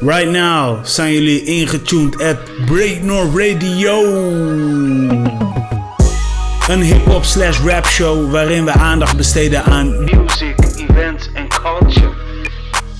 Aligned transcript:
Right 0.00 0.28
now 0.28 0.84
zijn 0.84 1.12
jullie 1.12 1.44
ingetuned 1.44 2.22
at 2.22 2.36
Breaknor 2.66 3.24
Radio. 3.24 4.02
Een 6.68 6.80
hip-hop 6.82 7.24
slash 7.24 7.58
rap 7.60 7.86
show 7.86 8.30
waarin 8.30 8.64
we 8.64 8.72
aandacht 8.72 9.16
besteden 9.16 9.64
aan 9.64 10.04
music, 10.04 10.54
events 10.76 11.28
en 11.34 11.48
culture. 11.48 12.12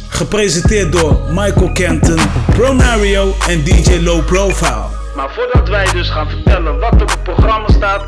Gepresenteerd 0.08 0.92
door 0.92 1.20
Michael 1.28 1.72
Kenton, 1.72 2.18
Pronario 2.50 3.34
en 3.48 3.64
DJ 3.64 3.98
Low 4.02 4.24
Profile. 4.24 4.84
Maar 5.16 5.30
voordat 5.30 5.68
wij 5.68 5.86
dus 5.92 6.10
gaan 6.10 6.28
vertellen 6.30 6.78
wat 6.78 6.94
er 6.94 7.02
op 7.02 7.10
het 7.10 7.22
programma 7.22 7.68
staat, 7.68 8.04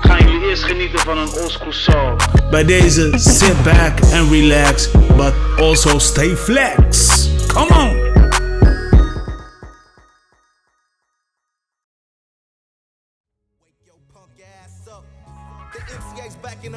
gaan 0.00 0.18
jullie 0.18 0.48
eerst 0.48 0.62
genieten 0.62 0.98
van 0.98 1.18
een 1.18 1.30
oldschool 1.42 1.72
song. 1.72 2.16
Bij 2.50 2.64
deze 2.64 3.12
sit 3.16 3.62
back 3.62 4.00
and 4.14 4.30
relax, 4.30 4.90
but 5.16 5.32
also 5.58 5.98
stay 5.98 6.36
flex. 6.36 7.08
Come 7.46 7.68
on! 7.68 8.09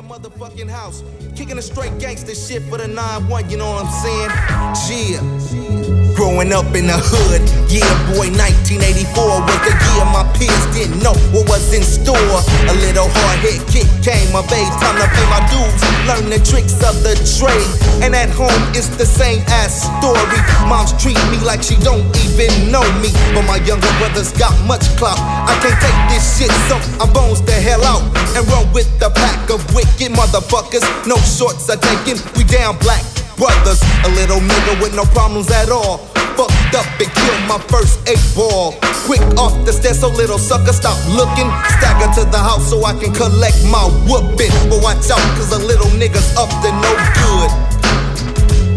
Motherfucking 0.03 0.69
house. 0.69 1.03
Kicking 1.35 1.57
a 1.57 1.61
straight 1.61 1.97
gangster 1.99 2.35
shit 2.35 2.61
for 2.63 2.77
the 2.77 2.85
9-1, 2.85 3.49
you 3.49 3.57
know 3.57 3.69
what 3.71 3.85
I'm 3.85 3.91
saying? 4.03 5.13
Yeah. 5.13 5.92
Growing 6.13 6.53
up 6.53 6.69
in 6.77 6.85
the 6.85 6.93
hood, 6.93 7.41
yeah, 7.73 7.89
boy, 8.13 8.29
1984 8.37 9.17
was 9.17 9.59
the 9.65 9.73
year 9.73 10.05
my 10.13 10.21
peers 10.37 10.65
didn't 10.69 11.01
know 11.01 11.17
what 11.33 11.49
was 11.49 11.73
in 11.73 11.81
store. 11.81 12.37
A 12.69 12.73
little 12.85 13.09
hard 13.09 13.41
hit 13.41 13.57
kick 13.65 13.89
came 14.05 14.29
of 14.37 14.45
age, 14.53 14.69
time 14.77 14.93
to 15.01 15.09
pay 15.09 15.25
my 15.33 15.41
dues, 15.49 15.81
learn 16.05 16.29
the 16.29 16.37
tricks 16.45 16.77
of 16.85 17.01
the 17.01 17.17
trade. 17.17 17.65
And 18.05 18.13
at 18.13 18.29
home, 18.29 18.61
it's 18.77 18.93
the 18.93 19.09
same 19.09 19.41
ass 19.49 19.89
story. 19.89 20.37
Mom's 20.69 20.93
treat 21.01 21.17
me 21.33 21.41
like 21.41 21.65
she 21.65 21.81
don't 21.81 22.05
even 22.21 22.69
know 22.69 22.85
me, 23.01 23.09
but 23.33 23.49
my 23.49 23.57
younger 23.65 23.89
brothers 23.97 24.29
got 24.37 24.53
much 24.69 24.85
clout. 25.01 25.17
I 25.17 25.57
can't 25.65 25.77
take 25.81 25.97
this 26.13 26.21
shit, 26.37 26.53
so 26.69 26.77
I 27.01 27.09
bones 27.09 27.41
the 27.41 27.57
hell 27.57 27.81
out 27.89 28.05
and 28.37 28.45
run 28.53 28.69
with 28.69 28.87
the 29.01 29.09
pack 29.09 29.49
of 29.49 29.65
wicked 29.73 30.13
motherfuckers. 30.13 30.85
No 31.09 31.17
shorts 31.17 31.73
are 31.73 31.81
taken, 31.81 32.21
we 32.37 32.45
down 32.45 32.77
black 32.85 33.01
brothers. 33.43 33.83
A 34.07 34.09
little 34.15 34.39
nigga 34.39 34.79
with 34.79 34.95
no 34.95 35.03
problems 35.11 35.51
at 35.51 35.69
all. 35.69 35.97
Fucked 36.39 36.75
up 36.79 36.87
and 36.95 37.11
killed 37.11 37.43
my 37.51 37.59
first 37.67 37.99
eight 38.07 38.23
ball. 38.31 38.79
Quick 39.03 39.21
off 39.35 39.53
the 39.67 39.73
stairs, 39.73 39.99
so 39.99 40.07
little 40.07 40.39
sucker 40.39 40.71
stop 40.71 40.95
looking. 41.11 41.51
Stagger 41.75 42.07
to 42.15 42.23
the 42.31 42.39
house 42.39 42.69
so 42.69 42.85
I 42.85 42.95
can 42.95 43.11
collect 43.11 43.59
my 43.67 43.83
whooping. 44.07 44.53
But 44.71 44.79
watch 44.79 45.11
out, 45.11 45.23
cause 45.35 45.51
a 45.51 45.59
little 45.59 45.91
nigga's 45.99 46.31
up 46.39 46.49
to 46.63 46.69
no 46.71 46.91
good. 47.19 47.51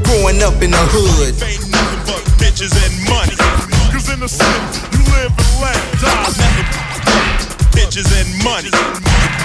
Growing 0.03 0.43
up 0.43 0.59
in 0.59 0.75
the 0.75 0.85
hood. 0.91 1.35
Ain't 1.47 1.63
nothing 1.71 2.03
but 2.11 2.23
bitches 2.43 2.75
and 2.75 2.95
money. 3.07 3.39
Cause 3.95 4.11
in 4.11 4.19
the 4.19 4.29
city, 4.29 4.83
you 4.91 5.03
live 5.15 5.31
and 5.31 5.55
let 5.63 5.79
die. 6.03 6.27
Nothing 6.43 6.67
but 7.07 7.71
bitches 7.71 8.11
and 8.19 8.29
money. 8.43 9.36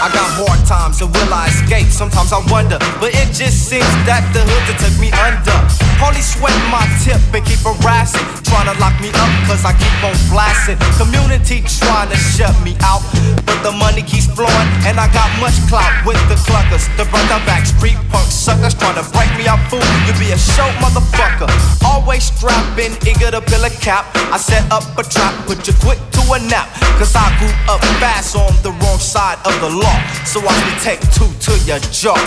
I 0.00 0.08
got 0.08 0.32
hard 0.32 0.56
times, 0.64 1.04
and 1.04 1.12
will 1.12 1.28
I 1.28 1.52
escape? 1.52 1.92
Sometimes 1.92 2.32
I 2.32 2.40
wonder, 2.48 2.80
but 3.04 3.12
it 3.12 3.36
just 3.36 3.68
seems 3.68 3.84
that 4.08 4.24
the 4.32 4.40
hood 4.40 4.64
that 4.72 4.80
took 4.80 4.96
me 4.96 5.12
under. 5.20 5.52
Police 6.00 6.40
sweat 6.40 6.56
my 6.72 6.80
tip 7.04 7.20
and 7.36 7.44
keep 7.44 7.60
harassing, 7.60 8.24
trying 8.48 8.64
to 8.72 8.76
lock 8.80 8.96
me 9.04 9.12
up 9.20 9.28
cause 9.44 9.60
I 9.60 9.76
keep 9.76 9.92
on 10.00 10.16
blasting. 10.32 10.80
Community 10.96 11.60
trying 11.68 12.08
to 12.08 12.16
shut 12.16 12.56
me 12.64 12.80
out, 12.80 13.04
but 13.44 13.60
the 13.60 13.76
money 13.76 14.00
keeps 14.00 14.24
flowing, 14.24 14.68
and 14.88 14.96
I 14.96 15.04
got 15.12 15.28
much 15.36 15.60
clout 15.68 15.92
with 16.08 16.16
the 16.32 16.40
cluckers. 16.48 16.88
The 16.96 17.04
brother 17.12 17.36
back 17.44 17.68
street 17.68 18.00
punk 18.08 18.24
suckers 18.32 18.72
trying 18.72 18.96
to 18.96 19.04
break 19.12 19.28
me 19.36 19.44
out, 19.52 19.60
fool. 19.68 19.84
You 20.08 20.16
be 20.16 20.32
a 20.32 20.40
show 20.40 20.68
motherfucker. 20.80 21.52
Always 21.84 22.24
strapping, 22.32 22.96
eager 23.04 23.36
to 23.36 23.44
fill 23.44 23.68
a 23.68 23.72
cap. 23.84 24.08
I 24.32 24.40
set 24.40 24.64
up 24.72 24.96
a 24.96 25.04
trap, 25.04 25.36
put 25.44 25.68
you 25.68 25.76
quick 25.84 26.00
to 26.16 26.22
a 26.32 26.40
nap, 26.48 26.72
cause 26.96 27.12
I 27.12 27.28
grew 27.36 27.52
up 27.68 27.84
fast 28.00 28.32
on 28.32 28.56
the 28.64 28.72
wrong 28.80 28.96
side 28.96 29.36
of 29.44 29.52
the 29.60 29.68
law. 29.68 29.89
So 30.24 30.40
I 30.46 30.54
can 30.54 30.76
take 30.80 31.00
two 31.10 31.26
to 31.26 31.52
your 31.66 31.78
jaw. 31.90 32.18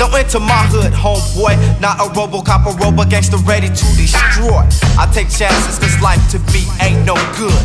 Don't 0.00 0.14
enter 0.14 0.40
my 0.40 0.64
hood, 0.72 0.92
homeboy. 0.96 1.54
Not 1.80 2.00
a 2.00 2.08
Robocop, 2.16 2.64
a 2.64 2.72
robo 2.80 3.04
gangster 3.04 3.36
ready 3.44 3.68
to 3.68 3.86
destroy. 4.00 4.64
I 4.96 5.04
take 5.12 5.28
chances, 5.28 5.78
cause 5.78 5.94
life 6.00 6.24
to 6.32 6.38
me 6.56 6.64
ain't 6.80 7.04
no 7.04 7.14
good. 7.36 7.60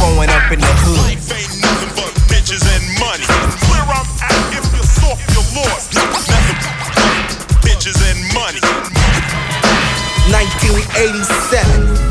Growing 0.00 0.32
up 0.32 0.48
in 0.48 0.58
the 0.58 0.72
hood. 0.82 1.04
Life 1.04 1.28
ain't 1.36 1.52
nothing 1.60 1.92
but 1.92 2.10
bitches 2.32 2.64
and 2.64 2.84
money. 2.96 3.28
Where 3.68 3.84
I'm 3.92 4.08
at, 4.24 4.56
if 4.56 4.64
you're 4.72 4.88
soft, 4.88 5.20
you're 5.36 5.44
lost. 5.60 5.92
Nothing 5.92 6.58
but 6.64 7.60
bitches 7.60 8.00
and 8.00 8.18
money. 8.32 8.64
1987. 10.32 12.10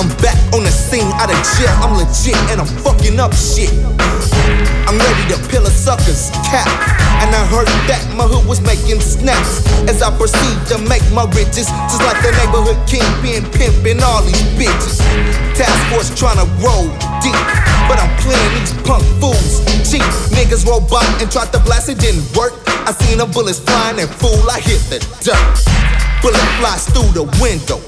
I'm 0.00 0.08
back 0.24 0.36
on 0.52 0.64
the 0.64 0.72
scene 0.72 1.08
out 1.20 1.28
of 1.28 1.36
jail. 1.56 1.72
I'm 1.84 1.96
legit 1.96 2.36
and 2.48 2.60
I'm 2.60 2.70
fucking 2.80 3.20
up 3.20 3.32
shit. 3.36 3.72
I'm 4.86 4.98
ready 4.98 5.34
to 5.34 5.38
peel 5.50 5.66
a 5.66 5.70
sucker's 5.70 6.30
cap. 6.46 6.70
And 7.18 7.34
I 7.34 7.42
heard 7.50 7.66
that 7.90 7.98
my 8.14 8.22
hood 8.22 8.46
was 8.46 8.62
making 8.62 9.02
snaps 9.02 9.66
as 9.90 9.98
I 9.98 10.14
proceed 10.14 10.56
to 10.70 10.78
make 10.86 11.02
my 11.10 11.26
riches. 11.34 11.66
Just 11.90 12.02
like 12.06 12.22
the 12.22 12.30
neighborhood 12.38 12.78
kingpin 12.86 13.42
pimping 13.50 13.98
all 13.98 14.22
these 14.22 14.46
bitches. 14.54 15.02
Task 15.58 15.74
force 15.90 16.14
trying 16.14 16.38
to 16.38 16.46
roll 16.62 16.86
deep. 17.18 17.34
But 17.90 17.98
I'm 17.98 18.14
playing 18.22 18.52
these 18.62 18.74
punk 18.86 19.02
fools 19.18 19.66
cheap. 19.82 20.06
Niggas 20.30 20.62
by 20.62 21.02
and 21.18 21.30
tried 21.30 21.50
to 21.50 21.58
blast, 21.66 21.88
it 21.88 21.98
didn't 21.98 22.26
work. 22.38 22.54
I 22.86 22.92
seen 22.92 23.18
the 23.18 23.26
bullets 23.26 23.58
flying 23.58 23.98
and 23.98 24.10
fool, 24.10 24.38
I 24.46 24.60
hit 24.62 24.78
the 24.86 25.02
dirt. 25.18 25.56
Bullet 26.22 26.46
flies 26.62 26.86
through 26.94 27.10
the 27.10 27.26
window 27.42 27.82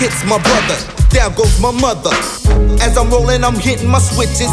hits 0.00 0.24
my 0.24 0.40
brother, 0.40 0.78
down 1.12 1.34
goes 1.36 1.60
my 1.60 1.70
mother. 1.70 2.10
As 2.80 2.96
I'm 2.96 3.10
rolling, 3.10 3.44
I'm 3.44 3.60
hitting 3.60 3.86
my 3.86 4.00
switches. 4.00 4.48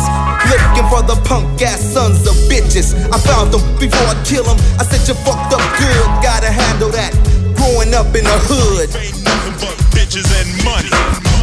Looking 0.52 0.88
for 0.92 1.02
the 1.08 1.16
punk 1.24 1.62
ass 1.62 1.80
sons 1.80 2.28
of 2.28 2.36
bitches. 2.52 2.92
I 3.16 3.18
found 3.18 3.56
them 3.56 3.64
before 3.80 4.06
I 4.12 4.16
kill 4.28 4.44
them. 4.44 4.60
I 4.76 4.84
said 4.84 5.08
you 5.08 5.16
fucked 5.24 5.56
up 5.56 5.64
good, 5.80 6.06
gotta 6.20 6.52
handle 6.52 6.92
that. 6.92 7.16
Growing 7.56 7.96
up 7.96 8.12
in 8.12 8.28
the 8.28 8.38
hood. 8.52 8.92
Ain't 8.92 9.24
nothing 9.24 9.56
but 9.64 9.76
bitches 9.96 10.28
and 10.36 10.52
money. 10.68 10.92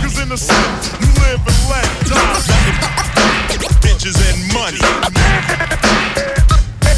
Cause 0.04 0.21
in 0.21 0.28
the 0.28 0.36
city, 0.36 0.60
you 1.00 1.09
live 1.25 1.41
and 1.41 1.60
let 1.72 1.88
die. 2.04 2.44
Bitches 3.81 4.21
and 4.21 4.53
money. 4.53 6.03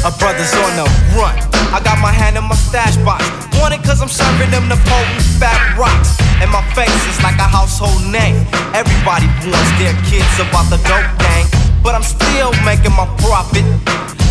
A 0.05 0.11
brother's 0.21 0.53
on 0.53 0.77
the 0.77 0.85
run. 1.17 1.33
I 1.73 1.81
got 1.81 1.97
my 1.97 2.13
hand 2.13 2.37
in 2.37 2.43
my 2.45 2.55
stash 2.55 2.97
box. 3.01 3.25
Want 3.57 3.73
it 3.73 3.81
cause 3.81 4.01
I'm 4.01 4.11
serving 4.11 4.51
them 4.53 4.69
the 4.69 4.77
potent 4.85 5.23
fat 5.41 5.57
rocks. 5.77 6.13
And 6.37 6.51
my 6.53 6.61
face 6.77 7.01
is 7.09 7.17
like 7.25 7.37
a 7.41 7.49
household 7.49 8.05
name. 8.05 8.45
Everybody 8.77 9.25
warns 9.41 9.71
their 9.81 9.97
kids 10.05 10.29
about 10.37 10.69
the 10.69 10.77
dope 10.85 11.09
gang. 11.17 11.49
But 11.81 11.97
I'm 11.97 12.05
still 12.05 12.53
making 12.61 12.93
my 12.93 13.09
profit. 13.25 13.65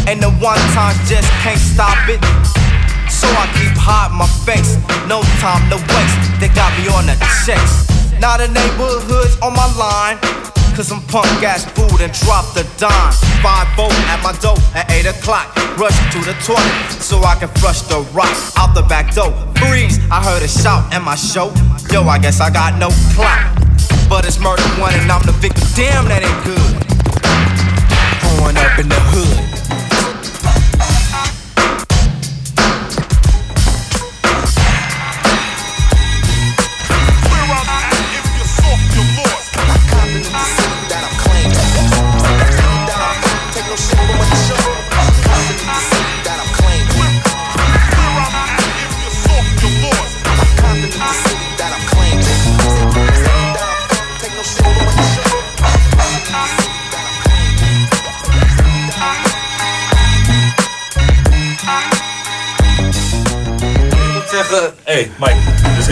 And 0.07 0.23
the 0.23 0.31
one 0.39 0.63
time 0.71 0.95
just 1.11 1.27
can't 1.43 1.59
stop 1.59 1.99
it. 2.07 2.23
So 3.11 3.27
I 3.27 3.51
keep 3.59 3.75
hiding 3.75 4.17
my 4.17 4.31
face. 4.47 4.79
No 5.11 5.23
time 5.43 5.67
to 5.75 5.79
waste. 5.83 6.19
They 6.39 6.49
got 6.55 6.71
me 6.79 6.87
on 6.95 7.11
the 7.11 7.19
chase. 7.43 7.91
Now 8.23 8.39
the 8.39 8.47
neighborhood's 8.49 9.35
on 9.43 9.53
my 9.53 9.67
line. 9.75 10.46
Cause 10.77 10.93
I'm 10.93 11.01
punk 11.09 11.43
ass 11.43 11.65
food 11.65 12.03
and 12.03 12.13
drop 12.13 12.53
the 12.53 12.61
dime. 12.77 13.13
Five 13.41 13.67
volt 13.77 13.97
at 14.13 14.21
my 14.23 14.37
door 14.45 14.59
at 14.75 14.91
8 14.91 15.07
o'clock. 15.07 15.57
Rush 15.79 15.97
to 16.13 16.19
the 16.19 16.37
toilet 16.45 17.01
so 17.01 17.23
I 17.23 17.35
can 17.35 17.49
flush 17.57 17.81
the 17.89 18.01
rock 18.13 18.29
out 18.59 18.75
the 18.75 18.83
back 18.83 19.15
door. 19.15 19.33
Freeze, 19.57 19.99
I 20.11 20.23
heard 20.23 20.43
a 20.43 20.49
shout 20.49 20.93
and 20.93 21.03
my 21.03 21.15
show. 21.15 21.51
Yo, 21.91 22.03
I 22.03 22.19
guess 22.19 22.43
I 22.43 22.51
got 22.51 22.79
no 22.79 22.91
clout. 23.17 23.57
But 24.11 24.27
it's 24.27 24.39
murder 24.39 24.63
one 24.79 24.93
and 24.93 25.11
I'm 25.11 25.23
the 25.25 25.33
victim. 25.33 25.65
Damn, 25.75 26.05
that 26.09 26.21
ain't 26.21 26.45
good. 26.45 26.77
Growing 28.37 28.59
up 28.59 28.79
in 28.79 28.91
the 28.91 29.01
hood. 29.01 29.46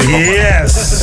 Yes! 0.08 1.02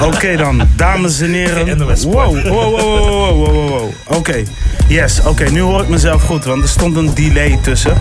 Oké 0.14 0.36
dan, 0.36 0.68
dames 0.76 1.20
en 1.20 1.32
heren. 1.32 1.78
Wow, 1.86 2.02
wow, 2.04 2.42
wow, 2.44 2.80
wow, 2.80 3.46
wow, 3.46 3.68
wow. 3.68 3.90
Oké, 4.06 4.42
yes, 4.88 5.20
oké, 5.24 5.50
nu 5.50 5.60
hoor 5.60 5.82
ik 5.82 5.88
mezelf 5.88 6.22
goed, 6.22 6.44
want 6.44 6.62
er 6.62 6.68
stond 6.68 6.96
een 6.96 7.14
delay 7.14 7.58
tussen. 7.62 7.92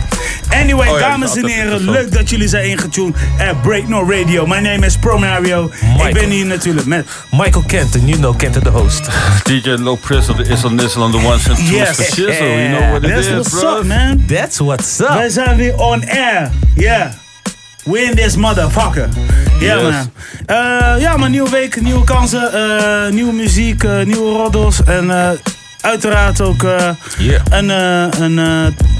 Anyway, 0.49 0.87
Oh 0.87 0.99
ja, 0.99 1.09
dames 1.09 1.35
en 1.35 1.45
heren, 1.47 1.89
leuk 1.89 2.11
dat 2.11 2.29
jullie 2.29 2.47
zijn 2.47 2.69
ingetuned 2.69 3.15
at 3.49 3.61
Break 3.61 3.87
No 3.87 4.09
Radio. 4.09 4.45
My 4.45 4.59
name 4.59 4.85
is 4.85 4.97
Promario. 4.97 5.65
Ik 5.65 5.81
Michael. 5.93 6.13
ben 6.13 6.29
hier 6.29 6.45
natuurlijk 6.45 6.85
met 6.85 7.07
Michael 7.31 7.63
Kenton, 7.67 8.07
you 8.07 8.17
know 8.19 8.37
Kenton 8.37 8.63
the 8.63 8.69
host. 8.69 9.07
DJ 9.43 9.69
Low 9.69 9.97
Prizzle, 9.99 10.35
the 10.35 10.43
Isle 10.49 10.69
Nizzle 10.71 11.01
on 11.03 11.11
the 11.11 11.17
ones 11.17 11.49
and 11.49 11.57
twos 11.57 11.69
Yes. 11.69 11.95
for 11.95 12.03
shizzle. 12.05 12.45
You 12.45 12.69
know 12.77 12.89
what 12.91 13.03
it 13.03 13.09
That's 13.09 13.27
is, 13.27 13.33
what's 13.33 13.49
bro. 13.59 13.77
up, 13.77 13.83
man. 13.85 14.23
That's 14.27 14.57
what's 14.57 14.99
up. 14.99 15.07
Wij 15.13 15.29
zijn 15.29 15.55
weer 15.57 15.75
on 15.77 16.07
air. 16.09 16.51
Yeah. 16.75 17.11
We 17.91 17.99
in 18.01 18.15
this 18.15 18.35
motherfucker. 18.35 19.07
Ja 19.59 19.75
Yes. 19.75 19.81
man. 19.83 20.11
Eh, 20.45 21.01
ja 21.01 21.17
man, 21.17 21.31
nieuwe 21.31 21.49
week, 21.49 21.81
nieuwe 21.81 22.03
kansen, 22.03 22.53
eh, 22.53 23.11
nieuwe 23.11 23.33
muziek, 23.33 23.83
eh, 23.83 24.05
nieuwe 24.05 24.31
roddels. 24.37 24.83
En 24.83 25.37
uiteraard 25.81 26.41
ook 26.41 26.61
Yeah. 27.17 27.41
een, 27.49 27.69
een, 27.69 28.37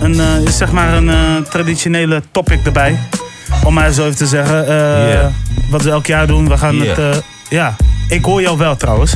een, 0.02 0.48
zeg 0.52 0.72
maar 0.72 0.94
een 0.94 1.44
traditionele 1.50 2.22
topic 2.32 2.66
erbij. 2.66 3.00
Om 3.64 3.74
maar 3.74 3.92
zo 3.92 4.04
even 4.04 4.16
te 4.18 4.26
zeggen. 4.28 4.66
Yeah. 4.66 5.26
Wat 5.70 5.82
we 5.82 5.90
elk 5.90 6.06
jaar 6.06 6.28
doen. 6.28 6.48
We 6.50 6.58
gaan 6.58 6.76
Yeah. 6.76 6.98
het... 6.98 7.24
ja, 7.50 7.76
ik 8.10 8.26
hoor 8.26 8.42
jou 8.42 8.58
wel 8.58 8.76
trouwens. 8.76 9.16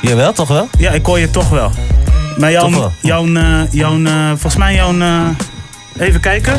Jawel, 0.00 0.32
toch 0.32 0.48
wel? 0.48 0.68
Ja, 0.78 0.90
ik 0.90 1.06
hoor 1.06 1.18
je 1.18 1.30
toch 1.30 1.48
wel. 1.48 1.70
Maar 2.38 2.50
jouw, 2.50 2.92
jouw, 3.02 3.26
jouw, 3.70 4.04
eh, 4.04 4.28
volgens 4.28 4.56
mij 4.56 4.74
jouw... 4.74 4.94
even 5.98 6.20
kijken. 6.20 6.54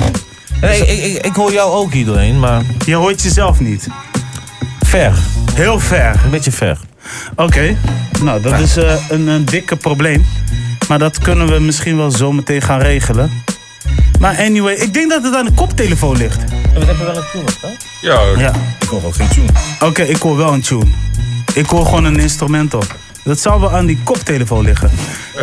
Nee, 0.61 0.85
ik, 0.85 1.15
ik, 1.15 1.25
ik 1.25 1.35
hoor 1.35 1.51
jou 1.51 1.71
ook 1.71 1.93
hier 1.93 2.05
doorheen, 2.05 2.39
maar 2.39 2.61
Je 2.85 2.95
hoort 2.95 3.21
jezelf 3.21 3.59
niet. 3.59 3.87
ver. 4.79 5.13
Heel 5.53 5.79
ver. 5.79 6.19
Een 6.23 6.29
beetje 6.29 6.51
ver. 6.51 6.77
Oké. 7.35 7.75
Nou, 8.21 8.41
dat 8.41 8.59
is 8.59 8.77
eh, 8.77 8.93
een, 9.09 9.27
een 9.27 9.45
dikke 9.45 9.75
probleem. 9.75 10.25
Maar 10.87 10.99
dat 10.99 11.17
kunnen 11.17 11.47
we 11.47 11.59
misschien 11.59 11.97
wel 11.97 12.11
zo 12.11 12.31
meteen 12.31 12.61
gaan 12.61 12.79
regelen. 12.79 13.31
Maar 14.19 14.37
anyway, 14.37 14.73
ik 14.73 14.93
denk 14.93 15.09
dat 15.09 15.23
het 15.23 15.35
aan 15.35 15.45
de 15.45 15.51
koptelefoon 15.51 16.17
ligt. 16.17 16.43
We 16.73 16.85
hebben 16.85 17.05
wel 17.05 17.17
een 17.17 17.23
tune 17.31 17.43
hè? 17.61 17.67
Ja, 18.01 18.19
Ja. 18.37 18.53
Ik 18.79 18.87
hoor 18.87 19.05
ook 19.05 19.15
geen 19.15 19.27
tune. 19.29 19.47
Oké, 19.79 20.01
ik 20.03 20.17
hoor 20.21 20.37
wel 20.37 20.53
een 20.53 20.61
tune. 20.61 20.85
Ik 21.53 21.65
hoor 21.65 21.85
gewoon 21.85 22.03
een 22.05 22.19
instrumental. 22.19 22.83
Dat 23.27 23.39
zal 23.39 23.59
wel 23.59 23.71
aan 23.71 23.85
die 23.85 23.99
koptelefoon 24.03 24.63
liggen. 24.65 24.89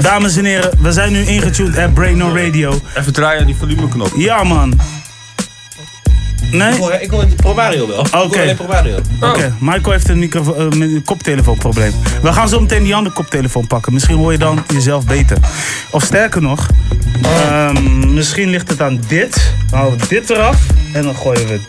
Dames 0.01 0.37
en 0.37 0.45
heren, 0.45 0.71
we 0.81 0.93
zijn 0.93 1.13
nu 1.13 1.25
ingetuned 1.27 1.79
at 1.79 1.95
Brain 1.95 2.17
No 2.17 2.35
Radio. 2.35 2.81
even 2.97 3.13
draaien 3.13 3.41
aan 3.41 3.47
die 3.47 3.55
volumeknop. 3.57 4.13
Ja, 4.17 4.43
man. 4.45 4.81
Nee? 6.51 6.73
Ik 6.73 6.79
hoor, 6.79 6.93
ik 6.93 7.11
hoor 7.11 7.27
Promario 7.27 7.87
wel. 7.87 8.01
Ik 8.07 8.13
hoor 8.13 8.23
Oké. 8.25 8.55
Promario. 8.55 8.97
Oké, 9.21 9.55
Michael 9.61 9.91
heeft 9.91 10.09
een, 10.09 10.19
microfo- 10.19 10.55
eh, 10.55 10.63
met 10.65 10.81
een 10.89 11.03
koptelefoonprobleem. 11.05 11.93
We 12.23 12.33
gaan 12.33 12.49
zo 12.49 12.61
meteen 12.61 12.83
die 12.83 12.95
andere 12.95 13.15
koptelefoon 13.15 13.67
pakken. 13.67 13.93
Misschien 13.93 14.17
hoor 14.17 14.33
je 14.33 14.39
dan 14.39 14.65
jezelf 14.75 15.07
beter. 15.07 15.37
Of 15.91 16.03
sterker 16.05 16.43
nog, 16.43 16.67
ehm, 17.23 18.15
misschien 18.15 18.49
ligt 18.49 18.69
het 18.71 18.81
aan 18.81 19.01
dit. 19.09 19.53
Dan 19.71 19.79
halen 19.79 19.99
we 19.99 20.07
dit 20.09 20.31
eraf 20.31 20.57
en 20.93 21.03
dan 21.03 21.17
gooien 21.17 21.47
we 21.47 21.61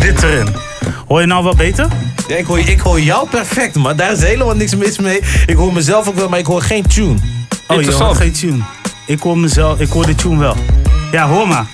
dit 0.00 0.22
erin. 0.22 0.48
Hoor 1.06 1.20
je 1.20 1.26
nou 1.26 1.44
wel 1.44 1.54
beter? 1.54 1.86
Ja, 2.28 2.36
ik, 2.36 2.46
hoor, 2.46 2.58
ik 2.58 2.80
hoor 2.80 3.00
jou 3.00 3.28
perfect, 3.28 3.74
maar 3.74 3.96
daar 3.96 4.12
is 4.12 4.22
helemaal 4.22 4.54
niks 4.54 4.74
mis 4.74 4.98
mee. 4.98 5.20
Ik 5.46 5.56
hoor 5.56 5.72
mezelf 5.72 6.08
ook 6.08 6.14
wel, 6.16 6.28
maar 6.28 6.38
ik 6.38 6.46
hoor 6.46 6.62
geen 6.62 6.86
tune. 6.86 7.08
Oh, 7.08 7.18
je 7.68 7.74
Interessant. 7.74 8.06
hoort 8.06 8.18
geen 8.18 8.32
tune. 8.32 8.62
Ik 9.06 9.20
hoor 9.20 9.38
mezelf, 9.38 9.80
ik 9.80 9.88
hoor 9.88 10.06
de 10.06 10.14
tune 10.14 10.38
wel. 10.38 10.56
Ja, 11.12 11.28
hoor 11.28 11.48
maar. 11.48 11.66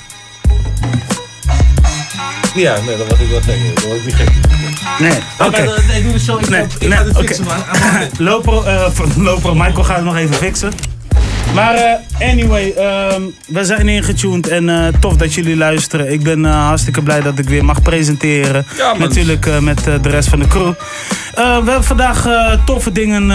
Ja, 2.54 2.80
nee, 2.86 2.96
dat 2.96 3.08
wat 3.08 3.18
ik 3.20 3.28
wel 3.30 3.40
zeggen. 3.42 3.74
Dat 3.74 3.84
word 3.84 3.96
ik 3.98 4.04
niet 4.04 4.14
gek. 4.14 4.28
Nee, 4.98 5.18
oké. 5.38 5.62
Ik 5.96 6.02
doe 6.02 6.12
de 6.12 6.18
show, 6.18 6.40
ik, 6.40 6.48
Nee, 6.48 6.62
ik 6.78 6.88
nee, 6.88 6.90
ga 6.98 7.04
het 7.04 7.16
oké. 7.16 7.26
fixen, 7.26 7.44
man. 7.44 7.56
Loper, 8.28 8.66
eh, 8.66 8.90
Loper, 9.16 9.56
Michael 9.56 9.84
gaat 9.84 9.96
het 9.96 10.04
nog 10.04 10.16
even 10.16 10.34
fixen. 10.34 10.72
Maar 11.54 11.74
eh, 11.74 12.28
anyway, 12.28 12.70
ehm, 12.70 13.22
we 13.46 13.64
zijn 13.64 13.88
ingetuned 13.88 14.48
en 14.48 14.68
eh, 14.68 14.86
tof 15.00 15.16
dat 15.16 15.34
jullie 15.34 15.56
luisteren. 15.56 16.12
Ik 16.12 16.22
ben 16.22 16.46
eh, 16.46 16.66
hartstikke 16.66 17.02
blij 17.02 17.20
dat 17.20 17.38
ik 17.38 17.48
weer 17.48 17.64
mag 17.64 17.82
presenteren. 17.82 18.66
Ja. 18.76 18.96
Natuurlijk 18.98 19.60
met 19.60 19.84
de 19.84 20.08
rest 20.08 20.28
van 20.28 20.38
de 20.38 20.46
crew. 20.46 20.72
We 21.34 21.42
hebben 21.42 21.84
vandaag 21.84 22.28
toffe 22.64 22.92
dingen, 22.92 23.26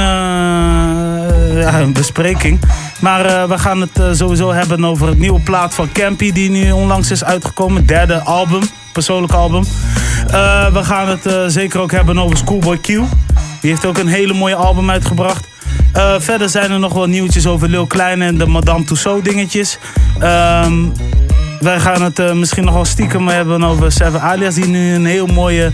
ja, 1.53 1.79
een 1.79 1.93
bespreking. 1.93 2.59
Maar 2.99 3.47
we 3.47 3.57
gaan 3.57 3.81
het 3.81 4.17
sowieso 4.17 4.53
hebben 4.53 4.85
over 4.85 5.07
het 5.07 5.19
nieuwe 5.19 5.39
plaat 5.39 5.73
van 5.75 5.91
Campy 5.91 6.31
die 6.31 6.49
nu 6.49 6.71
onlangs 6.71 7.11
is 7.11 7.23
uitgekomen. 7.23 7.85
Derde 7.85 8.19
album, 8.19 8.61
persoonlijk 8.93 9.33
album. 9.33 9.63
We 10.73 10.79
gaan 10.83 11.07
het 11.07 11.51
zeker 11.51 11.79
ook 11.79 11.91
hebben 11.91 12.19
over 12.19 12.37
Schoolboy 12.37 12.77
Q. 12.77 12.87
Die 12.87 13.69
heeft 13.71 13.85
ook 13.85 13.97
een 13.97 14.07
hele 14.07 14.33
mooie 14.33 14.55
album 14.55 14.89
uitgebracht. 14.89 15.47
Eh, 15.97 16.15
verder 16.19 16.49
zijn 16.49 16.71
er 16.71 16.79
nog 16.79 16.93
wel 16.93 17.05
nieuwtjes 17.05 17.47
over 17.47 17.69
Lil 17.69 17.85
Kleine 17.85 18.25
en 18.25 18.37
de 18.37 18.45
Madame 18.45 18.83
Tussauds 18.83 19.23
dingetjes. 19.23 19.77
Ehm, 20.19 20.73
wij 21.59 21.79
gaan 21.79 22.01
het 22.01 22.19
eh, 22.19 22.33
misschien 22.33 22.65
nog 22.65 22.73
wel 22.73 22.85
stiekem 22.85 23.27
hebben 23.27 23.63
over 23.63 23.91
Seven 23.91 24.21
Alias, 24.21 24.55
die 24.55 24.67
nu 24.67 24.93
een 24.93 25.05
heel 25.05 25.25
mooie, 25.25 25.71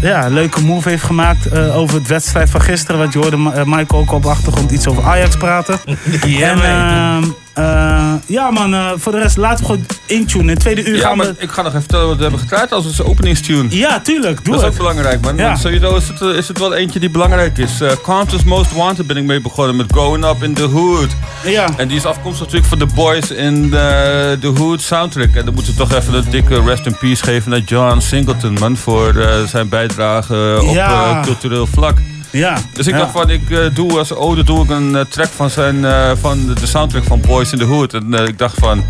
ja, 0.00 0.28
leuke 0.28 0.60
move 0.60 0.88
heeft 0.88 1.02
gemaakt 1.02 1.46
eh, 1.46 1.76
over 1.76 1.98
het 1.98 2.08
wedstrijd 2.08 2.50
van 2.50 2.60
gisteren. 2.60 3.00
Want 3.00 3.12
je 3.12 3.18
hoorde 3.18 3.36
Michael 3.64 4.00
ook 4.00 4.12
op 4.12 4.22
de 4.22 4.28
achtergrond 4.28 4.70
iets 4.70 4.86
over 4.86 5.02
Ajax 5.04 5.36
praten. 5.36 5.78
Ja, 6.26 6.50
en, 6.50 7.34
eh, 7.54 8.12
ja 8.26 8.50
man, 8.50 8.74
eh, 8.74 8.90
voor 8.96 9.12
de 9.12 9.18
rest 9.18 9.36
laten 9.36 9.58
we 9.58 9.64
gewoon 9.64 9.86
intunen. 10.06 10.48
In 10.48 10.58
tweede 10.58 10.84
uur 10.84 10.96
Ja, 10.96 11.02
gaan 11.08 11.16
maar 11.16 11.26
we... 11.26 11.34
ik 11.38 11.50
ga 11.50 11.60
nog 11.62 11.68
even 11.70 11.80
vertellen 11.80 12.06
wat 12.06 12.16
we 12.16 12.22
hebben 12.22 12.40
gedraaid 12.40 12.72
als 12.72 12.84
onze 12.84 13.04
openingstune. 13.04 13.76
Ja, 13.76 14.00
tuurlijk, 14.00 14.44
doe 14.44 14.54
Dat 14.54 14.62
is 14.62 14.68
ook 14.68 14.76
belangrijk, 14.76 15.20
man. 15.20 15.36
Ja. 15.36 15.46
Want 15.46 15.58
sowieso 15.58 15.96
is 15.96 16.08
het, 16.08 16.20
eh, 16.22 16.28
is 16.28 16.48
het 16.48 16.58
wel 16.58 16.74
eentje 16.74 16.98
die 17.00 17.10
belangrijk 17.10 17.58
is. 17.58 17.80
Uh, 17.80 17.90
Compton's 18.02 18.44
Most 18.44 18.72
Wanted 18.72 19.06
ben 19.06 19.16
ik 19.16 19.24
mee 19.24 19.40
begonnen 19.40 19.76
met 19.76 19.86
Growing 19.92 20.24
Up 20.24 20.42
in 20.42 20.54
the 20.54 20.62
Hood. 20.62 21.10
Ja. 21.44 21.68
En 21.76 21.88
die 21.88 21.96
is 21.96 22.04
afkomstig 22.04 22.44
natuurlijk 22.46 22.66
van 22.66 22.78
The 22.78 22.94
Boys 22.94 23.30
in 23.30 23.70
de, 23.70 24.36
The 24.40 24.46
Hood 24.46 24.80
soundtrack. 24.80 25.34
En 25.34 25.44
dan 25.44 25.54
moeten 25.54 25.72
we 25.72 25.78
toch 25.78 25.92
even 25.92 26.14
een 26.14 26.30
dikke 26.30 26.62
rest 26.62 26.86
in 26.86 26.96
peace 26.96 27.22
geven 27.24 27.50
naar 27.50 27.60
John 27.60 28.00
Singleton, 28.00 28.52
man. 28.60 28.76
Voor 28.76 29.14
zijn 29.46 29.68
bijdrage 29.68 30.58
op 30.62 30.74
Ja. 30.74 31.20
cultureel 31.24 31.66
vlak. 31.66 31.98
Ja. 32.34 32.58
Dus 32.72 32.86
ik 32.86 32.92
ja. 32.92 32.98
dacht 32.98 33.12
van, 33.12 33.30
ik 33.30 33.50
eh, 33.50 33.58
doe 33.74 33.98
als 33.98 34.12
ode 34.12 34.44
doe 34.44 34.64
ik 34.64 34.70
een 34.70 34.96
eh, 34.96 35.04
track 35.04 35.28
van, 35.28 35.50
zijn, 35.50 35.84
eh, 35.84 36.10
van 36.20 36.54
de, 36.54 36.66
soundtrack 36.66 37.04
van 37.04 37.20
Boys 37.20 37.52
in 37.52 37.58
the 37.58 37.64
Hood. 37.64 37.94
En 37.94 38.12
ik 38.12 38.38
dacht 38.38 38.58
van, 38.58 38.84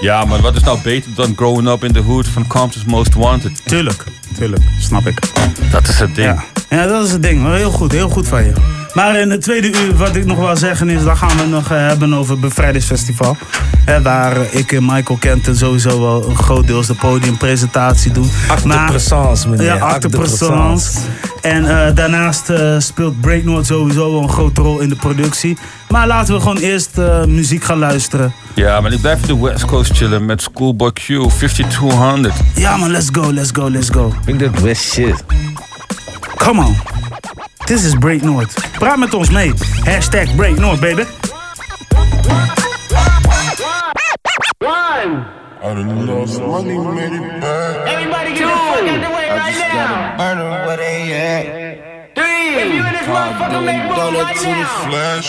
ja 0.00 0.24
maar 0.24 0.40
wat 0.40 0.56
is 0.56 0.62
nou 0.62 0.78
beter 0.82 1.14
dan 1.14 1.32
Growing 1.36 1.68
Up 1.68 1.84
in 1.84 1.92
the 1.92 2.00
Hood 2.00 2.28
van 2.28 2.46
Compton's 2.46 2.84
Most 2.84 3.14
Wanted? 3.14 3.62
Tuurlijk, 3.64 4.04
tuurlijk, 4.38 4.62
snap 4.80 5.06
ik. 5.06 5.18
Dat 5.70 5.88
is 5.88 5.98
het 5.98 6.14
ding. 6.14 6.28
Ja. 6.28 6.59
Ja, 6.70 6.86
dat 6.86 7.06
is 7.06 7.12
het 7.12 7.22
ding. 7.22 7.54
Heel 7.54 7.70
goed, 7.70 7.92
heel 7.92 8.08
goed 8.08 8.28
van 8.28 8.44
je. 8.44 8.52
Maar 8.94 9.20
in 9.20 9.30
het 9.30 9.42
tweede 9.42 9.68
uur, 9.68 9.96
wat 9.96 10.16
ik 10.16 10.26
nog 10.26 10.38
wil 10.38 10.56
zeggen 10.56 10.88
is, 10.88 11.04
dan 11.04 11.16
gaan 11.16 11.28
we 11.28 11.42
het 11.42 11.50
nog 11.50 11.70
eh, 11.70 11.78
hebben 11.78 12.14
over 12.14 12.32
het 12.32 12.40
Bevrijdingsfestival. 12.40 13.36
Hè, 13.84 14.02
waar 14.02 14.36
ik 14.50 14.72
en 14.72 14.84
Michael 14.84 15.18
Kenten 15.18 15.56
sowieso 15.56 16.00
wel 16.00 16.28
een 16.28 16.36
groot 16.36 16.66
deels 16.66 16.86
de 16.86 16.94
podiumpresentatie 16.94 18.12
doen. 18.12 18.30
Acte 18.48 18.68
de 18.68 18.84
présence, 18.86 19.48
meneer. 19.48 19.66
Ja, 19.66 19.72
Acte 19.72 19.84
acte 19.84 20.08
présence. 20.08 20.98
En 21.42 21.86
eh, 21.86 21.94
daarnaast 21.94 22.50
eh, 22.50 22.74
speelt 22.78 23.20
Breaknote 23.20 23.64
sowieso 23.64 24.12
wel 24.12 24.22
een 24.22 24.28
grote 24.28 24.60
rol 24.60 24.80
in 24.80 24.88
de 24.88 24.96
productie. 24.96 25.58
Maar 25.88 26.06
laten 26.06 26.34
we 26.34 26.40
gewoon 26.40 26.56
eerst 26.56 26.98
eh, 26.98 27.24
muziek 27.24 27.64
gaan 27.64 27.78
luisteren. 27.78 28.32
Ja, 28.54 28.80
maar 28.80 28.92
ik 28.92 29.00
blijf 29.00 29.20
op 29.20 29.26
de 29.26 29.38
West 29.38 29.64
Coast 29.64 29.92
chillen 29.92 30.24
met 30.24 30.42
Schoolboy 30.42 30.92
Q 30.92 31.00
5200. 31.28 32.34
Ja 32.54 32.76
man, 32.76 32.90
let's 32.90 33.08
go, 33.12 33.32
let's 33.32 33.50
go, 33.52 33.70
let's 33.70 33.90
go. 33.90 34.14
Ik 34.26 34.38
denk 34.38 34.54
dat 34.54 34.62
best 34.62 34.82
shit. 34.82 35.24
Come 36.40 36.58
on. 36.58 36.74
This 37.68 37.84
is 37.84 37.94
Break 37.94 38.22
North. 38.24 38.56
Praat 38.80 38.98
met 38.98 39.14
ons 39.14 39.30
mee. 39.30 39.52
Hashtag 39.84 40.34
Break 40.36 40.58
North, 40.58 40.80
baby. 40.80 41.04
I 44.62 45.74
done 45.74 46.06
lost 46.06 46.40
money, 46.40 46.78
made 46.78 47.12
it 47.12 47.40
back. 47.40 47.88
Everybody 47.88 48.30
get 48.34 48.48
the 48.48 48.56
fuck 48.56 48.88
out 48.88 49.00
the 49.04 49.10
way 49.14 49.28
I 49.28 49.36
right 49.36 49.54
just 49.54 49.68
now. 49.68 50.16
gotta 50.16 50.66
where 50.66 50.76
they 50.76 51.12
at. 51.12 52.14
Three. 52.16 52.56
If 52.56 52.72
you 52.74 52.82
in 52.88 52.92
this 52.96 53.06
motherfucker, 53.06 53.60
make 53.64 53.82
Doing 53.94 54.14
move 54.14 54.24
right 54.24 54.36
to 54.36 54.42
the 54.42 54.50
now. 54.50 54.88
flash. 54.88 55.28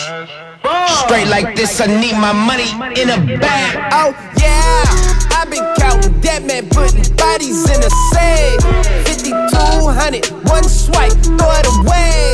Straight 1.04 1.28
like 1.28 1.54
this, 1.54 1.80
I 1.80 1.86
need 1.86 2.16
my 2.16 2.32
money 2.32 2.70
in 3.00 3.10
a 3.10 3.18
bag. 3.38 3.92
Oh, 3.92 4.10
yeah. 4.40 5.21
I've 5.42 5.50
been 5.50 5.74
counting 5.74 6.20
dead 6.20 6.46
man, 6.46 6.68
putting 6.68 7.02
bodies 7.16 7.68
in 7.68 7.82
a 7.82 7.90
safe. 8.14 8.62
5200, 9.10 10.30
one 10.48 10.62
swipe, 10.62 11.10
throw 11.34 11.50
it 11.58 11.66
away. 11.82 12.30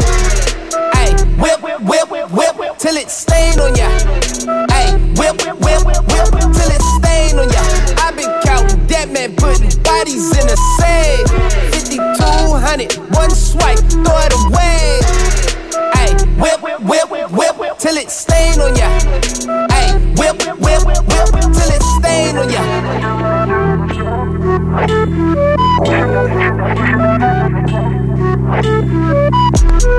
Ay, 0.93 1.17
whip, 1.41 1.62
whip, 1.88 2.11
whip, 2.31 2.77
till 2.77 2.99
it 2.99 3.09
stain 3.09 3.59
on 3.61 3.75
ya. 3.75 3.88
Ay, 4.69 4.93
whip, 5.17 5.41
whip, 5.41 5.87
whip, 5.87 5.97
till 6.53 6.69
it 6.69 6.83
stain 7.00 7.38
on 7.38 7.49
ya. 7.49 7.62
I've 7.97 8.15
been 8.15 8.31
counting 8.45 8.87
dead 8.87 9.11
man, 9.11 9.35
putting 9.37 9.73
bodies 9.83 10.29
in 10.37 10.45
a 10.45 10.57
safe. 10.77 11.27
5200, 11.73 12.93
one 13.17 13.31
swipe, 13.31 13.79
throw 13.88 14.21
it 14.21 14.35
away. 14.37 15.38
Ay, 16.38 17.11
whip, 17.11 17.30
whip, 17.30 17.59
whip, 17.59 17.78
till 17.78 17.97
it 17.97 18.11
stain 18.11 18.61
on 18.61 18.76
ya. 18.76 18.88
Ay, 19.71 19.92
whip, 20.16 20.38
whip, 20.61 20.85
whip, 20.87 21.07
till 21.54 21.71
it 21.71 21.83
stain 21.99 22.37
on 22.37 22.49
ya. 22.50 22.62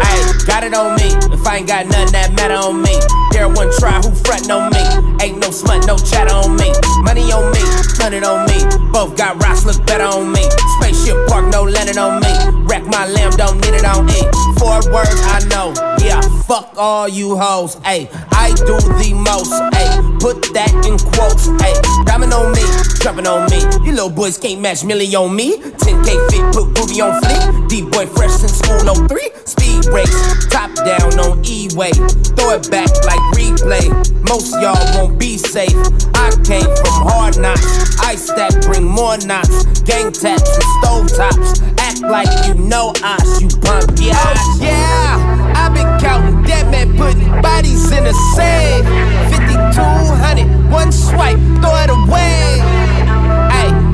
Ayy, 0.01 0.08
got 0.45 0.63
it 0.63 0.73
on 0.73 0.95
me. 0.95 1.09
If 1.33 1.45
I 1.45 1.57
ain't 1.57 1.67
got 1.67 1.87
nothing 1.87 2.13
that 2.13 2.33
matter 2.33 2.55
on 2.55 2.81
me. 2.81 2.95
There 3.31 3.47
one 3.47 3.71
try 3.79 3.97
who 4.01 4.11
frontin' 4.25 4.51
on 4.51 4.69
me. 4.71 4.83
Ain't 5.23 5.39
no 5.39 5.51
smut, 5.51 5.85
no 5.87 5.97
chatter 5.97 6.33
on 6.33 6.55
me. 6.55 6.71
Money 7.03 7.31
on 7.31 7.51
me, 7.51 7.61
hundred 7.97 8.23
on 8.23 8.45
me. 8.47 8.59
Both 8.91 9.17
got 9.17 9.41
rocks 9.41 9.65
look 9.65 9.79
better 9.85 10.03
on 10.03 10.31
me. 10.31 10.43
Spaceship 10.79 11.15
park, 11.27 11.47
no 11.51 11.63
landing 11.63 11.97
on 11.97 12.19
me. 12.19 12.31
Wreck 12.67 12.85
my 12.87 13.07
lamb, 13.07 13.31
don't 13.37 13.59
need 13.61 13.73
it 13.73 13.85
on 13.85 14.09
E. 14.09 14.21
Four 14.59 14.83
words 14.91 15.15
I 15.29 15.39
know. 15.49 15.73
Yeah, 16.03 16.21
fuck 16.43 16.73
all 16.77 17.07
you 17.07 17.37
hoes. 17.37 17.75
Ayy, 17.87 18.09
I 18.31 18.51
do 18.67 18.75
the 18.99 19.13
most. 19.15 19.53
Ayy, 19.77 20.19
put 20.19 20.41
that 20.53 20.71
in 20.83 20.97
quotes. 21.15 21.47
Ayy, 21.63 22.05
diamond 22.05 22.33
on 22.33 22.51
me, 22.51 22.63
jumping 22.99 23.27
on 23.27 23.49
me. 23.49 23.59
You 23.85 23.93
little 23.93 24.09
boys 24.09 24.37
can't 24.37 24.59
match 24.59 24.83
Millie 24.83 25.15
on 25.15 25.35
me. 25.35 25.57
10k 25.57 26.09
fit, 26.31 26.43
put 26.53 26.73
booby 26.73 27.01
on 27.01 27.21
fleek. 27.21 27.69
D 27.69 27.81
boy 27.83 28.05
fresh 28.07 28.41
in 28.41 28.49
school 28.49 28.89
on 28.89 29.07
three. 29.07 29.29
Speed 29.45 29.85
race, 29.93 30.13
top 30.49 30.73
down 30.85 31.19
on 31.19 31.41
E-way. 31.45 31.91
Throw 32.35 32.55
it 32.57 32.69
back 32.71 32.89
like 33.05 33.23
replay. 33.35 33.87
Most 34.27 34.51
y'all 34.61 34.77
won't 34.95 35.19
be 35.19 35.37
safe. 35.37 35.75
I 36.15 36.31
came 36.43 36.69
from 36.81 36.95
hard 37.09 37.37
knocks. 37.39 37.99
Ice 38.01 38.25
stack 38.25 38.53
bring 38.61 38.85
more 38.85 39.17
knots. 39.17 39.81
Gang 39.81 40.11
taps 40.11 40.49
and 40.53 40.69
stove 40.79 41.07
tops. 41.15 41.61
Act 41.79 42.01
like 42.01 42.29
you 42.47 42.55
know 42.55 42.93
us, 43.03 43.41
you 43.41 43.47
punk, 43.61 43.89
yeah. 43.99 44.13
Oh, 44.15 44.59
yeah, 44.61 45.53
i 45.55 45.69
been 45.69 45.99
counting 45.99 46.43
dead 46.43 46.69
men 46.71 46.95
putting 46.97 47.29
bodies 47.41 47.91
in 47.91 48.05
a 48.05 48.13
safe. 48.35 48.85
5200, 49.31 50.71
one 50.71 50.91
swipe, 50.91 51.39
throw 51.61 51.75
it 51.83 51.89
away. 51.89 52.68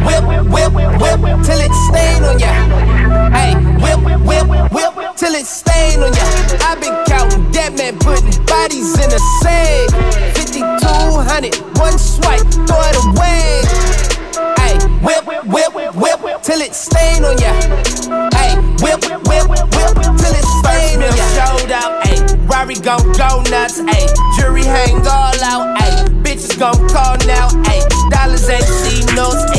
Whip, 0.06 0.24
whip, 0.50 1.22
whip, 1.22 1.44
till 1.44 1.60
it 1.60 1.74
stain 1.90 2.24
on 2.24 2.40
ya. 2.40 2.52
Ay, 3.34 3.56
whip, 3.82 4.00
whip, 4.06 4.48
whip, 4.72 5.16
till 5.18 5.34
it 5.34 5.46
stain 5.46 6.00
on 6.02 6.14
ya. 6.14 6.26
i 6.62 6.76
been 6.80 6.96
counting 7.06 7.52
dead 7.52 7.78
men 7.78 7.98
putting 8.00 8.32
bodies 8.46 8.94
in 9.00 9.10
a 9.12 9.20
safe. 9.42 9.90
5200, 10.38 11.56
one 11.80 11.98
swipe, 11.98 12.46
throw 12.68 12.82
it 12.86 12.98
away. 13.10 13.62
Ay, 14.58 14.78
whip, 15.02 15.26
whip, 15.26 16.22
whip, 16.22 16.42
till 16.44 16.62
it 16.62 16.74
stain 16.76 17.26
on 17.26 17.38
ya. 17.38 17.52
Ay, 18.34 18.56
whip, 18.82 19.02
whip, 19.28 19.48
whip, 19.50 19.66
till 20.22 20.36
it 20.38 20.46
stain 20.62 21.02
on 21.02 21.12
ya. 21.18 21.26
Showed 21.34 21.72
out, 21.72 22.06
ay, 22.06 22.18
Rari 22.48 22.76
gon' 22.76 23.02
go 23.14 23.42
nuts, 23.50 23.80
ay, 23.80 24.06
jury 24.38 24.64
hang 24.64 25.02
all 25.08 25.44
out, 25.44 25.76
ay, 25.82 26.06
bitches 26.22 26.58
gon' 26.60 26.88
call 26.90 27.18
now, 27.26 27.50
ay, 27.66 27.82
dollars 28.10 28.48
ain't 28.50 28.64
see 28.64 29.02
notes, 29.16 29.55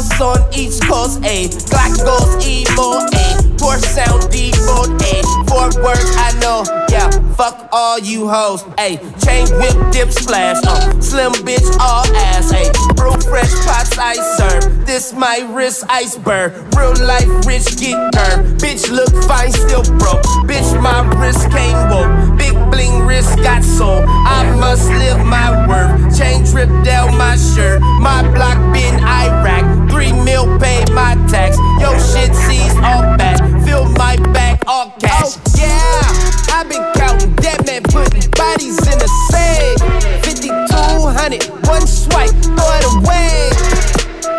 house 0.00 0.20
on 0.20 0.54
each 0.54 0.80
coast, 0.82 1.18
A. 1.24 1.48
Glock 1.68 1.96
goes 2.04 2.46
emo, 2.46 3.04
A. 3.12 3.50
Porsche 3.60 3.84
sound 3.84 4.30
default, 4.32 4.88
ay, 5.02 5.20
four 5.46 5.68
words 5.84 6.16
I 6.16 6.32
know, 6.40 6.64
yeah, 6.88 7.10
fuck 7.34 7.68
all 7.72 7.98
you 7.98 8.26
hoes, 8.26 8.64
A. 8.78 8.96
chain 9.20 9.46
whip 9.60 9.76
dip 9.92 10.10
splash, 10.10 10.56
uh, 10.64 10.98
slim 10.98 11.32
bitch 11.44 11.68
all 11.78 12.06
ass, 12.16 12.50
A. 12.54 12.72
brew 12.94 13.12
fresh 13.28 13.52
pots 13.66 13.98
I 13.98 14.14
serve, 14.38 14.86
this 14.86 15.12
my 15.12 15.46
wrist 15.52 15.84
iceberg, 15.90 16.52
real 16.74 16.94
life 17.04 17.28
rich 17.44 17.76
get 17.76 18.00
curved, 18.14 18.62
bitch 18.64 18.90
look 18.90 19.12
fine 19.28 19.52
still 19.52 19.84
broke, 19.98 20.24
bitch 20.48 20.72
my 20.80 21.04
wrist 21.20 21.50
came 21.50 21.76
woke, 21.90 22.38
big 22.38 22.54
bling 22.70 23.04
wrist 23.04 23.36
got 23.42 23.62
soul, 23.62 24.02
I 24.08 24.56
must 24.58 24.88
live 24.88 25.22
my 25.26 25.68
worth, 25.68 26.18
chain 26.18 26.44
drip 26.44 26.70
down 26.82 27.14
my 27.18 27.36
shirt, 27.36 27.82
my 28.00 28.22
block 28.32 28.56
been 28.72 29.04
Iraq, 29.04 29.69
three 30.00 30.12
mil 30.24 30.46
pay 30.58 30.82
my 30.94 31.14
tax, 31.28 31.58
yo 31.78 31.92
shit 31.98 32.34
sees 32.48 32.74
all 32.76 33.04
back, 33.20 33.38
fill 33.64 33.84
my 34.00 34.16
back 34.32 34.62
all 34.66 34.90
cash, 34.98 35.36
oh, 35.36 35.52
yeah, 35.60 36.56
i 36.56 36.64
been 36.64 36.80
counting 36.94 37.34
dead 37.36 37.60
men 37.66 37.82
putting 37.82 38.24
bodies 38.30 38.80
in 38.88 38.96
a 38.96 39.10
safe, 39.28 39.78
5200, 40.24 41.44
one 41.68 41.86
swipe, 41.86 42.32
throw 42.40 42.70
it 42.80 42.84
away, 42.96 43.50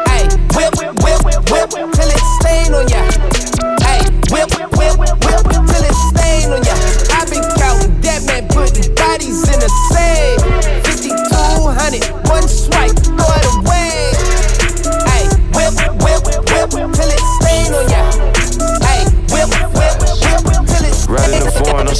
Ay, 0.09 0.25
whip, 0.57 0.73
whip, 0.81 1.21
whip, 1.21 1.91
till 1.93 2.09
it 2.09 2.23
stain 2.41 2.73
on 2.73 2.87
ya. 2.89 3.01
Ay, 3.85 4.01
whip, 4.33 4.49
whip, 4.77 4.97
whip, 4.97 5.13
till 5.69 5.85
it 5.85 5.97
stain 6.09 6.49
on 6.49 6.63
ya. 6.65 6.73
i 7.13 7.25
been 7.29 7.45
counting 7.61 7.93
dead 8.01 8.25
men 8.25 8.47
putting 8.49 8.93
bodies 8.95 9.43
in 9.47 9.61
a 9.61 9.69
safe. 9.93 10.41
5200, 10.85 12.29
one 12.29 12.47
swipe, 12.47 12.95
throw 12.97 13.29
it 13.29 13.65
away. 13.65 13.70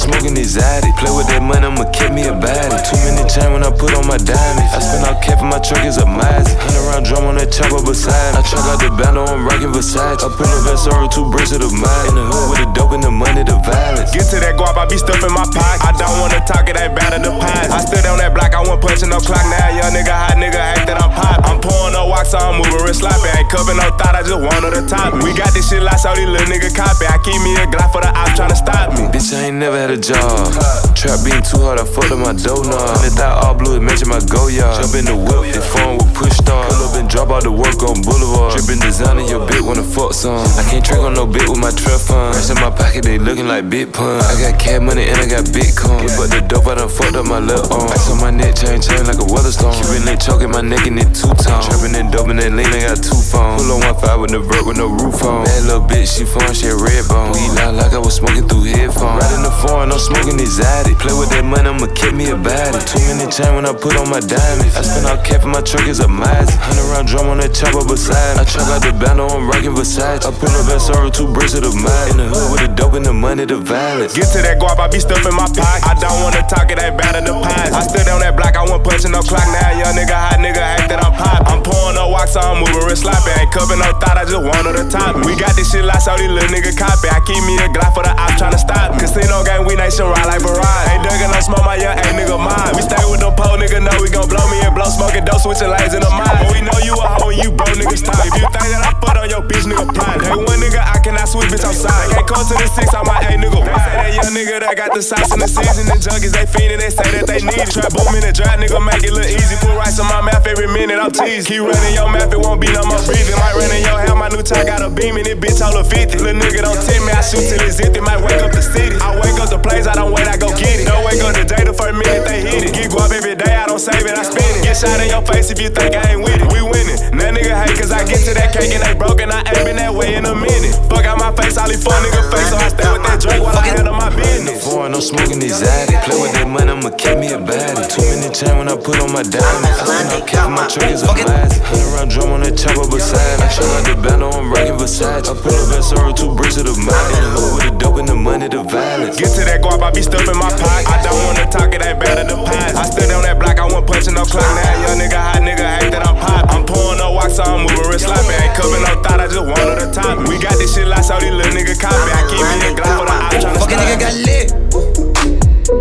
The 0.02 0.10
foreign, 0.10 0.36
I'm. 0.36 0.92
Play 1.02 1.10
with 1.18 1.26
that 1.34 1.42
money, 1.42 1.66
I'ma 1.66 1.82
keep 1.90 2.14
me 2.14 2.22
a 2.26 2.34
baddie. 2.34 2.78
Too 2.86 2.94
many 3.02 3.26
chain 3.26 3.50
when 3.50 3.66
I 3.66 3.74
put 3.74 3.90
on 3.98 4.06
my 4.06 4.18
diamonds. 4.18 4.70
I 4.70 4.78
spend 4.78 5.02
all 5.02 5.18
cap 5.18 5.42
and 5.42 5.50
my 5.50 5.58
truck 5.58 5.82
is 5.82 5.98
a 5.98 6.06
Mazda. 6.06 6.54
Hundred 6.62 6.84
round 6.86 7.04
drum 7.06 7.26
on 7.26 7.34
that 7.42 7.50
chopper 7.50 7.82
beside. 7.82 8.38
I 8.38 8.42
truck 8.46 8.62
out 8.70 8.78
the 8.78 8.90
bando, 8.94 9.26
I'm 9.26 9.42
rocking 9.42 9.74
Versace. 9.74 10.22
I 10.22 10.28
put 10.30 10.46
a 10.46 10.58
vest 10.62 10.86
on 10.86 11.10
two 11.10 11.26
bricks 11.30 11.50
of 11.50 11.62
the 11.62 11.70
mind. 11.70 12.14
In 12.14 12.14
the 12.14 12.24
hood 12.30 12.46
with 12.54 12.60
the 12.62 12.68
dope 12.70 12.94
and 12.94 13.02
the 13.02 13.10
money, 13.10 13.42
the 13.42 13.58
violence. 13.66 14.14
Get 14.14 14.30
to 14.30 14.38
that 14.38 14.54
guap, 14.54 14.78
I 14.78 14.86
be 14.86 14.98
stuffing 14.98 15.34
my 15.34 15.42
pocket. 15.50 15.82
I 15.82 15.90
don't 15.98 16.14
wanna 16.22 16.38
talk, 16.46 16.70
it 16.70 16.78
ain't 16.78 16.94
bad 16.94 17.18
in 17.18 17.26
the 17.26 17.34
past. 17.34 17.74
I 17.74 17.82
stood 17.82 18.06
on 18.06 18.22
that 18.22 18.30
block, 18.30 18.54
I 18.54 18.62
wasn't 18.62 18.82
punching 18.86 19.10
no 19.10 19.18
clock. 19.18 19.42
Now 19.42 19.74
young 19.74 19.90
nigga, 19.90 20.14
hot 20.14 20.38
nigga, 20.38 20.58
act 20.58 20.86
that 20.86 21.02
I'm 21.02 21.10
pop. 21.10 21.42
I'm 21.42 21.58
pouring 21.58 21.98
no 21.98 22.06
wax, 22.06 22.30
so 22.30 22.38
I'm 22.38 22.62
moving 22.62 22.78
real 22.78 22.94
sloppy. 22.94 23.26
Ain't 23.34 23.50
cupping 23.50 23.74
no 23.74 23.90
thought, 23.98 24.14
I 24.14 24.22
just 24.22 24.38
want 24.38 24.62
to 24.70 24.86
top 24.86 25.18
me. 25.18 25.26
We 25.26 25.34
got 25.34 25.50
this 25.50 25.66
shit 25.66 25.82
locked, 25.82 26.06
so 26.06 26.14
these 26.14 26.30
little 26.30 26.46
nigga 26.46 26.70
copy. 26.70 27.10
I 27.10 27.18
keep 27.26 27.42
me 27.42 27.58
a 27.58 27.66
Glock 27.66 27.90
for 27.90 28.06
the 28.06 28.14
ops 28.14 28.38
tryna 28.38 28.54
stop 28.54 28.94
me. 28.94 29.10
Bitch, 29.10 29.34
I 29.34 29.50
ain't 29.50 29.58
never 29.58 29.74
had 29.74 29.90
a 29.92 29.98
job. 30.00 30.48
Trap 30.96 31.20
being 31.20 31.44
too 31.44 31.60
hard, 31.60 31.76
I 31.76 31.84
fucked 31.84 32.08
up 32.08 32.18
my 32.18 32.32
dough 32.32 32.64
knob. 32.64 33.04
And 33.04 33.12
thought 33.12 33.44
all 33.44 33.54
blue, 33.54 33.76
it 33.76 33.84
matching 33.84 34.08
my 34.08 34.20
go 34.24 34.48
yard. 34.48 34.80
Jump 34.80 34.96
in 34.96 35.04
the 35.04 35.16
whip, 35.16 35.52
the 35.52 35.60
phone 35.60 36.00
with 36.00 36.08
push 36.16 36.32
start. 36.32 36.72
Pull 36.72 36.88
up 36.88 36.96
and 36.96 37.08
drop 37.08 37.28
out 37.28 37.44
the 37.44 37.52
work 37.52 37.76
on 37.84 38.00
Boulevard. 38.00 38.56
Drippin' 38.56 38.80
designer, 38.80 39.20
your 39.28 39.44
bitch 39.44 39.60
wanna 39.60 39.84
fuck 39.84 40.16
some. 40.16 40.40
I 40.56 40.64
can't 40.70 40.80
trick 40.80 41.00
on 41.04 41.12
no 41.12 41.28
bit 41.28 41.44
with 41.44 41.60
my 41.60 41.70
trap 41.76 42.00
fund. 42.00 42.32
Rest 42.32 42.50
in 42.50 42.56
my 42.64 42.72
pocket, 42.72 43.04
they 43.04 43.18
looking 43.18 43.46
like 43.46 43.68
big 43.68 43.92
pun. 43.92 44.22
I 44.24 44.32
got 44.40 44.56
cat 44.56 44.80
money 44.80 45.04
and 45.04 45.20
I 45.20 45.28
got 45.28 45.44
Bitcoin. 45.52 46.08
But 46.16 46.32
the 46.32 46.40
dope, 46.40 46.66
I 46.66 46.80
done 46.80 46.88
fucked 46.88 47.16
up 47.16 47.28
my 47.28 47.42
left 47.42 47.68
arm. 47.68 47.92
Ice 47.92 48.08
on 48.08 48.20
my 48.22 48.32
neck, 48.32 48.56
chain 48.56 48.80
chain 48.80 49.04
like 49.04 49.20
a 49.20 49.28
weather 49.28 49.52
storm. 49.52 49.76
Cuban 49.76 50.08
link 50.08 50.24
choking 50.24 50.48
my 50.48 50.64
neck 50.64 50.88
and 50.88 50.96
it 50.96 51.12
two 51.12 51.28
tone. 51.36 51.60
Trapping 51.60 51.92
and 52.00 52.08
dope 52.08 52.32
and 52.32 52.40
that 52.40 52.54
lean, 52.56 52.70
I 52.72 52.88
got 52.88 53.02
two 53.02 53.18
phones. 53.18 53.60
Pull 53.60 53.76
on 53.76 53.84
one 53.84 53.98
five 54.00 54.16
with 54.22 54.32
the 54.32 54.40
vert 54.40 54.64
with 54.64 54.78
no 54.78 54.88
roof 54.88 55.20
on. 55.26 55.44
That 55.44 55.68
little 55.68 55.84
bitch, 55.84 56.16
she 56.16 56.24
fun, 56.24 56.48
she 56.54 56.70
red 56.70 57.04
bone. 57.10 57.36
We 57.36 57.44
loud 57.58 57.76
like 57.76 57.92
I 57.92 58.00
was 58.00 58.16
smoking 58.16 58.48
through 58.48 58.70
headphones. 58.70 59.18
Right 59.18 59.34
in 59.34 59.42
the 59.42 59.50
foreign, 59.50 59.81
I'm 59.90 59.98
smoking 59.98 60.38
exotic. 60.38 61.00
Play 61.00 61.16
with 61.16 61.32
that 61.34 61.42
money, 61.42 61.66
I'ma 61.66 61.88
keep 61.96 62.14
me 62.14 62.30
a 62.30 62.36
baddie. 62.36 62.78
Too 62.86 63.00
many 63.08 63.26
chain 63.32 63.56
when 63.56 63.66
I 63.66 63.72
put 63.72 63.96
on 63.96 64.06
my 64.06 64.20
diamonds. 64.20 64.76
I 64.76 64.86
spend 64.86 65.08
all 65.08 65.18
cap 65.24 65.42
and 65.42 65.50
my 65.50 65.64
truck 65.64 65.88
is 65.88 65.98
a 65.98 66.06
Mazda. 66.06 66.52
Hundred 66.60 66.86
round 66.92 67.08
drum 67.08 67.26
on 67.32 67.40
that 67.40 67.56
chopper 67.56 67.82
beside. 67.82 68.36
I 68.36 68.44
truck 68.44 68.68
out 68.68 68.84
the 68.84 68.92
bando, 68.92 69.26
I'm 69.26 69.48
rocking 69.48 69.72
Versace. 69.72 70.22
I 70.22 70.30
put 70.30 70.52
a 70.52 70.62
vest 70.68 70.92
on 70.92 71.10
two 71.10 71.26
bricks 71.32 71.56
of 71.56 71.64
the 71.64 71.72
mind. 71.72 72.14
In 72.14 72.16
the 72.22 72.28
hood 72.28 72.52
with 72.52 72.62
the 72.62 72.70
dope 72.70 72.94
and 72.94 73.02
the 73.02 73.16
money, 73.16 73.48
the 73.48 73.58
violence. 73.58 74.12
Get 74.12 74.28
to 74.36 74.44
that 74.44 74.60
guap, 74.60 74.76
I 74.76 74.92
be 74.92 75.00
stuffing 75.00 75.32
my 75.32 75.48
pocket. 75.48 75.88
I 75.88 75.96
don't 75.96 76.20
wanna 76.20 76.44
talk, 76.44 76.68
it 76.68 76.76
ain't 76.76 77.00
bad 77.00 77.16
in 77.16 77.24
the 77.24 77.34
past. 77.40 77.72
I 77.72 77.80
stood 77.88 78.06
on 78.12 78.20
that 78.20 78.36
block, 78.36 78.52
I 78.54 78.62
wasn't 78.68 78.84
punching 78.84 79.12
no 79.16 79.24
clock. 79.24 79.48
Now 79.48 79.72
young 79.72 79.96
nigga, 79.96 80.12
hot 80.12 80.36
nigga, 80.36 80.60
act 80.60 80.92
that 80.92 81.00
I'm 81.00 81.16
pop. 81.16 81.48
I'm 81.48 81.64
pouring 81.64 81.96
no 81.96 82.12
wax, 82.12 82.36
so 82.36 82.44
I'm 82.44 82.60
moving 82.60 82.84
real 82.84 82.94
sloppy. 82.94 83.32
Ain't 83.40 83.48
cupping 83.48 83.80
no 83.80 83.88
thought, 83.96 84.20
I 84.20 84.28
just 84.28 84.44
want 84.44 84.68
her 84.68 84.76
to 84.76 84.86
top. 84.92 85.16
We 85.24 85.32
got 85.34 85.56
this 85.56 85.72
shit 85.72 85.82
locked, 85.82 86.04
so 86.04 86.14
these 86.20 86.28
little 86.28 86.52
nigga 86.52 86.76
copy. 86.76 87.08
I 87.08 87.18
keep 87.24 87.40
me 87.48 87.56
a 87.58 87.72
Glock 87.72 87.96
for 87.96 88.04
the 88.04 88.12
ops 88.12 88.36
tryna 88.36 88.58
stop 88.58 88.92
me. 88.92 89.00
Casino 89.00 89.40
game, 89.44 89.64
we 89.64 89.71
nation 89.76 90.06
ride 90.06 90.26
like 90.26 90.42
Barrage. 90.42 90.88
Ain't 90.90 91.04
dugging 91.04 91.32
no 91.32 91.40
smoke, 91.40 91.64
my 91.64 91.76
young 91.76 91.96
ain't 91.96 92.16
nigga 92.16 92.36
mine. 92.36 92.72
We 92.76 92.82
stay 92.82 93.00
with 93.08 93.20
them 93.20 93.34
pole 93.36 93.56
nigga, 93.56 93.80
know 93.80 93.94
we 94.00 94.08
gon' 94.10 94.28
blow 94.28 94.44
me 94.50 94.60
and 94.64 94.74
blow 94.74 94.88
smoking 94.88 95.24
dope, 95.24 95.40
switching 95.40 95.70
lanes 95.70 95.94
in 95.94 96.02
the 96.02 96.10
mind. 96.10 96.42
But 96.42 96.48
we 96.52 96.60
know 96.60 96.76
you 96.82 96.94
a 96.96 97.06
hoe 97.18 97.30
and 97.30 97.38
you 97.40 97.50
bro 97.52 97.66
niggas 97.74 98.04
stop. 98.04 98.18
If 98.24 98.34
you 98.36 98.46
think 98.50 98.68
that 98.72 98.82
I 98.82 98.92
put 98.98 99.16
on 99.16 99.28
your 99.30 99.42
bitch, 99.44 99.64
nigga, 99.64 99.86
blind. 99.88 100.22
Hey, 100.22 100.36
one 100.36 100.60
nigga, 100.60 100.80
I 100.82 100.98
cannot 101.00 101.28
switch, 101.28 101.48
bitch, 101.48 101.64
I'm 101.64 101.76
sorry. 101.76 102.12
Can't 102.12 102.26
come 102.28 102.44
to 102.44 102.54
the 102.54 102.66
six, 102.72 102.92
I'm 102.92 103.06
my 103.06 103.18
A 103.24 103.38
nigga. 103.38 103.60
They 103.62 103.78
say 103.80 103.94
that 103.96 104.10
young 104.12 104.32
nigga 104.34 104.54
that 104.60 104.74
got 104.76 104.90
the 104.92 105.02
sauce 105.02 105.30
in 105.32 105.38
the 105.40 105.48
season. 105.48 105.86
The 105.88 105.96
junkies, 105.96 106.34
they 106.34 106.46
fiendin', 106.46 106.80
they 106.82 106.92
say 106.92 107.08
that 107.16 107.24
they 107.24 107.40
need 107.40 107.60
it. 107.62 107.70
Trap 107.72 107.94
boom 107.94 108.12
in 108.18 108.22
the 108.26 108.32
drop, 108.34 108.58
nigga, 108.58 108.78
make 108.82 109.02
it 109.06 109.12
look 109.14 109.28
easy. 109.28 109.56
Put 109.62 109.72
rice 109.78 109.96
on 110.02 110.10
my 110.10 110.20
mouth 110.20 110.44
every 110.44 110.68
minute, 110.68 110.98
I'm 110.98 111.14
teased. 111.14 111.48
Keep 111.48 111.64
running 111.64 111.94
your 111.94 112.10
mouth, 112.10 112.32
it 112.32 112.40
won't 112.40 112.60
be 112.60 112.68
no 112.74 112.84
more 112.84 113.00
breathing. 113.06 113.38
Might 113.40 113.56
run 113.56 113.70
in 113.72 113.82
your 113.86 113.98
hair, 113.98 114.16
my 114.16 114.28
new 114.28 114.42
tie 114.42 114.66
got 114.66 114.82
a 114.82 114.90
beam 114.90 115.16
in 115.16 115.26
it, 115.26 115.38
bitch, 115.40 115.62
all 115.62 115.76
of 115.76 115.88
50. 115.88 116.18
Little 116.18 116.36
nigga, 116.36 116.66
don't 116.66 116.78
tempt 116.82 117.04
me, 117.06 117.12
I 117.14 117.22
shoot 117.22 117.44
till 117.46 117.62
it's 117.64 117.78
empty. 117.80 118.02
Might 118.02 118.20
wake 118.20 118.42
up 118.42 118.52
the 118.52 118.62
city. 118.62 118.98
I 119.00 119.16
wake 119.16 119.38
up 119.40 119.48
the 119.48 119.61
place, 119.62 119.86
I 119.86 119.94
don't 119.94 120.12
wait, 120.12 120.26
I 120.26 120.36
go 120.36 120.50
get 120.52 120.82
it. 120.82 120.86
Don't 120.86 121.06
wake 121.06 121.22
up 121.22 121.32
the 121.38 121.46
day, 121.46 121.62
the 121.64 121.72
first 121.72 121.94
minute 121.94 122.26
they 122.26 122.42
hit 122.42 122.66
it. 122.66 122.74
Get 122.74 122.90
guap 122.90 123.14
every 123.14 123.38
day, 123.38 123.54
I 123.54 123.66
don't 123.66 123.78
save 123.78 124.02
it, 124.02 124.12
I 124.12 124.22
spend 124.26 124.58
it. 124.58 124.62
Get 124.66 124.76
shot 124.76 125.00
in 125.00 125.08
your 125.08 125.22
face 125.22 125.50
if 125.50 125.62
you 125.62 125.70
think 125.70 125.94
I 125.94 126.12
ain't 126.12 126.22
with 126.22 126.42
it. 126.42 126.48
We 126.52 126.60
winning. 126.60 126.98
That 127.22 127.38
nigga 127.38 127.54
hate 127.54 127.78
cause 127.78 127.94
I 127.94 128.02
get 128.02 128.18
to 128.26 128.34
that 128.34 128.50
cake 128.50 128.74
and 128.74 128.82
they 128.82 128.98
broken. 128.98 129.30
I 129.30 129.46
ain't 129.46 129.62
been 129.62 129.78
that 129.78 129.94
way 129.94 130.18
in 130.18 130.26
a 130.26 130.34
minute. 130.34 130.74
Fuck 130.90 131.06
out 131.06 131.22
my 131.22 131.30
face, 131.38 131.54
all 131.54 131.70
these 131.70 131.78
fuck 131.78 132.02
nigga 132.02 132.26
face, 132.34 132.50
so 132.50 132.58
I 132.58 132.66
stay 132.66 132.88
with 132.90 133.06
that 133.06 133.22
drink 133.22 133.38
while 133.38 133.54
I 133.54 133.62
handle 133.62 133.94
my 133.94 134.10
business. 134.10 134.66
Foreign, 134.66 134.90
I'm 134.90 135.00
smoking 135.00 135.38
exotic. 135.38 136.02
Play 136.02 136.18
with 136.18 136.34
that 136.34 136.48
money, 136.50 136.72
I'ma 136.72 136.90
keep 136.98 137.22
me 137.22 137.30
a 137.30 137.38
baddie. 137.38 137.86
Too 137.86 138.02
many 138.02 138.32
chain 138.34 138.58
when 138.58 138.66
I 138.66 138.74
put 138.74 138.98
on 138.98 139.12
my 139.12 139.22
diamonds. 139.22 139.78
I 139.78 139.86
spend 139.86 140.08
out 140.16 140.24
cash, 140.26 140.50
my 140.50 140.64
truck 140.66 140.90
is 140.90 141.02
a 141.04 141.12
blast. 141.12 141.62
Hundred 141.62 141.90
round 141.94 142.10
drum 142.10 142.30
on 142.32 142.40
that 142.42 142.56
chopper 142.56 142.88
beside. 142.88 143.38
I 143.38 143.48
show 143.52 143.68
out 143.76 143.84
the 143.84 143.94
bando, 144.00 144.32
I'm 144.32 144.50
rocking 144.50 144.80
Versace. 144.80 145.28
I 145.28 145.34
pull 145.36 145.54
up 145.54 145.76
at 145.76 145.84
Sorrow, 145.84 146.10
two 146.16 146.34
bricks 146.34 146.56
of 146.56 146.66
the 146.66 146.74
mind. 146.74 147.12
In 147.14 147.22
the 147.22 147.30
hood 147.36 147.52
with 147.54 147.64
the 147.68 147.72
dope 147.76 147.98
and 148.00 148.08
the 148.08 148.16
money, 148.16 148.48
the 148.48 148.64
violence. 148.64 149.20
Get 149.20 149.36
to 149.36 149.44
that 149.44 149.51
guap, 149.60 149.82
I 149.82 149.90
be 149.90 150.02
stuffing 150.02 150.38
my 150.38 150.48
pocket. 150.54 150.88
I 150.88 151.02
don't 151.02 151.18
wanna 151.26 151.44
talk, 151.50 151.74
it 151.74 151.84
ain't 151.84 151.98
bad 152.00 152.16
at 152.22 152.28
the 152.28 152.36
pies. 152.38 152.74
I 152.78 152.84
stood 152.88 153.10
on 153.12 153.26
that 153.26 153.36
block, 153.36 153.58
I 153.58 153.66
wasn't 153.66 153.86
punching 153.86 154.14
no 154.14 154.24
clock. 154.24 154.46
Now 154.56 154.86
young 154.86 154.98
nigga, 155.02 155.18
hot 155.18 155.42
nigga, 155.42 155.66
hate 155.82 155.92
that 155.92 156.06
I'm 156.06 156.16
pop. 156.16 156.48
I'm 156.48 156.64
pouring 156.64 156.98
no 157.02 157.12
wax, 157.12 157.36
so 157.36 157.44
I'm 157.44 157.66
moving 157.66 157.84
real 157.90 157.98
sloppy. 157.98 158.32
Ain't 158.32 158.54
cupping 158.56 158.80
no 158.86 158.94
thought, 159.02 159.20
I 159.20 159.26
just 159.28 159.44
wanted 159.44 159.76
the 159.82 159.88
top. 159.92 160.22
We 160.30 160.38
got 160.40 160.56
this 160.56 160.72
shit 160.72 160.86
like 160.88 161.04
so 161.04 161.18
these 161.20 161.34
little 161.34 161.52
nigga 161.52 161.76
copy. 161.76 162.08
I 162.14 162.22
keep 162.30 162.40
me 162.40 162.56
a 162.64 162.72
Glock 162.72 162.94
for 162.96 163.06
the 163.10 163.16
op, 163.18 163.32
tryna 163.36 163.58
Fucking 163.60 163.80
nigga 163.82 163.96
got 164.00 164.14
lit. 164.24 164.48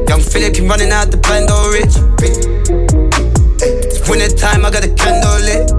Young 0.09 0.19
Philip 0.19 0.51
keep 0.57 0.67
running 0.67 0.91
out 0.91 1.13
the 1.13 1.17
bando 1.21 1.55
rich. 1.71 1.95
It's 3.61 4.01
winter 4.09 4.33
time, 4.35 4.65
I 4.65 4.71
got 4.71 4.83
a 4.83 4.91
candle 4.91 5.39
lit. 5.45 5.69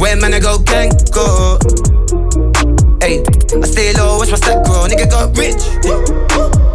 Where 0.00 0.16
man 0.16 0.34
I 0.34 0.40
go 0.40 0.58
gang 0.58 0.90
go? 1.12 1.93
Stay 3.74 3.92
low, 3.94 4.18
watch 4.18 4.30
my 4.30 4.36
stack 4.36 4.62
grow. 4.62 4.86
Nigga 4.86 5.10
got 5.10 5.36
rich. 5.36 5.58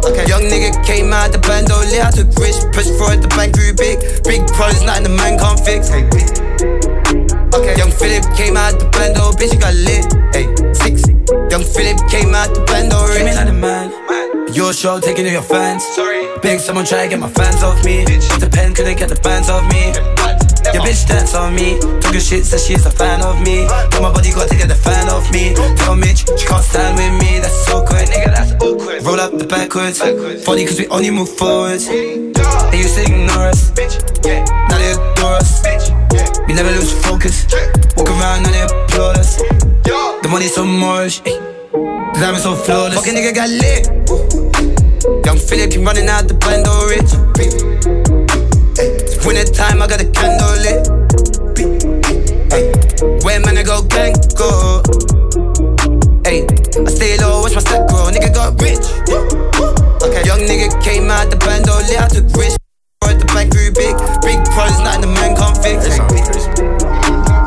Okay. 0.04 0.28
Young 0.28 0.44
nigga 0.52 0.84
came 0.84 1.14
out 1.14 1.32
the 1.32 1.38
bando 1.38 1.80
lit. 1.88 2.04
I 2.04 2.10
took 2.10 2.28
risk, 2.36 2.68
pushed 2.76 2.92
for 3.00 3.08
it, 3.16 3.22
the 3.22 3.28
bank 3.32 3.56
grew 3.56 3.72
big. 3.72 4.04
Big 4.28 4.44
problems, 4.52 4.84
nothing 4.84 5.04
the 5.04 5.08
man 5.08 5.38
can't 5.40 5.56
fix. 5.64 5.88
Okay. 7.56 7.72
Young 7.80 7.90
Philip 7.90 8.28
came 8.36 8.58
out 8.58 8.76
the 8.76 8.84
bando, 8.92 9.32
bitch, 9.32 9.48
you 9.48 9.58
got 9.58 9.72
lit. 9.80 10.12
Hey, 10.36 10.52
six. 10.76 11.08
Young 11.48 11.64
Philip 11.64 11.96
came 12.12 12.34
out 12.34 12.52
the 12.52 12.60
bando, 12.68 13.00
came 13.16 13.28
in 13.28 13.34
like 13.34 13.46
the 13.48 13.54
man. 13.54 14.39
Your 14.52 14.72
show 14.72 14.98
taking 14.98 15.24
to 15.24 15.30
your 15.30 15.42
fans. 15.42 15.84
Sorry. 15.94 16.26
Big 16.42 16.58
someone 16.58 16.84
try 16.84 17.04
to 17.04 17.08
get 17.08 17.20
my 17.20 17.28
fans 17.28 17.62
off 17.62 17.84
me. 17.84 18.02
Off 18.02 18.40
the 18.40 18.50
pen, 18.50 18.74
couldn't 18.74 18.98
get 18.98 19.08
the 19.08 19.20
bands 19.22 19.48
off 19.48 19.62
me. 19.70 19.94
Your 20.74 20.82
bitch 20.82 21.06
dance 21.06 21.34
on 21.34 21.54
me. 21.54 21.78
Took 22.00 22.14
a 22.14 22.20
shit, 22.20 22.44
said 22.44 22.60
she's 22.60 22.84
a 22.84 22.90
fan 22.90 23.22
of 23.22 23.40
me. 23.40 23.66
Tell 23.90 24.02
my 24.02 24.12
body 24.12 24.32
got 24.32 24.48
to 24.48 24.56
get 24.56 24.68
the 24.68 24.74
fan 24.74 25.08
off 25.08 25.30
me. 25.32 25.54
Tell 25.54 25.94
Mitch, 25.94 26.26
she 26.38 26.46
can't 26.46 26.64
stand 26.64 26.98
with 26.98 27.14
me. 27.22 27.38
That's 27.38 27.66
so 27.66 27.84
quick, 27.84 28.08
nigga, 28.08 28.26
that's 28.34 28.52
awkward. 28.62 29.02
Roll 29.02 29.20
up 29.20 29.38
the 29.38 29.46
backwards. 29.46 29.98
Funny 30.44 30.66
cause 30.66 30.78
we 30.78 30.86
only 30.88 31.10
move 31.10 31.28
forwards. 31.28 31.86
They 31.86 32.78
used 32.78 32.96
to 32.96 33.02
ignore 33.02 33.48
us. 33.48 33.70
Now 33.70 34.78
they 34.78 34.92
adore 34.92 35.38
us. 35.38 35.62
We 36.46 36.54
never 36.54 36.70
lose 36.70 36.92
focus. 37.04 37.46
Walk 37.96 38.10
around, 38.10 38.42
now 38.42 38.50
they 38.50 38.62
applaud 38.62 39.18
us. 39.18 39.36
The 39.36 40.28
money's 40.28 40.54
so 40.54 40.64
moorish. 40.64 41.22
The 41.72 42.18
diamonds 42.18 42.42
so 42.42 42.56
flawless. 42.56 42.98
Fucking 42.98 43.14
nigga 43.14 43.30
got 43.30 43.46
lit. 43.46 43.86
Young 45.22 45.38
Philip 45.38 45.70
keep 45.70 45.86
running 45.86 46.10
out 46.10 46.26
the 46.26 46.34
bando 46.34 46.90
rich. 46.90 47.14
It's 48.74 49.24
winter 49.24 49.46
time, 49.46 49.78
I 49.78 49.86
got 49.86 50.02
a 50.02 50.10
candle 50.10 50.50
lit. 50.66 50.90
Where 53.22 53.38
man 53.38 53.54
I 53.54 53.62
go 53.62 53.86
gang 53.86 54.18
go? 54.34 54.82
Hey, 56.26 56.42
I 56.42 56.90
stay 56.90 57.14
low, 57.22 57.46
watch 57.46 57.54
my 57.54 57.62
stack 57.62 57.86
grow. 57.86 58.10
Nigga 58.10 58.34
got 58.34 58.58
rich. 58.58 58.82
Okay, 60.02 60.26
young 60.26 60.42
nigga 60.50 60.74
came 60.82 61.06
out 61.06 61.30
the 61.30 61.38
bando 61.38 61.78
lit. 61.86 62.02
I 62.02 62.08
took 62.10 62.26
risk. 62.34 62.58
The 63.06 63.26
bank 63.30 63.54
grew 63.54 63.70
big. 63.70 63.94
Big 64.26 64.42
problems, 64.50 64.82
nothing 64.82 65.06
the 65.06 65.10
man 65.14 65.38
can't 65.38 65.54
fix. 65.62 65.86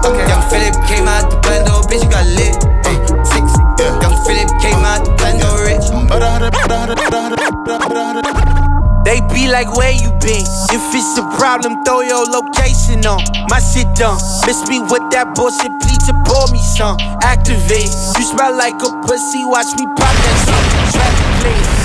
Okay, 0.08 0.26
young 0.32 0.44
Philip 0.48 0.80
came 0.88 1.12
out 1.12 1.28
the 1.28 1.36
bando, 1.44 1.84
bitch, 1.92 2.04
you 2.04 2.10
got 2.10 2.24
lit. 2.40 2.43
They 9.04 9.20
be 9.32 9.48
like, 9.48 9.72
where 9.76 9.92
you 9.92 10.12
been? 10.20 10.44
If 10.76 10.84
it's 10.96 11.18
a 11.18 11.24
problem, 11.38 11.84
throw 11.84 12.02
your 12.02 12.26
location 12.26 13.06
on. 13.06 13.24
My 13.48 13.60
shit 13.60 13.88
done. 13.96 14.20
Miss 14.48 14.68
me 14.68 14.80
with 14.80 15.08
that 15.12 15.36
bullshit, 15.36 15.72
please 15.80 16.04
to 16.08 16.14
pour 16.28 16.48
me 16.52 16.60
some. 16.60 16.98
Activate. 17.24 17.92
You 18.18 18.24
smell 18.24 18.56
like 18.56 18.76
a 18.76 18.92
pussy, 19.08 19.46
watch 19.46 19.72
me 19.80 19.86
pop 19.96 20.16
that 20.16 20.38
shit. 20.44 20.64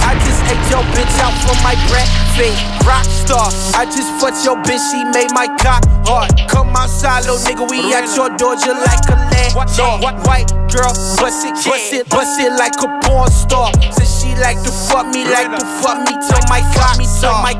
I 0.02 0.14
just 0.26 0.37
ate 0.48 0.64
your 0.72 0.84
bitch 0.96 1.14
out 1.20 1.36
for 1.44 1.56
my 1.62 1.76
breakfast. 1.92 2.56
Rockstar. 2.88 3.52
I 3.76 3.84
just 3.84 4.08
fucked 4.18 4.44
your 4.44 4.56
bitch, 4.64 4.80
she 4.90 5.04
made 5.04 5.30
my 5.32 5.46
cock 5.60 5.84
hard. 6.08 6.32
Come 6.48 6.74
outside, 6.74 7.28
little 7.28 7.38
nigga, 7.44 7.68
we 7.68 7.92
at 7.92 8.08
your 8.16 8.32
door 8.36 8.56
just 8.56 8.80
like 8.80 9.04
a 9.12 9.16
landlord. 9.28 10.24
White 10.24 10.48
girl, 10.72 10.92
bust 11.20 11.44
it, 11.44 11.54
bust 11.66 11.92
it, 11.92 12.08
bust 12.08 12.40
it 12.40 12.52
like 12.56 12.76
a 12.80 12.88
porn 13.04 13.30
star. 13.30 13.72
Said 13.92 14.08
she 14.08 14.34
like 14.40 14.60
to 14.62 14.72
fuck 14.88 15.06
me, 15.12 15.24
like 15.24 15.50
to 15.52 15.64
fuck 15.82 15.98
me 16.06 16.14
till 16.16 16.42
my 16.48 16.62
cock 16.74 16.96
me 16.98 17.06
till 17.20 17.36
my. 17.44 17.54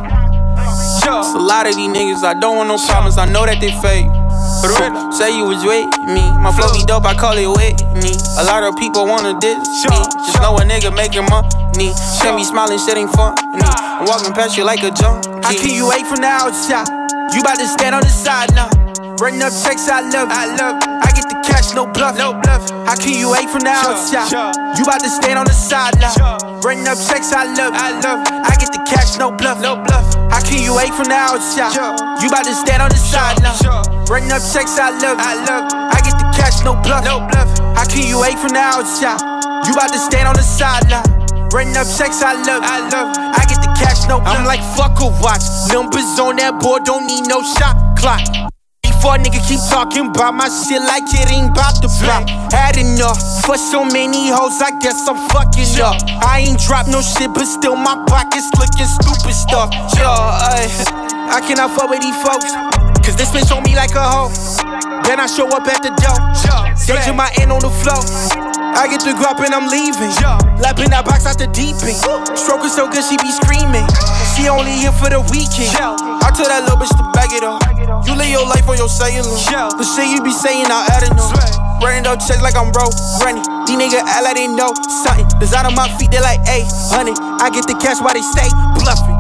It's 1.09 1.35
a 1.35 1.39
lot 1.39 1.67
of 1.67 1.75
these 1.75 1.89
niggas, 1.89 2.23
I 2.23 2.35
don't 2.39 2.57
want 2.57 2.69
no 2.69 2.77
problems, 2.77 3.17
I 3.17 3.25
know 3.25 3.47
that 3.47 3.61
they 3.61 3.73
fake. 3.81 4.07
Say 4.59 5.37
you 5.37 5.45
was 5.47 5.65
with 5.65 5.87
me, 6.03 6.23
my 6.43 6.51
flow 6.51 6.73
be 6.73 6.85
dope, 6.85 7.05
I 7.07 7.15
call 7.15 7.39
it 7.39 7.47
Whitney. 7.47 8.15
A 8.39 8.45
lot 8.45 8.63
of 8.63 8.77
people 8.77 9.07
wanna 9.07 9.39
diss 9.39 9.57
me, 9.87 9.99
just 10.27 10.41
know 10.43 10.57
a 10.57 10.63
nigga 10.63 10.95
making 10.95 11.27
money. 11.31 11.95
Send 11.95 12.37
me 12.37 12.45
smiling, 12.45 12.79
shit 12.79 12.97
ain't 12.97 13.11
funny. 13.13 13.37
I'm 13.55 14.05
walking 14.07 14.33
past 14.33 14.57
you 14.57 14.65
like 14.65 14.83
a 14.83 14.91
junkie. 14.91 15.31
I 15.45 15.55
keep 15.55 15.73
you 15.73 15.87
away 15.87 16.03
from 16.05 16.21
the 16.21 16.27
outside, 16.27 16.89
you 17.35 17.41
about 17.41 17.59
to 17.59 17.67
stand 17.67 17.95
on 17.95 18.03
the 18.03 18.09
side 18.09 18.55
now. 18.55 18.69
Running 19.19 19.43
up 19.43 19.51
checks, 19.51 19.91
I 19.91 20.07
love, 20.15 20.31
I 20.31 20.47
love. 20.55 20.79
I 20.79 21.11
get 21.11 21.27
the 21.27 21.43
cash, 21.43 21.75
no 21.75 21.91
bluff, 21.91 22.15
no 22.15 22.39
bluff. 22.39 22.71
I 22.87 22.95
keep 22.95 23.19
you 23.19 23.35
away 23.35 23.51
from 23.51 23.67
the 23.67 23.75
outside. 23.75 24.31
You 24.79 24.87
about 24.87 25.03
to 25.03 25.11
stand 25.11 25.43
on 25.43 25.47
the 25.47 25.59
sideline. 25.59 26.15
Running 26.63 26.87
up 26.87 26.95
checks, 26.95 27.35
I 27.35 27.51
love, 27.51 27.75
I 27.75 27.99
love. 27.99 28.23
I 28.23 28.55
get 28.63 28.71
the 28.71 28.79
cash, 28.87 29.19
no 29.19 29.35
bluff, 29.35 29.59
no 29.59 29.75
bluff. 29.83 30.07
I 30.31 30.39
keep 30.47 30.63
you 30.63 30.71
away 30.71 30.95
from 30.95 31.11
the 31.11 31.19
outside. 31.19 31.75
You 32.23 32.31
about 32.31 32.47
to 32.47 32.55
stand 32.55 32.79
on 32.79 32.95
the 32.95 33.01
sideline. 33.03 33.59
Running 34.07 34.31
up 34.31 34.39
checks, 34.39 34.79
I 34.79 34.95
love, 34.95 35.19
I 35.19 35.35
love. 35.51 35.67
I 35.67 35.99
get 35.99 36.15
the 36.15 36.31
cash, 36.39 36.63
no 36.63 36.79
bluff, 36.79 37.03
no 37.03 37.19
bluff. 37.27 37.51
I 37.75 37.91
keep 37.91 38.07
you 38.07 38.23
away 38.23 38.39
from 38.39 38.55
the 38.55 38.63
outside. 38.63 39.19
You 39.67 39.75
about 39.75 39.91
to 39.91 39.99
stand 39.99 40.31
on 40.31 40.39
the 40.39 40.47
sideline. 40.47 41.03
Running 41.51 41.75
up 41.75 41.91
checks, 41.91 42.23
I 42.23 42.39
love, 42.47 42.63
I 42.63 42.87
love. 42.87 43.11
I 43.19 43.43
get 43.51 43.67
the 43.67 43.75
cash, 43.75 44.07
no 44.07 44.23
bluff. 44.23 44.39
I'm 44.39 44.47
like, 44.47 44.63
fuck 44.79 44.95
a 45.03 45.11
watch. 45.19 45.43
Numbers 45.75 46.07
on 46.23 46.39
that 46.39 46.63
board, 46.63 46.87
don't 46.87 47.11
need 47.11 47.27
no 47.27 47.43
shot 47.43 47.99
clock. 47.99 48.23
Before 48.99 49.15
nigga 49.15 49.39
keep 49.47 49.63
talking 49.71 50.11
about 50.11 50.35
my 50.35 50.49
shit 50.49 50.83
like 50.83 51.07
it 51.07 51.31
ain't 51.31 51.55
bout 51.55 51.79
to 51.83 51.89
flop. 51.89 52.29
Had 52.51 52.77
enough 52.77 53.23
for 53.47 53.57
so 53.57 53.85
many 53.85 54.27
hoes, 54.27 54.61
I 54.61 54.73
guess 54.83 55.07
I'm 55.07 55.15
fucking 55.31 55.79
up. 55.79 56.03
I 56.27 56.43
ain't 56.49 56.59
drop 56.59 56.89
no 56.89 57.01
shit, 57.01 57.33
but 57.33 57.47
still 57.47 57.77
my 57.77 57.95
pockets 58.09 58.51
looking 58.59 58.91
stupid 58.91 59.39
stuff. 59.39 59.71
Yo, 59.95 60.03
ay, 60.03 60.67
I 61.31 61.39
cannot 61.47 61.79
fuck 61.79 61.89
with 61.91 62.03
these 62.03 62.19
folks, 62.27 62.51
cause 63.07 63.15
this 63.15 63.31
bitch 63.31 63.55
on 63.55 63.63
me 63.63 63.77
like 63.77 63.95
a 63.95 64.03
hoe. 64.03 64.35
Then 65.07 65.21
I 65.21 65.27
show 65.27 65.47
up 65.47 65.69
at 65.69 65.81
the 65.81 65.95
door, 65.95 66.75
staging 66.75 67.15
my 67.15 67.31
end 67.39 67.53
on 67.53 67.61
the 67.61 67.71
floor. 67.71 68.58
I 68.79 68.87
get 68.87 69.03
the 69.03 69.11
grub 69.11 69.43
and 69.43 69.51
I'm 69.51 69.67
leaving. 69.67 70.15
Lapping 70.63 70.95
that 70.95 71.03
box 71.03 71.27
out 71.27 71.35
the 71.35 71.51
deep 71.51 71.75
end. 71.83 71.99
Stroking 72.39 72.71
so 72.71 72.87
good, 72.87 73.03
she 73.03 73.19
be 73.19 73.27
screaming. 73.35 73.83
She 74.39 74.47
only 74.47 74.71
here 74.71 74.95
for 74.95 75.11
the 75.11 75.19
weekend. 75.35 75.75
I 75.75 76.31
tell 76.31 76.47
that 76.47 76.63
little 76.63 76.79
bitch 76.79 76.95
to 76.95 77.03
bag 77.11 77.35
it 77.35 77.43
up. 77.43 77.59
You 78.07 78.15
live 78.15 78.31
your 78.31 78.47
life 78.47 78.71
on 78.71 78.79
your 78.79 78.87
cellular. 78.87 79.27
The 79.27 79.83
shit 79.83 80.15
you 80.15 80.23
be 80.23 80.31
saying, 80.31 80.71
I 80.71 80.87
adding 80.95 81.19
up. 81.19 81.83
Running 81.83 82.07
up 82.07 82.23
checks 82.23 82.39
like 82.39 82.55
I'm 82.55 82.71
broke. 82.71 82.95
Running. 83.19 83.43
These 83.67 83.83
niggas 83.83 84.07
act 84.07 84.23
like 84.23 84.39
they 84.39 84.47
know 84.47 84.71
something. 85.03 85.27
Design 85.43 85.67
on 85.67 85.75
my 85.75 85.91
feet, 85.99 86.15
they 86.15 86.23
like, 86.23 86.39
hey, 86.47 86.63
honey. 86.95 87.19
I 87.43 87.51
get 87.51 87.67
the 87.67 87.75
cash 87.83 87.99
while 87.99 88.15
they 88.15 88.23
stay 88.23 88.47
bluffing. 88.79 89.19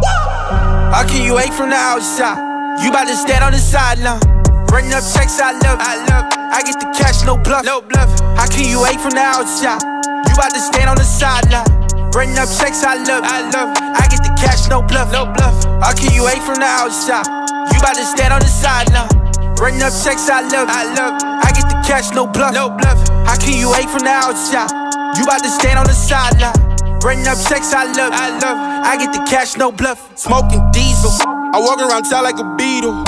I 0.94 1.02
keep 1.10 1.26
you 1.26 1.34
away 1.34 1.50
from 1.50 1.74
the 1.74 1.78
outside. 1.78 2.38
You 2.78 2.94
about 2.94 3.10
to 3.10 3.18
stand 3.18 3.42
on 3.42 3.50
the 3.50 3.58
sideline. 3.58 4.37
Running 4.70 4.92
up 4.92 5.02
checks, 5.02 5.40
I 5.40 5.52
love, 5.64 5.80
I 5.80 5.96
love. 6.12 6.28
I 6.52 6.62
get 6.62 6.78
the 6.78 6.92
cash, 6.92 7.24
no 7.24 7.36
bluff, 7.36 7.64
no 7.64 7.80
bluff. 7.80 8.08
I 8.36 8.46
keep 8.48 8.68
you 8.68 8.80
away 8.80 8.96
from 9.00 9.16
the 9.16 9.24
outside. 9.24 9.80
You 10.04 10.32
about 10.36 10.52
to 10.52 10.60
stand 10.60 10.90
on 10.90 10.96
the 10.96 11.08
sideline. 11.08 11.64
Running 12.12 12.36
up 12.36 12.48
checks, 12.52 12.84
I 12.84 13.00
love, 13.00 13.24
I 13.24 13.48
love. 13.48 13.72
I 13.76 14.04
get 14.12 14.20
the 14.20 14.32
cash, 14.36 14.68
no 14.68 14.82
bluff, 14.82 15.12
no 15.12 15.24
bluff. 15.24 15.56
I 15.80 15.94
keep 15.96 16.12
you 16.12 16.22
away 16.28 16.40
from 16.44 16.60
the 16.60 16.68
outside. 16.68 17.24
You 17.72 17.78
about 17.80 17.96
to 17.96 18.04
stand 18.04 18.32
on 18.32 18.40
the 18.40 18.48
sideline. 18.48 19.08
Running 19.56 19.82
up 19.82 19.92
checks, 20.04 20.28
I 20.28 20.44
love, 20.44 20.68
I 20.68 20.84
love. 20.94 21.16
I 21.16 21.48
get 21.56 21.66
the 21.68 21.80
cash, 21.88 22.12
no 22.12 22.26
bluff, 22.26 22.52
no 22.52 22.68
bluff. 22.68 23.00
I 23.24 23.40
keep 23.40 23.56
you 23.56 23.72
away 23.72 23.88
from 23.88 24.04
the 24.04 24.12
outside. 24.12 24.68
You 25.16 25.24
about 25.24 25.42
to 25.42 25.50
stand 25.50 25.78
on 25.80 25.86
the 25.88 25.96
sideline. 25.96 26.54
Running 27.00 27.26
up 27.26 27.40
checks, 27.48 27.72
I 27.72 27.88
love, 27.88 28.12
I 28.12 28.36
love. 28.36 28.58
I 28.84 29.00
get 29.00 29.16
the 29.16 29.24
cash, 29.24 29.56
no 29.56 29.72
bluff. 29.72 30.12
Smoking 30.18 30.60
diesel. 30.72 31.10
I 31.24 31.56
walk 31.56 31.80
around 31.80 32.04
town 32.04 32.24
like 32.24 32.38
a 32.38 32.44
beetle. 32.56 33.07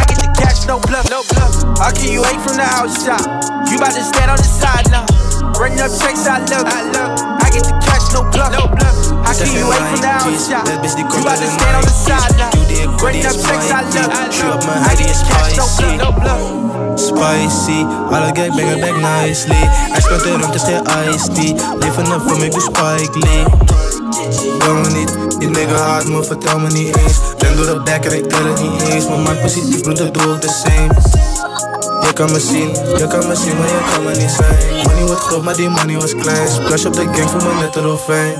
no 0.71 0.79
bluff, 0.87 1.09
no 1.11 1.19
bluff. 1.27 1.51
How 1.83 1.91
can 1.91 2.07
you 2.07 2.23
hate 2.23 2.39
from 2.39 2.55
the 2.55 2.63
outside? 2.63 3.19
You 3.67 3.75
about 3.75 3.91
to 3.91 4.03
stand 4.07 4.31
on 4.31 4.39
the 4.39 4.47
side 4.47 4.87
now. 4.87 5.03
Running 5.59 5.83
up 5.83 5.91
checks, 5.91 6.23
I 6.23 6.39
love, 6.47 6.63
I 6.63 6.87
love. 6.95 7.11
I 7.43 7.51
get 7.51 7.67
the 7.67 7.75
cash, 7.83 8.07
no 8.15 8.23
bluff, 8.31 8.55
no 8.55 8.71
bluff. 8.71 8.95
How 9.27 9.35
can 9.35 9.51
you 9.51 9.67
hate 9.67 9.87
from 9.91 9.99
the 9.99 10.07
outside? 10.07 10.63
You 10.71 10.79
about 10.79 11.43
to 11.43 11.49
stand 11.51 11.75
on 11.75 11.83
the 11.83 11.91
side 11.91 12.31
now. 12.39 12.55
Running 13.03 13.27
up 13.27 13.35
checks, 13.35 13.67
I 13.67 13.83
love, 13.83 14.15
I 14.15 14.31
love. 14.31 14.63
I 14.63 14.95
get 14.95 15.11
the 15.11 15.19
cash, 15.27 15.59
no 15.59 15.67
bluff, 15.75 15.99
no 15.99 16.09
bluff. 16.15 16.71
Spicy, 16.95 17.83
alle 18.07 18.31
gang 18.31 18.55
bang 18.55 18.79
back 18.79 18.95
nicely 18.95 19.55
Hij 19.91 20.01
speelt 20.01 20.23
de 20.23 20.37
rond, 20.37 20.55
is 20.55 20.63
geen 20.63 20.83
iced 21.09 21.35
tea 21.35 21.55
Leven 21.79 22.11
up 22.11 22.21
voor 22.21 22.39
me, 22.39 22.49
doe 22.49 22.61
Spike 22.61 23.19
Lee 23.19 23.43
Bel 24.59 24.73
me 24.73 24.89
niet, 24.89 25.30
die 25.41 25.49
nigga 25.49 25.75
haat 25.75 26.05
me, 26.07 26.23
vertel 26.23 26.59
me 26.59 26.69
niet 26.69 26.97
eens. 26.97 27.19
Ben 27.37 27.55
door 27.55 27.65
de 27.65 27.81
back 27.83 28.05
en 28.05 28.17
ik 28.17 28.29
tel 28.29 28.45
het 28.45 28.61
niet 28.61 28.81
eens. 28.81 29.07
Mijn 29.07 29.21
man 29.21 29.39
positief, 29.41 29.81
broer, 29.81 29.95
dat 29.95 30.13
doe 30.13 30.33
ik 30.33 30.41
the 30.41 30.47
same. 30.47 30.89
Je 32.05 32.13
kan 32.13 32.31
me 32.31 32.39
zien, 32.39 32.69
je 32.97 33.07
kan 33.07 33.27
me 33.27 33.35
zien, 33.35 33.57
maar 33.57 33.67
je 33.67 33.81
kan 33.93 34.03
me 34.03 34.11
niet 34.11 34.31
zijn. 34.31 34.57
Money 34.87 35.05
wordt 35.05 35.21
groot, 35.21 35.43
maar 35.43 35.55
die 35.55 35.69
money 35.69 35.95
was 35.95 36.15
klein. 36.15 36.47
Splash 36.47 36.85
op 36.85 36.93
de 36.93 37.07
gang, 37.13 37.29
voel 37.29 37.53
me 37.53 37.59
net 37.59 37.75
een 37.75 37.83
dolfijn 37.83 38.33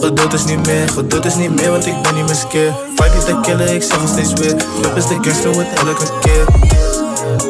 Geduld 0.00 0.32
is 0.32 0.44
niet 0.44 0.66
meer, 0.66 0.88
geduld 0.88 1.24
is 1.24 1.34
niet 1.34 1.54
meer, 1.60 1.70
want 1.70 1.86
ik 1.86 2.02
ben 2.02 2.14
niet 2.14 2.26
meer 2.26 2.34
scared. 2.34 2.74
Fight 2.94 3.14
niet 3.14 3.24
te 3.24 3.38
killen, 3.42 3.74
ik 3.74 3.82
zeg 3.82 4.00
het 4.00 4.08
steeds 4.08 4.32
weer. 4.32 4.56
Rap 4.82 4.96
is 4.96 5.06
de 5.06 5.18
gangster, 5.20 5.52
wordt 5.52 5.68
elke 5.78 6.04
keer. 6.20 6.44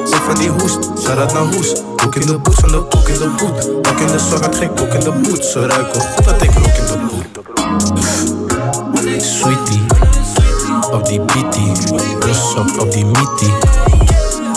Zeg 0.05 0.23
van 0.23 0.35
die 0.35 0.49
hoes, 0.49 0.73
dat 1.05 1.33
naar 1.33 1.43
hoes. 1.55 1.73
Koek 2.01 2.15
in 2.15 2.27
de 2.27 2.39
boet, 2.39 2.55
van 2.55 2.69
de 2.69 2.79
koek 2.79 3.09
in 3.09 3.19
de 3.19 3.29
boet 3.29 3.83
Pak 3.83 3.99
in 3.99 4.07
de 4.07 4.19
zak, 4.19 4.43
had 4.43 4.57
geen 4.57 4.75
koek 4.75 4.93
in 4.95 5.01
de 5.01 5.13
boet 5.13 5.45
Ze 5.45 5.67
ruiken 5.67 6.01
goed 6.01 6.25
dat 6.25 6.43
ik 6.43 6.51
rook 6.55 6.65
in 6.65 6.87
de 6.87 6.99
Sweetie, 9.23 9.83
op 10.93 11.07
die 11.07 11.21
beatie 11.21 11.73
Rust 12.21 12.59
op, 12.59 12.81
op 12.81 12.93
die 12.93 13.05
meaty 13.05 13.51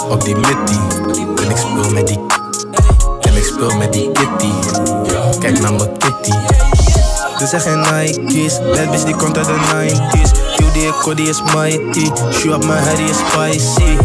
Op 0.09 0.23
die 0.23 0.35
mitty 0.35 0.77
En 1.43 1.49
ik 1.49 1.57
speel 1.57 1.91
met 1.91 2.07
die 2.07 2.19
En 3.21 3.35
ik 3.35 3.43
speel 3.43 3.77
met 3.77 3.93
die 3.93 4.11
kitty. 4.11 4.51
Kijk 5.39 5.59
naar 5.59 5.73
mijn 5.73 5.97
kitty. 5.97 6.31
Ze 7.37 7.47
zeggen 7.47 7.79
Nike's 7.79 8.59
Bad 8.59 8.91
bitch 8.91 9.03
die 9.03 9.15
komt 9.15 9.37
uit 9.37 9.45
de 9.45 9.55
90s 9.73 10.31
QD 10.55 11.01
Cody 11.01 11.21
is 11.21 11.41
mighty. 11.41 12.09
Shoe 12.31 12.55
op 12.55 12.65
mijn 12.65 12.83
head 12.83 12.99
is 12.99 13.17
spicy 13.17 13.97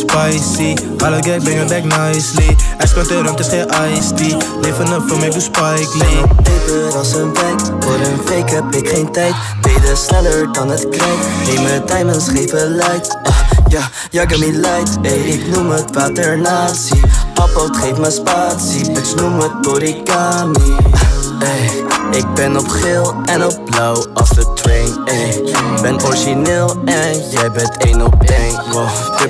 Spicy, 0.00 0.74
alle 1.04 1.22
gang 1.22 1.42
bang 1.44 1.68
back 1.68 1.84
nicely. 1.84 2.56
Speelt 2.78 3.08
de 3.08 3.22
rond, 3.22 3.38
is 3.40 3.48
geen 3.48 3.66
iced 3.92 4.16
tea. 4.16 4.36
Leven 4.60 4.92
up 4.92 5.02
voor 5.08 5.18
mij, 5.18 5.30
doe 5.30 5.40
Spike 5.40 5.88
Lee. 5.98 6.22
Peper 6.42 6.96
als 6.98 7.14
een 7.14 7.34
wijk, 7.34 7.60
voor 7.80 7.94
een 7.94 8.18
fake 8.24 8.54
heb 8.54 8.74
ik 8.74 8.88
geen 8.88 9.12
tijd. 9.12 9.34
Beter 9.62 9.96
sneller 9.96 10.52
dan 10.52 10.70
het 10.70 10.88
krijt, 10.88 11.18
neem 11.46 11.62
mijn 11.62 11.82
diamonds 11.86 12.28
geven 12.28 12.74
light. 12.74 13.16
Ah, 13.22 13.36
Ja, 13.68 13.88
ja, 14.10 14.24
give 14.26 14.38
me 14.46 14.52
light, 14.52 14.98
ey, 15.02 15.18
ik 15.18 15.46
noem 15.46 15.70
het 15.70 15.94
waternatie 15.94 17.00
Appelt 17.40 17.76
geef 17.76 17.98
me 17.98 18.10
spatie, 18.10 18.92
bitch 18.92 19.14
noem 19.14 19.40
het 19.40 19.66
origami 19.66 20.76
Ey, 21.40 21.70
ik 22.10 22.34
ben 22.34 22.56
op 22.56 22.68
geel 22.68 23.14
en 23.24 23.44
op 23.44 23.64
blauw 23.64 24.06
als 24.14 24.28
de 24.28 24.52
train, 24.54 24.98
ey 25.04 25.42
Ben 25.82 26.04
origineel 26.04 26.82
en 26.84 27.28
jij 27.30 27.50
bent 27.50 27.76
één 27.76 28.02
op 28.02 28.22
één. 28.22 28.60
Wow, 28.72 28.88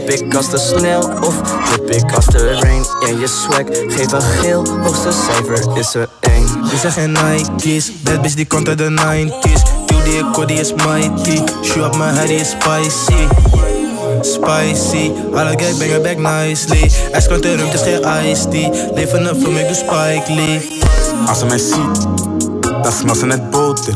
ik 0.09 0.35
als 0.35 0.51
de 0.51 0.59
sneeuw 0.59 1.01
of 1.21 1.35
trip 1.65 1.91
ik 1.91 2.15
als 2.15 2.27
de 2.27 2.59
rain. 2.61 2.85
En 3.07 3.19
je 3.19 3.27
swag, 3.27 3.65
geef 3.69 4.13
een 4.13 4.21
geel, 4.21 4.67
hoogste 4.83 5.13
cijfer 5.13 5.79
is 5.79 5.95
er 5.95 6.09
één. 6.21 6.49
Ze 6.69 6.77
zeggen 6.77 7.13
Nike's 7.13 8.03
Bad 8.03 8.23
bitch 8.23 8.35
die 8.35 8.47
komt 8.47 8.69
uit 8.69 8.79
de 8.79 8.91
90s 8.91 9.63
QD 9.87 10.19
en 10.19 10.33
Cody 10.33 10.53
is 10.53 10.75
mighty 10.75 11.43
Shoe 11.63 11.85
op 11.87 11.97
mijn 11.97 12.15
head 12.15 12.29
is 12.29 12.51
spicy 12.51 13.27
Spicy, 14.27 15.13
alle 15.35 15.55
gang 15.57 15.79
bang 15.79 16.03
back 16.03 16.19
nicely 16.19 16.91
speelt 17.19 17.43
de 17.43 17.57
rond, 17.57 17.75
is 17.75 17.83
geen 17.83 18.31
iced 18.31 18.51
tea 18.51 18.71
Leven 18.95 19.27
up 19.27 19.43
voor 19.43 19.53
mij, 19.53 19.67
doe 19.67 19.75
Spike 19.75 20.33
Lee 20.33 20.81
Als 21.27 21.39
ze 21.39 21.47
mij 21.47 21.59
ziet, 21.59 22.07
dan 22.83 22.93
smelt 22.93 23.19
ze 23.19 23.27
net 23.27 23.51
boter. 23.51 23.95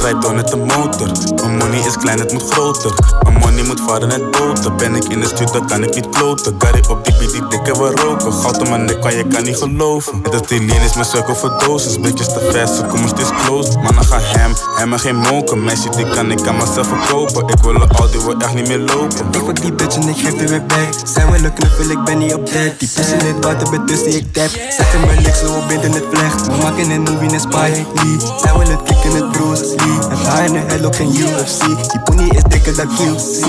Rijd 0.00 0.22
door 0.22 0.34
met 0.34 0.48
de 0.48 0.56
motor. 0.56 1.08
Mijn 1.34 1.56
money 1.56 1.78
is 1.78 1.96
klein, 1.96 2.18
het 2.18 2.32
moet 2.32 2.50
groter. 2.50 2.92
Mijn 3.22 3.38
money 3.38 3.62
moet 3.62 3.80
varen 3.86 4.08
net 4.08 4.30
boter. 4.30 4.74
Ben 4.74 4.94
ik 4.94 5.04
in 5.04 5.20
de 5.20 5.26
stuur, 5.26 5.52
dan 5.52 5.66
kan 5.66 5.82
ik 5.82 5.94
niet 5.94 6.08
kloten. 6.08 6.54
Gary 6.58 6.84
op 6.88 7.04
die 7.04 7.14
beat, 7.18 7.32
die 7.32 7.46
dikke 7.48 7.72
we 7.72 7.90
roken. 7.90 8.32
Goud 8.32 8.62
om 8.62 8.68
mijn 8.68 8.84
nek, 8.84 9.00
kan 9.00 9.16
je 9.16 9.26
kan 9.26 9.42
niet 9.42 9.56
geloven. 9.56 10.22
Dat 10.30 10.48
die 10.48 10.60
lien 10.60 10.82
is 10.82 10.94
mijn 10.94 11.06
cirkel 11.06 11.34
voor 11.34 11.58
doses. 11.66 12.00
Bitches 12.00 12.26
te 12.26 12.50
fast, 12.52 12.74
ze 12.74 12.82
komen 12.82 13.08
steeds 13.08 13.30
close. 13.44 13.78
Hem, 14.22 14.54
hem 14.76 14.92
en 14.92 15.00
geen 15.00 15.16
moken. 15.16 15.64
Meisje 15.64 15.88
die 15.90 16.08
kan 16.08 16.30
ik 16.30 16.46
aan 16.46 16.56
mezelf 16.56 16.86
verkopen. 16.86 17.48
Ik 17.48 17.62
wil 17.62 17.74
er 17.74 17.88
al, 17.88 18.10
die 18.10 18.20
wil 18.20 18.36
echt 18.38 18.54
niet 18.54 18.68
meer 18.68 18.78
lopen. 18.78 19.26
Ik 19.30 19.44
pak 19.44 19.60
die 19.60 19.72
bitch 19.72 19.96
en 19.96 20.08
ik 20.08 20.16
geef 20.16 20.40
er 20.40 20.48
weer 20.48 20.66
bij. 20.66 20.88
Zijn 21.04 21.30
we 21.30 21.40
lukken, 21.40 21.68
knuffel, 21.68 21.90
ik 21.90 22.04
ben 22.04 22.18
niet 22.18 22.34
op 22.34 22.46
dat. 22.46 22.78
Die 22.78 22.88
pissen 22.94 23.20
in 23.20 23.34
het 23.34 23.44
water, 23.44 23.70
bet 23.70 23.88
dus 23.88 24.02
die 24.02 24.16
ik 24.16 24.32
tap. 24.32 24.48
Zetten 24.48 25.00
mijn 25.00 25.22
lik 25.22 25.34
zo 25.34 25.54
op 25.54 25.70
in 25.70 25.92
het 25.92 26.04
vlecht. 26.12 26.46
We 26.46 26.56
maken 26.62 26.90
een 26.90 27.02
movie 27.02 27.30
in 27.32 27.40
Spike 27.40 27.84
Lee. 27.94 28.18
Zijn 28.42 28.58
we 28.58 28.64
het 28.64 28.82
kicken 28.82 29.12
het 29.12 29.32
Bruce 29.32 29.74
Lee. 29.76 30.08
Het 30.08 30.26
haar 30.26 30.44
in 30.44 30.54
het 30.54 30.86
ook 30.86 30.96
geen 30.96 31.16
UFC. 31.16 31.90
Die 31.90 32.00
pony 32.04 32.28
is 32.28 32.42
dikker 32.48 32.76
dan 32.76 32.88
QC. 32.88 33.46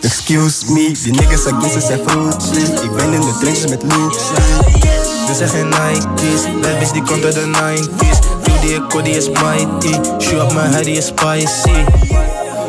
Excuse 0.00 0.72
me, 0.72 0.92
die 1.02 1.12
niggas 1.12 1.46
against 1.46 1.76
us 1.76 1.86
zijn 1.86 2.00
fruity. 2.06 2.82
Ik 2.82 2.92
ben 2.96 3.12
in 3.12 3.20
de 3.20 3.36
trenches 3.40 3.70
met 3.70 3.82
Lucy. 3.82 4.18
Ze 5.26 5.34
zeggen 5.34 5.68
Nike's 5.68 6.60
Bad 6.60 6.78
bitch 6.78 6.92
die 6.92 7.02
komt 7.02 7.24
uit 7.24 7.34
de 7.34 7.46
90s 7.46 8.35
QD 8.66 8.72
en 8.72 8.88
Cody 8.88 9.10
is 9.10 9.28
mighty. 9.28 9.94
Shoe 10.18 10.42
op 10.42 10.52
mijn 10.52 10.72
head 10.72 10.86
is 10.86 11.06
spicy. 11.06 11.84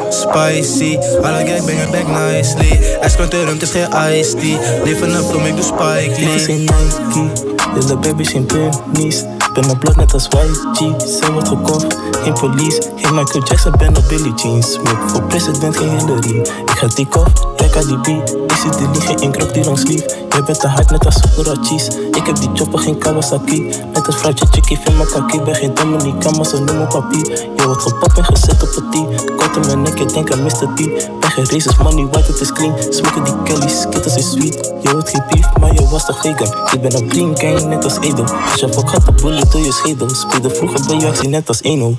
Spicy, 0.10 0.98
alle 1.24 1.46
gang 1.46 1.66
bang 1.66 1.92
back 1.92 2.08
nicely. 2.08 2.80
Hij 3.00 3.10
speelt 3.10 3.32
de 3.32 3.46
rond, 3.46 3.62
is 3.62 3.72
geen 3.72 3.88
iced. 4.12 4.40
Tea 4.40 4.84
Leven 4.84 5.16
up 5.16 5.24
voor 5.24 5.42
mij, 5.42 5.52
doe 5.52 5.64
Spike 5.64 6.16
Dit 6.20 6.20
is 6.20 6.26
Lee 6.26 6.40
geen 6.40 6.60
Nike, 6.60 7.30
Lille 7.74 7.98
baby 7.98 8.24
geen 8.24 8.46
pennies 8.46 9.24
Ben 9.58 9.70
op 9.70 9.80
bloed 9.80 9.96
net 9.96 10.14
als 10.14 10.28
YG, 10.28 10.94
zij 11.20 11.32
wordt 11.32 11.48
gekocht, 11.48 11.98
geen 12.24 12.34
police. 12.34 12.82
Geen 12.96 13.16
Michael 13.16 13.44
Jackson, 13.44 13.74
ben 13.78 13.98
op 13.98 14.04
Billie 14.08 14.34
Jean 14.36 14.64
Smith. 14.64 14.98
Voor 15.08 15.24
president, 15.24 15.78
geen 15.78 15.90
Hillary. 15.90 16.40
Ik 16.40 16.70
ga 16.70 16.88
die 16.88 17.08
off, 17.18 17.32
jij 17.58 17.70
kan 17.70 17.88
die 17.88 18.00
beat. 18.00 18.30
Ik 18.30 18.52
zie 18.52 18.70
die 18.78 18.88
liegen 18.92 19.18
in 19.22 19.32
krok 19.32 19.54
die 19.54 19.64
langs 19.64 19.84
lief 19.84 20.06
Jij 20.30 20.44
bent 20.44 20.60
te 20.60 20.68
hard 20.68 20.90
net 20.90 21.06
als 21.06 21.16
Sakura 21.16 21.56
cheese. 21.62 22.10
Ik 22.12 22.26
heb 22.26 22.36
die 22.36 22.50
chopper, 22.54 22.80
geen 22.80 22.98
Kawasaki. 22.98 23.62
Met 23.94 24.08
een 24.08 24.14
vrouwtje, 24.14 24.46
chickie, 24.52 24.80
vind 24.84 24.98
mijn 24.98 25.10
kaki. 25.10 25.42
Ben 25.42 25.56
geen 25.56 25.74
Dominica, 25.74 26.30
maar 26.32 26.46
ze 26.46 26.60
noemen 26.60 26.88
papier 26.88 27.30
Je 27.56 27.64
wordt 27.66 27.82
gepakt 27.82 28.18
en 28.18 28.26
gezet 28.26 28.64
op 28.64 28.76
het 28.76 28.92
team 28.92 29.36
Kort 29.38 29.56
in 29.56 29.66
mijn 29.66 29.82
nek, 29.82 30.00
ik 30.00 30.14
denk 30.14 30.32
aan 30.32 30.44
Mr. 30.44 30.50
T. 30.50 30.76
Ben 31.20 31.32
geen 31.32 31.46
racist, 31.46 31.78
money 31.78 32.06
white, 32.06 32.32
het 32.32 32.42
is 32.42 32.54
clean. 32.54 32.76
Smoken 32.90 33.24
die 33.24 33.34
Kelly, 33.44 33.68
skittles 33.68 34.16
is 34.16 34.32
sweet. 34.32 34.74
Je 34.82 34.92
wordt 34.92 35.10
geen 35.10 35.24
beef, 35.30 35.58
maar 35.60 35.74
je 35.74 35.88
was 35.88 36.06
toch 36.06 36.22
vegan. 36.22 36.54
Ik 36.72 36.82
ben 36.82 36.96
op 36.96 37.08
clean 37.08 37.38
gang, 37.38 37.66
net 37.66 37.84
als 37.84 37.98
Edo. 38.00 38.24
Als 38.24 38.60
je 38.60 38.74
fuck 38.74 38.90
gaat 38.90 39.06
de 39.06 39.14
door 39.52 39.62
je 39.62 39.72
schedel 39.72 40.10
Speelde 40.10 40.50
vroeger 40.50 40.86
bij 40.88 41.10
UFC 41.10 41.24
net 41.24 41.48
als 41.48 41.62
Eno 41.62 41.98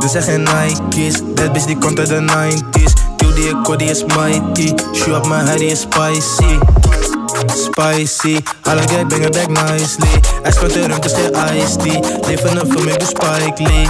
Ze 0.00 0.08
zeggen 0.08 0.42
Nike's 0.42 1.22
Bad 1.34 1.52
bitch 1.52 1.64
die 1.66 1.78
komt 1.78 1.98
uit 1.98 2.08
de 2.08 2.20
90s 2.20 2.92
QD 3.16 3.48
en 3.48 3.62
Cody 3.62 3.84
is 3.84 4.04
mighty 4.04 4.74
Shoe 4.94 5.16
op 5.16 5.26
mijn 5.26 5.46
head 5.46 5.60
is 5.60 5.80
spicy. 5.80 6.58
Spicy, 7.46 8.40
alle 8.62 8.82
gang 8.88 9.08
bang 9.08 9.30
back 9.30 9.48
nicely. 9.48 10.20
Hij 10.42 10.52
speelt 10.52 10.72
de 10.72 10.98
is 11.04 11.12
geen 11.12 11.56
iced 11.56 11.82
tea. 11.82 12.00
Leven 12.26 12.56
up 12.56 12.72
voor 12.72 12.84
mij, 12.84 12.96
doe 12.96 13.08
Spike 13.08 13.62
Lee 13.62 13.86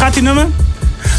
gaat 0.00 0.14
die 0.14 0.22
nummer? 0.22 0.46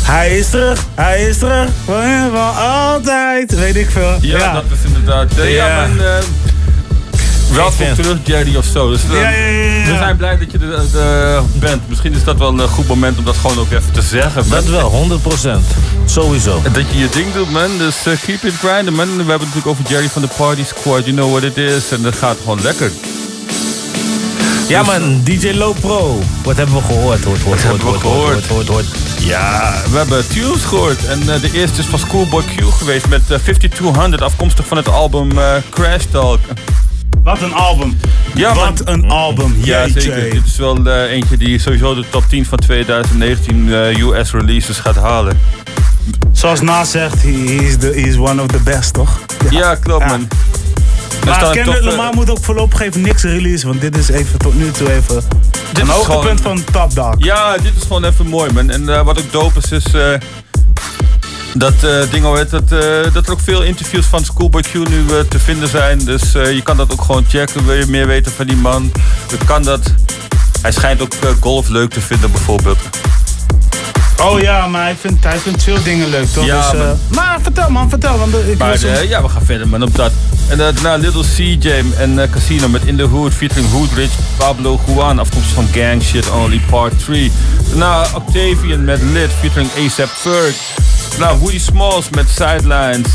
Hij 0.03 0.37
is 0.37 0.49
terug, 0.49 0.85
hij 0.95 1.21
is 1.21 1.37
terug, 1.37 1.69
van, 1.85 2.29
van 2.31 2.55
altijd, 2.57 3.55
weet 3.59 3.75
ik 3.75 3.89
veel. 3.89 4.17
Ja, 4.21 4.53
dat 4.53 4.63
is 4.71 4.85
inderdaad. 4.85 5.33
ja, 5.35 5.43
Ja. 5.43 5.87
maar, 5.87 6.05
eh, 6.05 6.23
welkom 7.53 7.93
terug, 7.95 8.17
Jerry 8.23 8.55
of 8.55 8.65
zo. 8.65 8.89
Dus, 8.89 9.01
eh, 9.03 9.21
Ja, 9.21 9.29
ja, 9.29 9.45
ja, 9.47 9.75
ja. 9.77 9.91
We 9.91 9.97
zijn 9.97 10.17
blij 10.17 10.37
dat 10.37 10.51
je 10.51 10.57
er 10.57 10.99
eh, 11.01 11.41
bent. 11.53 11.81
Misschien 11.89 12.13
is 12.13 12.23
dat 12.23 12.37
wel 12.37 12.59
een 12.59 12.67
goed 12.67 12.87
moment 12.87 13.17
om 13.17 13.25
dat 13.25 13.35
gewoon 13.37 13.59
ook 13.59 13.71
even 13.71 13.91
te 13.91 14.01
zeggen. 14.01 14.49
Dat 14.49 14.65
wel, 14.65 14.89
100%. 14.89 15.65
Sowieso. 16.05 16.61
Dat 16.73 16.83
je 16.91 16.97
je 16.97 17.09
ding 17.11 17.33
doet, 17.33 17.51
man. 17.51 17.77
Dus 17.77 17.95
keep 18.25 18.43
it 18.43 18.53
grinding, 18.53 18.97
man. 18.97 19.07
We 19.07 19.15
hebben 19.15 19.33
het 19.33 19.39
natuurlijk 19.39 19.67
over 19.67 19.83
Jerry 19.87 20.09
van 20.09 20.21
de 20.21 20.29
Party 20.37 20.63
Squad. 20.63 21.05
You 21.05 21.15
know 21.15 21.29
what 21.31 21.43
it 21.43 21.57
is. 21.57 21.91
En 21.91 22.01
dat 22.01 22.15
gaat 22.15 22.37
gewoon 22.43 22.61
lekker. 22.61 22.91
Ja 24.71 24.84
man, 24.84 25.21
DJ 25.23 25.51
Low 25.53 25.79
Pro. 25.79 26.19
Wat 26.43 26.57
hebben 26.57 26.75
we 26.75 26.81
gehoord? 26.81 27.23
Hoort, 27.23 27.41
hoort, 27.41 27.63
hoort, 27.63 27.81
hoort, 27.81 28.01
hoort, 28.01 28.45
gehoord. 28.45 28.47
hoort, 28.47 28.67
hoort. 28.67 28.86
Ja, 29.19 29.73
we 29.91 29.97
hebben 29.97 30.27
tunes 30.27 30.63
gehoord. 30.63 31.05
En 31.05 31.34
eh, 31.34 31.41
de 31.41 31.51
eerste 31.53 31.79
is 31.79 31.86
van 31.86 31.99
Schoolboy 31.99 32.43
Q 32.43 32.63
geweest 32.63 33.07
met 33.07 33.21
eh, 33.21 33.38
5200, 33.43 34.21
afkomstig 34.21 34.67
van 34.67 34.77
het 34.77 34.89
album 34.89 35.38
eh, 35.38 35.53
Crash 35.69 36.03
Talk. 36.12 36.39
Wat 37.23 37.41
een 37.41 37.53
album. 37.53 37.97
Ja, 38.36 38.53
Wat 38.55 38.81
een 38.86 39.10
album. 39.10 39.55
Ja, 39.63 39.88
zeker. 39.88 40.29
Dit 40.29 40.45
is 40.45 40.57
wel 40.57 40.86
eh, 40.86 41.12
eentje 41.12 41.38
die 41.38 41.60
sowieso 41.60 41.95
de 41.95 42.05
top 42.10 42.23
10 42.29 42.45
van 42.45 42.57
2019 42.57 43.73
eh, 43.73 43.97
US 43.97 44.31
releases 44.31 44.77
gaat 44.77 44.95
halen. 44.95 45.39
Zoals 46.31 46.62
Nas 46.62 46.91
zegt, 46.91 47.21
he 47.21 47.29
is, 47.29 47.77
the, 47.77 47.88
he 47.88 48.07
is 48.07 48.17
one 48.17 48.41
of 48.41 48.47
the 48.47 48.60
best, 48.63 48.93
toch? 48.93 49.19
Ja, 49.49 49.75
klopt 49.75 50.07
man. 50.07 50.27
Maar 51.26 51.52
Kendrick 51.52 51.84
Lamar 51.84 52.13
moet 52.13 52.30
ook 52.30 52.43
voorlopig 52.43 52.80
even 52.80 53.02
niks 53.02 53.24
releasen, 53.24 53.67
want 53.67 53.82
dit 53.82 53.97
is 53.97 54.10
even 54.10 54.39
tot 54.39 54.56
nu 54.56 54.71
toe 54.71 54.91
even 54.91 55.24
Dit 55.71 55.84
een 55.84 55.88
hoogtepunt 55.88 56.41
van 56.41 56.63
Top 56.71 56.95
Dog. 56.95 57.15
Ja, 57.17 57.58
dit 57.58 57.76
is 57.76 57.82
gewoon 57.82 58.04
even 58.04 58.28
mooi, 58.28 58.54
man. 58.54 58.69
En 58.69 58.89
eh, 58.89 59.02
wat 59.02 59.19
ook 59.19 59.32
dope 59.32 59.60
is, 59.60 59.71
is 59.71 59.93
eh, 59.93 60.13
dat, 61.54 61.84
eh 61.84 62.12
ding 62.12 62.26
al 62.26 62.36
dat, 62.50 62.69
dat 63.13 63.26
er 63.26 63.32
ook 63.32 63.39
veel 63.39 63.63
interviews 63.63 64.06
van 64.06 64.26
Schoolboy 64.26 64.62
Q 64.62 64.74
nu 64.74 65.06
te 65.30 65.39
vinden 65.39 65.69
zijn. 65.69 66.06
Dus 66.06 66.32
je 66.32 66.62
kan 66.63 66.78
dat 66.78 66.91
ook 66.91 67.02
gewoon 67.02 67.26
checken. 67.28 67.65
Wil 67.65 67.76
je 67.76 67.86
meer 67.86 68.08
weten 68.08 68.32
van 68.32 68.47
die 68.47 68.58
man? 68.58 68.91
Dan 69.28 69.45
kan 69.45 69.63
dat. 69.63 69.93
Hij 70.62 70.71
schijnt 70.71 71.02
ook 71.02 71.13
golf 71.39 71.67
leuk 71.67 71.91
te 71.91 72.02
vinden, 72.02 72.32
bijvoorbeeld. 72.32 72.80
Oh 74.23 74.39
ja, 74.39 74.67
maar 74.67 74.84
hij 74.84 74.95
vindt, 74.95 75.23
hij 75.23 75.38
vindt 75.38 75.63
veel 75.63 75.84
dingen 75.84 76.10
leuk, 76.10 76.27
toch? 76.27 76.45
Ja, 76.45 76.71
dus, 76.71 76.79
eh, 76.79 76.91
maar 77.07 77.39
vertel 77.41 77.69
man, 77.69 77.89
vertel. 77.89 78.17
Want 78.17 78.34
ik 78.47 78.57
Maar 78.57 78.69
was 78.69 78.84
eh, 78.84 79.10
ja, 79.10 79.21
we 79.21 79.29
gaan 79.29 79.45
verder 79.45 79.67
man 79.67 79.84
op 79.84 79.95
dat. 79.95 80.12
En 80.47 80.60
uh, 80.60 80.65
daarna 80.65 80.95
Little 80.95 81.23
CJ 81.23 81.84
en 81.97 82.19
eh, 82.19 82.29
Casino 82.29 82.67
met 82.67 82.84
In 82.84 82.97
The 82.97 83.03
Hood 83.03 83.34
featuring 83.34 83.71
Hoodrich, 83.71 84.12
Pablo 84.38 84.79
Juan, 84.86 85.19
afkomstig 85.19 85.53
van 85.53 85.67
Gang 85.71 86.03
Shit 86.03 86.29
Only 86.29 86.62
Part 86.69 86.99
3. 87.05 87.31
Daarna 87.69 88.05
Octavian 88.15 88.84
met 88.84 89.01
Lit 89.01 89.29
featuring 89.39 89.69
ASAP 89.86 90.10
Ferg. 90.10 90.55
Daarna 91.10 91.38
Woody 91.38 91.60
Smalls 91.60 92.10
met 92.10 92.29
Sidelines. 92.29 93.07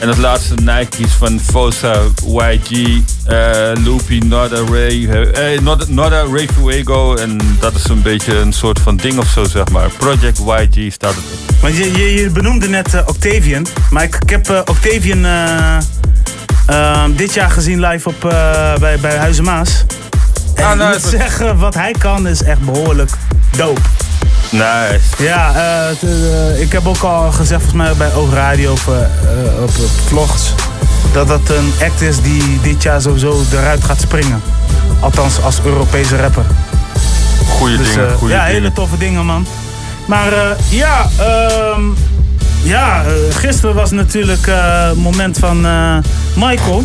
En 0.00 0.08
het 0.08 0.16
laatste 0.18 0.54
Nike's 0.54 1.12
van 1.18 1.40
Fosa, 1.40 1.94
YG, 2.26 3.00
eh 3.26 3.70
Loopy, 3.84 4.18
Nada 4.18 4.60
Ray, 4.70 5.06
eh, 5.08 5.60
Nada, 5.60 5.84
Nada 5.88 6.22
Ray 6.32 6.48
Fuego. 6.58 7.14
En 7.16 7.38
dat 7.60 7.74
is 7.74 7.84
een 7.88 8.02
beetje 8.02 8.36
een 8.36 8.52
soort 8.52 8.78
van 8.80 8.96
ding 8.96 9.18
of 9.18 9.26
zo, 9.28 9.44
zeg 9.44 9.68
maar. 9.68 9.88
Project 9.98 10.38
YG 10.38 10.92
staat 10.92 11.14
het 11.14 11.24
op. 11.24 11.54
Want 11.62 11.76
je, 11.76 11.92
je, 11.92 12.14
je 12.14 12.30
benoemde 12.30 12.68
net 12.68 12.94
eh, 12.94 13.00
Octavian. 13.06 13.66
Maar 13.90 14.02
ik, 14.02 14.14
ik 14.22 14.30
heb 14.30 14.48
eh, 14.50 14.60
Octavian 14.64 15.24
eh, 15.24 15.76
eh, 16.66 17.04
dit 17.16 17.34
jaar 17.34 17.50
gezien 17.50 17.80
live 17.80 18.08
op, 18.08 18.24
eh, 18.24 18.74
bij, 18.76 18.98
bij 19.00 19.16
Huizen 19.16 19.44
Maas. 19.44 19.84
En 20.54 20.64
Ah, 20.64 20.70
ik 20.72 20.76
nou, 20.78 20.92
moet 20.92 21.02
het- 21.02 21.10
zeggen, 21.10 21.58
wat 21.58 21.74
hij 21.74 21.92
kan 21.98 22.28
is 22.28 22.42
echt 22.42 22.60
behoorlijk 22.60 23.10
dope. 23.56 23.80
Nice. 24.50 25.22
Ja, 25.22 25.54
eh, 25.54 25.90
eh, 25.90 26.60
ik 26.60 26.72
heb 26.72 26.86
ook 26.86 27.02
al 27.02 27.32
gezegd 27.32 27.62
volgens 27.62 27.82
mij 27.82 27.94
bij 27.94 28.14
Oog 28.14 28.32
Radio 28.32 28.74
eh, 28.88 29.62
op, 29.62 29.68
op 29.68 29.90
vlogs... 30.06 30.52
dat 31.12 31.28
dat 31.28 31.48
een 31.48 31.72
act 31.82 32.00
is 32.00 32.20
die 32.20 32.60
dit 32.62 32.82
jaar 32.82 33.00
sowieso 33.00 33.42
eruit 33.52 33.84
gaat 33.84 34.00
springen. 34.00 34.42
Althans, 35.00 35.42
als 35.42 35.60
Europese 35.64 36.16
rapper. 36.16 36.44
Goeie 37.48 37.76
Dus, 37.76 37.92
dingen, 37.92 38.12
goeie 38.12 38.34
ja, 38.34 38.44
dingen. 38.44 38.60
hele 38.60 38.72
toffe 38.72 38.98
dingen, 38.98 39.26
man. 39.26 39.46
Maar 40.06 40.32
ja, 40.68 41.08
ehm, 41.18 41.82
ja 42.62 43.04
gisteren 43.30 43.74
was 43.74 43.90
natuurlijk 43.90 44.46
het 44.46 44.96
moment 44.96 45.38
van 45.38 45.60
Michael. 46.34 46.84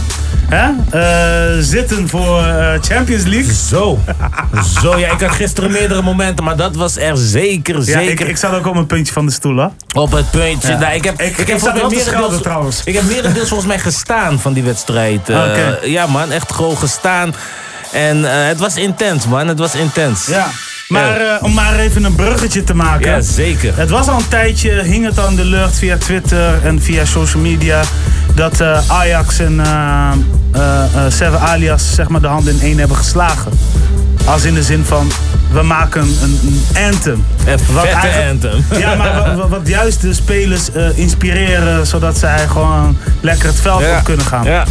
Hè? 0.53 0.69
Eh, 0.99 1.57
zitten 1.63 2.09
voor 2.09 2.39
eh, 2.45 2.73
Champions 2.81 3.23
League. 3.23 3.53
Zo. 3.53 3.99
Zo, 4.81 4.97
ja, 4.97 5.11
ik 5.11 5.21
had 5.21 5.31
gisteren 5.31 5.71
meerdere 5.71 6.01
momenten, 6.01 6.43
maar 6.45 6.55
dat 6.55 6.75
was 6.75 6.97
er 6.97 7.17
zeker, 7.17 7.75
Ja, 7.75 7.81
zeker. 7.83 8.11
ik, 8.25 8.29
ik 8.29 8.37
zat 8.37 8.53
ook 8.53 8.67
op 8.67 8.75
een 8.75 8.85
puntje 8.85 9.13
van 9.13 9.25
de 9.25 9.31
stoel, 9.31 9.57
hè? 9.57 9.67
Op 9.99 10.11
het 10.11 10.31
puntje. 10.31 10.67
Ja. 10.71 10.77
Nou, 10.77 10.93
ik 10.93 11.03
heb, 11.03 11.21
Ik- 11.21 11.27
ik, 11.31 11.37
ik 11.37 11.47
heb 11.47 11.59
zat 11.59 11.73
merendeels- 11.73 12.41
trouwens. 12.41 12.81
Ik 12.85 12.93
heb 12.93 13.03
merendeels 13.03 13.47
volgens 13.47 13.67
mij 13.69 13.79
gestaan 13.79 14.39
van 14.39 14.53
die 14.53 14.63
wedstrijd. 14.63 15.29
Eh. 15.29 15.83
Ja, 15.83 16.05
man, 16.07 16.31
echt 16.31 16.51
gewoon 16.51 16.77
gestaan. 16.77 17.35
En 17.91 18.23
het 18.47 18.59
was 18.59 18.75
intens, 18.75 19.27
man. 19.27 19.47
Het 19.47 19.59
was 19.59 19.75
intens. 19.75 20.25
Ja. 20.25 20.47
Maar 20.87 21.21
Ja. 21.21 21.39
om 21.41 21.53
maar 21.53 21.75
even 21.79 22.03
een 22.03 22.15
bruggetje 22.15 22.63
te 22.63 22.73
maken. 22.75 23.09
Ja, 23.11 23.21
zeker. 23.21 23.77
Het 23.77 23.89
was 23.89 24.07
al 24.07 24.17
een 24.17 24.27
tijdje, 24.27 24.81
hing 24.81 25.05
het 25.05 25.19
al 25.19 25.27
in 25.27 25.35
de 25.35 25.45
lucht 25.45 25.77
via 25.79 25.97
Twitter 25.97 26.59
en 26.65 26.81
via 26.81 27.05
social 27.05 27.41
media. 27.41 27.81
Dat 28.35 28.61
eh, 28.61 28.79
Ajax 28.87 29.39
en 29.39 29.59
eh 29.59 30.11
eh, 30.51 30.83
Seven 31.07 31.39
Alias 31.39 31.95
zeg 31.95 32.07
maar, 32.09 32.21
de 32.21 32.27
handen 32.27 32.53
in 32.53 32.61
één 32.61 32.77
hebben 32.77 32.97
geslagen. 32.97 33.51
Als 34.25 34.43
in 34.43 34.53
de 34.53 34.63
zin 34.63 34.83
van, 34.85 35.11
we 35.51 35.61
maken 35.61 36.01
een, 36.01 36.39
een 36.43 36.85
anthem. 36.85 37.25
Een 37.45 37.59
Wat 37.73 37.87
anthem. 38.29 38.65
Ja, 38.79 38.95
maar 38.95 39.47
wat, 39.49 39.67
juist 39.67 40.01
de 40.01 40.13
spelers 40.13 40.69
inspireren, 40.95 41.87
zodat 41.87 42.17
zij 42.17 42.47
gewoon 42.47 42.97
lekker 43.21 43.47
het 43.47 43.59
veld 43.59 43.81
Ja. 43.81 43.97
op 43.97 44.03
kunnen 44.03 44.25
gaan. 44.25 44.43
Ja. 44.43 44.63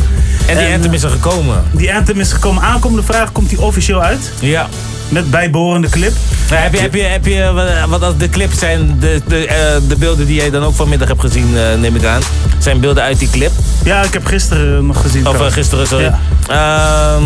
En 0.47 0.57
die 0.59 0.73
anthem 0.75 0.93
is 0.93 1.03
er 1.03 1.11
gekomen. 1.11 1.63
Die 1.73 1.95
anthem 1.95 2.21
is 2.21 2.33
gekomen. 2.33 2.63
Aankomende 2.63 3.03
vrijdag 3.03 3.33
komt 3.33 3.49
die 3.49 3.61
officieel 3.61 4.03
uit. 4.03 4.33
Ja. 4.41 4.69
Met 5.09 5.31
bijbehorende 5.31 5.89
clip. 5.89 6.13
Ja, 6.51 6.57
heb 6.57 6.73
je, 6.75 6.81
heb 6.81 6.95
je, 6.95 7.03
heb 7.03 7.27
je 7.27 7.53
wat- 7.53 7.89
wat 7.89 8.03
als 8.03 8.17
de 8.17 8.29
clips 8.29 8.59
zijn, 8.59 8.97
de, 9.01 9.21
de, 9.27 9.47
eh, 9.47 9.57
de 9.89 9.97
beelden 9.97 10.27
die 10.27 10.35
jij 10.37 10.51
dan 10.51 10.63
ook 10.63 10.75
vanmiddag 10.75 11.09
hebt 11.09 11.21
gezien, 11.21 11.57
eh, 11.57 11.75
neem 11.79 11.97
ik 11.97 12.05
aan. 12.05 12.21
Zijn 12.59 12.81
beelden 12.81 13.03
uit 13.03 13.19
die 13.19 13.31
clip? 13.31 13.53
Ja, 13.85 14.03
ik 14.03 14.13
heb 14.13 14.27
gisteren 14.27 14.87
nog 14.87 15.01
gezien. 15.01 15.27
Of 15.27 15.41
eh, 15.41 15.47
gisteren, 15.53 15.87
sorry. 15.87 16.05
Ja. 16.05 17.15
Ehm, 17.17 17.23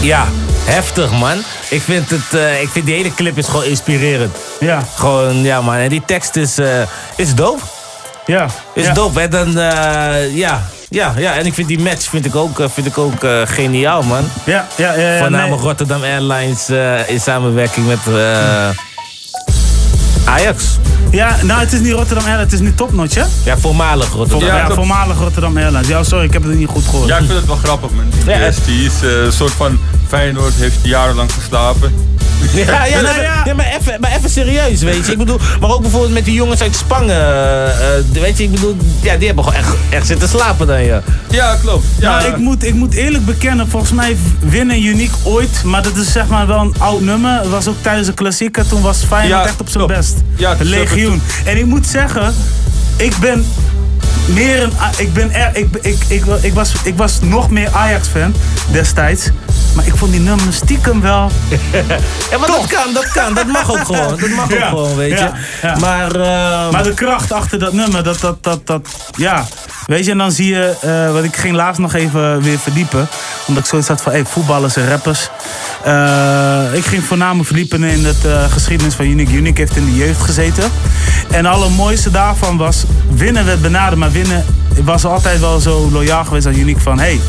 ja, 0.00 0.24
heftig 0.64 1.10
man. 1.10 1.36
Ik 1.70 1.82
vind, 1.82 2.10
het, 2.10 2.40
eh, 2.40 2.62
ik 2.62 2.68
vind 2.68 2.86
die 2.86 2.94
hele 2.94 3.14
clip 3.14 3.38
is 3.38 3.46
gewoon 3.46 3.64
inspirerend. 3.64 4.36
Ja. 4.60 4.82
Gewoon, 4.94 5.42
ja 5.42 5.60
man. 5.60 5.74
En 5.74 5.88
die 5.88 6.02
tekst 6.06 6.36
is, 6.36 6.58
eh, 6.58 6.66
is 7.16 7.34
dope. 7.34 7.62
Ja. 8.26 8.46
Is 8.74 8.84
ja. 8.84 8.92
dope. 8.92 9.20
En 9.20 9.30
dan, 9.30 9.58
eh, 9.58 10.36
ja. 10.36 10.62
Ja, 10.94 11.14
ja, 11.16 11.34
en 11.34 11.46
ik 11.46 11.54
vind 11.54 11.68
die 11.68 11.78
match 11.78 12.08
vind 12.08 12.24
ik 12.26 12.36
ook, 12.36 12.60
eh, 12.60 12.66
vind 12.68 12.86
ik 12.86 12.98
ook 12.98 13.24
eh, 13.24 13.40
geniaal, 13.44 14.02
man. 14.02 14.24
Ja, 14.44 14.66
ja, 14.76 14.92
ja. 14.92 15.10
ja 15.10 15.18
Voornamelijk 15.18 15.60
nee. 15.60 15.68
Rotterdam 15.68 16.02
Airlines 16.02 16.68
eh, 16.68 17.08
in 17.08 17.20
samenwerking 17.20 17.86
met 17.86 17.98
eh, 18.06 18.68
Ajax. 20.24 20.64
Ja, 21.10 21.36
nou, 21.42 21.60
het 21.60 21.72
is 21.72 21.80
niet 21.80 21.92
Rotterdam 21.92 22.24
Airlines, 22.24 22.52
het 22.52 22.60
is 22.60 22.66
nu 22.66 22.74
Topnotch, 22.74 23.14
hè? 23.14 23.24
Ja, 23.44 23.58
voormalig 23.58 24.12
Rotterdam. 24.12 24.48
Ja, 24.48 24.70
voormalig 24.70 25.18
Rotterdam 25.18 25.56
Airlines. 25.56 25.88
Ja, 25.88 26.02
sorry, 26.02 26.24
ik 26.24 26.32
heb 26.32 26.42
het 26.42 26.54
niet 26.54 26.68
goed 26.68 26.84
gehoord. 26.84 27.08
Ja, 27.08 27.18
ik 27.18 27.24
vind 27.24 27.38
het 27.38 27.46
wel 27.46 27.56
grappig, 27.56 27.90
man. 27.90 28.04
Die 28.10 28.34
Ja. 28.34 28.50
DS, 28.50 28.64
die 28.64 28.84
is 28.84 28.92
een 29.02 29.32
soort 29.32 29.52
van 29.52 29.78
Feyenoord, 30.08 30.54
heeft 30.54 30.78
jarenlang 30.82 31.32
geslapen. 31.32 32.13
Ja, 32.54 32.84
ja, 32.84 33.00
ja. 33.44 33.54
maar, 33.54 33.76
even, 33.80 34.00
maar 34.00 34.10
even 34.16 34.30
serieus, 34.30 34.82
weet 34.82 35.06
je. 35.06 35.12
Ik 35.12 35.18
bedoel, 35.18 35.38
maar 35.60 35.70
ook 35.70 35.80
bijvoorbeeld 35.80 36.12
met 36.12 36.24
die 36.24 36.34
jongens 36.34 36.60
uit 36.60 36.76
Spangen. 36.76 37.16
eh, 37.16 37.98
eh, 37.98 38.04
weet 38.12 38.36
je, 38.38 38.44
ik 38.44 38.50
bedoel, 38.50 38.76
ja, 39.02 39.16
die 39.16 39.26
hebben 39.26 39.44
gewoon 39.44 39.58
echt, 39.58 39.74
echt 39.90 40.06
zitten 40.06 40.28
slapen 40.28 40.66
dan, 40.66 40.84
ja. 40.84 41.02
Ja, 41.30 41.56
klopt. 41.56 41.84
Ja. 41.98 42.18
Nou, 42.18 42.32
ik 42.32 42.36
moet, 42.36 42.64
ik 42.64 42.74
moet 42.74 42.94
eerlijk 42.94 43.24
bekennen, 43.24 43.68
volgens 43.68 43.92
mij 43.92 44.16
winnen 44.38 44.84
Uniek 44.84 45.12
ooit, 45.22 45.62
maar 45.64 45.82
dat 45.82 45.96
is 45.96 46.12
zeg 46.12 46.26
maar 46.26 46.46
wel 46.46 46.60
een 46.60 46.74
oud 46.78 47.00
nummer. 47.00 47.38
Het 47.40 47.48
was 47.50 47.68
ook 47.68 47.76
tijdens 47.80 48.06
de 48.06 48.14
klassieker, 48.14 48.66
toen 48.66 48.82
was 48.82 48.98
Feyenoord 49.08 49.42
Ja, 49.42 49.46
echt 49.48 49.60
op 49.60 49.68
zijn 49.68 49.84
klopt. 49.86 50.00
best. 50.00 50.14
Ja, 50.36 50.56
legioen. 50.58 51.22
En 51.44 51.56
ik 51.58 51.66
moet 51.66 51.86
zeggen, 51.86 52.34
ik 52.96 53.16
ben 53.20 53.44
meer 54.26 54.62
een, 54.62 54.72
ik 54.96 55.12
ben 55.12 55.32
er, 55.32 55.50
ik, 55.56 55.66
ik, 55.80 55.96
ik, 56.08 56.24
ik, 56.40 56.52
was, 56.54 56.72
ik 56.82 56.96
was 56.96 57.18
nog 57.22 57.50
meer 57.50 57.68
Ajax-fan 57.72 58.34
destijds. 58.72 59.30
Maar 59.74 59.86
ik 59.86 59.96
vond 59.96 60.12
die 60.12 60.20
nummer 60.20 60.52
stiekem 60.52 61.00
wel. 61.00 61.30
Ja, 62.30 62.38
maar 62.38 62.48
dat 62.48 62.66
kan, 62.66 62.92
dat 62.94 63.08
kan. 63.08 63.34
Dat 63.34 63.46
mag 63.46 63.70
ook 63.70 63.84
gewoon. 63.84 64.16
Dat 64.18 64.28
mag 64.28 64.44
ook 64.44 64.58
Ja, 64.58 64.68
gewoon, 64.68 64.96
weet 64.96 65.18
je. 65.18 65.30
ja. 65.62 65.76
Maar, 65.78 66.10
ehm, 66.14 66.72
Maar 66.72 66.82
de 66.82 66.94
kracht 66.94 67.32
achter 67.32 67.58
dat 67.58 67.72
nummer, 67.72 68.02
dat, 68.02 68.20
dat, 68.20 68.42
dat, 68.42 68.66
dat, 68.66 68.88
ja. 69.16 69.44
Weet 69.86 70.04
je, 70.04 70.10
en 70.10 70.18
dan 70.18 70.32
zie 70.32 70.48
je, 70.54 70.76
eh, 70.80 71.12
wat 71.12 71.24
ik 71.24 71.36
ging 71.36 71.54
laatst 71.54 71.80
nog 71.80 71.94
even 71.94 72.42
weer 72.42 72.58
verdiepen. 72.58 73.08
Omdat 73.46 73.62
ik 73.62 73.68
zoiets 73.68 73.88
had 73.88 74.00
van, 74.02 74.12
hey, 74.12 74.24
voetballers 74.24 74.76
en 74.76 74.88
rappers. 74.88 75.28
Eh, 75.84 76.62
ik 76.72 76.84
ging 76.84 77.04
voornamelijk 77.04 77.46
verdiepen 77.46 77.84
in 77.84 78.04
het 78.04 78.24
eh, 78.24 78.44
geschiedenis 78.52 78.94
van 78.94 79.04
Unique. 79.04 79.34
Unique 79.34 79.60
heeft 79.60 79.76
in 79.76 79.84
de 79.84 79.94
jeugd 79.94 80.20
gezeten. 80.22 80.64
En 81.30 81.44
het 81.44 81.54
allermooiste 81.54 82.10
daarvan 82.10 82.56
was, 82.56 82.84
winnen 83.10 83.44
werd 83.44 83.62
benaderd. 83.62 83.98
Maar 83.98 84.12
winnen 84.12 84.44
was 84.84 85.04
altijd 85.04 85.40
wel 85.40 85.60
zo 85.60 85.88
loyaal 85.92 86.24
geweest 86.24 86.46
aan 86.46 86.58
Unique 86.58 86.80
van, 86.82 86.98
hey, 86.98 87.20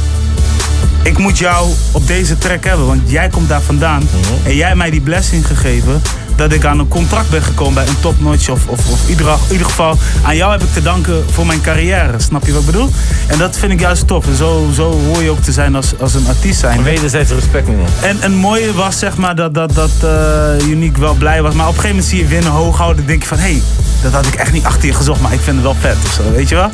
ik 1.06 1.18
moet 1.18 1.38
jou 1.38 1.74
op 1.92 2.08
deze 2.08 2.38
track 2.38 2.64
hebben, 2.64 2.86
want 2.86 3.02
jij 3.12 3.30
komt 3.30 3.50
daar 3.50 3.62
vandaan. 3.62 4.02
En 4.46 4.56
jij 4.56 4.66
hebt 4.66 4.78
mij 4.78 4.90
die 4.90 5.02
blessing 5.02 5.48
gegeven 5.48 6.02
dat 6.36 6.52
ik 6.52 6.66
aan 6.66 6.80
een 6.80 6.88
contract 6.88 7.30
ben 7.30 7.42
gekomen 7.42 7.74
bij 7.74 7.88
een 7.88 8.00
topnotch. 8.00 8.50
Of, 8.50 8.68
of, 8.68 8.92
of 8.92 9.04
in 9.04 9.10
ieder, 9.10 9.28
in 9.28 9.52
ieder 9.52 9.68
geval, 9.68 9.98
aan 10.24 10.36
jou 10.36 10.52
heb 10.52 10.62
ik 10.62 10.74
te 10.74 10.82
danken 10.82 11.24
voor 11.32 11.46
mijn 11.46 11.62
carrière. 11.62 12.20
Snap 12.20 12.46
je 12.46 12.52
wat 12.52 12.60
ik 12.60 12.66
bedoel? 12.66 12.90
En 13.28 13.38
dat 13.38 13.58
vind 13.58 13.72
ik 13.72 13.80
juist 13.80 14.08
tof. 14.08 14.28
En 14.28 14.36
zo, 14.36 14.70
zo 14.74 14.92
hoor 14.92 15.24
je 15.24 15.30
ook 15.30 15.42
te 15.42 15.52
zijn 15.52 15.76
als, 15.76 16.00
als 16.00 16.14
een 16.14 16.28
artiest 16.28 16.60
zijn. 16.60 16.84
wederzijds 16.84 17.32
respect, 17.32 17.68
man. 17.68 17.86
En 18.02 18.18
een 18.22 18.36
mooie 18.36 18.74
was 18.74 19.00
zeg 19.00 19.18
maar 19.18 19.36
dat, 19.36 19.54
dat, 19.54 19.74
dat 19.74 19.92
eh, 20.04 20.68
Unique 20.68 21.00
wel 21.00 21.14
blij 21.14 21.42
was. 21.42 21.54
Maar 21.54 21.68
op 21.68 21.76
een 21.76 21.82
gegeven 21.82 21.96
moment 21.96 22.14
zie 22.14 22.20
je 22.20 22.28
winnen 22.28 22.52
hoog 22.52 22.78
houden. 22.78 22.98
Dan 22.98 23.06
denk 23.06 23.22
je 23.22 23.28
van, 23.28 23.38
hé, 23.38 23.52
hey, 23.52 23.62
dat 24.02 24.14
had 24.14 24.26
ik 24.26 24.36
echt 24.36 24.52
niet 24.52 24.66
achter 24.66 24.86
je 24.86 24.94
gezocht, 24.94 25.22
maar 25.22 25.34
ik 25.34 25.40
vind 25.40 25.56
het 25.56 25.66
wel 25.66 25.76
vet 25.80 25.98
of 26.06 26.12
zo, 26.14 26.32
weet 26.32 26.50
je 26.50 26.56
wel? 26.56 26.72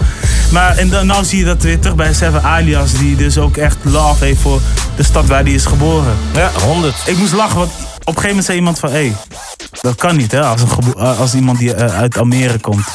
Maar 0.51 0.77
en 0.77 0.89
dan 0.89 1.05
nou 1.05 1.23
zie 1.23 1.39
je 1.39 1.45
dat 1.45 1.63
weer 1.63 1.79
terug 1.79 1.95
bij 1.95 2.13
Seven 2.13 2.43
Alias, 2.43 2.93
die 2.93 3.15
dus 3.15 3.37
ook 3.37 3.57
echt 3.57 3.77
love 3.81 4.25
heeft 4.25 4.41
voor 4.41 4.59
de 4.95 5.03
stad 5.03 5.25
waar 5.25 5.43
hij 5.43 5.51
is 5.51 5.65
geboren. 5.65 6.13
Ja, 6.33 6.51
100. 6.65 6.95
Ik 7.05 7.17
moest 7.17 7.33
lachen, 7.33 7.57
want 7.57 7.71
een 8.07 8.13
gegeven 8.13 8.27
moment 8.29 8.45
zei 8.45 8.57
iemand 8.57 8.79
van, 8.79 8.89
hé, 8.89 8.95
hey, 8.95 9.15
dat 9.81 9.95
kan 9.95 10.15
niet 10.15 10.31
hè, 10.31 10.41
als, 10.41 10.61
een 10.61 10.93
eh, 10.97 11.19
als 11.19 11.33
iemand 11.33 11.57
die 11.59 11.73
eh, 11.73 11.97
uit 11.99 12.17
Almere 12.17 12.59
komt. 12.59 12.87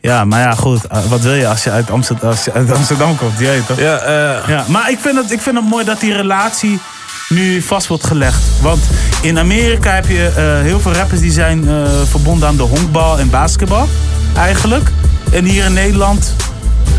Ja, 0.00 0.24
maar 0.24 0.40
ja, 0.40 0.54
goed. 0.54 0.86
eh, 0.86 0.98
wat 1.08 1.20
wil 1.20 1.34
je 1.34 1.48
als 1.48 1.64
je 1.64 1.70
uit 1.70 1.90
Amsterdam, 1.90 2.30
als 2.30 2.44
je 2.44 2.52
uit 2.52 2.72
Amsterdam 2.72 3.16
komt? 3.16 3.38
Je 3.38 3.44
weet 3.46 3.66
toch? 3.66 3.78
Ja, 3.78 4.00
Ja, 4.46 4.64
maar 4.68 4.90
ik 4.90 4.98
vind, 5.00 5.16
het, 5.16 5.30
ik 5.30 5.40
vind 5.40 5.56
het 5.56 5.68
mooi 5.68 5.84
dat 5.84 6.00
die 6.00 6.12
relatie 6.14 6.80
nu 7.28 7.62
vast 7.62 7.86
wordt 7.86 8.04
gelegd. 8.06 8.42
Want 8.62 8.80
in 9.22 9.38
Amerika 9.38 9.90
heb 9.90 10.08
je 10.08 10.30
heel 10.62 10.80
veel 10.80 10.92
rappers 10.92 11.20
die 11.20 11.32
zijn 11.32 11.68
verbonden 12.08 12.48
aan 12.48 12.56
de 12.56 12.62
honkbal 12.62 13.18
en 13.18 13.30
basketbal. 13.30 13.88
Eigenlijk. 14.36 14.90
En 15.32 15.44
hier 15.44 15.64
in 15.64 15.72
Nederland, 15.72 16.34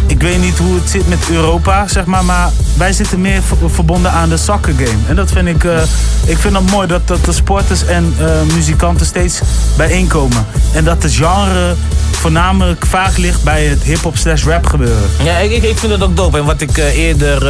ik 0.08 0.22
weet 0.22 0.41
niet 0.41 0.58
hoe 0.58 0.76
het 0.76 0.89
zit 0.89 1.08
met 1.08 1.30
Europa, 1.32 1.88
zeg 1.88 2.06
maar. 2.06 2.26
Maar 2.26 2.50
wij 2.78 2.94
zitten 2.94 3.22
meer 3.22 3.41
ver- 3.41 3.70
verbonden 3.70 4.12
aan 4.12 4.30
de 4.30 4.38
soccer 4.38 4.74
game. 4.74 4.98
En 5.08 5.15
dat 5.15 5.32
vind 5.32 5.48
ik, 5.48 5.63
eh, 5.63 5.82
ik 6.26 6.38
vind 6.38 6.56
het 6.56 6.72
mooi 6.72 6.88
dat, 6.88 7.08
dat 7.08 7.26
de 7.26 7.32
sporters 7.32 7.86
en 7.86 8.15
eh, 8.20 8.26
muzikanten 8.54 9.06
steeds 9.06 9.39
bijeenkomen. 9.78 10.46
En 10.74 10.84
dat 10.84 11.02
de 11.02 11.10
genre 11.10 11.76
voornamelijk 12.12 12.86
vaak 12.86 13.18
ligt 13.18 13.44
bij 13.44 13.65
het 13.65 13.84
hip-hop 13.84 14.18
slash 14.18 14.44
rap 14.44 14.65
gebeuren. 14.65 15.10
Ja, 15.24 15.38
ik, 15.38 15.63
ik, 15.63 15.78
vind 15.78 15.91
het 15.91 16.04
ook 16.04 16.15
dope. 16.15 16.38
En 16.38 16.46
wat 16.46 16.62
ik 16.62 16.78
eh, 16.78 16.98
eerder, 16.98 17.44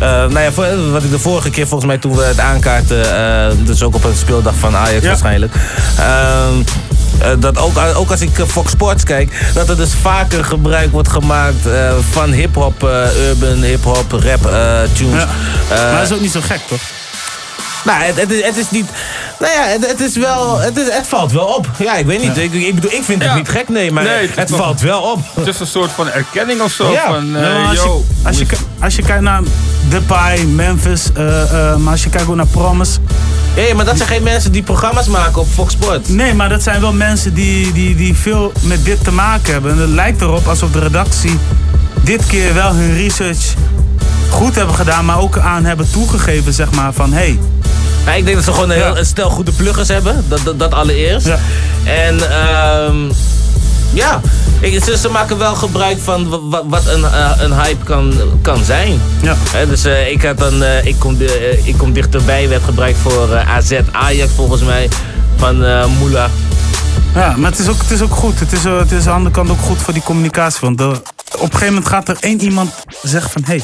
nou 0.00 0.40
ja, 0.40 0.50
wat 0.90 1.02
ik 1.02 1.10
de 1.10 1.18
vorige 1.18 1.50
keer 1.50 1.66
volgens 1.66 1.90
mij 1.90 1.98
toen 1.98 2.16
we 2.16 2.24
het 2.24 2.40
aankaarten, 2.40 3.64
dus 3.64 3.82
ook 3.82 3.94
op 3.94 4.04
een 4.04 4.16
speeldag 4.16 4.54
van 4.54 4.76
Ajax 4.76 5.06
waarschijnlijk. 5.06 5.54
Eh, 7.18 7.28
dat 7.38 7.58
ook, 7.58 7.78
ook 7.96 8.10
als 8.10 8.20
ik 8.20 8.38
eh, 8.38 8.46
Fox 8.46 8.70
Sports 8.70 9.04
kijk, 9.04 9.50
dat 9.54 9.68
er 9.68 9.76
dus 9.76 9.90
vaker 10.02 10.44
gebruik 10.44 10.92
wordt 10.92 11.08
gemaakt 11.08 11.66
eh, 11.66 11.90
van 12.10 12.30
hip-hop, 12.30 12.84
eh, 12.84 13.28
urban 13.28 13.62
hip-hop, 13.62 14.12
rap 14.12 14.46
eh, 14.46 14.78
tunes. 14.92 15.22
Ja. 15.22 15.28
Eh, 15.76 15.82
maar 15.82 16.00
dat 16.00 16.10
is 16.10 16.14
ook 16.16 16.20
niet 16.20 16.32
zo 16.32 16.40
gek, 16.42 16.60
toch? 16.68 16.80
nou, 17.84 18.02
het, 18.02 18.20
het, 18.20 18.30
is, 18.30 18.44
het 18.44 18.56
is 18.56 18.70
niet. 18.70 18.86
Nou 19.38 19.52
ja, 19.52 19.62
het, 19.66 19.86
het 19.86 20.00
is 20.00 20.16
wel. 20.16 20.58
Het, 20.58 20.76
is, 20.76 20.84
het 20.92 21.06
valt 21.06 21.32
wel 21.32 21.44
op. 21.44 21.70
Ja, 21.78 21.94
ik 21.96 22.06
weet 22.06 22.22
niet. 22.22 22.36
Ik, 22.36 22.52
ik 22.52 22.74
bedoel, 22.74 22.92
ik 22.92 23.02
vind 23.04 23.22
het 23.22 23.30
Ja. 23.30 23.36
niet 23.36 23.48
gek, 23.48 23.68
nee, 23.68 23.92
maar 23.92 24.04
Nee, 24.04 24.26
het, 24.26 24.36
het 24.36 24.44
is 24.44 24.56
nog- 24.56 24.60
valt 24.66 24.80
wel 24.80 25.00
op. 25.00 25.20
Het 25.34 25.46
is 25.46 25.60
een 25.60 25.66
soort 25.66 25.92
van 25.92 26.10
erkenning 26.10 26.60
of 26.60 26.72
zo. 26.72 26.92
Ja. 26.92 27.06
Van, 27.06 27.36
eh, 27.36 27.42
maar 27.42 27.66
als, 27.68 27.76
yo, 27.76 28.04
je, 28.20 28.26
als, 28.28 28.38
je, 28.38 28.46
als 28.80 28.96
je 28.96 29.02
kijkt 29.02 29.22
naar 29.22 29.40
Depay, 29.88 30.38
Memphis, 30.44 31.02
eh, 31.14 31.42
eh, 31.70 31.76
maar 31.76 31.92
als 31.92 32.02
je 32.02 32.10
kijkt 32.10 32.28
ook 32.28 32.34
naar 32.36 32.46
Promise. 32.46 32.98
Hé, 33.56 33.74
maar 33.74 33.84
dat 33.84 33.96
zijn 33.96 34.08
geen 34.08 34.22
mensen 34.22 34.52
die 34.52 34.62
programma's 34.62 35.06
maken 35.06 35.40
op 35.40 35.46
Fox 35.54 35.72
Sports. 35.72 36.08
Nee, 36.08 36.34
maar 36.34 36.48
dat 36.48 36.62
zijn 36.62 36.80
wel 36.80 36.92
mensen 36.92 37.34
die, 37.34 37.72
die, 37.72 37.94
die 37.94 38.14
veel 38.14 38.52
met 38.62 38.84
dit 38.84 39.04
te 39.04 39.12
maken 39.12 39.52
hebben. 39.52 39.70
En 39.70 39.78
het 39.78 39.90
lijkt 39.90 40.20
erop 40.20 40.46
alsof 40.46 40.70
de 40.70 40.78
redactie 40.78 41.38
dit 42.02 42.26
keer 42.26 42.54
wel 42.54 42.74
hun 42.74 42.94
research 42.94 43.54
goed 44.30 44.54
hebben 44.54 44.74
gedaan, 44.74 45.04
maar 45.04 45.18
ook 45.18 45.38
aan 45.38 45.64
hebben 45.64 45.90
toegegeven, 45.90 46.52
zeg 46.52 46.70
maar, 46.70 46.92
van 46.92 47.12
hé. 47.12 47.18
Hey, 47.18 47.38
Nou, 48.04 48.18
ik 48.18 48.24
denk 48.24 48.36
dat 48.36 48.44
ze 48.44 48.52
gewoon 48.52 48.70
een, 48.70 48.76
heel, 48.76 48.98
een 48.98 49.06
stel 49.06 49.30
goede 49.30 49.52
pluggers 49.52 49.88
hebben. 49.88 50.24
Dat, 50.28 50.40
dat, 50.44 50.58
dat 50.58 50.74
allereerst. 50.74 51.28
En 51.84 52.30
ehm 52.30 53.10
ja, 53.92 54.20
ik, 54.60 54.84
ze, 54.84 54.96
ze 54.98 55.08
maken 55.08 55.38
wel 55.38 55.54
gebruik 55.54 55.98
van 55.98 56.28
wa- 56.28 56.40
wa- 56.42 56.66
wat 56.66 56.86
een, 56.86 57.04
eh, 57.04 57.30
een 57.38 57.52
hype 57.60 57.84
kan, 57.84 58.14
kan 58.42 58.64
zijn. 58.64 59.00
Ja. 59.22 59.36
Dus 59.68 59.84
eh, 59.84 60.10
ik, 60.10 60.22
had 60.22 60.38
dan, 60.38 60.62
eh, 60.62 60.84
ik, 60.84 60.96
kom 60.98 61.16
ik 61.64 61.74
kom 61.78 61.92
dichterbij, 61.92 62.48
werd 62.48 62.64
gebruikt 62.64 62.98
voor 62.98 63.36
AZ 63.36 63.72
Ajax 63.92 64.32
volgens 64.32 64.62
mij. 64.62 64.88
Van 65.36 65.58
Moula. 65.98 66.30
Ja, 67.14 67.34
maar 67.36 67.50
het 67.50 67.60
is 67.60 67.68
ook, 67.68 67.78
het 67.80 67.90
is 67.90 68.00
ook 68.02 68.14
goed. 68.14 68.40
Het 68.40 68.52
is, 68.52 68.64
het 68.64 68.90
is 68.92 68.98
aan 68.98 69.04
de 69.04 69.10
andere 69.10 69.30
kant 69.34 69.50
ook 69.50 69.60
goed 69.60 69.78
voor 69.82 69.92
die 69.92 70.02
communicatie. 70.02 70.58
Want 70.60 70.78
de- 70.78 70.84
op 70.84 71.42
een 71.42 71.50
gegeven 71.52 71.66
moment 71.66 71.88
gaat 71.88 72.08
er 72.08 72.16
één 72.20 72.40
iemand 72.40 72.70
zeggen 73.02 73.30
van... 73.30 73.42
Hé, 73.44 73.48
hey, 73.52 73.62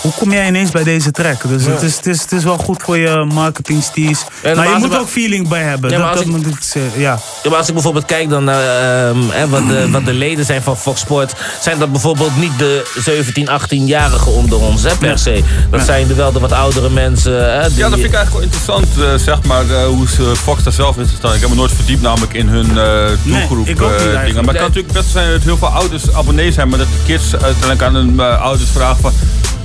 hoe 0.00 0.12
kom 0.18 0.32
jij 0.32 0.46
ineens 0.46 0.70
bij 0.70 0.82
deze 0.84 1.10
track? 1.10 1.48
Dus 1.48 1.64
Ja. 1.64 1.70
het, 1.70 1.82
is, 1.82 1.96
het, 1.96 2.06
is, 2.06 2.20
het 2.20 2.32
is 2.32 2.44
wel 2.44 2.56
goed 2.58 2.82
voor 2.82 2.98
je 2.98 3.24
marketing 3.34 3.82
steez. 3.82 4.24
En 4.42 4.56
maar 4.56 4.68
je 4.68 4.76
moet 4.78 4.98
ook 4.98 5.08
feeling 5.08 5.48
bij 5.48 5.62
hebben. 5.62 5.90
Ja, 5.90 5.98
maar 5.98 6.06
dat, 6.08 6.16
als 6.16 6.26
dat 6.26 6.36
ik- 6.36 6.46
moet 6.46 6.56
ik 6.56 6.62
zeggen, 6.62 7.00
ja. 7.00 7.18
Ja, 7.42 7.48
maar 7.48 7.58
als 7.58 7.68
ik 7.68 7.74
bijvoorbeeld 7.74 8.04
kijk 8.04 8.28
dan 8.28 8.44
naar 8.44 9.08
ehm, 9.08 9.18
hè, 9.30 9.48
wat, 9.48 9.68
de, 9.68 9.90
wat 9.90 10.04
de 10.04 10.12
leden 10.12 10.44
zijn 10.44 10.62
van 10.62 10.76
Fox 10.76 11.00
Sports, 11.00 11.34
zijn 11.60 11.78
dat 11.78 11.92
bijvoorbeeld 11.92 12.36
niet 12.36 12.58
de 12.58 12.90
17, 12.98 13.48
18-jarigen 13.48 14.32
onder 14.34 14.60
ons, 14.60 14.82
hè, 14.82 14.96
per 14.96 15.18
se. 15.18 15.42
Dat 15.70 15.84
zijn 15.84 16.06
de, 16.06 16.14
wel 16.14 16.32
de 16.32 16.38
wat 16.40 16.52
oudere 16.52 16.90
mensen. 16.90 17.60
Hè, 17.60 17.68
die... 17.68 17.78
Ja, 17.78 17.88
dat 17.88 17.98
vind 17.98 18.12
ik 18.12 18.14
eigenlijk 18.14 18.32
wel 18.32 18.42
interessant, 18.42 18.86
eh, 18.98 19.24
zeg 19.24 19.42
maar, 19.42 19.70
eh, 19.70 19.84
hoe 19.86 20.08
ze 20.08 20.32
Fox 20.36 20.62
daar 20.62 20.72
zelf 20.72 20.96
in 20.96 21.06
staan. 21.18 21.34
Ik 21.34 21.40
heb 21.40 21.48
me 21.50 21.54
nooit 21.56 21.72
verdiept 21.72 22.02
namelijk 22.02 22.32
in 22.32 22.48
hun 22.48 22.78
eh 22.78 23.08
doelgroep 23.24 23.66
ik 23.68 23.82
ook 23.82 23.90
niet 23.90 23.98
eh, 24.00 24.04
eigenlijk. 24.06 24.26
dingen. 24.26 24.44
Maar 24.44 24.54
het 24.54 24.62
kan 24.62 24.66
natuurlijk 24.66 24.92
best 24.92 25.10
zijn 25.10 25.30
dat 25.30 25.42
heel 25.42 25.56
veel 25.56 25.68
ouders 25.68 26.12
abonnees 26.12 26.54
zijn, 26.54 26.68
maar 26.68 26.78
dat 26.78 26.86
de 26.86 27.12
kids 27.12 27.32
uiteindelijk 27.32 27.82
aan 27.82 27.94
hun 27.94 28.20
ouders 28.20 28.70
vragen 28.70 29.00
van... 29.00 29.12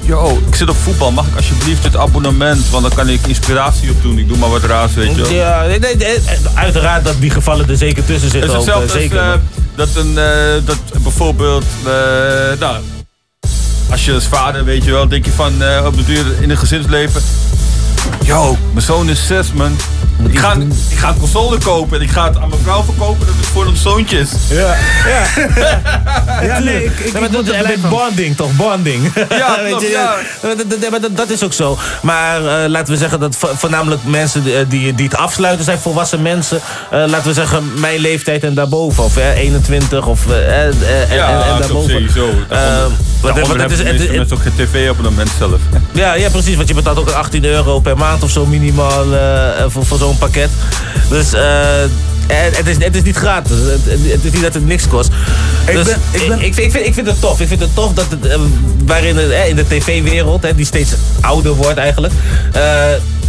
Yo, 0.05 0.41
ik 0.47 0.55
zit 0.55 0.69
op 0.69 0.75
voetbal, 0.75 1.11
mag 1.11 1.27
ik 1.27 1.35
alsjeblieft 1.35 1.83
dit 1.83 1.95
abonnement? 1.97 2.69
Want 2.69 2.83
dan 2.83 2.93
kan 2.95 3.09
ik 3.09 3.27
inspiratie 3.27 3.89
op 3.91 4.01
doen. 4.01 4.17
Ik 4.17 4.27
doe 4.27 4.37
maar 4.37 4.49
wat 4.49 4.63
raars, 4.63 4.93
weet 4.93 5.15
je 5.15 5.21
wel. 5.21 5.31
Ja, 5.31 5.65
nee, 5.65 5.79
nee, 5.79 5.95
nee, 5.95 6.17
uiteraard 6.53 7.05
dat 7.05 7.15
die 7.19 7.29
gevallen 7.29 7.69
er 7.69 7.77
zeker 7.77 8.05
tussen 8.05 8.23
Het 8.31 8.31
zitten. 8.31 8.49
is 8.49 8.55
ook, 8.55 8.81
hetzelfde 8.81 8.87
eh, 8.87 8.93
als 8.93 9.01
zeker. 9.01 9.19
eh, 9.33 9.39
dat, 9.75 9.89
een, 9.95 10.17
eh, 10.17 10.65
dat 10.65 11.03
bijvoorbeeld, 11.03 11.65
eh, 11.85 11.91
nou, 12.59 12.77
als 13.91 14.05
je 14.05 14.13
als 14.13 14.23
vader, 14.25 14.63
weet 14.63 14.83
je 14.83 14.91
wel, 14.91 15.07
denk 15.07 15.25
je 15.25 15.31
van 15.31 15.61
eh, 15.63 15.85
op 15.85 15.95
de 15.97 16.03
duur 16.05 16.25
in 16.41 16.49
een 16.49 16.57
gezinsleven. 16.57 17.21
Yo, 18.23 18.57
mijn 18.73 18.85
zoon 18.85 19.09
is 19.09 19.27
zes, 19.27 19.51
man. 19.53 19.77
Ik 20.29 20.39
ga, 20.39 20.53
ik 20.89 20.97
ga 20.97 21.09
een 21.09 21.19
console 21.19 21.57
kopen 21.57 21.97
en 21.97 22.03
ik 22.03 22.11
ga 22.11 22.23
het 22.27 22.37
aan 22.39 22.49
mijn 22.49 22.61
vrouw 22.63 22.83
verkopen 22.83 23.25
dat 23.27 23.35
het 23.35 23.45
voor 23.45 23.65
ons 23.65 23.81
zoontjes. 23.81 24.29
Ja, 24.49 24.75
ja. 25.07 25.23
Ja, 26.41 26.59
nee, 26.59 26.83
ik, 26.85 26.99
ik, 26.99 27.05
Ja, 27.13 27.19
maar 27.19 27.23
ik 27.23 27.31
dat, 27.31 27.45
ja, 27.45 27.61
van. 27.81 27.89
bonding, 27.89 28.35
toch? 28.35 28.51
Bonding. 28.55 29.11
Ja, 29.29 29.55
Weet 29.61 29.67
klopt, 29.69 29.81
je, 29.83 29.89
ja. 29.89 30.15
dat- 30.41 30.57
dat- 30.69 30.81
dat- 30.81 30.89
maar 30.89 31.01
dat, 31.01 31.17
dat 31.17 31.29
is 31.29 31.43
ook 31.43 31.53
zo. 31.53 31.77
Maar 32.01 32.37
eh, 32.63 32.69
laten 32.69 32.93
we 32.93 32.99
zeggen 32.99 33.19
dat 33.19 33.35
vo- 33.35 33.51
voornamelijk 33.55 34.01
mensen 34.03 34.43
die, 34.43 34.55
eh, 34.57 34.65
die, 34.69 34.95
die 34.95 35.05
het 35.05 35.15
afsluiten 35.17 35.65
zijn 35.65 35.79
volwassen 35.79 36.21
mensen. 36.21 36.59
Eh, 36.91 37.03
laten 37.07 37.27
we 37.27 37.33
zeggen 37.33 37.71
mijn 37.79 37.99
leeftijd 37.99 38.43
en 38.43 38.53
daarboven. 38.53 39.03
Of 39.03 39.17
eh, 39.17 39.37
21 39.37 40.05
of 40.05 40.27
en, 40.29 40.35
Ja, 40.39 40.47
en, 40.49 41.41
en 41.41 41.49
dat 41.49 41.59
daarboven. 41.59 42.07
want 43.21 43.61
het 43.61 43.71
is- 43.71 44.09
mensen 44.09 44.35
ook 44.37 44.41
geen 44.41 44.55
tv-abonnement 44.55 45.29
zelf. 45.37 45.59
ja, 45.91 46.13
ja, 46.13 46.29
precies. 46.29 46.55
Want 46.55 46.67
je 46.67 46.73
betaalt 46.73 46.97
ook 46.97 47.09
18 47.11 47.45
euro 47.45 47.79
per 47.79 47.94
maand 47.97 48.23
of 48.23 48.29
zo 48.29 48.45
minimaal 48.45 49.13
eh, 49.15 49.63
voor, 49.67 49.85
voor 49.85 49.97
zo'n 49.97 50.17
pakket. 50.17 50.49
Dus 51.09 51.33
eh, 51.33 51.43
het, 52.27 52.67
is, 52.67 52.75
het 52.83 52.95
is 52.95 53.01
niet 53.03 53.15
gratis. 53.15 53.57
Het, 53.83 54.23
is 54.23 54.31
niet 54.31 54.41
dat 54.41 54.53
het 54.53 54.65
niks 54.65 54.87
kost. 54.87 55.09
Ik 55.67 55.73
dus 55.75 55.85
ben- 55.85 55.99
ik 56.11 56.27
ben- 56.27 56.41
ik, 56.41 56.53
vind, 56.53 56.65
ik, 56.65 56.71
vind, 56.71 56.85
ik 56.85 56.93
vind 56.93 57.07
het 57.07 57.19
tof. 57.21 57.41
Ik 57.41 57.47
vind 57.47 57.59
het 57.59 57.75
tof 57.75 57.93
dat 57.93 58.05
het, 58.09 58.25
eh, 58.25 58.39
waarin 58.85 59.17
eh, 59.19 59.47
in 59.49 59.55
de 59.55 59.67
tv-wereld, 59.67 60.45
die 60.55 60.65
steeds 60.65 60.91
ouder 61.21 61.53
wordt 61.53 61.77
eigenlijk, 61.77 62.13
eh, 62.53 62.61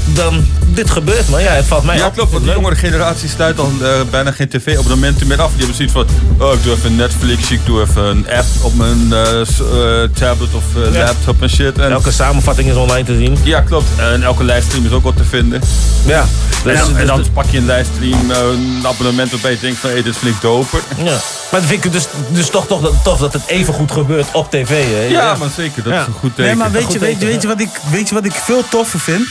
dan 0.06 0.46
dit 0.66 0.90
gebeurt. 0.90 1.28
Maar 1.28 1.40
ja, 1.40 1.52
het 1.52 1.64
valt 1.64 1.84
mij 1.84 1.96
Ja, 1.96 2.06
op. 2.06 2.14
klopt. 2.14 2.32
Want 2.32 2.44
de 2.44 2.50
jongere 2.52 2.74
generatie 2.76 3.28
sluit 3.28 3.58
al 3.58 3.72
eh, 3.82 3.88
bijna 4.10 4.30
geen 4.30 4.48
tv-abonnementen 4.48 5.26
meer 5.26 5.40
af. 5.42 5.48
Die 5.50 5.58
hebben 5.58 5.76
zoiets 5.76 5.94
van, 5.94 6.06
oh, 6.48 6.54
ik 6.54 6.62
doe 6.62 6.72
even 6.74 6.96
Netflix, 6.96 7.50
ik 7.50 7.60
doe 7.64 7.80
even 7.80 8.02
een 8.02 8.26
app 8.30 8.46
op 8.60 8.74
mijn 8.74 9.12
eh, 9.12 9.40
eh, 9.40 10.10
tablet 10.12 10.54
of 10.54 10.64
Ja. 10.92 11.04
laptop 11.04 11.42
en 11.42 11.50
shit. 11.50 11.78
En, 11.78 11.90
Elke 11.90 12.10
samenvatting 12.12 12.68
is 12.70 12.74
online 12.76 13.04
te 13.04 13.16
zien. 13.16 13.36
ja, 13.42 13.60
klopt. 13.60 13.86
En 13.96 14.22
elke 14.22 14.44
livestream 14.44 14.84
is 14.84 14.90
ook 14.92 15.02
wat 15.02 15.16
te 15.16 15.24
vinden. 15.24 15.60
Ja. 16.06 16.20
En 16.20 16.26
Dus- 16.72 16.78
dan, 16.78 16.88
en 16.88 16.96
dus- 16.96 17.06
dan 17.06 17.24
pak 17.32 17.44
je 17.50 17.58
een 17.58 17.66
livestream, 17.66 18.30
een 18.30 18.80
abonnement 18.86 19.30
waarbij 19.30 19.50
je 19.50 19.58
denkt 19.60 19.78
van, 19.78 19.90
hé, 19.90 20.02
dit 20.02 20.16
vind 20.16 20.34
ik 20.34 20.40
doper. 20.40 20.80
ja. 20.96 21.18
Maar 21.50 21.60
dan 21.60 21.68
vind 21.68 21.84
ik 21.84 21.92
het 21.92 21.92
dus, 21.92 22.06
dus 22.28 22.48
toch, 22.50 22.66
toch 22.66 22.92
tof 23.02 23.18
dat 23.18 23.32
het 23.32 23.42
even 23.46 23.74
goed 23.74 23.92
gebeurt 23.92 24.26
op 24.32 24.50
tv. 24.50 24.68
Hè? 24.68 25.02
Ja, 25.02 25.34
maar 25.34 25.48
zeker. 25.56 25.82
Dat 25.82 25.92
Ja. 25.92 26.00
is 26.00 26.06
een 26.06 26.12
goed 26.12 26.30
teken. 26.34 26.44
Nee, 26.44 26.54
maar 26.54 26.70
weet 26.70 26.92
je, 26.92 26.98
weet, 26.98 27.42
je 27.42 27.48
wat 27.48 27.60
ik, 27.60 27.68
weet 27.90 28.08
je 28.08 28.14
wat 28.14 28.24
ik 28.24 28.32
veel 28.32 28.62
toffer 28.70 29.00
vind? 29.00 29.26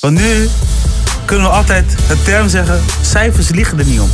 Want 0.00 0.18
nu 0.18 0.48
kunnen 1.24 1.46
we 1.46 1.52
altijd 1.52 1.94
het 2.02 2.24
term 2.24 2.48
zeggen, 2.48 2.80
cijfers 3.00 3.48
liegen 3.48 3.78
er 3.78 3.84
niet 3.84 4.00
om. 4.00 4.10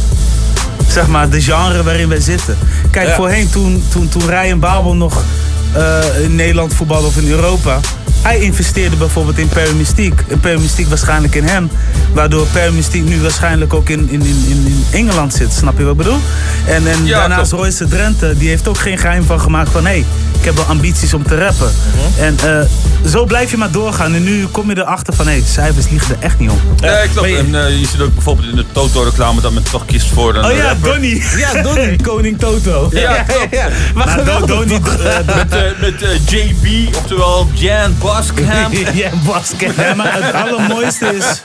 Zeg 0.88 1.06
maar, 1.06 1.28
de 1.28 1.40
genre 1.40 1.82
waarin 1.82 2.08
wij 2.08 2.20
zitten. 2.20 2.58
Kijk, 2.90 3.06
Ja. 3.08 3.14
voorheen 3.14 3.50
toen, 3.50 3.82
toen, 3.88 4.08
toen 4.08 4.28
Ryan 4.28 4.58
Babel 4.58 4.94
nog 4.94 5.24
eh, 5.72 5.98
in 6.22 6.34
Nederland 6.34 6.74
voetbalde 6.74 7.06
of 7.06 7.16
in 7.16 7.28
Europa... 7.30 7.80
Hij 8.22 8.38
investeerde 8.40 8.96
bijvoorbeeld 8.96 9.38
in 9.38 9.48
Perry 9.48 9.74
Mystique. 9.76 10.24
En 10.28 10.40
Perry 10.40 10.60
Mystique 10.60 10.88
waarschijnlijk 10.88 11.34
in 11.34 11.44
hem. 11.44 11.70
Waardoor 12.12 12.46
Perry 12.46 12.74
Mystique 12.74 13.08
nu 13.08 13.20
waarschijnlijk 13.20 13.74
ook 13.74 13.88
in, 13.88 14.08
in, 14.10 14.22
in, 14.22 14.44
in 14.48 14.66
in 14.66 14.84
Engeland 14.90 15.34
zit. 15.34 15.52
Snap 15.52 15.78
je 15.78 15.82
wat 15.84 15.92
ik 15.92 15.98
bedoel? 15.98 16.18
En, 16.66 16.86
en 16.86 17.04
Ja, 17.04 17.18
daarnaast. 17.18 17.52
Royce 17.52 17.88
Drenthe, 17.88 18.34
die 18.38 18.48
heeft 18.48 18.68
ook 18.68 18.78
geen 18.78 18.98
geheim 18.98 19.24
van 19.24 19.40
gemaakt 19.40 19.70
van... 19.70 19.86
hé, 19.86 19.90
hey, 19.92 20.04
heb 20.46 20.56
wel 20.56 20.64
ambities 20.64 21.14
om 21.14 21.22
te 21.26 21.36
rappen. 21.38 21.72
En 22.18 22.36
eh, 22.44 22.66
zo 23.10 23.24
blijf 23.24 23.50
je 23.50 23.56
maar 23.56 23.70
doorgaan. 23.70 24.14
En 24.14 24.22
nu 24.24 24.46
kom 24.46 24.70
je 24.70 24.78
erachter 24.78 25.14
van, 25.14 25.26
hé, 25.26 25.32
hey, 25.32 25.42
cijfers 25.46 25.88
liegen 25.88 26.16
er 26.16 26.22
echt 26.22 26.38
niet 26.38 26.50
om. 26.50 26.60
Ja, 26.76 26.98
ik 26.98 27.10
snap. 27.10 27.24
En 27.24 27.54
eh, 27.66 27.80
je 27.80 27.86
ziet 27.86 28.00
ook 28.00 28.14
bijvoorbeeld 28.14 28.48
in 28.48 28.56
de 28.56 28.64
Toto-reclame 28.72 29.40
dat 29.40 29.52
men 29.52 29.62
toch 29.62 29.84
kiest 29.84 30.06
voor 30.12 30.34
een 30.34 30.44
Oh 30.44 30.56
ja, 30.56 30.62
rapper. 30.62 30.90
Donnie. 30.90 31.24
Ja, 31.36 31.62
Donnie. 31.62 32.02
Koning 32.08 32.38
Toto. 32.38 32.88
Ja, 32.92 33.22
klopt. 33.22 33.54
Maar 33.94 34.24
Maar 34.24 34.46
Donnie... 34.46 34.78
eh, 34.80 35.36
Met, 35.36 35.52
eh, 35.52 35.60
met 35.80 36.02
eh, 36.02 36.26
JB, 36.26 36.94
oftewel 36.96 37.48
Jan 37.52 37.96
Boskamp. 37.98 38.74
ja, 38.92 39.10
Basket. 39.24 39.74
Ja, 39.76 39.94
maar 39.94 40.12
het 40.22 40.34
allermooiste 40.34 41.06
is... 41.16 41.42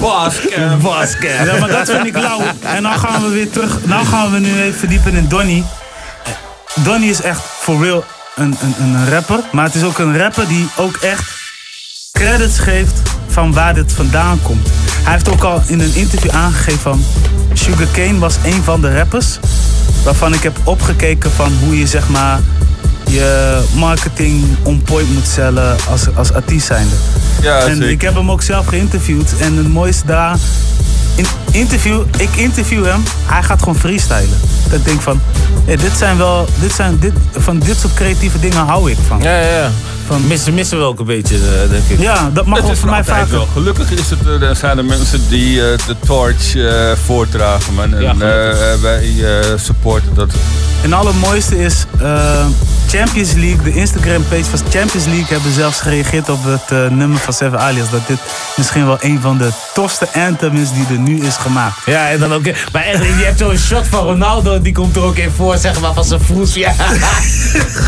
Boskamp. 0.00 0.82
Basket. 0.82 1.46
Ja, 1.46 1.58
maar 1.58 1.68
dat 1.68 1.90
vind 1.90 2.06
ik 2.06 2.18
lauw. 2.18 2.40
En 2.60 2.82
dan 2.82 2.98
gaan 2.98 3.22
we 3.22 3.28
weer 3.28 3.50
terug. 3.50 3.78
Nou 3.84 4.06
gaan 4.06 4.32
we 4.32 4.38
nu 4.38 4.62
even 4.62 4.78
verdiepen 4.78 5.14
in 5.14 5.28
Donny. 5.28 5.64
Donny 6.74 7.06
is 7.06 7.20
echt 7.22 7.40
for 7.40 7.82
real 7.84 8.04
een, 8.34 8.56
een, 8.60 8.74
een 8.82 9.08
rapper. 9.08 9.40
Maar 9.52 9.64
het 9.64 9.74
is 9.74 9.82
ook 9.82 9.98
een 9.98 10.18
rapper 10.18 10.48
die 10.48 10.68
ook 10.76 10.96
echt 10.96 11.32
credits 12.12 12.58
geeft 12.58 13.00
van 13.26 13.52
waar 13.52 13.74
dit 13.74 13.92
vandaan 13.92 14.42
komt. 14.42 14.68
Hij 15.02 15.12
heeft 15.12 15.30
ook 15.30 15.42
al 15.42 15.62
in 15.66 15.80
een 15.80 15.94
interview 15.94 16.30
aangegeven 16.30 16.80
van... 16.80 17.04
Sugar 17.52 17.86
Kane 17.86 18.18
was 18.18 18.36
een 18.44 18.62
van 18.62 18.80
de 18.80 18.96
rappers 18.96 19.38
waarvan 20.04 20.34
ik 20.34 20.42
heb 20.42 20.56
opgekeken 20.64 21.30
van 21.30 21.52
hoe 21.64 21.78
je 21.78 21.86
zeg 21.86 22.08
maar 22.08 22.40
je 23.06 23.62
marketing 23.74 24.44
on 24.62 24.82
point 24.82 25.12
moet 25.12 25.26
stellen 25.26 25.76
als, 25.88 26.14
als 26.14 26.32
artiest 26.32 26.66
zijnde. 26.66 26.94
Ja, 27.42 27.58
en 27.58 27.76
zeker. 27.76 27.90
ik 27.90 28.00
heb 28.00 28.14
hem 28.14 28.30
ook 28.30 28.42
zelf 28.42 28.66
geïnterviewd 28.66 29.34
en 29.38 29.56
het 29.56 29.68
mooiste 29.68 30.06
daar 30.06 30.36
in 31.14 31.26
interview, 31.50 32.02
ik 32.18 32.30
interview 32.36 32.84
hem, 32.84 33.02
hij 33.26 33.42
gaat 33.42 33.58
gewoon 33.58 33.76
freestylen. 33.76 34.40
Dat 34.68 34.78
ik 34.78 34.84
denk 34.84 35.00
van, 35.00 35.20
hé, 35.64 35.76
dit 35.76 35.92
zijn 35.96 36.16
wel, 36.16 36.46
dit 36.60 36.72
zijn, 36.72 36.98
dit, 36.98 37.12
van 37.32 37.58
dit 37.58 37.78
soort 37.78 37.94
creatieve 37.94 38.40
dingen 38.40 38.66
hou 38.66 38.90
ik 38.90 38.96
van. 39.06 39.22
Ja, 39.22 39.40
ja, 39.40 39.48
ja. 39.48 39.70
Missen, 40.18 40.54
missen 40.54 40.78
we 40.78 40.84
ook 40.84 40.98
een 41.00 41.06
beetje, 41.06 41.34
eh, 41.36 41.70
denk 41.70 41.82
ik. 41.88 41.98
Ja, 42.00 42.30
dat 42.34 42.46
mag 42.46 42.70
is 42.70 42.78
voor 42.78 42.90
mij 42.90 43.04
wel. 43.30 43.46
Gelukkig 43.52 43.90
is 43.90 44.10
het, 44.10 44.26
er 44.26 44.42
er 44.42 44.56
zijn 44.56 44.78
er 44.78 44.84
mensen 44.84 45.28
die 45.28 45.60
eh, 45.72 45.78
de 45.86 45.96
torch 46.06 46.54
eh, 46.56 46.92
voortdragen, 47.04 47.74
man. 47.74 47.94
En 47.94 48.00
Ja, 48.02 48.12
eh, 48.12 48.80
wij 48.80 49.14
eh, 49.24 49.46
supporten 49.56 50.14
dat. 50.14 50.30
En 50.82 50.90
het 50.90 51.00
allermooiste 51.00 51.58
is, 51.58 51.84
eh, 52.00 52.44
Champions 52.88 53.32
League, 53.32 53.62
de 53.62 53.72
Instagram 53.74 54.24
page 54.28 54.44
van 54.44 54.58
Champions 54.70 55.04
League 55.06 55.26
hebben 55.28 55.52
zelfs 55.52 55.80
gereageerd 55.80 56.28
op 56.28 56.44
het 56.44 56.62
eh, 56.68 56.88
nummer 56.88 57.18
van 57.18 57.32
Seven 57.32 57.58
Alias. 57.60 57.90
Dat 57.90 58.06
dit 58.06 58.18
misschien 58.56 58.86
wel 58.86 58.96
een 59.00 59.20
van 59.20 59.38
de 59.38 59.48
tofste 59.74 60.08
anthems 60.14 60.60
is 60.60 60.72
die 60.72 60.86
er 60.90 60.98
nu 60.98 61.20
is 61.26 61.36
gemaakt. 61.36 61.76
Ja, 61.86 62.08
en 62.10 62.18
dan 62.18 62.32
ook. 62.32 62.42
Maar 62.72 62.82
echt, 62.82 62.98
je 63.04 63.24
hebt 63.24 63.38
zo'n 63.38 63.56
shot 63.58 63.86
van 63.88 64.04
Ronaldo, 64.04 64.60
die 64.62 64.72
komt 64.72 64.96
er 64.96 65.02
ook 65.02 65.16
in 65.16 65.30
voor, 65.36 65.56
zeg 65.58 65.80
maar, 65.80 65.94
van 65.94 66.04
zijn 66.04 66.20
vroes. 66.20 66.54
Ja. 66.54 66.72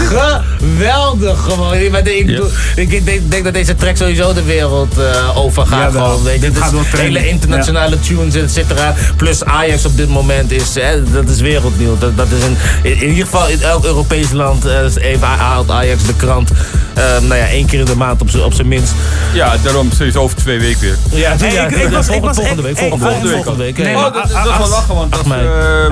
Geweldig 0.08 1.42
gewoon. 1.42 1.90
Maar 1.90 2.02
ik, 2.18 2.26
bedoel, 2.26 2.48
ik 2.76 3.04
denk, 3.06 3.30
denk 3.30 3.44
dat 3.44 3.52
deze 3.54 3.74
track 3.74 3.96
sowieso 3.96 4.32
de 4.32 4.42
wereld 4.42 4.98
eh 4.98 5.36
overgaat. 5.36 5.92
Ja, 5.92 5.92
wel. 5.92 6.04
gewoon, 6.04 6.22
weet 6.22 6.34
je. 6.34 6.40
Dit 6.50 6.58
gaat 6.58 6.70
wel 6.72 6.82
hele 6.90 7.28
internationale 7.28 8.00
tunes, 8.00 8.34
et 8.34 8.50
cetera. 8.52 8.94
Plus 9.16 9.44
Ajax 9.44 9.84
op 9.84 9.96
dit 9.96 10.08
moment 10.08 10.50
is, 10.50 10.74
hè, 10.74 11.02
dat 11.12 11.28
is 11.28 11.40
wereldnieuws. 11.40 11.98
Dat, 11.98 12.16
dat 12.16 12.26
is 12.30 12.42
een, 12.44 12.56
in, 12.82 13.00
in 13.02 13.08
ieder 13.08 13.24
geval 13.24 13.48
in 13.48 13.62
elk 13.62 13.84
Europees 13.84 14.30
land, 14.30 14.64
eh, 14.66 14.78
even 14.96 15.26
haalt 15.26 15.70
Ajax 15.70 16.02
de 16.06 16.14
krant. 16.16 16.50
eh, 16.94 17.04
nou 17.20 17.34
ja, 17.34 17.46
één 17.48 17.66
keer 17.66 17.78
in 17.78 17.84
de 17.84 17.96
maand 17.96 18.20
op 18.20 18.28
op 18.44 18.54
zijn 18.54 18.68
minst. 18.68 18.92
Ja, 19.32 19.56
daarom 19.62 19.90
sowieso 19.96 20.20
over 20.20 20.36
twee 20.36 20.58
weken 20.58 20.80
weer. 20.80 20.96
Ja, 21.20 21.34
Hey, 21.38 21.52
ja, 21.52 21.64
ik- 21.66 21.70
ik 21.70 21.82
ja, 21.82 21.88
was- 21.88 22.06
ik 22.06 22.12
volgende, 22.12 22.26
was- 22.26 22.36
volgende 22.36 22.62
ik- 22.62 22.66
week. 22.68 22.76
Volgende, 22.78 23.04
volgende 23.04 23.28
week 23.28 23.42
volgende 23.44 23.64
week. 23.64 23.78
Nee, 23.78 23.96
Oh, 23.96 24.02
dat, 24.02 24.12
dat 24.14 24.24
is 24.24 24.58
wel 24.58 24.68
lachen, 24.68 24.94
want 24.94 25.12
dat, 25.12 25.20
eh, 25.24 25.28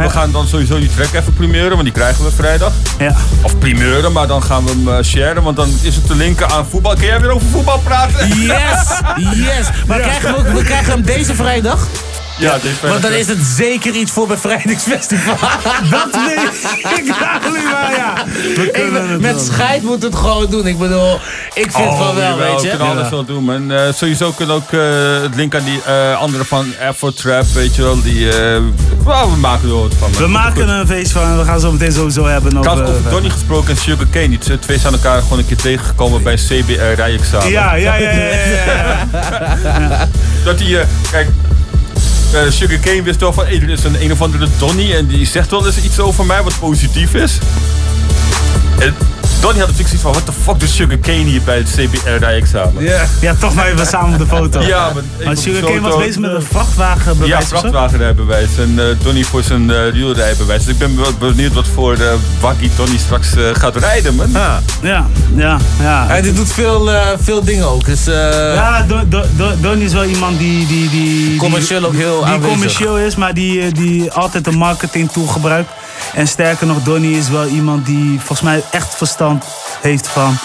we 0.03 0.07
gaan 0.11 0.33
dan 0.33 0.47
sowieso 0.47 0.79
die 0.79 0.91
track 0.95 1.12
even 1.14 1.33
primeuren, 1.33 1.70
want 1.70 1.83
die 1.83 1.93
krijgen 1.93 2.25
we 2.25 2.31
vrijdag. 2.31 2.73
Ja. 2.99 3.16
Of 3.43 3.59
primeuren, 3.59 4.12
maar 4.12 4.27
dan 4.27 4.43
gaan 4.43 4.64
we 4.64 4.70
hem 4.85 5.03
sharen, 5.05 5.43
want 5.43 5.57
dan 5.57 5.68
is 5.83 5.95
het 5.95 6.02
te 6.07 6.15
linken 6.15 6.51
aan 6.51 6.67
voetbal. 6.67 6.95
Kun 6.95 7.07
jij 7.07 7.21
weer 7.21 7.31
over 7.31 7.49
voetbal 7.49 7.79
praten? 7.79 8.29
Yes, 8.29 9.01
yes. 9.35 9.67
Maar 9.87 10.01
krijgen 10.01 10.33
we, 10.33 10.39
ook- 10.39 10.47
we 10.59 10.65
krijgen 10.65 10.93
hem 10.93 11.03
deze 11.03 11.35
vrijdag? 11.35 11.87
Ja, 12.43 12.55
dit 12.55 12.64
is 12.82 12.88
Want 12.90 13.03
dan 13.03 13.12
is 13.12 13.26
het 13.28 13.38
zeker 13.57 13.95
iets 13.95 14.11
voor 14.12 14.26
bevrijdingsfestival. 14.26 15.36
Dat 15.90 16.09
weet 16.26 16.49
ik 16.99 17.14
eigenlijk 17.16 17.64
maar 17.72 17.93
ja. 17.97 18.24
We 18.55 18.70
Ik 18.72 18.93
het 19.11 19.20
met 19.20 19.34
wel. 19.34 19.40
scheid 19.45 19.82
moet 19.82 20.03
het 20.03 20.14
gewoon 20.14 20.47
doen. 20.51 20.66
Ik 20.66 20.78
bedoel, 20.78 21.14
ik 21.55 21.70
vind 21.72 21.88
Oh, 21.88 21.99
van 21.99 22.14
wel, 22.14 22.24
jawel, 22.30 22.51
weet 22.53 22.61
we 22.61 22.66
je. 22.66 22.76
kunnen 22.76 22.88
alles 22.97 23.09
wel 23.11 23.24
doen, 23.24 23.45
man. 23.45 23.70
Eh, 23.72 23.93
sowieso 23.93 24.30
kunnen 24.32 24.55
ook 24.57 24.72
eh, 24.72 24.80
het 25.22 25.34
link 25.34 25.55
aan 25.55 25.64
die 25.64 25.80
eh, 25.86 26.18
andere 26.20 26.45
van 26.45 26.72
Afro 26.88 27.11
Trap, 27.11 27.45
weet 27.55 27.74
je 27.74 27.82
wel. 27.82 28.03
Die, 28.03 28.26
well, 29.05 29.24
we 29.30 29.36
maken 29.40 29.68
er 29.68 29.74
wat 29.74 29.93
van. 29.99 30.11
man. 30.11 30.20
We 30.20 30.26
maken 30.28 30.68
er 30.68 30.80
een 30.80 30.86
feest 30.86 31.12
van 31.12 31.22
en 31.22 31.38
we 31.38 31.45
gaan 31.45 31.61
zo 31.61 31.72
meteen 31.72 31.93
sowieso 31.93 32.26
hebben 32.26 32.51
over... 32.59 32.62
Trouwens, 32.70 32.90
over 32.99 33.11
Donny 33.11 33.30
gesproken 33.30 33.70
en 33.70 33.76
Sugar 33.76 34.07
Cane. 34.11 34.28
Die 34.28 34.59
twee- 34.59 34.78
zijn 34.78 34.93
elkaar 34.93 35.22
gewoon 35.22 35.38
een 35.38 35.47
keer 35.47 35.57
tegengekomen 35.57 36.22
bij 36.22 36.32
een 36.32 36.38
CBR 36.64 36.82
rijexamen. 36.97 37.51
Ja, 37.51 37.74
ja, 37.74 37.95
ja, 37.95 38.11
ja, 38.11 38.20
ja, 38.22 39.07
ja. 39.64 40.09
Dat 40.45 40.61
hij, 40.61 40.80
eh, 40.80 40.86
kijk, 41.11 41.28
eh 42.35 42.51
Sugar 42.51 42.78
Cane 42.78 43.03
wist 43.03 43.20
wel 43.20 43.33
van, 43.33 43.45
hey, 43.45 43.61
er 43.61 43.68
is 43.68 43.85
een 43.85 44.03
een 44.03 44.12
of 44.12 44.22
andere 44.22 44.47
Donny 44.59 44.93
en 44.93 45.07
die 45.07 45.26
zegt 45.26 45.51
wel 45.51 45.66
eens 45.66 45.83
iets 45.83 45.99
over 45.99 46.26
mij 46.26 46.43
wat 46.43 46.59
positief 46.59 47.14
is. 47.14 47.39
Donny 49.43 49.59
had 49.59 49.68
natuurlijk 49.68 49.88
zoiets 49.88 50.03
van, 50.03 50.12
what 50.12 50.26
the 50.26 50.32
fuck 50.43 50.61
doet 50.61 50.68
Sugar 50.68 50.99
Cane 50.99 51.24
hier 51.30 51.43
bij 51.43 51.57
het 51.57 51.70
CBR 51.76 52.09
rijexamen? 52.09 52.82
Ja. 52.82 53.05
ja, 53.20 53.34
toch 53.34 53.55
maar 53.55 53.66
even 53.66 53.86
samen 53.86 54.12
op 54.12 54.18
de 54.18 54.26
foto. 54.26 54.61
Ja, 54.61 54.90
maar 54.95 55.03
ik 55.18 55.24
Maar 55.24 55.34
op 55.34 55.40
Sugar 55.43 55.61
de 55.61 55.66
Cane 55.66 55.80
was 55.80 55.97
bezig 55.97 56.20
met 56.20 56.30
een 56.34 56.43
vrachtwagenbewijs 56.43 57.30
Ja, 57.51 57.59
vrachtwagenrijbewijs. 57.59 58.49
En 58.59 58.74
eh 58.78 58.84
Donny 59.03 59.22
voor 59.24 59.43
zijn 59.43 59.70
eh 59.70 59.93
wielrijbewijs. 59.93 60.64
Dus 60.64 60.72
ik 60.72 60.78
ben 60.78 60.97
wel 60.97 61.12
benieuwd 61.18 61.53
wat 61.53 61.66
voor 61.74 61.93
eh 61.93 62.12
waggie 62.40 62.70
Donny 62.76 62.99
straks 62.99 63.28
gaat 63.53 63.76
rijden, 63.76 64.14
man. 64.14 64.30
Ja, 64.32 64.61
ja, 64.82 65.07
ja. 65.80 66.07
Hij 66.07 66.22
doet 66.22 66.53
veel, 66.53 66.90
eh, 66.93 67.07
veel 67.20 67.45
dingen 67.45 67.66
ook. 67.68 67.84
Dus, 67.84 68.07
eh, 68.07 68.14
Ja, 68.55 68.82
Don- 68.88 69.07
Don- 69.09 69.24
Don- 69.36 69.57
Donnie 69.61 69.84
is 69.84 69.93
wel 69.93 70.05
iemand 70.05 70.38
die... 70.38 70.66
die, 70.66 70.90
die 70.90 71.36
Commercieel 71.36 71.78
die- 71.80 71.88
ook 71.88 71.95
heel 71.95 72.16
Die 72.16 72.24
aanwezig. 72.32 72.51
commercieel 72.53 72.99
is, 72.99 73.16
maar 73.16 73.34
die, 73.34 73.72
die 73.72 74.11
altijd 74.12 74.47
een 74.47 74.59
marketing 74.59 75.11
tool 75.12 75.26
gebruikt. 75.26 75.70
En 76.14 76.28
sterker 76.28 76.66
nog, 76.66 76.82
Donnie 76.82 77.16
is 77.18 77.28
wel 77.28 77.47
iemand 77.47 77.86
die 77.86 78.16
volgens 78.18 78.40
mij 78.40 78.62
echt 78.70 78.95
verstand 78.97 79.32
heeft 79.80 80.09
van... 80.09 80.37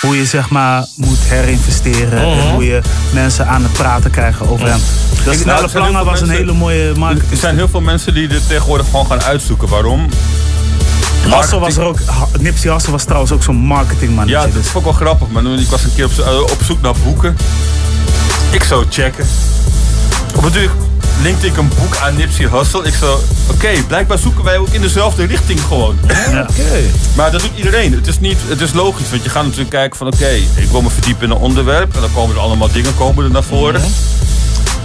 Hoe 0.00 0.16
je 0.16 0.24
zeg 0.26 0.48
maar 0.50 0.86
moet 0.96 1.18
herinvesteren. 1.20 2.18
En 2.18 2.36
Mhm. 2.36 2.48
hoe 2.54 2.64
je 2.64 2.80
mensen 3.12 3.46
aan 3.46 3.62
het 3.62 3.72
praten 3.72 4.10
krijgen 4.10 4.48
over 4.48 4.66
hem. 4.66 4.80
Dus 5.14 5.24
nou, 5.24 5.36
Snelle 5.36 5.68
Plannen 5.68 6.04
was 6.04 6.20
een 6.20 6.28
hele 6.28 6.52
mooie 6.52 6.94
marketing. 6.94 7.30
Er 7.30 7.36
zijn 7.36 7.56
heel 7.56 7.68
veel 7.68 7.80
mensen 7.80 8.14
die 8.14 8.28
dit 8.28 8.48
tegenwoordig 8.48 8.86
gewoon 8.90 9.06
gaan 9.06 9.22
uitzoeken. 9.22 9.68
Waarom? 9.68 10.08
Hassel 11.30 11.60
was 11.60 11.76
er 11.76 11.84
ook, 11.84 11.98
Nipsey 12.38 12.70
Hassel 12.70 12.92
was 12.92 13.04
trouwens 13.04 13.32
ook 13.32 13.42
zo'n 13.42 13.56
marketingman. 13.56 14.26
Ja, 14.28 14.46
dat 14.46 14.64
is 14.64 14.74
ook 14.74 14.84
wel 14.84 14.92
grappig, 14.92 15.28
man. 15.28 15.58
Ik 15.58 15.68
was 15.68 15.84
een 15.84 15.94
keer 15.94 16.04
op, 16.04 16.18
eh, 16.18 16.40
op 16.40 16.58
zoek 16.64 16.80
naar 16.80 16.94
boeken. 17.04 17.36
Ik 18.50 18.62
zou 18.64 18.84
checken. 18.90 19.26
Of 20.36 20.42
natuurlijk 20.42 20.72
linkte 21.22 21.46
ik 21.46 21.56
een 21.56 21.68
boek 21.80 21.96
aan 21.96 22.16
Nipsey 22.16 22.48
Hussle. 22.52 22.84
Ik 22.84 22.94
zou, 22.94 23.18
oké, 23.50 23.68
blijkbaar 23.86 24.18
zoeken 24.18 24.44
wij 24.44 24.58
ook 24.58 24.68
in 24.70 24.80
dezelfde 24.80 25.24
richting 25.26 25.60
gewoon. 25.60 25.98
Maar 27.16 27.30
dat 27.30 27.40
doet 27.40 27.50
iedereen. 27.56 27.92
Het 27.92 28.06
is, 28.06 28.20
niet, 28.20 28.38
het 28.46 28.60
is 28.60 28.72
logisch, 28.72 29.10
want 29.10 29.24
je 29.24 29.30
gaat 29.30 29.42
natuurlijk 29.44 29.70
kijken 29.70 29.98
van 29.98 30.06
oké, 30.06 30.28
ik 30.54 30.68
wil 30.70 30.82
me 30.82 30.90
verdiepen 30.90 31.24
in 31.24 31.30
een 31.30 31.36
onderwerp. 31.36 31.94
En 31.94 32.00
dan 32.00 32.12
komen 32.14 32.36
er 32.36 32.40
allemaal 32.42 32.72
dingen 32.72 32.96
komen 32.96 33.24
er 33.24 33.30
naar 33.30 33.42
voren. 33.42 33.82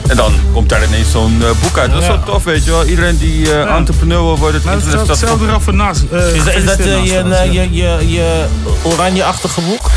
En 0.08 0.16
dan 0.16 0.34
komt 0.54 0.70
daar 0.70 0.84
ineens 0.86 1.12
zo'n 1.12 1.38
eh, 1.42 1.50
boek 1.62 1.78
uit. 1.78 1.92
Dat 1.92 2.02
is 2.02 2.08
wel 2.08 2.24
tof, 2.24 2.44
weet 2.44 2.64
je 2.66 2.72
wel. 2.72 2.86
Iedereen 2.86 3.18
die 3.18 3.54
eh, 3.54 3.76
entrepreneur 3.76 4.24
wil 4.24 4.38
worden, 4.38 4.56
het 4.56 4.64
Maar 4.64 4.74
dat 4.74 4.84
is 4.84 4.90
internet 4.94 5.18
staat 5.18 5.30
hetzelfde 5.30 5.46
eraf 5.48 5.72
Nas. 5.72 5.98
eh, 6.12 6.36
is, 6.36 6.44
dat- 6.44 6.54
is 6.56 6.66
dat 6.66 6.78
je, 6.78 7.50
je, 7.52 7.70
je, 7.72 8.10
je 8.12 8.46
oranje-achtige 8.84 9.62
boek? 9.62 9.90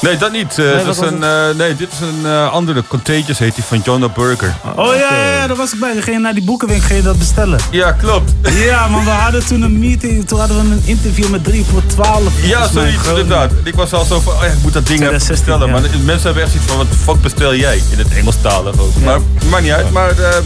Nee, 0.00 0.16
dat 0.16 0.32
niet. 0.32 0.58
Eh, 0.58 0.64
Nee, 0.64 0.84
dat 0.84 0.94
is 0.94 1.00
een, 1.00 1.22
eh, 1.24 1.50
nee, 1.56 1.76
dit 1.76 1.88
is 1.92 2.00
een 2.00 2.26
eh, 2.30 2.52
andere. 2.52 2.82
Contagious 2.88 3.38
heet 3.38 3.54
die 3.54 3.64
van 3.64 3.80
Jonah 3.84 4.12
Burger. 4.14 4.54
Oh 4.76 4.94
ja, 4.94 5.14
ja, 5.14 5.32
ja, 5.36 5.46
daar 5.46 5.56
was 5.56 5.72
ik 5.72 5.80
bij. 5.80 5.92
Dan 5.92 6.02
ging 6.02 6.16
je 6.16 6.22
naar 6.22 6.34
die 6.34 6.44
boekenwinkel, 6.44 6.86
ging 6.86 6.98
je 6.98 7.04
dat 7.04 7.18
bestellen. 7.18 7.58
Ja, 7.70 7.92
klopt. 7.92 8.32
Ja, 8.42 8.88
man, 8.88 9.04
we 9.04 9.10
hadden 9.10 9.46
toen 9.46 9.62
een 9.62 9.78
meeting. 9.78 10.26
Toen 10.28 10.38
hadden 10.38 10.56
we 10.68 10.74
een 10.74 10.82
interview 10.84 11.28
met 11.28 11.44
3 11.44 11.64
voor 11.70 11.82
12. 11.86 12.22
Ja, 12.42 12.68
zoiets 12.68 13.08
inderdaad. 13.08 13.50
Ik 13.64 13.74
was 13.74 13.92
al 13.92 14.04
zo 14.04 14.20
van, 14.20 14.32
oh 14.32 14.42
ja, 14.42 14.46
ik 14.46 14.62
moet 14.62 14.72
dat 14.72 14.86
ding 14.86 15.00
even 15.00 15.18
2016, 15.18 15.46
bestellen. 15.46 15.66
ja. 15.66 15.72
Maar 15.90 16.04
mensen 16.04 16.24
hebben 16.24 16.42
echt 16.42 16.54
iets 16.54 16.64
van, 16.66 16.76
wat 16.76 16.86
fuck 17.04 17.20
bestel 17.22 17.54
jij? 17.54 17.82
In 17.90 17.98
het 17.98 18.08
Engelstalig 18.14 18.78
ook. 18.78 18.94
Maar 19.04 19.18
maakt 19.50 19.62
niet 19.62 19.72
uit. 19.72 19.90
Maar 19.90 20.18
ehm, 20.18 20.42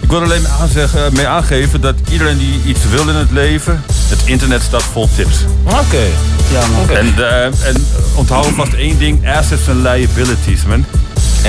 ik 0.00 0.10
wil 0.10 0.22
alleen 0.22 0.48
aanzeggen, 0.60 1.12
mee 1.12 1.26
aangeven 1.26 1.80
dat 1.80 1.94
iedereen 2.10 2.38
die 2.38 2.60
iets 2.64 2.80
wil 2.90 3.08
in 3.08 3.14
het 3.14 3.30
leven, 3.30 3.82
het 4.08 4.20
internet 4.24 4.62
staat 4.62 4.82
vol 4.82 5.08
tips. 5.16 5.36
Oké. 5.64 6.04
Ja, 6.52 6.66
man. 6.66 6.96
En, 6.96 7.14
eh, 7.18 7.44
en 7.44 7.86
onthoud 8.14 8.46
vast 8.46 8.72
één 8.72 8.98
ding, 8.98 9.28
assets 9.28 9.68
en 9.68 9.82
liabilities, 9.82 10.64
man. 10.64 10.84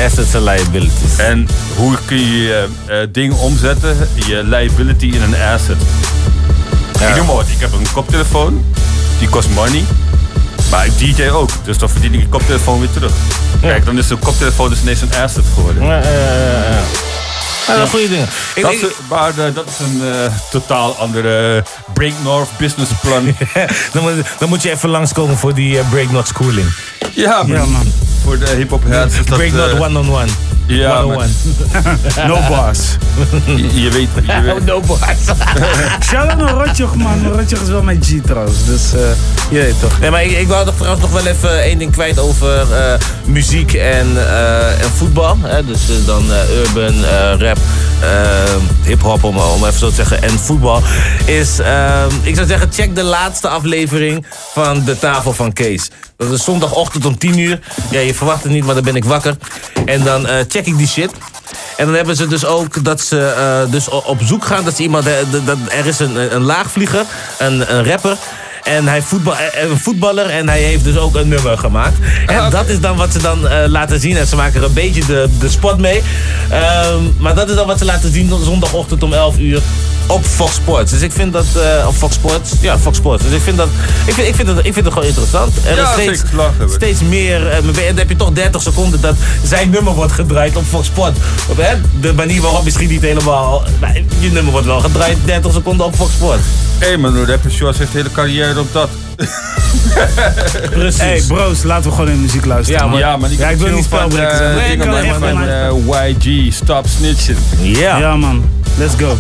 Assets 0.06 0.34
en 0.34 0.44
liabilities. 0.44 1.18
En 1.18 1.48
hoe 1.76 1.98
kun 2.06 2.18
je 2.18 2.42
je 2.42 2.68
eh, 2.86 2.98
dingen 3.12 3.38
omzetten, 3.38 3.96
je 4.14 4.44
liability 4.44 5.06
in 5.06 5.22
een 5.22 5.36
asset. 5.54 5.78
Ik 7.10 7.16
noem 7.16 7.26
maar 7.26 7.36
wat, 7.36 7.48
ik 7.48 7.60
heb 7.60 7.74
een 7.74 7.92
koptelefoon, 7.94 8.66
die 9.20 9.30
kost 9.30 9.50
money. 9.50 9.84
Maar 10.72 10.86
ik 10.86 10.98
DJ 10.98 11.30
ook, 11.30 11.50
dus 11.64 11.78
dan 11.78 11.90
verdien 11.90 12.14
ik 12.14 12.20
die 12.20 12.30
koptelefoon 12.30 12.80
weer 12.80 12.92
terug. 12.94 13.12
Kijk, 13.62 13.86
dan 13.86 13.98
is 13.98 14.08
de 14.08 14.16
koptelefoon 14.16 14.70
dus 14.70 14.82
ineens 14.82 15.02
een 15.02 15.14
asset 15.24 15.44
geworden. 15.54 15.84
Ja, 15.84 15.98
ja, 15.98 16.10
ja, 16.10 16.64
ja. 16.72 16.82
Ja, 17.68 17.86
goede 17.86 18.10
dingen. 18.10 18.28
Ik, 18.56 18.62
dat, 18.62 18.72
ik- 18.72 18.82
is- 18.82 18.88
maar 19.10 19.30
eh, 19.30 19.54
dat 19.54 19.66
is 19.68 19.86
een 19.86 20.02
eh, 20.04 20.32
totaal 20.52 20.96
andere 20.98 21.64
Break 21.94 22.14
North 22.24 22.50
business 22.58 22.92
plan. 23.02 23.36
dan, 23.94 24.04
moet, 24.04 24.14
dan 24.40 24.50
moet 24.50 24.62
je 24.64 24.72
even 24.72 24.90
langskomen 24.90 25.38
voor 25.38 25.54
die 25.54 25.80
eh, 25.80 25.90
Break 25.90 26.12
Not 26.12 26.28
Schooling. 26.28 26.68
ja, 27.14 27.44
maar 27.44 27.66
voor 28.24 28.40
de 28.40 28.50
hip-hop 28.50 28.84
heads 28.88 29.18
is 29.20 29.26
dat... 29.26 29.38
Break 29.38 29.52
Not 29.52 29.70
eh, 29.70 29.82
one-on-one. 29.82 30.28
Ja, 30.68 30.88
maar- 31.02 31.02
101. 31.02 31.30
No 32.28 32.40
bars. 32.50 32.80
je, 33.46 33.82
je 33.82 33.90
weet... 33.90 34.08
Je 34.26 34.42
weet. 34.54 34.66
no 34.66 34.80
bars. 34.80 35.18
Shout-out 36.04 36.38
naar 36.38 36.66
Rotjoch, 36.66 36.96
man. 36.96 37.28
Rotjoch 37.32 37.60
is 37.62 37.68
wel 37.68 37.82
mijn 37.84 38.04
G 38.04 38.26
trouwens. 38.26 38.66
Dus, 38.66 38.94
eh 38.94 39.00
je 39.50 39.60
weet 39.60 39.80
toch. 39.80 40.00
Nee, 40.00 40.10
maar 40.12 40.24
ik, 40.24 40.32
ik 40.32 40.48
wou 40.48 40.72
trouwens 40.76 41.02
nog 41.02 41.12
wel 41.12 41.26
even 41.26 41.62
één 41.64 41.78
ding 41.78 41.92
kwijt 41.92 42.20
over 42.20 42.60
eh, 42.74 42.94
muziek 43.26 43.74
en, 43.74 44.08
eh, 44.16 44.82
en 44.82 44.90
voetbal. 44.96 45.38
Hè? 45.42 45.66
Dus 45.66 45.80
eh, 45.90 45.96
dan 46.06 46.32
eh, 46.34 46.58
urban, 46.58 47.06
eh, 47.06 47.34
rap, 47.54 47.64
eh, 48.02 48.88
hip-hop, 48.88 49.24
om, 49.24 49.36
even 49.38 49.80
zo 49.80 49.90
te 49.90 49.96
zeggen, 49.96 50.22
en 50.22 50.40
voetbal. 50.40 50.82
Is, 51.26 51.60
eh, 51.60 52.06
ik 52.22 52.36
zou 52.36 52.48
zeggen, 52.48 52.70
check 52.74 52.96
de 52.96 53.04
laatste 53.04 53.48
aflevering 53.48 54.26
van 54.54 54.84
De 54.84 55.00
Tafel 55.00 55.34
van 55.34 55.54
Kees. 55.54 55.90
Dat 56.18 56.32
is 56.32 56.44
zondagochtend 56.44 57.06
om 57.06 57.18
10 57.18 57.38
uur. 57.38 57.60
Ja, 57.90 58.00
je 58.00 58.14
verwacht 58.14 58.44
het 58.44 58.52
niet, 58.52 58.66
maar 58.66 58.76
dan 58.76 58.84
ben 58.84 58.96
ik 58.96 59.06
wakker. 59.06 59.38
En 59.86 60.04
dan 60.04 60.28
eh, 60.28 60.36
check 60.48 60.66
ik 60.66 60.78
die 60.78 60.88
shit. 60.88 61.12
En 61.78 61.86
dan 61.86 61.96
hebben 61.96 62.16
ze 62.16 62.28
dus 62.28 62.46
ook 62.46 62.84
dat 62.84 63.02
ze 63.02 63.68
dus 63.70 63.90
op 63.90 64.18
zoek 64.24 64.46
gaan. 64.46 64.64
Dat 64.64 64.80
iemand, 64.80 65.06
er 65.70 65.86
is 65.86 66.00
een, 66.00 66.36
een 66.36 66.42
laagvlieger, 66.42 67.06
een 67.38 67.86
rapper. 67.86 68.18
En 68.64 68.88
hij 68.88 69.02
voetbal, 69.02 69.36
eh, 69.38 69.64
een 69.70 69.78
voetballer 69.78 70.26
en 70.26 70.50
hij 70.50 70.62
heeft 70.62 70.84
dus 70.84 70.98
ook 70.98 71.16
een 71.16 71.28
nummer 71.28 71.58
gemaakt. 71.58 71.98
En 72.26 72.50
dat 72.50 72.68
is 72.68 72.80
dan 72.80 72.98
wat 72.98 73.12
ze 73.12 73.22
dan 73.22 73.48
eh, 73.48 73.68
laten 73.68 74.00
zien. 74.00 74.18
En 74.18 74.28
ze 74.28 74.36
maken 74.36 74.60
er 74.62 74.68
een 74.68 74.74
beetje 74.74 75.06
de, 75.06 75.30
de 75.40 75.50
spot 75.50 75.78
mee. 75.78 76.04
Ehm, 76.50 77.00
maar 77.18 77.36
dat 77.36 77.50
is 77.50 77.56
dan 77.56 77.68
wat 77.68 77.78
ze 77.78 77.86
laten 77.86 78.14
zien 78.14 78.32
zondagochtend 78.44 79.04
om 79.04 79.14
11 79.14 79.38
uur 79.40 79.62
op 80.08 80.26
Fox 80.26 80.54
Sports. 80.54 80.92
Dus 80.92 81.02
ik 81.02 81.12
vind 81.12 81.34
dat... 81.34 81.46
eh 81.56 81.88
op 81.88 81.96
Fox 81.96 82.14
Sports? 82.16 82.52
Ja, 82.62 82.80
Fox 82.80 82.98
Sports. 82.98 83.24
Dus 83.24 83.32
ik 83.32 83.42
vind 83.42 83.58
dat... 83.58 83.68
Ik 84.06 84.14
vind, 84.14 84.28
ik 84.28 84.36
vind, 84.36 84.48
het, 84.48 84.58
ik 84.58 84.74
vind 84.74 84.86
het 84.86 84.94
gewoon 84.94 85.08
interessant. 85.08 85.54
Er 85.66 85.76
Ja, 85.76 85.88
is 85.88 86.02
steeds, 86.02 86.22
lachen 86.34 86.70
steeds 86.70 87.02
meer... 87.02 87.48
eh, 87.48 87.58
dan 87.64 87.98
heb 87.98 88.10
je 88.10 88.16
toch 88.16 88.32
30 88.32 88.62
seconden 88.62 89.02
dat 89.02 89.16
zijn 89.44 89.70
nummer 89.70 89.94
wordt 89.94 90.12
gedraaid 90.12 90.56
op 90.56 90.64
Fox 90.70 90.86
Sports. 90.88 91.20
Op, 91.50 91.58
hè? 91.58 91.74
De 92.00 92.14
manier 92.14 92.42
waarop 92.42 92.64
misschien 92.64 92.90
niet 92.90 93.02
helemaal... 93.02 93.64
maar 93.80 94.02
je 94.20 94.32
nummer 94.32 94.52
wordt 94.52 94.68
wel 94.68 94.80
gedraaid 94.80 95.18
30 95.26 95.54
seconden 95.54 95.86
op 95.86 95.96
Fox 95.96 96.12
Sports. 96.12 96.44
Hé, 96.78 96.88
hey, 96.88 96.98
man, 96.98 97.26
rapper 97.26 97.52
Shores 97.52 97.78
heeft 97.78 97.94
hele 97.94 98.12
carrière 98.12 98.53
op 98.58 98.74
dat. 98.74 98.90
Precies. 100.70 101.02
Hey 101.02 101.22
bros, 101.28 101.64
laten 101.64 101.90
we 101.90 101.96
gewoon 101.96 102.12
in 102.12 102.22
muziek 102.22 102.46
luisteren. 102.46 102.82
Ja, 102.82 102.88
man. 102.88 103.00
Ja, 103.00 103.18
maar 103.18 103.32
Ja, 103.32 103.50
ik 103.50 103.58
wil 103.58 103.74
niet 103.74 103.86
van, 103.88 103.98
spelbreken 104.00 104.32
eh, 104.32 104.38
zijn. 104.38 104.56
Nee, 104.56 104.72
ik 104.72 104.84
wil 104.84 104.92
van, 104.92 105.04
echt 105.04 105.18
van 105.18 105.46
wel 105.46 105.96
eh, 105.96 106.10
YG, 106.10 106.54
Stop 106.54 106.88
Snitching. 106.88 107.38
Ja. 107.62 107.98
Ja 107.98 108.16
man, 108.16 108.50
let's 108.78 108.94
go. 109.00 109.18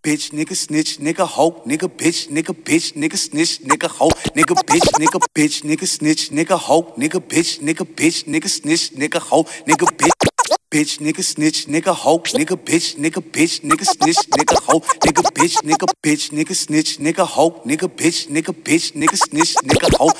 Bitch, 0.00 0.32
nigga, 0.32 0.54
snitch, 0.54 0.98
nigga, 0.98 1.24
hoe, 1.24 1.54
nigga, 1.64 1.88
bitch, 1.96 2.30
nigga, 2.30 2.52
bitch, 2.64 2.94
nigga, 2.94 3.16
snitch, 3.16 3.58
nigga, 3.62 3.88
hoe, 3.98 4.12
nigga, 4.34 4.54
bitch, 4.54 4.98
nigga, 4.98 5.18
bitch, 5.32 5.62
nigga, 5.62 5.86
snitch, 5.86 6.30
nigga, 6.30 6.56
hoe, 6.56 6.84
nigga, 6.96 7.20
bitch, 7.20 7.60
nigga, 7.60 7.84
bitch, 7.94 8.26
nigga, 8.26 8.48
snitch, 8.48 8.90
nigga, 8.94 9.20
hoe, 9.28 9.46
nigga, 9.64 9.86
bitch. 9.96 10.17
Bitch, 10.70 11.00
nigga, 11.00 11.22
snitch, 11.22 11.66
nigga, 11.66 11.92
hoe, 12.04 12.20
nigga, 12.34 12.56
bitch, 12.56 12.96
nigga, 12.98 13.20
bitch, 13.20 13.62
nigga, 13.62 13.84
snitch, 13.84 14.28
nigga, 14.36 14.56
hoe, 14.66 14.82
nigga, 15.04 15.22
bitch, 15.32 15.56
nigga, 15.64 15.86
bitch, 16.02 16.30
nigga, 16.32 16.54
snitch, 16.54 16.98
nigga, 16.98 17.24
hoe, 17.24 17.60
nigga, 17.64 17.88
bitch, 17.88 18.28
nigga, 18.28 18.52
bitch, 18.52 18.92
nigga, 18.94 19.16
snitch, 19.16 19.54
nigga, 19.64 19.88
hoe, 19.98 20.12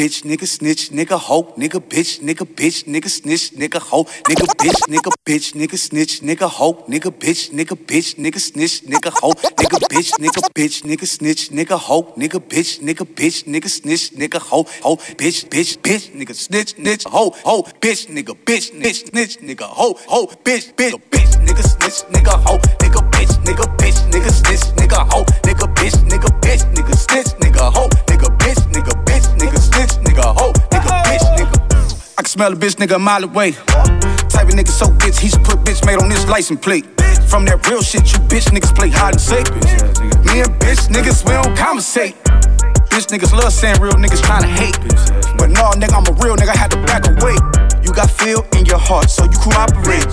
Bitch, 0.00 0.24
nigga, 0.24 0.46
snitch, 0.46 0.90
nigga, 0.92 1.18
hoe, 1.18 1.52
nigga, 1.58 1.78
bitch, 1.78 2.20
nigga, 2.22 2.46
bitch, 2.46 2.86
nigga, 2.86 3.10
snitch, 3.10 3.52
nigga, 3.52 3.78
hoe, 3.90 4.06
nigga, 4.30 4.46
bitch, 4.56 4.88
nigga, 4.88 5.12
bitch, 5.26 5.52
nigga, 5.52 5.76
snitch, 5.76 6.22
nigga, 6.22 6.48
hoe, 6.48 6.74
nigga, 6.88 7.10
bitch, 7.10 7.50
nigga, 7.52 7.76
bitch, 7.86 8.16
nigga, 8.16 8.40
snitch, 8.40 8.80
nigga, 8.88 9.10
hoe, 9.20 9.34
nigga, 9.60 9.78
bitch, 9.90 10.16
nigga, 10.16 10.40
bitch, 10.56 10.84
nigga, 10.88 11.06
snitch, 11.06 11.50
nigga, 11.50 11.76
hoe, 11.78 12.14
nigga, 12.16 12.40
bitch, 12.40 12.80
nigga, 12.80 13.04
bitch, 13.04 13.44
nigga, 13.44 13.68
snitch, 13.68 14.12
nigga, 14.16 14.40
hoe, 14.40 14.64
hoe, 14.80 14.96
bitch, 15.18 15.44
bitch, 15.50 15.76
bitch, 15.82 16.08
nigga, 16.16 16.34
snitch, 16.34 16.76
snitch, 16.76 17.04
hoe, 17.04 17.34
hoe, 17.44 17.62
bitch, 17.82 18.08
nigga, 18.08 18.34
bitch, 18.46 18.70
snitch, 18.72 19.04
snitch, 19.10 19.36
nigga, 19.42 19.66
hoe, 19.66 19.98
hoe, 20.06 20.28
bitch, 20.44 20.72
bitch, 20.76 20.96
bitch, 21.10 21.36
nigga, 21.44 21.62
snitch, 21.62 22.08
nigga, 22.08 22.40
hoe, 22.46 22.58
nigga, 22.80 23.02
bitch, 23.12 23.36
nigga, 23.44 23.66
bitch, 23.76 24.00
nigga, 24.10 24.32
snitch, 24.32 24.64
nigga, 24.80 25.04
hoe, 25.12 25.26
nigga, 25.44 25.66
bitch, 25.76 25.96
nigga, 26.08 26.30
bitch, 26.40 26.64
nigga, 26.72 26.96
snitch, 26.96 27.36
nigga, 27.42 27.70
hoe, 27.74 27.88
nigga, 28.08 28.28
bitch, 28.38 28.64
nigga, 28.72 28.99
snitch, 29.86 30.04
nigga, 30.04 30.34
hoe, 30.36 30.52
nigga, 30.70 31.02
bitch, 31.04 31.26
nigga. 31.36 32.14
I 32.18 32.22
can 32.22 32.26
smell 32.26 32.52
a 32.52 32.56
bitch 32.56 32.76
nigga 32.76 32.96
a 32.96 32.98
mile 32.98 33.24
away. 33.24 33.52
Type 34.28 34.48
of 34.48 34.54
nigga 34.54 34.68
so 34.68 34.86
bitch, 34.86 35.18
he 35.18 35.28
should 35.28 35.44
put 35.44 35.60
bitch 35.60 35.84
made 35.86 35.98
on 35.98 36.10
his 36.10 36.26
license 36.28 36.60
plate. 36.60 36.84
From 37.28 37.44
that 37.46 37.66
real 37.68 37.82
shit, 37.82 38.12
you 38.12 38.18
bitch 38.28 38.50
niggas 38.50 38.74
play 38.74 38.90
hide 38.90 39.14
and 39.14 39.20
seek. 39.20 39.48
Me 40.26 40.40
and 40.44 40.52
bitch 40.60 40.88
niggas, 40.88 41.24
we 41.24 41.32
don't 41.32 41.56
conversate. 41.56 42.16
Bitch 42.90 43.06
niggas 43.08 43.32
love 43.32 43.52
saying 43.52 43.80
real 43.80 43.94
niggas 43.94 44.20
tryna 44.20 44.50
hate. 44.50 44.76
But 45.38 45.50
no, 45.50 45.70
nigga, 45.78 45.96
I'm 45.96 46.06
a 46.08 46.14
real 46.20 46.36
nigga, 46.36 46.54
I 46.54 46.58
had 46.58 46.70
to 46.72 46.80
back 46.84 47.06
away. 47.06 47.36
You 47.82 47.92
got 47.92 48.10
feel 48.10 48.44
in 48.56 48.66
your 48.66 48.78
heart, 48.78 49.08
so 49.08 49.24
you 49.24 49.38
cooperate. 49.38 50.06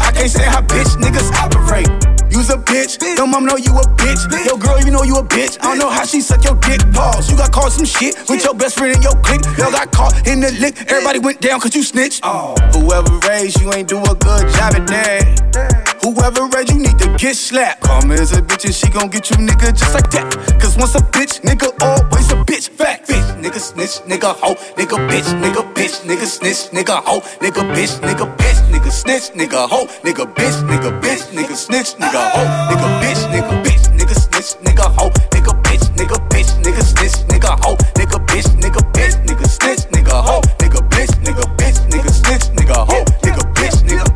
I 0.00 0.12
can't 0.12 0.30
say 0.30 0.44
how 0.44 0.60
bitch 0.62 0.96
niggas 1.00 1.30
operate. 1.40 2.19
You's 2.30 2.48
a 2.50 2.56
bitch, 2.56 3.00
your 3.16 3.26
mom 3.26 3.44
know 3.44 3.56
you 3.56 3.72
a 3.76 3.82
bitch. 3.98 4.46
Yo, 4.46 4.56
girl, 4.56 4.80
you 4.80 4.90
know 4.90 5.02
you 5.02 5.16
a 5.16 5.22
bitch. 5.22 5.58
I 5.60 5.64
don't 5.64 5.78
know 5.78 5.90
how 5.90 6.04
she 6.04 6.20
suck 6.20 6.44
your 6.44 6.54
dick. 6.56 6.80
Pause. 6.92 7.30
You 7.30 7.36
got 7.36 7.52
caught 7.52 7.72
some 7.72 7.84
shit 7.84 8.16
with 8.28 8.44
your 8.44 8.54
best 8.54 8.78
friend 8.78 8.94
in 8.94 9.02
your 9.02 9.14
clique. 9.22 9.44
Yo, 9.58 9.70
got 9.70 9.90
caught 9.92 10.26
in 10.26 10.40
the 10.40 10.52
lick. 10.52 10.80
Everybody 10.90 11.18
went 11.18 11.40
down 11.40 11.60
cause 11.60 11.74
you 11.74 11.82
snitched. 11.82 12.20
Oh. 12.22 12.54
Whoever 12.72 13.10
raised 13.28 13.60
you 13.60 13.72
ain't 13.72 13.88
do 13.88 13.98
a 13.98 14.14
good 14.14 14.46
job 14.54 14.74
at 14.74 14.86
that. 14.88 15.98
Whoever 16.02 16.46
raised 16.56 16.70
you 16.72 16.78
need 16.78 16.98
to 16.98 17.14
get 17.18 17.36
slapped. 17.36 17.84
Me 18.06 18.14
as 18.14 18.32
a 18.32 18.40
bitch 18.42 18.64
and 18.64 18.74
she 18.74 18.88
gon' 18.88 19.08
get 19.08 19.28
you 19.30 19.36
nigga 19.36 19.76
just 19.76 19.94
like 19.94 20.10
that. 20.10 20.32
Cause 20.60 20.76
once 20.76 20.94
a 20.94 20.98
bitch, 20.98 21.40
nigga, 21.42 21.68
always 21.82 22.30
a 22.32 22.36
bitch. 22.36 22.68
Fact. 22.70 23.08
Bitch, 23.08 23.42
nigga, 23.42 23.58
snitch, 23.58 24.00
nigga, 24.08 24.34
hoe, 24.36 24.54
nigga, 24.76 24.96
bitch, 25.08 25.28
nigga, 25.42 25.62
bitch, 25.74 26.00
nigga, 26.06 26.26
snitch, 26.26 26.70
nigga, 26.72 27.02
hoe, 27.02 27.20
nigga, 27.40 27.62
bitch, 27.74 27.98
nigga, 28.00 28.26
bitch, 28.36 28.60
nigga, 28.70 28.90
snitch, 28.90 29.32
nigga, 29.34 29.68
hoe, 29.68 29.86
nigga, 30.04 30.24
bitch, 30.34 30.56
nigga, 30.68 30.90
bitch, 31.00 31.22
nigga, 31.34 31.54
snitch, 31.56 31.94
nigga, 31.96 32.19
hoe, 32.34 32.48
nigga, 32.70 32.88
bitch, 33.00 33.22
nigga, 33.32 33.62
bitch, 33.64 33.84
nigga, 33.98 34.14
snitch, 34.14 34.56
nigga, 34.64 34.86
hoe, 34.96 35.10
nigga, 35.30 35.52
bitch, 35.62 35.84
nigga, 35.96 36.16
bitch, 36.28 36.50
nigga, 36.62 36.82
snitch, 36.82 37.16
nigga, 37.28 37.50
hoe, 37.64 37.76
nigga, 37.94 38.18
bitch, 38.26 38.48
nigga, 38.60 38.82
bitch, 38.92 39.16
nigga, 39.26 39.46
snitch, 39.46 39.80
nigga, 39.92 40.22
hoe, 40.22 40.40
nigga, 40.58 40.80
bitch, 40.90 41.12
nigga, 41.24 41.44
bitch, 41.56 41.78
nigga, 41.90 42.10
snitch, 42.10 42.46
nigga, 42.56 42.86
hoe, 42.86 43.04
nigga, 43.22 43.42
bitch, 43.54 43.78
nigga. 43.88 44.06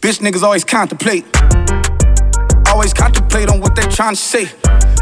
Bitch 0.00 0.20
niggas 0.20 0.42
always 0.42 0.64
contemplate. 0.64 1.24
Always 2.68 2.92
contemplate 2.92 3.48
on 3.48 3.60
what 3.60 3.74
they 3.74 3.82
tryna 3.82 4.16
say. 4.16 4.44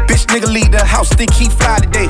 Bitch 0.07 0.25
nigga 0.27 0.47
leave 0.47 0.71
the 0.71 0.83
house, 0.85 1.09
think 1.09 1.33
he 1.33 1.49
fly 1.49 1.79
today. 1.79 2.07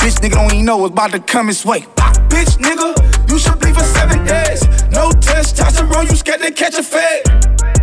Bitch 0.00 0.18
nigga 0.20 0.32
don't 0.32 0.52
even 0.52 0.64
know 0.64 0.78
what's 0.78 0.92
about 0.92 1.12
to 1.12 1.20
come 1.20 1.48
his 1.48 1.64
way. 1.64 1.80
Bitch 2.28 2.56
nigga, 2.58 2.94
you 3.30 3.38
should 3.38 3.58
bleed 3.60 3.74
for 3.74 3.84
seven 3.84 4.24
days. 4.24 4.66
No 4.90 5.12
test, 5.12 5.56
testosterone, 5.56 6.10
you 6.10 6.16
scared 6.16 6.40
to 6.40 6.50
catch 6.50 6.74
a 6.74 6.82
fade. 6.82 7.79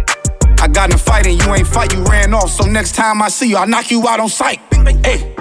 I 0.68 0.70
got 0.70 0.89
in 0.89 0.95
a 0.95 0.97
fight 0.97 1.26
and 1.26 1.41
you 1.41 1.53
ain't 1.53 1.65
fight, 1.65 1.93
you 1.93 2.03
ran 2.03 2.34
off. 2.34 2.51
So 2.51 2.65
next 2.65 2.93
time 2.93 3.22
I 3.22 3.30
see 3.30 3.47
you, 3.47 3.55
I 3.55 3.63
knock 3.63 3.89
you 3.89 4.05
out 4.05 4.20
on 4.20 4.28
sight. 4.28 4.59
Hey, 5.05 5.34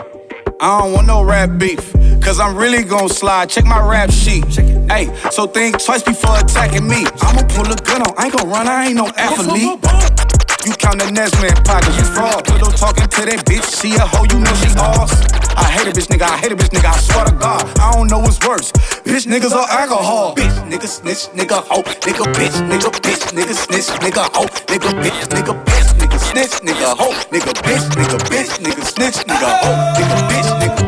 I 0.60 0.78
don't 0.78 0.92
want 0.92 1.08
no 1.08 1.24
rap 1.24 1.58
beef. 1.58 1.92
Cause 2.22 2.38
I'm 2.38 2.56
really 2.56 2.84
gon' 2.84 3.08
slide. 3.08 3.50
Check 3.50 3.64
my 3.64 3.80
rap 3.80 4.12
sheet. 4.12 4.44
Hey, 4.88 5.12
so 5.32 5.48
think 5.48 5.82
twice 5.82 6.04
before 6.04 6.38
attacking 6.38 6.86
me. 6.86 7.06
I'ma 7.20 7.42
pull 7.48 7.66
a 7.66 7.74
gun 7.74 8.02
on. 8.02 8.14
I 8.16 8.26
ain't 8.26 8.36
gon' 8.36 8.48
run, 8.48 8.68
I 8.68 8.86
ain't 8.86 8.94
no 8.94 9.08
athlete. 9.16 10.35
You 10.66 10.72
count 10.72 10.98
the 10.98 11.08
next 11.14 11.38
man 11.38 11.54
pockets, 11.62 11.94
you 11.94 12.02
fraud. 12.10 12.42
Pillow 12.42 12.74
talking 12.74 13.06
to 13.06 13.20
that 13.22 13.46
bitch, 13.46 13.62
see 13.62 13.94
a 13.94 14.02
hoe, 14.02 14.26
you 14.26 14.42
know 14.42 14.50
she 14.58 14.66
off. 14.74 15.14
I 15.54 15.70
hate 15.70 15.86
a 15.86 15.94
bitch 15.94 16.10
nigga, 16.10 16.26
I 16.26 16.36
hate 16.42 16.50
a 16.50 16.56
bitch 16.58 16.74
nigga, 16.74 16.90
I 16.90 16.98
swear 16.98 17.24
to 17.24 17.34
God. 17.38 17.62
I 17.78 17.94
don't 17.94 18.10
know 18.10 18.18
what's 18.18 18.42
worse. 18.42 18.72
Bitch 19.06 19.30
niggas 19.30 19.54
or 19.54 19.62
alcohol. 19.70 20.34
Bitch 20.34 20.50
nigga 20.66 20.90
snitch, 20.90 21.30
nigga 21.38 21.62
hoe, 21.62 21.86
nigga 22.02 22.26
bitch, 22.34 22.58
nigga 22.66 22.90
bitch, 22.98 23.22
nigga 23.30 23.54
snitch, 23.54 23.94
nigga 24.02 24.26
hoe, 24.34 24.50
nigga 24.66 24.90
bitch, 24.98 25.22
nigga 25.30 25.54
bitch, 25.70 25.88
nigga 26.02 26.18
snitch, 26.18 26.58
nigga 26.66 26.98
hoe, 26.98 27.14
nigga 27.30 27.54
bitch, 27.62 27.86
nigga 27.94 28.18
bitch, 28.26 28.58
nigga 28.58 28.82
snitch, 28.82 29.18
nigga 29.22 29.48
hoe, 29.62 29.78
nigga 29.94 30.18
bitch, 30.26 30.50
nigga 30.58 30.85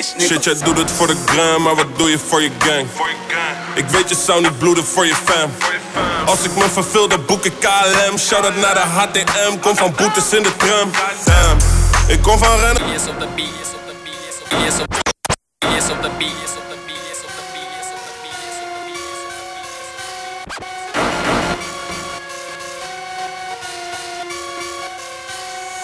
bitch, 0.00 0.16
nigga. 0.16 0.34
Shit, 0.34 0.44
jij 0.44 0.54
doet 0.64 0.78
het 0.78 0.90
voor 0.90 1.06
de 1.06 1.16
gram, 1.26 1.62
maar 1.62 1.74
wat 1.74 1.86
doe 1.96 2.10
je 2.10 2.18
voor 2.18 2.42
je 2.42 2.50
gang? 2.58 2.86
Ik 3.74 3.88
weet 3.88 4.08
je 4.08 4.14
zou 4.14 4.40
niet 4.40 4.58
bloeden 4.58 4.84
voor 4.84 5.06
je 5.06 5.14
fam. 5.14 5.50
Als 6.26 6.42
ik 6.42 6.56
me 6.56 6.68
verveel, 6.72 7.08
dan 7.08 7.24
boek 7.24 7.44
ik 7.44 7.52
KLM. 7.60 8.18
Shout 8.18 8.44
out 8.44 8.56
naar 8.56 8.74
de 8.74 8.80
HTM, 8.80 9.58
kom 9.60 9.76
van 9.76 9.92
boetes 9.96 10.32
in 10.32 10.42
de 10.42 10.56
tram. 10.56 10.90
Damn, 11.24 11.58
ik 12.08 12.22
kom 12.22 12.38
van 12.38 12.58
rennen. 12.58 12.82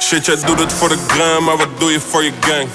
Shit, 0.07 0.27
jij 0.27 0.37
doet 0.37 0.59
het 0.59 0.73
voor 0.73 0.89
de 0.89 0.99
gram, 1.07 1.45
maar 1.45 1.57
wat 1.57 1.69
doe 1.79 1.93
je 1.93 2.01
voor 2.11 2.25
je 2.25 2.33
gang? 2.41 2.69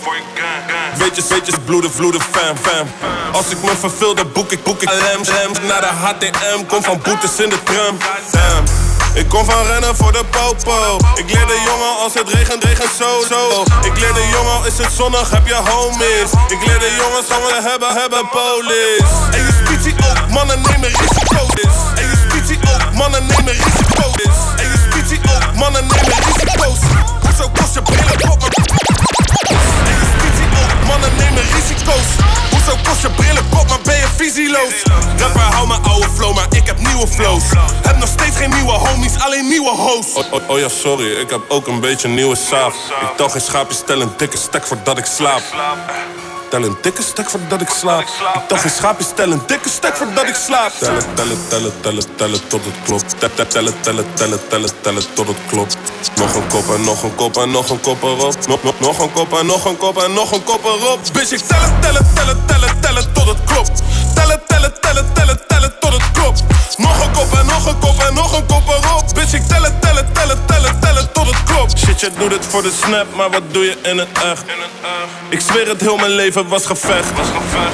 Weet 0.98 1.16
je, 1.16 1.24
weet 1.30 1.46
je, 1.46 1.54
bloeden, 1.66 1.92
vloeden, 1.92 2.22
fam, 2.22 2.58
fam. 2.62 2.88
Als 3.32 3.50
ik 3.50 3.64
me 3.64 3.72
verveel, 3.80 4.16
dan 4.16 4.32
boek 4.34 4.52
ik, 4.52 4.64
boek 4.64 4.82
ik 4.82 4.90
lams, 4.90 5.30
lams 5.30 5.60
naar 5.68 5.82
de 5.82 5.88
HTM. 5.88 6.66
Kom 6.68 6.84
van 6.84 7.00
boetes 7.04 7.40
in 7.40 7.50
de 7.50 7.64
tram. 7.64 7.98
Damn. 8.32 8.64
Ik 9.14 9.30
kom 9.30 9.46
van 9.46 9.66
rennen 9.66 9.96
voor 9.96 10.12
de 10.12 10.24
popo. 10.30 10.98
Ik 11.16 11.34
leer 11.34 11.48
de 11.48 11.62
jongen 11.66 11.98
als 12.04 12.14
het 12.14 12.30
regent, 12.30 12.64
regent 12.64 12.92
zo, 12.98 13.24
zo. 13.30 13.64
Ik 13.82 14.00
leer 14.00 14.14
de 14.14 14.28
jongen, 14.32 14.66
is 14.66 14.78
het 14.78 14.92
zonnig, 14.94 15.30
heb 15.30 15.48
je 15.48 15.60
homies. 15.70 16.32
Ik 16.48 16.66
leer 16.66 16.80
de 16.80 16.96
jongens, 17.02 17.26
gaan 17.30 17.42
we 17.42 17.70
hebben, 17.70 17.94
hebben 17.94 18.30
police. 18.30 19.14
En 19.32 19.40
je 19.46 19.52
spitie 19.64 19.96
ook, 20.10 20.30
mannen 20.30 20.62
nemen 20.62 20.90
risico's. 20.90 21.54
En 21.96 22.06
je 22.10 22.18
spitie 22.30 22.60
ook, 22.74 22.94
mannen 22.94 23.26
nemen 23.26 23.54
risico's. 23.54 24.36
En 24.58 24.66
je 24.72 24.78
spitie 24.90 25.20
ook, 25.36 25.56
mannen 25.56 25.88
nemen 25.88 26.18
risico's. 26.26 27.21
Kost 27.50 27.74
je 27.74 27.82
brillen 27.82 28.32
ook, 28.32 28.40
mannen 30.88 31.10
nemen 31.18 31.44
risico's. 31.54 32.10
Hoezo 32.52 32.78
kost 32.84 33.02
je 33.02 33.10
brillen 33.10 33.50
pop, 33.50 33.68
maar 33.70 33.80
ben 33.84 33.96
je 33.96 34.08
visieloos? 34.18 34.74
Rapper, 35.18 35.42
hou 35.42 35.68
mijn 35.68 35.84
oude 35.84 36.08
flow, 36.16 36.36
maar 36.36 36.46
ik 36.50 36.66
heb 36.68 36.78
nieuwe 36.80 37.08
flows. 37.08 37.44
Heb 37.82 37.98
nog 37.98 38.10
steeds 38.10 38.38
geen 38.38 38.50
nieuwe 38.50 38.72
homies, 38.72 39.20
alleen 39.20 39.48
nieuwe 39.48 39.70
hosts. 39.70 40.14
Oh, 40.14 40.24
oh, 40.34 40.50
oh 40.50 40.60
ja, 40.60 40.70
sorry, 40.70 41.12
ik 41.12 41.30
heb 41.30 41.42
ook 41.48 41.68
een 41.68 41.80
beetje 41.80 42.08
nieuwe 42.08 42.36
saaf. 42.36 42.74
Ik 43.02 43.18
tel 43.18 43.30
geen 43.30 43.42
schaapjes, 43.42 43.82
tel 43.86 44.02
een 44.02 44.12
dikke 44.18 44.38
stek 44.38 44.66
voordat 44.68 44.98
ik 44.98 45.06
slaap. 45.06 45.42
Tel 46.50 46.64
een 46.64 46.78
dikke 46.82 47.02
stek 47.04 47.30
voordat 47.30 47.62
ik 47.62 47.70
slaap. 47.70 48.02
Ik 48.02 48.42
tel 48.48 48.58
geen 48.58 48.72
schaapjes, 48.72 49.08
tel 49.16 49.32
een 49.32 49.42
dikke 49.48 49.70
stek 49.70 49.96
voordat 49.96 50.28
ik 50.28 50.36
slaap. 50.36 50.72
Tellen, 50.80 51.04
tellen, 51.16 51.38
tellen, 51.48 51.74
tellen, 51.82 52.16
tellen 52.16 52.48
tot 52.48 52.66
het 52.66 52.74
klopt. 52.86 53.20
Tel- 53.20 53.30
tel- 53.34 53.46
Tellen, 53.48 53.82
tellen, 53.82 54.06
tellen, 54.14 54.40
tellen, 54.48 54.70
tellen 54.82 55.04
tot 55.14 55.28
het 55.28 55.38
klopt. 55.50 55.78
Nog 56.16 56.36
een 56.36 56.48
kop 56.48 56.76
en 56.76 56.84
nog 56.84 57.04
een 57.04 57.16
kop 57.16 57.38
en 57.38 57.52
nog 57.52 57.70
een 57.70 57.80
kop 57.80 58.04
erop. 58.04 58.48
Nog, 58.48 58.64
nog, 58.64 58.80
nog 58.80 59.00
een 59.00 59.12
kop 59.12 59.38
en 59.38 59.46
nog 59.46 59.66
een 59.66 59.78
kop 59.78 60.04
en 60.04 60.14
nog 60.14 60.32
een 60.32 60.44
kop 60.44 60.66
erop. 60.66 61.00
Bitch, 61.14 61.32
ik 61.32 61.40
tellen, 61.40 61.78
tellen, 61.80 62.08
tellen, 62.14 62.46
tellen, 62.46 62.80
tellen 62.80 63.14
tot 63.14 63.28
het 63.28 63.38
klopt. 63.46 63.82
Tellen, 64.16 64.42
tellen, 64.48 64.74
tellen, 64.80 65.14
tellen, 65.14 65.40
tellen 65.48 65.74
tot 65.80 65.94
het 65.94 66.12
klopt. 66.12 66.44
Nog 66.78 67.06
een 67.06 67.12
kop 67.12 67.34
en 67.34 67.46
nog 67.46 67.66
een 67.66 67.80
kop 67.80 68.00
en 68.08 68.14
nog 68.14 68.38
een 68.38 68.46
kop 68.46 68.68
erop. 68.68 69.04
Bitch, 69.14 69.34
ik 69.34 69.48
tellen, 69.48 69.80
tellen, 69.80 70.14
tellen, 70.14 70.46
tellen, 70.46 70.80
tellen 70.80 71.12
tot 71.12 71.26
het 71.26 71.44
klopt. 71.44 71.80
Shit, 71.80 72.00
je 72.00 72.10
doet 72.18 72.32
het 72.32 72.46
voor 72.46 72.62
de 72.62 72.72
snap, 72.84 73.16
maar 73.16 73.30
wat 73.30 73.44
doe 73.52 73.64
je 73.64 73.78
in 73.82 73.98
het 73.98 74.10
echt? 74.24 74.44
Ik 75.30 75.40
zweer 75.40 75.68
het, 75.68 75.82
heel 75.82 75.98
mijn 75.98 76.12
leven 76.12 76.48
was 76.48 76.66
gevecht. 76.66 77.12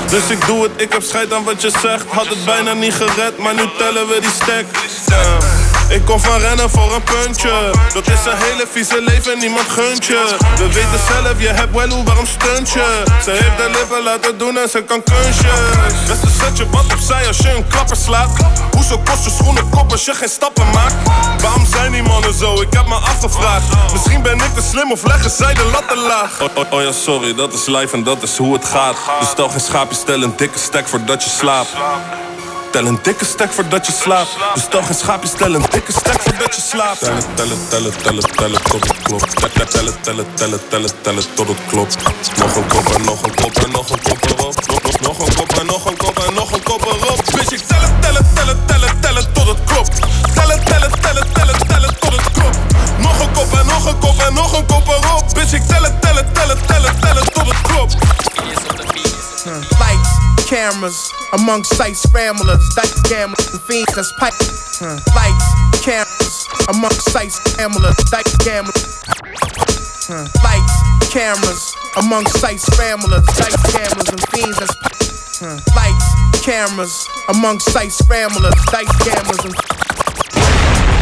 Dus 0.09 0.30
ik 0.30 0.45
doe 0.45 0.63
het, 0.63 0.71
ik 0.75 0.91
heb 0.91 1.03
scheid 1.03 1.34
aan 1.34 1.43
wat 1.43 1.61
je 1.61 1.69
zegt. 1.82 2.05
Had 2.09 2.28
het 2.28 2.45
bijna 2.45 2.73
niet 2.73 2.93
gered, 2.93 3.38
maar 3.38 3.53
nu 3.53 3.63
tellen 3.78 4.07
we 4.07 4.19
die 4.19 4.32
stack. 4.41 4.65
Ik 5.90 6.06
kom 6.06 6.20
van 6.20 6.40
rennen 6.40 6.70
voor 6.70 6.94
een 6.96 7.04
puntje. 7.04 7.72
Dat 7.94 8.08
is 8.08 8.26
een 8.26 8.38
hele 8.38 8.66
vieze 8.72 9.02
leven, 9.02 9.40
niemand 9.40 9.70
gunt 9.70 10.06
je. 10.06 10.36
We 10.58 10.74
weten 10.74 11.00
zelf, 11.08 11.34
je 11.38 11.48
hebt 11.48 11.74
wel 11.76 11.90
hoe, 11.90 12.04
waarom 12.04 12.26
stunt 12.26 12.72
je? 12.72 13.04
Ze 13.24 13.32
heeft 13.32 13.58
de 13.58 13.70
lippen 13.80 14.04
laten 14.04 14.38
doen 14.38 14.58
en 14.58 14.70
ze 14.70 14.82
kan 14.82 15.04
kunstjes. 15.04 15.60
Beste 16.08 16.30
zet 16.40 16.58
je 16.58 16.70
wat 16.70 16.94
opzij 16.94 17.28
als 17.28 17.38
je 17.38 17.52
een 17.52 17.68
klapper 17.68 17.98
slaat. 17.98 18.30
Hoezo 18.72 18.98
kost 18.98 19.24
je 19.24 19.30
schoenen 19.30 19.70
kop 19.70 19.92
als 19.92 20.06
je 20.06 20.14
geen 20.14 20.30
stappen 20.30 20.70
maakt? 20.74 20.96
Waarom 21.42 21.66
zijn 21.66 21.92
die 21.92 22.04
mannen 22.04 22.34
zo? 22.34 22.62
Ik 22.62 22.74
heb 22.74 22.88
me 22.88 22.96
afgevraagd. 22.96 23.92
Misschien 23.92 24.22
ben 24.22 24.36
ik 24.38 24.54
te 24.54 24.62
slim 24.62 24.92
of 24.92 25.04
leggen 25.06 25.32
zij 25.32 25.54
de 25.54 25.70
lat 25.72 25.88
te 25.88 25.96
laag. 25.96 26.42
Oh, 26.42 26.48
oh, 26.56 26.72
oh 26.72 26.82
ja, 26.82 26.92
sorry, 26.92 27.36
dat 27.36 27.54
is 27.54 27.66
live 27.66 27.96
en 27.96 28.04
dat 28.04 28.24
is 28.24 28.38
hoe 28.38 28.54
het 28.54 28.66
gaat. 28.66 28.96
Dus 29.20 29.30
stel 29.30 29.50
geen 29.50 29.60
schaapjes, 29.60 30.00
stel 30.00 30.22
een 30.22 30.34
dikke 30.38 30.60
stek 30.60 30.88
voordat 30.88 31.24
je 31.24 31.30
slaapt. 31.30 31.70
Tel 32.78 32.88
een 32.88 32.99
dikke 33.01 33.25
stek 33.25 33.51
voordat 33.51 33.86
je 33.86 33.91
slaapt. 33.91 34.38
Dus 34.53 34.65
tel 34.69 34.84
geen 34.84 34.95
schaapjes, 34.95 35.32
tel 35.32 35.53
een 35.53 35.65
dikke 35.69 35.91
stek 35.91 36.21
voordat 36.21 36.55
je 36.55 36.61
slaapt. 36.61 36.99
Tellen, 36.99 37.23
tellen, 37.36 37.57
tellen, 37.69 37.93
tellen, 38.03 38.23
tellen 38.36 38.61
tot 38.63 38.88
het 38.88 39.01
klopt. 39.01 39.36
Tellen, 39.36 39.69
tellen, 39.69 40.01
tellen, 40.01 40.25
tellen, 40.34 40.59
tellen, 40.69 41.01
tellen 41.01 41.23
tot 41.34 41.47
het 41.47 41.57
klopt. 41.67 41.95
Nog 42.38 42.55
een 42.55 42.67
kop 42.67 42.88
en 42.95 43.01
nog 43.01 43.23
een 43.23 43.36
kop 43.36 43.55
en 43.55 43.71
nog 43.71 43.89
een 43.89 44.01
kop 44.01 44.25
erop. 44.30 44.55
Nog 45.01 45.19
een 45.19 45.36
kop 45.36 45.53
en 45.59 45.65
nog 45.65 45.86
een 45.86 45.97
kop 45.97 46.19
en 46.19 46.34
nog 46.34 46.51
een 46.51 46.63
kop 46.63 46.86
erop. 46.86 47.21
Bitch, 47.36 47.51
ik 47.51 47.61
tellen, 47.67 47.99
tellen, 47.99 48.25
tellen, 48.34 48.65
tellen, 48.65 48.99
tellen 48.99 49.34
tot 49.34 49.47
het 49.47 49.57
klopt. 49.65 49.99
Tellen, 50.34 50.65
tellen, 50.65 50.91
tellen, 51.01 51.28
tellen, 51.34 51.67
tellen 51.67 51.99
tot 51.99 52.11
het 52.11 52.32
klopt. 52.32 52.57
Nog 52.99 53.19
een 53.19 53.32
kop 53.32 53.53
en 53.59 53.65
nog 53.65 53.86
een 53.86 53.99
kop 53.99 54.19
en 54.19 54.34
nog 54.34 54.57
een 54.57 54.65
kop 54.65 54.88
erop. 54.88 55.23
Bitch, 55.34 55.53
ik 55.53 55.63
tellen, 55.67 55.99
tellen, 55.99 56.34
tellen, 56.34 56.57
tellen, 56.65 56.99
tellen 56.99 57.34
tot 57.34 57.47
het 57.47 57.61
klopt. 57.61 57.95
Cameras, 60.48 61.12
amongst 61.34 61.76
sight 61.76 61.98
scramblers, 61.98 62.64
dice 62.74 63.02
gamblers, 63.02 63.52
and 63.52 63.62
fiends 63.62 63.93
that's 63.93 64.14
pipe. 64.14 64.32
Huh. 64.80 64.98
Lights, 65.14 65.84
cameras, 65.84 66.48
amongst 66.70 67.12
sight 67.12 67.34
scramblers, 67.34 67.98
dice 68.10 68.38
gamblers. 68.48 69.04
Huh. 70.08 70.26
Lights, 70.48 71.12
cameras, 71.12 71.76
amongst 71.98 72.39
sight 72.39 72.62
scramblers, 72.62 73.26
dice 73.36 73.60
gamblers, 73.76 74.08
and 74.08 74.24
fiends 74.32 74.58
that's 74.58 74.76
pipe. 74.76 74.95
Huh. 75.43 75.60
Lights, 75.76 76.45
cameras, 76.45 77.08
amongst 77.28 77.70
sight 77.70 77.91
scramblers, 77.91 78.56
dice 78.72 78.88
gamblers, 79.04 79.43
and 79.43 79.54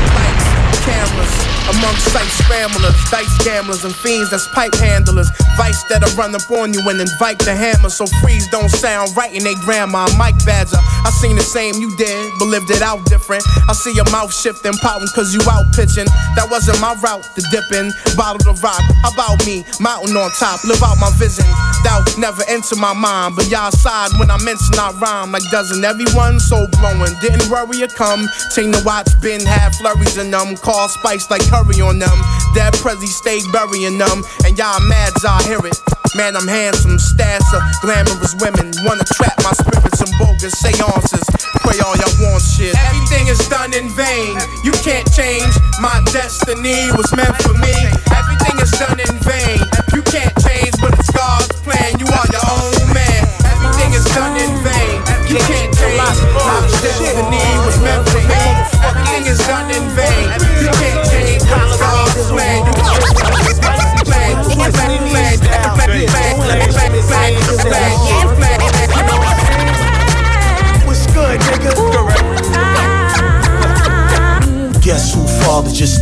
lights, 0.09 0.85
cameras 0.85 1.54
amongst 1.69 2.05
sight 2.13 2.29
scramblers, 2.43 2.95
dice 3.09 3.31
gamblers, 3.43 3.83
and 3.85 3.95
fiends 3.95 4.29
that's 4.29 4.47
pipe 4.53 4.75
handlers. 4.75 5.29
Vice 5.57 5.83
that'll 5.89 6.11
run 6.17 6.35
up 6.35 6.45
on 6.51 6.73
you 6.73 6.81
and 6.89 6.99
invite 6.99 7.39
the 7.39 7.55
hammer. 7.55 7.89
So 7.89 8.05
freeze 8.21 8.47
don't 8.49 8.69
sound 8.69 9.15
right 9.15 9.33
in 9.33 9.43
they 9.43 9.55
grandma. 9.65 10.07
Mike 10.17 10.37
Badger, 10.45 10.77
I 10.79 11.09
seen 11.21 11.35
the 11.35 11.43
same 11.43 11.75
you 11.75 11.95
did, 11.97 12.33
but 12.39 12.45
lived 12.45 12.69
it 12.71 12.81
out 12.81 13.05
different. 13.05 13.43
I 13.69 13.73
see 13.73 13.93
your 13.93 14.09
mouth 14.11 14.33
shifting, 14.33 14.73
pouting 14.83 15.09
cause 15.15 15.33
you 15.33 15.41
out 15.49 15.65
pitching. 15.73 16.09
That 16.35 16.47
wasn't 16.49 16.79
my 16.81 16.93
route 17.01 17.23
to 17.35 17.41
dipping. 17.49 17.91
Bottle 18.15 18.51
of 18.51 18.61
rock, 18.61 18.81
how 19.01 19.11
about 19.13 19.45
me? 19.45 19.63
Mountain 19.79 20.15
on 20.17 20.31
top, 20.37 20.63
live 20.65 20.81
out 20.83 20.97
my 20.99 21.11
vision. 21.17 21.45
Doubt 21.83 22.05
never 22.17 22.43
enter 22.47 22.75
my 22.75 22.93
mind, 22.93 23.35
but 23.35 23.49
y'all 23.49 23.71
side 23.71 24.11
when 24.19 24.29
I 24.29 24.37
mention 24.43 24.75
I 24.77 24.91
rhyme. 25.01 25.31
Like 25.31 25.45
doesn't 25.51 25.83
everyone 25.83 26.39
so 26.39 26.67
blowing? 26.77 27.13
Didn't 27.21 27.49
worry 27.49 27.81
or 27.83 27.87
come. 27.87 28.27
Ting 28.53 28.71
the 28.71 28.81
watch, 28.85 29.09
been 29.21 29.41
had 29.41 29.75
flurries 29.75 30.17
in 30.17 30.31
them. 30.31 30.57
Call 30.57 30.87
spice 30.89 31.29
like 31.29 31.43
curry 31.55 31.79
on 31.79 31.99
them. 31.99 32.19
Dead 32.53 32.73
Prezi 32.83 33.07
stay 33.07 33.39
burying 33.51 33.97
them. 33.97 34.23
And 34.43 34.57
y'all 34.57 34.79
mads, 34.83 35.23
I 35.23 35.39
hear 35.43 35.63
it. 35.63 35.79
Man, 36.15 36.35
I'm 36.35 36.47
handsome, 36.47 36.97
stats 36.97 37.47
of 37.55 37.61
glamorous 37.81 38.35
women. 38.39 38.71
Wanna 38.83 39.03
trap 39.15 39.35
my 39.43 39.51
spirits 39.51 39.99
in 40.03 40.11
bogus 40.19 40.55
seances. 40.59 41.27
Pray 41.63 41.79
all 41.83 41.95
y'all 41.95 42.15
want 42.23 42.43
shit. 42.43 42.75
Everything 42.75 43.27
is 43.27 43.39
done 43.47 43.73
in 43.73 43.87
vain. 43.95 44.35
You 44.63 44.71
can't 44.83 45.07
change. 45.11 45.51
My 45.79 45.99
destiny 46.11 46.91
was 46.95 47.11
meant 47.15 47.35
for 47.43 47.55
me. 47.59 47.75
Everything 48.11 48.55
is 48.59 48.71
done 48.79 48.99
in 48.99 49.15
vain. 49.23 49.59
You 49.95 50.01
can't 50.03 50.35
change, 50.43 50.75
but 50.79 50.95
it's 50.99 51.11
God's 51.11 51.51
plan. 51.63 51.99
You 51.99 52.07
are 52.07 52.27
your 52.31 52.47
own 52.47 52.84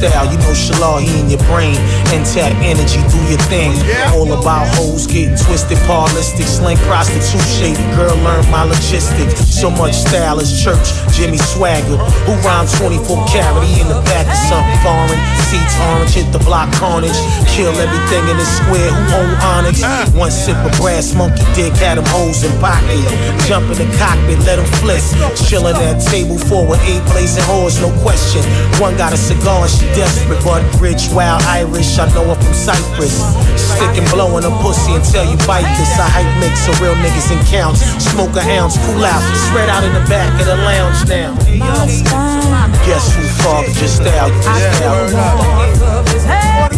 style? 0.10 0.26
You 0.32 0.38
know 0.38 0.54
Shalal, 0.54 1.01
he 1.01 1.20
in 1.20 1.30
your 1.30 1.39
brain. 1.47 1.76
Intact 2.12 2.56
energy, 2.60 2.99
do 3.08 3.20
your 3.32 3.39
thing. 3.47 3.72
All 4.14 4.28
about 4.32 4.68
hoes 4.76 5.08
getting 5.08 5.36
twisted, 5.36 5.78
parlistic, 5.89 6.45
slang 6.45 6.78
prostitute, 6.84 7.47
shady 7.47 7.84
girl, 7.95 8.16
learn 8.24 8.43
my 8.51 8.64
logistics. 8.64 9.39
So 9.47 9.70
much 9.70 9.95
style 9.95 10.39
is 10.39 10.51
church. 10.51 11.03
Jimmy 11.14 11.38
Swagger, 11.38 12.01
who 12.26 12.34
rhymes 12.41 12.74
24 12.82 13.05
carat, 13.30 13.61
he 13.61 13.82
in 13.82 13.88
the 13.88 14.01
back 14.09 14.26
of 14.26 14.39
something 14.49 14.80
foreign. 14.82 15.20
Seats 15.45 15.78
orange, 15.93 16.09
hit 16.09 16.26
the 16.34 16.41
block 16.41 16.74
carnage. 16.82 17.14
Kill 17.53 17.70
everything 17.78 18.26
in 18.26 18.38
the 18.38 18.47
square, 18.49 18.89
who 18.89 19.22
own 19.22 19.34
Onyx? 19.45 19.86
One 20.18 20.34
sip 20.34 20.57
of 20.66 20.74
brass 20.82 21.14
monkey 21.14 21.45
dick, 21.53 21.78
had 21.78 22.01
him 22.01 22.09
hoes 22.09 22.41
in 22.41 22.49
pocket. 22.57 22.97
Jump 23.45 23.70
in 23.70 23.78
the 23.78 23.89
cockpit, 24.01 24.41
let 24.41 24.57
him 24.57 24.66
flip. 24.82 25.05
Chill 25.38 25.70
at 25.70 25.78
table 26.09 26.38
forward, 26.49 26.82
eight 26.89 27.05
blazing 27.14 27.45
whores, 27.45 27.78
no 27.78 27.93
question. 28.01 28.41
One 28.82 28.97
got 28.97 29.14
a 29.14 29.18
cigar, 29.18 29.70
she 29.70 29.86
desperate, 29.93 30.41
but 30.41 30.66
rich, 30.82 31.14
wild 31.14 31.45
Irish. 31.45 31.93
I 32.01 32.09
know 32.18 32.34
her 32.34 32.39
from 32.41 32.57
Cyprus. 32.57 33.22
Stick 33.53 34.01
and 34.01 34.09
blowing 34.09 34.49
a 34.49 34.53
pussy 34.66 34.97
until 34.97 35.30
you 35.30 35.38
bite 35.45 35.70
this. 35.78 35.93
I 36.01 36.09
hype 36.09 36.34
mix 36.41 36.66
so 36.66 36.74
real 36.82 36.97
niggas 37.05 37.30
and 37.30 37.43
counts. 37.53 37.86
Smoke 38.01 38.34
a 38.34 38.43
ounce, 38.57 38.82
cool 38.89 39.05
out, 39.05 39.22
spread 39.45 39.70
out 39.70 39.86
in 39.86 39.93
the 39.93 40.05
back 40.09 40.34
of 40.41 40.49
the 40.49 40.57
lounge 40.57 41.03
just 41.06 42.06
now. 42.06 42.70
Guess 42.86 43.16
who 43.16 43.24
fucked 43.43 43.74
just 43.76 44.01
now? 44.01 44.28
Just 44.41 44.82
now. 44.82 44.93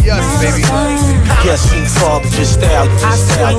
Yes, 0.02 0.24
baby. 0.40 0.62
Guess 1.42 1.70
who 1.72 1.84
fucked 1.84 2.32
just 2.32 2.60
now? 2.60 2.84
Just 2.98 3.28
now. 3.36 3.52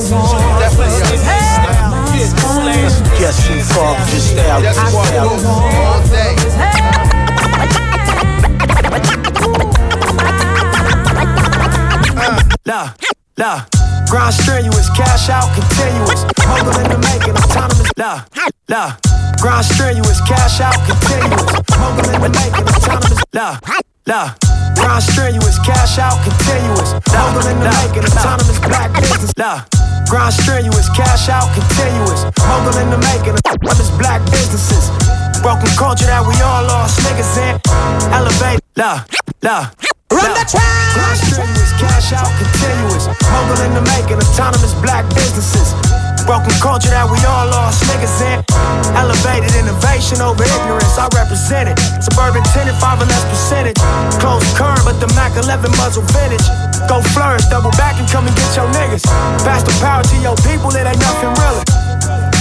Guess 3.20 3.48
who 3.48 3.60
fucked 3.62 4.10
just 4.12 4.36
now? 4.36 4.62
Just 4.62 4.94
now. 5.12 5.28
All 5.28 6.02
day. 6.08 6.36
La, 12.66 12.94
la. 13.38 13.66
Grind 14.10 14.34
strenuous, 14.34 14.90
cash 14.90 15.30
out 15.30 15.54
continuous. 15.54 16.26
Mogul 16.48 16.80
in 16.80 16.90
the 16.90 16.98
making, 16.98 17.36
autonomous. 17.38 17.92
La, 17.98 18.26
la. 18.68 18.98
Grind 19.38 19.66
strenuous, 19.66 20.20
cash 20.26 20.60
out 20.62 20.78
continuous. 20.90 21.54
Mogul 21.78 22.10
in 22.10 22.22
the 22.22 22.32
making, 22.34 22.66
autonomous. 22.66 23.22
Look, 23.34 23.56
look. 24.10 24.30
Grind 24.76 25.04
strenuous, 25.04 25.58
cash 25.62 26.00
out 26.02 26.18
continuous. 26.26 26.98
Mogul 27.14 27.46
in 27.46 27.60
the 27.62 27.70
making, 27.70 28.06
autonomous 28.10 28.60
black 28.60 28.94
business. 28.98 29.32
Look. 29.38 29.62
Grind 30.10 30.34
strenuous, 30.34 30.90
cash 30.96 31.30
out 31.30 31.54
continuous. 31.54 32.26
Mogul 32.50 32.82
in 32.82 32.90
the 32.90 32.98
making, 32.98 33.38
autonomous 33.38 33.92
black 34.00 34.26
businesses. 34.32 34.90
Broken 35.46 35.70
culture 35.78 36.10
that 36.10 36.26
we 36.26 36.34
all 36.42 36.66
lost 36.66 36.98
niggas 37.06 37.38
in. 37.38 37.62
Elevate, 38.10 38.60
look, 38.74 39.06
look. 39.46 39.70
Run 40.10 40.34
the 40.34 40.46
track! 40.50 40.96
Grind 40.96 41.20
strenuous, 41.20 41.72
cash 41.78 42.10
out 42.16 42.32
continuous. 42.42 43.06
Mogul 43.30 43.60
in 43.68 43.74
the 43.76 43.84
making, 43.86 44.18
autonomous 44.18 44.74
black 44.82 45.06
businesses. 45.14 45.76
Broken 46.28 46.52
culture 46.60 46.92
that 46.92 47.08
we 47.08 47.16
all 47.24 47.48
lost 47.48 47.88
niggas 47.88 48.20
in. 48.20 48.44
Elevated 49.00 49.56
innovation 49.56 50.20
over 50.20 50.44
ignorance, 50.44 51.00
I 51.00 51.08
represent 51.16 51.72
it. 51.72 51.80
Suburban 52.04 52.44
tenant, 52.52 52.76
five 52.84 53.00
or 53.00 53.08
less 53.08 53.24
percentage. 53.32 53.80
Close 54.20 54.44
current, 54.60 54.84
but 54.84 55.00
the 55.00 55.08
Mac 55.16 55.32
11 55.40 55.72
muzzle 55.80 56.04
vintage. 56.12 56.44
Go 56.92 57.00
flourish, 57.16 57.48
double 57.48 57.72
back 57.80 57.96
and 57.96 58.04
come 58.12 58.28
and 58.28 58.36
get 58.36 58.52
your 58.60 58.68
niggas. 58.76 59.08
Pass 59.48 59.64
the 59.64 59.72
power 59.80 60.04
to 60.04 60.18
your 60.20 60.36
people, 60.44 60.68
it 60.76 60.84
ain't 60.84 61.00
nothing 61.00 61.32
really. 61.40 61.64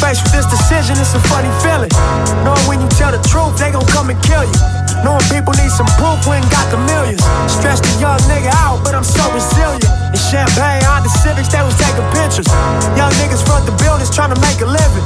Faced 0.03 0.27
with 0.27 0.35
this 0.35 0.51
decision, 0.51 0.99
it's 0.99 1.15
a 1.15 1.23
funny 1.31 1.55
feeling. 1.63 1.95
Knowing 2.43 2.67
when 2.67 2.79
you 2.83 2.91
tell 2.99 3.15
the 3.15 3.23
truth, 3.31 3.55
they 3.55 3.71
gon' 3.71 3.87
come 3.95 4.11
and 4.11 4.19
kill 4.27 4.43
you. 4.43 4.86
Knowing 5.05 5.25
people 5.29 5.53
need 5.59 5.73
some 5.73 5.89
proof, 6.01 6.21
we 6.25 6.37
ain't 6.39 6.51
got 6.51 6.69
the 6.71 6.81
millions. 6.89 7.21
Stressed 7.51 7.85
a 7.85 7.93
young 8.01 8.21
nigga 8.31 8.53
out, 8.65 8.85
but 8.85 8.95
I'm 8.95 9.05
so 9.05 9.25
resilient. 9.33 9.85
In 10.13 10.21
Champagne, 10.21 10.85
on 10.87 11.03
the 11.03 11.13
Civics, 11.25 11.49
they 11.49 11.61
was 11.61 11.77
taking 11.77 12.05
pictures. 12.15 12.49
Young 12.97 13.13
niggas 13.21 13.45
front 13.45 13.67
the 13.67 13.77
buildings 13.83 14.09
trying 14.09 14.33
to 14.33 14.41
make 14.41 14.61
a 14.63 14.69
living. 14.69 15.05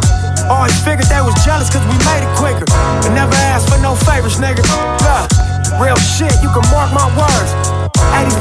Always 0.51 0.75
figured 0.83 1.07
they 1.07 1.23
was 1.23 1.35
jealous 1.47 1.71
cause 1.71 1.83
we 1.87 1.97
made 2.07 2.23
it 2.23 2.33
quicker. 2.39 2.67
But 3.03 3.15
never 3.15 3.35
asked 3.51 3.71
for 3.71 3.79
no 3.79 3.95
favors, 3.95 4.39
nigga. 4.39 4.63
Real 5.79 5.97
shit, 5.97 6.35
you 6.43 6.51
can 6.51 6.67
mark 6.75 6.91
my 6.93 7.07
words. 7.15 7.51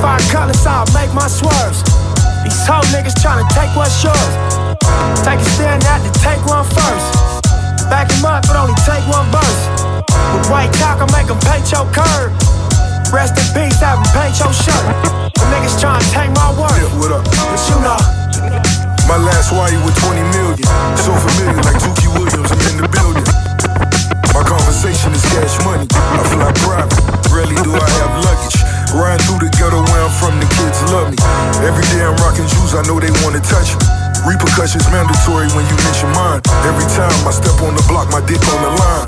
85 0.02 0.22
colors, 0.34 0.66
I'll 0.66 0.90
make 0.94 1.14
my 1.14 1.28
swerves. 1.28 1.84
These 2.44 2.66
hoe 2.66 2.82
niggas 2.94 3.16
tryna 3.22 3.48
take 3.54 3.70
what's 3.76 4.04
yours. 4.04 4.34
Take 5.24 5.40
a 5.40 5.50
stand 5.56 5.86
out 5.86 6.02
to 6.02 6.12
take 6.20 6.44
one 6.46 6.66
first. 6.66 7.39
Back 7.90 8.14
him 8.14 8.24
up, 8.24 8.46
but 8.46 8.56
only 8.56 8.78
take 8.86 9.02
one 9.10 9.26
verse. 9.34 9.62
With 10.38 10.46
white 10.54 10.70
cock, 10.78 11.02
I 11.02 11.10
make 11.10 11.26
him 11.26 11.42
paint 11.42 11.66
your 11.74 11.90
curb. 11.90 12.30
Rest 13.10 13.34
in 13.34 13.50
peace, 13.58 13.82
have 13.82 13.98
him 13.98 14.10
paint 14.14 14.38
your 14.38 14.54
shirt. 14.54 14.86
The 15.34 15.46
niggas 15.50 15.82
tryna 15.82 16.06
take 16.14 16.30
my 16.38 16.54
word. 16.54 16.70
Yeah, 16.78 17.02
what 17.02 17.10
up? 17.10 17.26
But 17.26 17.62
you 17.66 17.78
know. 17.82 17.98
My 19.10 19.18
last 19.18 19.50
wire 19.50 19.74
with 19.82 19.98
20 20.06 20.22
million. 20.38 20.62
So 21.02 21.10
familiar, 21.18 21.58
like 21.66 21.82
Dookie 21.82 22.14
Williams, 22.14 22.54
I'm 22.54 22.62
in 22.70 22.78
the 22.78 22.88
building. 22.94 23.26
My 24.38 24.46
conversation 24.46 25.10
is 25.10 25.26
cash 25.34 25.58
money. 25.66 25.90
I 25.90 26.22
fly 26.30 26.54
private. 26.62 26.94
Rarely 27.34 27.58
do 27.66 27.74
I 27.74 27.90
have 28.06 28.14
luggage. 28.22 28.58
Riding 28.94 29.26
through 29.26 29.50
the 29.50 29.52
ghetto 29.58 29.82
where 29.82 30.06
I'm 30.06 30.14
from, 30.14 30.38
the 30.38 30.46
kids 30.46 30.78
love 30.94 31.10
me. 31.10 31.18
Every 31.66 31.86
day 31.90 32.06
I'm 32.06 32.14
rocking 32.22 32.46
shoes, 32.46 32.78
I 32.78 32.86
know 32.86 33.02
they 33.02 33.10
wanna 33.26 33.42
touch 33.42 33.74
me. 33.74 33.99
Repercussions 34.28 34.84
mandatory 34.92 35.48
when 35.56 35.64
you 35.68 35.76
mention 35.88 36.12
mine. 36.12 36.44
Every 36.68 36.88
time 36.92 37.14
I 37.24 37.32
step 37.32 37.56
on 37.64 37.72
the 37.76 37.86
block, 37.88 38.12
my 38.12 38.20
dick 38.28 38.42
on 38.52 38.60
the 38.64 38.74
line. 38.76 39.08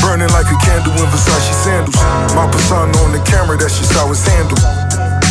Burning 0.00 0.32
like 0.32 0.48
a 0.48 0.58
candle 0.64 0.96
in 0.96 1.08
Versace 1.12 1.52
sandals. 1.60 2.00
My 2.32 2.48
persona 2.48 2.88
on 3.04 3.12
the 3.12 3.20
camera, 3.28 3.60
that's 3.60 3.76
just 3.76 3.92
how 3.92 4.08
it's 4.08 4.24
handled. 4.24 4.60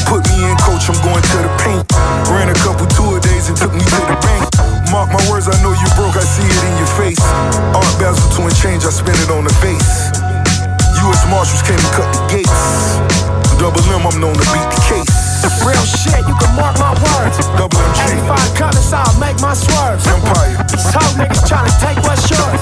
Put 0.05 0.22
me 0.30 0.45
in, 0.45 0.57
coach, 0.62 0.86
I'm 0.89 0.97
going 1.01 1.22
to 1.26 1.38
the 1.41 1.51
paint. 1.66 1.86
Ran 2.30 2.53
a 2.53 2.57
couple 2.62 2.86
tour 2.93 3.18
days 3.18 3.49
and 3.49 3.57
took 3.57 3.74
me 3.74 3.82
to 3.82 4.01
the 4.05 4.18
bank. 4.22 4.45
Mark 4.93 5.10
my 5.10 5.22
words, 5.30 5.49
I 5.49 5.57
know 5.66 5.74
you 5.74 5.89
broke, 5.97 6.14
I 6.14 6.26
see 6.26 6.45
it 6.45 6.62
in 6.70 6.74
your 6.78 6.91
face. 6.93 7.22
Art 7.74 7.93
Basel 7.97 8.30
to 8.38 8.41
and 8.45 8.57
change, 8.62 8.86
I 8.86 8.93
spend 8.93 9.18
it 9.22 9.34
on 9.34 9.43
the 9.45 9.53
face. 9.57 10.14
U.S. 11.10 11.22
Marshals 11.34 11.66
came 11.66 11.82
to 11.82 11.91
cut 11.97 12.10
the 12.14 12.22
gates. 12.30 12.62
Double 13.57 13.82
M, 13.89 14.05
I'm 14.05 14.22
known 14.22 14.38
to 14.38 14.47
beat 14.53 14.70
the 14.70 14.82
case. 14.86 15.18
Real 15.66 15.86
shit, 15.86 16.24
you 16.28 16.36
can 16.39 16.51
mark 16.55 16.76
my 16.80 16.93
words. 16.95 17.38
Double 17.60 17.80
M 17.80 18.24
85 18.28 18.55
colors, 18.55 18.93
I'll 18.93 19.20
make 19.20 19.39
my 19.41 19.53
swerves. 19.53 20.05
Empire. 20.07 20.55
These 20.72 20.89
hoe 20.93 21.14
niggas 21.20 21.43
tryna 21.47 21.74
take 21.84 21.99
what's 22.03 22.26
yours. 22.32 22.62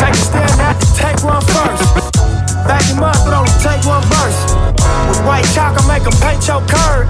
Take 0.00 0.14
a 0.14 0.24
stand 0.24 0.60
out 0.60 0.76
to 0.80 0.88
take 0.96 1.18
one 1.24 1.42
first. 1.52 1.84
Back 2.66 2.84
him 2.84 3.02
up, 3.02 3.16
but 3.24 3.34
only 3.34 3.54
take 3.60 3.84
one 3.84 4.04
verse. 4.12 4.40
With 5.08 5.20
white 5.24 5.46
chalk, 5.54 5.76
I 5.76 5.82
make 5.88 6.04
him 6.04 6.16
paint 6.20 6.46
your 6.48 6.60
curb. 6.68 7.08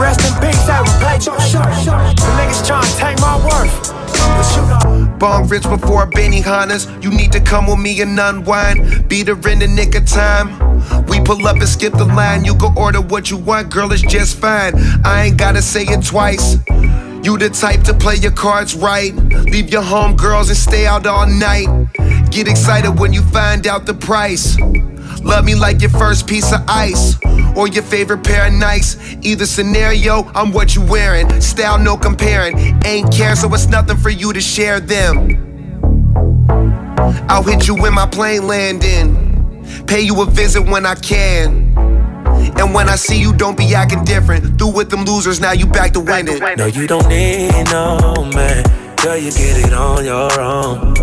Rest 0.00 0.24
in 0.24 0.34
peace, 0.40 0.64
have 0.68 0.86
him 0.86 0.96
paint 1.00 1.26
your 1.26 1.40
shirt. 1.40 1.68
The 2.16 2.30
niggas 2.40 2.64
tryna 2.64 2.92
take 2.98 3.20
my 3.20 3.36
worth. 3.44 4.00
Know. 4.40 4.78
Uh, 4.82 5.06
Bong 5.18 5.48
rich 5.48 5.64
before 5.64 6.06
Benny 6.06 6.40
Hannas. 6.40 6.88
You 7.02 7.10
need 7.10 7.32
to 7.32 7.40
come 7.40 7.66
with 7.66 7.78
me 7.78 8.00
and 8.00 8.18
unwind. 8.18 9.08
Beat 9.08 9.28
her 9.28 9.34
in 9.50 9.58
the 9.58 9.68
nick 9.68 9.94
of 9.94 10.06
time. 10.06 10.69
We 11.08 11.20
pull 11.20 11.46
up 11.46 11.56
and 11.56 11.68
skip 11.68 11.92
the 11.92 12.04
line. 12.04 12.44
You 12.44 12.54
can 12.56 12.76
order 12.76 13.00
what 13.00 13.30
you 13.30 13.36
want, 13.36 13.70
girl, 13.70 13.92
it's 13.92 14.02
just 14.02 14.38
fine. 14.38 14.74
I 15.04 15.26
ain't 15.26 15.36
gotta 15.36 15.62
say 15.62 15.82
it 15.82 16.04
twice. 16.04 16.56
You 17.22 17.36
the 17.36 17.50
type 17.50 17.82
to 17.82 17.94
play 17.94 18.16
your 18.16 18.32
cards 18.32 18.74
right. 18.74 19.14
Leave 19.14 19.70
your 19.70 19.82
home 19.82 20.16
girls 20.16 20.48
and 20.48 20.56
stay 20.56 20.86
out 20.86 21.06
all 21.06 21.26
night. 21.26 21.68
Get 22.30 22.48
excited 22.48 22.98
when 22.98 23.12
you 23.12 23.22
find 23.22 23.66
out 23.66 23.84
the 23.84 23.94
price. 23.94 24.56
Love 25.22 25.44
me 25.44 25.54
like 25.54 25.82
your 25.82 25.90
first 25.90 26.26
piece 26.26 26.50
of 26.52 26.60
ice 26.66 27.16
or 27.56 27.68
your 27.68 27.82
favorite 27.82 28.24
pair 28.24 28.46
of 28.46 28.54
Nikes. 28.54 29.22
Either 29.22 29.44
scenario, 29.44 30.24
I'm 30.34 30.50
what 30.52 30.74
you 30.74 30.82
wearing. 30.82 31.40
Style, 31.42 31.78
no 31.78 31.96
comparing. 31.96 32.56
Ain't 32.86 33.12
care, 33.12 33.36
so 33.36 33.52
it's 33.52 33.66
nothing 33.66 33.98
for 33.98 34.10
you 34.10 34.32
to 34.32 34.40
share 34.40 34.80
them. 34.80 35.46
I'll 37.28 37.42
hit 37.42 37.68
you 37.68 37.74
when 37.74 37.92
my 37.92 38.06
plane 38.06 38.46
landing. 38.46 39.29
Pay 39.86 40.02
you 40.02 40.20
a 40.22 40.26
visit 40.26 40.62
when 40.62 40.86
I 40.86 40.94
can. 40.94 41.74
And 42.58 42.74
when 42.74 42.88
I 42.88 42.96
see 42.96 43.20
you, 43.20 43.32
don't 43.32 43.56
be 43.56 43.74
acting 43.74 44.04
different. 44.04 44.58
Through 44.58 44.72
with 44.72 44.90
them 44.90 45.04
losers, 45.04 45.40
now 45.40 45.52
you 45.52 45.66
back 45.66 45.92
to 45.92 46.00
winning. 46.00 46.38
No, 46.56 46.66
you 46.66 46.86
don't 46.86 47.08
need 47.08 47.50
no 47.70 48.30
man. 48.34 48.64
Girl, 48.96 49.16
you 49.16 49.30
get 49.30 49.56
it 49.64 49.72
on 49.72 50.04
your 50.04 50.40
own. 50.40 50.94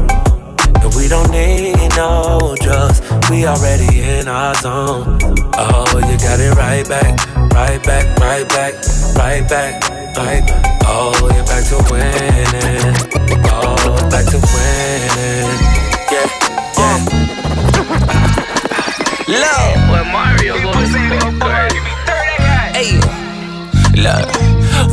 And 0.82 0.94
we 0.96 1.08
don't 1.08 1.32
need 1.32 1.90
no 1.96 2.56
drugs. 2.62 3.02
We 3.30 3.46
already 3.46 4.02
in 4.02 4.28
our 4.28 4.54
zone. 4.56 5.18
Oh, 5.58 5.86
you 5.96 6.18
got 6.20 6.40
it 6.40 6.56
right 6.56 6.88
back, 6.88 7.18
right 7.54 7.84
back, 7.84 8.20
right 8.20 8.48
back, 8.48 8.74
right 9.16 9.50
back, 9.50 10.18
right. 10.18 10.44
Oh, 10.86 11.14
you're 11.34 11.46
back 11.46 11.66
to 11.70 11.78
winning. 11.92 12.96
Oh, 13.50 14.10
back 14.10 14.26
to 14.26 14.38
winning. 14.38 14.57
Love. 19.38 19.78
Well, 19.94 20.06
Mario 20.10 20.58
goes 20.66 20.90
Hey, 22.74 22.98
look. 23.94 24.26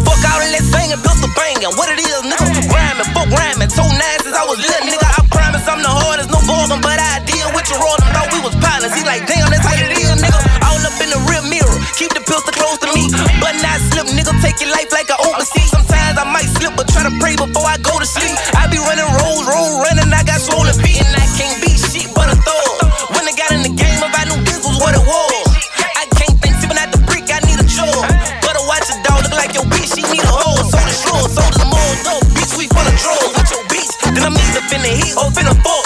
Fuck 0.05 0.21
all 0.29 0.41
of 0.41 0.51
that 0.53 0.65
singing, 0.69 1.01
pistol 1.01 1.33
banging. 1.33 1.73
What 1.81 1.89
it 1.89 2.01
is, 2.01 2.21
nigga? 2.29 2.69
Rhyming, 2.69 3.09
fuck 3.17 3.29
rhyming. 3.33 3.73
Two 3.73 3.89
nines 3.89 4.21
since 4.25 4.37
I 4.37 4.45
was 4.45 4.61
little, 4.61 4.85
nigga. 4.85 5.05
I 5.05 5.21
promise 5.33 5.65
I'm 5.65 5.81
the 5.81 5.89
hardest, 5.89 6.29
no 6.29 6.41
bargain, 6.45 6.85
but 6.85 7.01
I 7.01 7.25
deal 7.25 7.49
with 7.57 7.65
your 7.73 7.81
roll. 7.81 7.97
Thought 8.13 8.29
we 8.37 8.41
was 8.45 8.57
partners. 8.61 8.93
He 8.93 9.01
like, 9.05 9.25
damn, 9.25 9.49
that's 9.49 9.65
how 9.65 9.77
it 9.81 9.97
is, 9.97 10.13
nigga. 10.21 10.41
All 10.61 10.81
up 10.81 10.97
in 11.01 11.09
the 11.09 11.21
rear 11.29 11.45
mirror. 11.49 11.77
Keep 11.97 12.13
the 12.13 12.25
pistol 12.25 12.53
close 12.53 12.77
to 12.85 12.89
me, 12.93 13.09
but 13.41 13.57
not 13.65 13.81
slip, 13.93 14.13
nigga. 14.13 14.33
Take 14.45 14.61
your 14.61 14.73
life 14.77 14.93
like 14.93 15.09
an 15.09 15.21
overseas. 15.25 15.73
Sometimes 15.73 16.21
I 16.21 16.25
might 16.29 16.49
slip, 16.61 16.77
but 16.77 16.89
try 16.93 17.05
to 17.05 17.13
pray 17.17 17.37
before 17.37 17.65
I 17.65 17.81
go 17.81 17.97
to 17.97 18.09
sleep. 18.09 18.37
I 18.61 18.69
be 18.69 18.77
running 18.77 19.09
rolls, 19.25 19.49
roll 19.49 19.81
running. 19.85 20.13
I 20.13 20.21
got 20.25 20.41
swollen 20.41 20.77
feet, 20.85 21.01
and 21.01 21.17
I 21.17 21.24
finna 34.75 34.89
hit 34.89 35.17
or 35.17 35.31
finna 35.31 35.55
fall. 35.63 35.84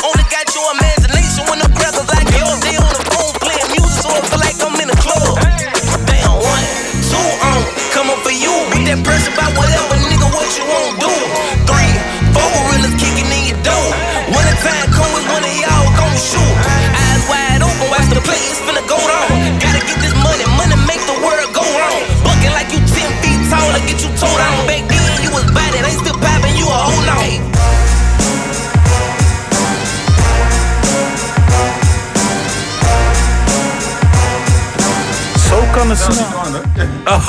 Zo 35.97 36.07
kan 36.43 36.55
het 36.55 36.63
zijn. 36.75 36.91
Oh, 37.05 37.29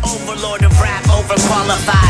overlord 0.00 0.66
of 0.66 0.80
rap, 0.80 1.18
overqualified. 1.18 2.07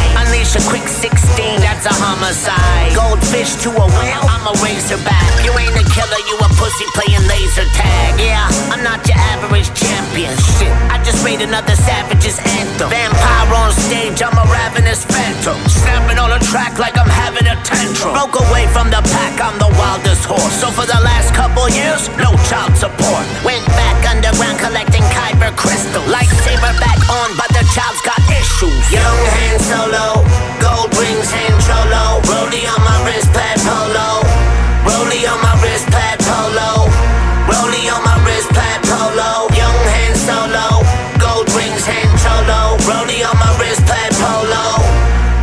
A 0.48 0.64
quick 0.64 0.88
16, 0.88 1.60
that's 1.60 1.84
a 1.84 1.92
homicide. 1.92 2.96
Goldfish 2.96 3.60
to 3.62 3.68
a 3.68 3.84
whale, 3.84 4.24
I'm 4.24 4.48
a 4.48 4.56
razorback. 4.64 5.28
You 5.44 5.52
ain't 5.60 5.76
a 5.76 5.84
killer, 5.92 6.22
you 6.24 6.40
a 6.40 6.48
pussy 6.56 6.88
playing 6.96 7.20
laser 7.28 7.68
tag. 7.76 8.16
Yeah, 8.16 8.48
I'm 8.72 8.80
not 8.80 9.04
your 9.04 9.20
average 9.36 9.68
champion. 9.76 10.32
Shit, 10.56 10.72
I 10.88 10.96
just 11.04 11.20
made 11.20 11.44
another 11.44 11.76
Savage's 11.76 12.40
anthem. 12.58 12.88
Vampire 12.88 13.52
on 13.60 13.76
stage, 13.76 14.24
I'm 14.24 14.32
a 14.40 14.46
ravenous 14.48 15.04
phantom. 15.04 15.60
Snapping 15.68 16.16
on 16.16 16.32
a 16.32 16.40
track 16.40 16.80
like 16.80 16.96
I'm 16.96 17.12
having 17.12 17.44
a 17.44 17.54
tantrum. 17.60 18.16
Broke 18.16 18.40
away 18.48 18.64
from 18.72 18.88
the 18.88 19.04
pack, 19.04 19.36
I'm 19.44 19.60
the 19.60 19.68
wildest 19.76 20.24
horse. 20.24 20.56
So 20.56 20.72
for 20.72 20.88
the 20.88 20.98
last 21.04 21.36
couple 21.36 21.68
years, 21.68 22.08
no 22.16 22.32
child 22.48 22.72
support. 22.72 23.22
Went 23.44 23.68
back 23.76 24.00
underground 24.08 24.56
collecting 24.58 25.04
Kyber 25.12 25.52
crystal. 25.60 26.02
Lightsaber 26.08 26.72
back 26.80 26.98
on, 27.12 27.36
but 27.36 27.52
the 28.60 28.66
child's 28.66 28.66
got 28.66 28.66
issues. 28.66 28.92
Young 28.92 29.20
Han 29.38 29.58
Solo, 29.60 30.24
gold 30.60 30.90
rings, 30.98 31.30
hand 31.30 31.58
trollo. 31.62 32.20
Rollie 32.26 32.66
on 32.66 32.80
my 32.82 32.96
wrist 33.06 33.30
pad 33.32 33.58
polo. 33.62 34.22
Rollie 34.84 35.26
on 35.30 35.38
my 35.42 35.54
wrist 35.62 35.86
pad 35.90 36.18
polo. 36.18 36.90
Rollie 37.46 37.86
on 37.92 38.02
my 38.04 38.18
wrist 38.24 38.50
pad 38.50 38.82
polo. 38.82 39.46
Young 39.54 39.78
Han 39.94 40.14
Solo, 40.16 40.82
gold 41.22 41.46
rings, 41.54 41.84
hand 41.86 42.10
trollo. 42.18 42.78
Rollie 42.88 43.22
on 43.22 43.36
my 43.38 43.52
wrist 43.60 43.84
pad 43.86 44.12
polo. 44.18 44.82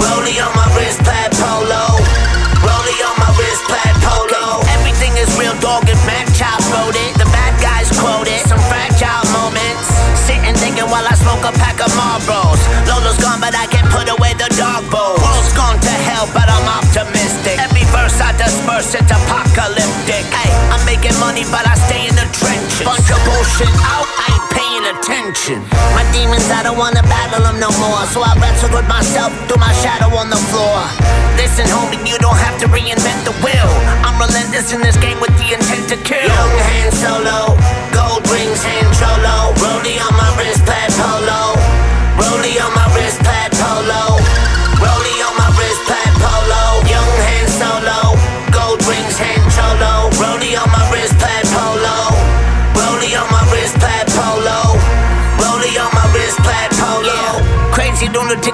Rollie 0.02 0.40
on 0.44 0.52
my 0.56 0.68
wrist 0.76 1.00
pad 1.04 1.32
polo. 1.40 1.96
Rollie 2.64 3.02
on 3.06 3.16
my 3.16 3.32
wrist 3.40 3.64
pad 3.70 3.96
polo. 4.04 4.60
Everything 4.76 5.16
is 5.18 5.30
real 5.40 5.56
dog 5.62 5.88
and 5.88 6.02
Mac 6.04 6.28
Child 6.36 6.64
wrote 6.72 6.98
it. 6.98 7.16
The 7.16 7.28
bad 7.32 7.54
guys 7.62 7.88
quoted 7.96 8.44
some 8.44 8.60
fragile 8.68 9.26
moments. 9.32 9.88
Sitting 10.28 10.56
thinking 10.56 10.90
while 10.90 11.06
I 11.06 11.16
smoke 11.16 11.46
a 11.46 11.54
pack 11.56 11.80
of 11.80 11.92
Marlboros. 11.96 12.65
But 13.46 13.54
I 13.54 13.70
can 13.70 13.86
put 13.94 14.10
away 14.10 14.34
the 14.42 14.50
dog 14.58 14.90
bowl. 14.90 15.22
World's 15.22 15.54
gone 15.54 15.78
to 15.78 15.94
hell, 16.10 16.26
but 16.34 16.50
I'm 16.50 16.66
optimistic. 16.66 17.62
Every 17.62 17.86
verse 17.94 18.18
I 18.18 18.34
disperse, 18.42 18.98
it's 18.98 19.06
apocalyptic. 19.06 20.26
Hey, 20.34 20.50
I'm 20.74 20.82
making 20.82 21.14
money, 21.22 21.46
but 21.54 21.62
I 21.62 21.78
stay 21.86 22.10
in 22.10 22.18
the 22.18 22.26
trenches. 22.42 22.82
Bunch 22.82 23.06
of 23.06 23.22
bullshit 23.22 23.70
out, 23.86 24.10
I 24.18 24.34
ain't 24.34 24.50
paying 24.50 24.86
attention. 24.90 25.62
My 25.94 26.02
demons, 26.10 26.50
I 26.50 26.66
don't 26.66 26.74
wanna 26.74 27.06
battle 27.06 27.46
them 27.46 27.62
no 27.62 27.70
more. 27.78 28.02
So 28.10 28.26
I 28.26 28.34
wrestle 28.42 28.74
with 28.74 28.90
myself 28.90 29.30
through 29.46 29.62
my 29.62 29.78
shadow 29.78 30.10
on 30.18 30.34
the 30.34 30.42
floor. 30.50 30.82
Listen, 31.38 31.70
homie, 31.70 32.02
you 32.02 32.18
don't 32.18 32.42
have 32.42 32.58
to 32.66 32.68
reinvent 32.74 33.30
the 33.30 33.36
wheel. 33.46 33.70
I'm 34.02 34.18
relentless 34.18 34.74
in 34.74 34.82
this 34.82 34.98
game 34.98 35.22
with 35.22 35.38
the 35.38 35.54
intent 35.54 35.86
to 35.94 36.02
kill. 36.02 36.26
Young 36.34 36.56
Han 36.66 36.90
Solo, 36.98 37.54
gold 37.94 38.26
rings, 38.26 38.66
hand 38.66 38.90
trollo. 38.98 39.54
Rollie 39.62 40.02
on 40.02 40.18
my 40.18 40.34
wrist 40.34 40.66
pad 40.66 40.90
polo. 40.98 41.45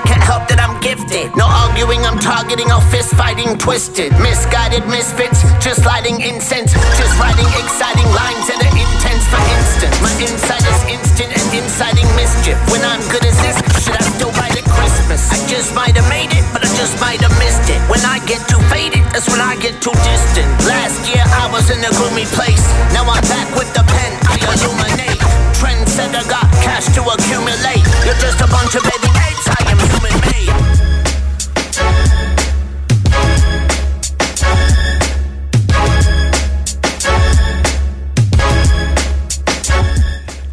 Can't 0.08 0.24
help 0.24 0.48
that 0.50 0.60
I'm 0.60 0.80
gifted. 0.82 1.34
No 1.36 1.46
arguing, 1.46 2.02
I'm 2.06 2.20
targeting, 2.20 2.72
all 2.72 2.84
fist 2.94 3.14
fighting, 3.16 3.58
twisted. 3.58 4.12
Misguided 4.20 4.86
misfits, 4.88 5.44
just 5.60 5.86
lighting 5.86 6.22
incense. 6.22 6.74
Just 6.98 7.14
writing 7.20 7.48
exciting 7.60 8.08
lines 8.14 8.46
that 8.50 8.60
are 8.62 8.76
intense 8.76 9.26
for 9.30 9.42
instance. 9.58 9.96
My 10.02 10.14
insight 10.20 10.64
is 10.66 10.82
instant 10.88 11.32
and 11.34 11.48
inciting 11.54 12.10
mischief. 12.18 12.58
When 12.72 12.82
I'm 12.84 13.02
good 13.14 13.26
as 13.26 13.38
this, 13.42 13.58
should 13.84 13.98
I 13.98 14.04
still 14.16 14.32
write 14.40 14.56
at 14.58 14.66
Christmas? 14.68 15.22
I 15.32 15.38
just 15.48 15.76
might 15.76 15.96
have 15.96 16.08
made 16.10 16.32
it, 16.34 16.46
but 16.52 16.64
I 16.64 16.70
just 16.76 16.98
might 17.00 17.22
have 17.22 17.34
missed 17.40 17.70
it. 17.70 17.80
When 17.92 18.02
I 18.06 18.20
get 18.26 18.42
too 18.48 18.62
faded, 18.72 19.04
that's 19.12 19.30
when 19.30 19.42
I 19.42 19.56
get 19.60 19.80
too 19.82 19.96
distant. 20.06 20.48
Last 20.66 21.06
year 21.10 21.24
I 21.24 21.50
was 21.52 21.70
in 21.70 21.80
a 21.84 21.92
gloomy 21.96 22.26
place. 22.38 22.64
Now 22.96 23.06
I'm 23.06 23.24
back 23.30 23.50
with 23.54 23.70
the 23.74 23.84
pen, 23.86 24.12
I 24.28 24.36
illuminate. 24.50 25.22
Trendsetter 25.58 26.26
got 26.30 26.48
cash 26.66 26.90
to 26.98 27.02
accumulate. 27.06 27.81
You're 28.12 28.20
just 28.20 28.42
a 28.42 28.48
bunch 28.48 28.76
of 28.76 28.84
baby 28.84 29.08
apes, 29.08 29.48
I 29.48 29.72
am 29.72 29.80
human 29.88 30.12
made. 30.20 30.52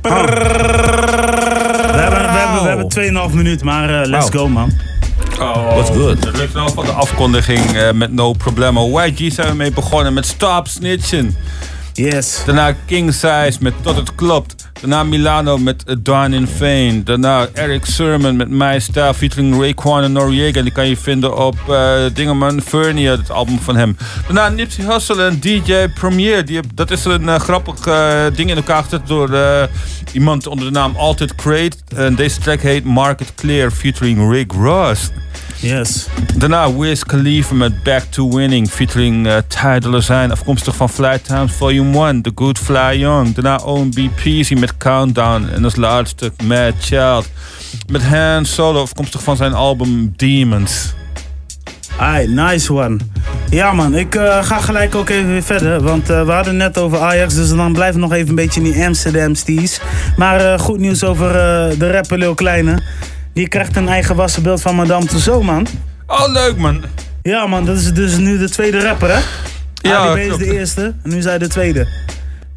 We 0.03 0.09
hebben, 1.99 2.23
we 2.23 2.39
hebben, 2.39 2.63
we 2.63 2.69
hebben 2.69 3.29
2,5 3.31 3.35
minuut, 3.35 3.63
maar 3.65 4.03
eh, 4.03 4.09
let's 4.09 4.31
go 4.31 4.49
man. 4.49 4.73
Oh, 5.41 5.75
What's 5.75 5.91
good? 5.91 6.23
Dat 6.23 6.37
ligt 6.37 6.55
nou 6.55 6.73
van 6.73 6.85
de 6.85 6.91
afkondiging 6.93 7.77
eh, 7.77 7.93
met 7.93 8.13
No 8.13 8.33
Problemo. 8.33 9.01
YG 9.01 9.33
zijn 9.33 9.49
we 9.49 9.55
mee 9.55 9.73
begonnen 9.73 10.15
met 10.15 10.27
Stop 10.27 10.69
Snitching. 10.69 11.35
Yes. 11.99 12.43
Daarna 12.45 12.75
King 12.87 13.13
Size 13.13 13.57
met 13.61 13.75
Tot 13.83 13.97
het 13.97 14.15
klopt. 14.15 14.71
Daarna 14.81 15.03
Milano 15.03 15.57
met 15.57 15.85
A 15.91 15.95
Dawn 15.99 16.33
in 16.33 16.47
Vain. 16.47 17.05
Daarna 17.05 17.49
Eric 17.53 17.85
Sermon 17.85 18.37
met 18.37 18.49
My 18.49 18.79
Style 18.79 19.15
featuring 19.15 19.61
Raekwon 19.61 20.03
en 20.03 20.13
Noriega. 20.13 20.63
Die 20.63 20.73
kan 20.73 20.89
je 20.89 20.97
vinden 20.97 21.37
op 21.37 21.57
eh 21.69 22.05
Dingeman 22.15 22.61
Furnia, 22.61 23.11
het 23.11 23.31
album 23.31 23.59
van 23.59 23.77
hem. 23.77 23.97
Daarna 24.27 24.49
Nipsey 24.49 24.85
Hussle 24.85 25.25
en 25.25 25.41
DJ 25.41 25.89
Premier. 25.95 26.45
Die, 26.45 26.61
dat 26.75 26.91
is 26.91 27.05
een 27.05 27.29
eh, 27.29 27.41
grappig 27.41 27.87
eh, 27.87 28.25
ding 28.35 28.51
in 28.51 28.57
elkaar 28.57 28.83
gezet 28.83 29.07
door 29.07 29.31
iemand 30.13 30.47
onder 30.47 30.67
de 30.67 30.73
naam 30.73 30.97
Altered 30.97 31.35
Crate. 31.35 31.77
En 31.97 32.15
deze 32.15 32.39
track 32.39 32.61
heet 32.61 32.85
Market 32.85 33.35
Clear 33.35 33.71
featuring 33.71 34.33
Rick 34.33 34.53
Ross. 34.53 35.11
Yes. 35.61 36.07
Daarna 36.37 36.77
Wiz 36.77 37.03
Khalifa 37.03 37.55
met 37.55 37.83
Back 37.83 38.03
to 38.11 38.29
Winning 38.29 38.69
featuring 38.69 39.27
uh, 39.27 39.37
Ty 39.49 39.79
Dolla 39.79 40.01
Sign, 40.01 40.31
afkomstig 40.31 40.77
van 40.77 40.89
Fly 40.89 41.19
Times 41.19 41.53
Volume 41.53 42.07
1, 42.07 42.23
The 42.23 42.33
Good 42.35 42.59
Fly 42.59 42.97
Young. 42.99 43.35
Daarna 43.35 43.57
OMB 43.57 44.09
Peasy 44.23 44.55
met 44.55 44.77
Countdown 44.77 45.49
en 45.55 45.65
als 45.65 45.77
laatste 45.77 46.33
Mad 46.45 46.75
Child 46.81 47.29
met 47.89 48.03
Han 48.03 48.45
Solo, 48.45 48.83
afkomstig 48.83 49.23
van 49.23 49.37
zijn 49.37 49.53
album 49.53 50.13
Demons. 50.17 50.95
Ai, 51.99 52.29
nice 52.29 52.73
one. 52.73 52.97
Ja 53.51 53.73
man, 53.73 53.95
ik 53.95 54.15
eh, 54.15 54.45
ga 54.45 54.59
gelijk 54.61 54.95
ook 54.95 55.09
even 55.09 55.29
weer 55.29 55.43
verder. 55.43 55.81
Want 55.83 56.11
eh, 56.11 56.25
we 56.25 56.33
hadden 56.33 56.57
net 56.57 56.79
over 56.79 56.99
Ajax, 56.99 57.35
dus 57.35 57.49
dan 57.49 57.73
blijven 57.73 58.01
we 58.01 58.07
nog 58.07 58.13
even 58.13 58.29
een 58.29 58.35
beetje 58.35 58.61
in 58.61 58.73
die 58.73 58.85
Amsterdam 58.85 59.35
steez. 59.35 59.81
Maar 60.17 60.59
goed 60.59 60.79
nieuws 60.79 61.05
over 61.05 61.33
de 61.79 61.91
rapper 61.91 62.19
Lil 62.19 62.35
Kleine. 62.35 62.83
Die 63.39 63.49
krijgt 63.49 63.77
een 63.77 63.89
eigen 63.89 64.17
wassenbeeld 64.17 64.61
van 64.61 64.75
Madame 64.75 65.07
Tussauds, 65.07 65.47
man. 65.47 65.67
Oh, 66.07 66.33
leuk 66.33 66.57
man. 66.57 66.85
Ja 67.23 67.47
man, 67.47 67.65
dat 67.65 67.77
is 67.77 67.93
dus 67.93 68.17
nu 68.17 68.39
de 68.39 68.51
tweede 68.51 68.81
rapper, 68.81 69.09
hè? 69.15 69.21
Ja, 69.75 69.97
ADB 69.97 70.19
is 70.19 70.27
klopt. 70.27 70.45
de 70.45 70.53
eerste, 70.53 70.95
en 71.03 71.11
nu 71.11 71.17
is 71.17 71.25
hij 71.25 71.39
de 71.39 71.49
tweede. 71.49 71.89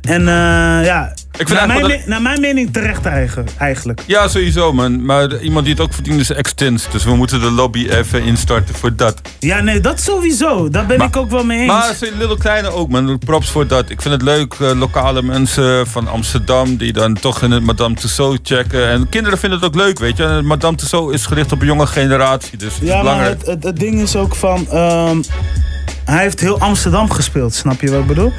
En 0.02 0.22
eh, 0.28 0.86
ja, 0.86 1.14
vind 1.38 1.50
naar, 1.50 1.68
mijn, 1.68 1.86
me- 1.88 2.02
naar 2.06 2.22
mijn 2.22 2.42
mening 2.42 2.74
terecht 2.74 3.06
eigen- 3.06 3.46
eigenlijk. 3.58 4.04
Ja, 4.08 4.28
sowieso 4.28 4.74
man. 4.74 5.06
Maar 5.06 5.40
iemand 5.42 5.66
die 5.66 5.74
het 5.74 5.84
ook 5.84 5.94
verdient 5.94 6.20
is 6.20 6.30
Extins. 6.32 6.88
Dus 6.92 7.04
we 7.04 7.16
moeten 7.16 7.40
de 7.40 7.52
lobby 7.52 7.88
even 7.90 8.24
instarten 8.24 8.76
voor 8.76 8.96
dat. 8.96 9.22
Ja, 9.40 9.60
nee, 9.62 9.80
dat 9.80 10.00
sowieso. 10.00 10.70
Daar 10.70 10.86
ben 10.86 11.02
ik 11.02 11.16
ook 11.18 11.30
wel 11.30 11.44
mee 11.44 11.60
eens. 11.60 11.68
Maar 11.68 11.96
Little 12.18 12.38
Kleine 12.38 12.70
ook, 12.70 12.90
man. 12.90 13.20
Props 13.26 13.50
voor 13.50 13.68
dat. 13.68 13.90
Ik 13.90 14.02
vind 14.02 14.14
het 14.14 14.24
leuk, 14.24 14.54
eh, 14.60 14.72
lokale 14.80 15.22
mensen 15.22 15.88
van 15.88 16.08
Amsterdam... 16.08 16.76
die 16.78 16.94
dan 16.94 17.14
toch 17.14 17.42
in 17.42 17.52
het 17.52 17.64
Madame 17.64 17.96
Tussauds 17.96 18.40
checken. 18.44 18.88
En 18.90 19.10
kinderen 19.10 19.38
vinden 19.38 19.60
het 19.60 19.68
ook 19.68 19.76
leuk, 19.76 20.00
weet 20.00 20.18
je. 20.18 20.24
En 20.24 20.46
Madame 20.46 20.78
Tussauds 20.78 21.14
is 21.14 21.26
gericht 21.26 21.52
op 21.52 21.60
een 21.62 21.68
jonge 21.68 21.88
generatie. 21.88 22.58
Dus 22.58 22.74
het 22.74 22.84
is 22.84 22.90
Ja, 22.90 23.04
maar 23.04 23.26
het, 23.26 23.64
het 23.64 23.80
ding 23.80 24.02
is 24.02 24.16
ook 24.16 24.36
van... 24.36 24.68
ehm, 24.70 25.22
hij 26.06 26.22
heeft 26.22 26.40
heel 26.40 26.60
Amsterdam 26.60 27.12
gespeeld, 27.12 27.54
snap 27.54 27.82
je 27.82 27.92
wat 27.92 28.00
ik 28.00 28.08
bedoel? 28.08 28.34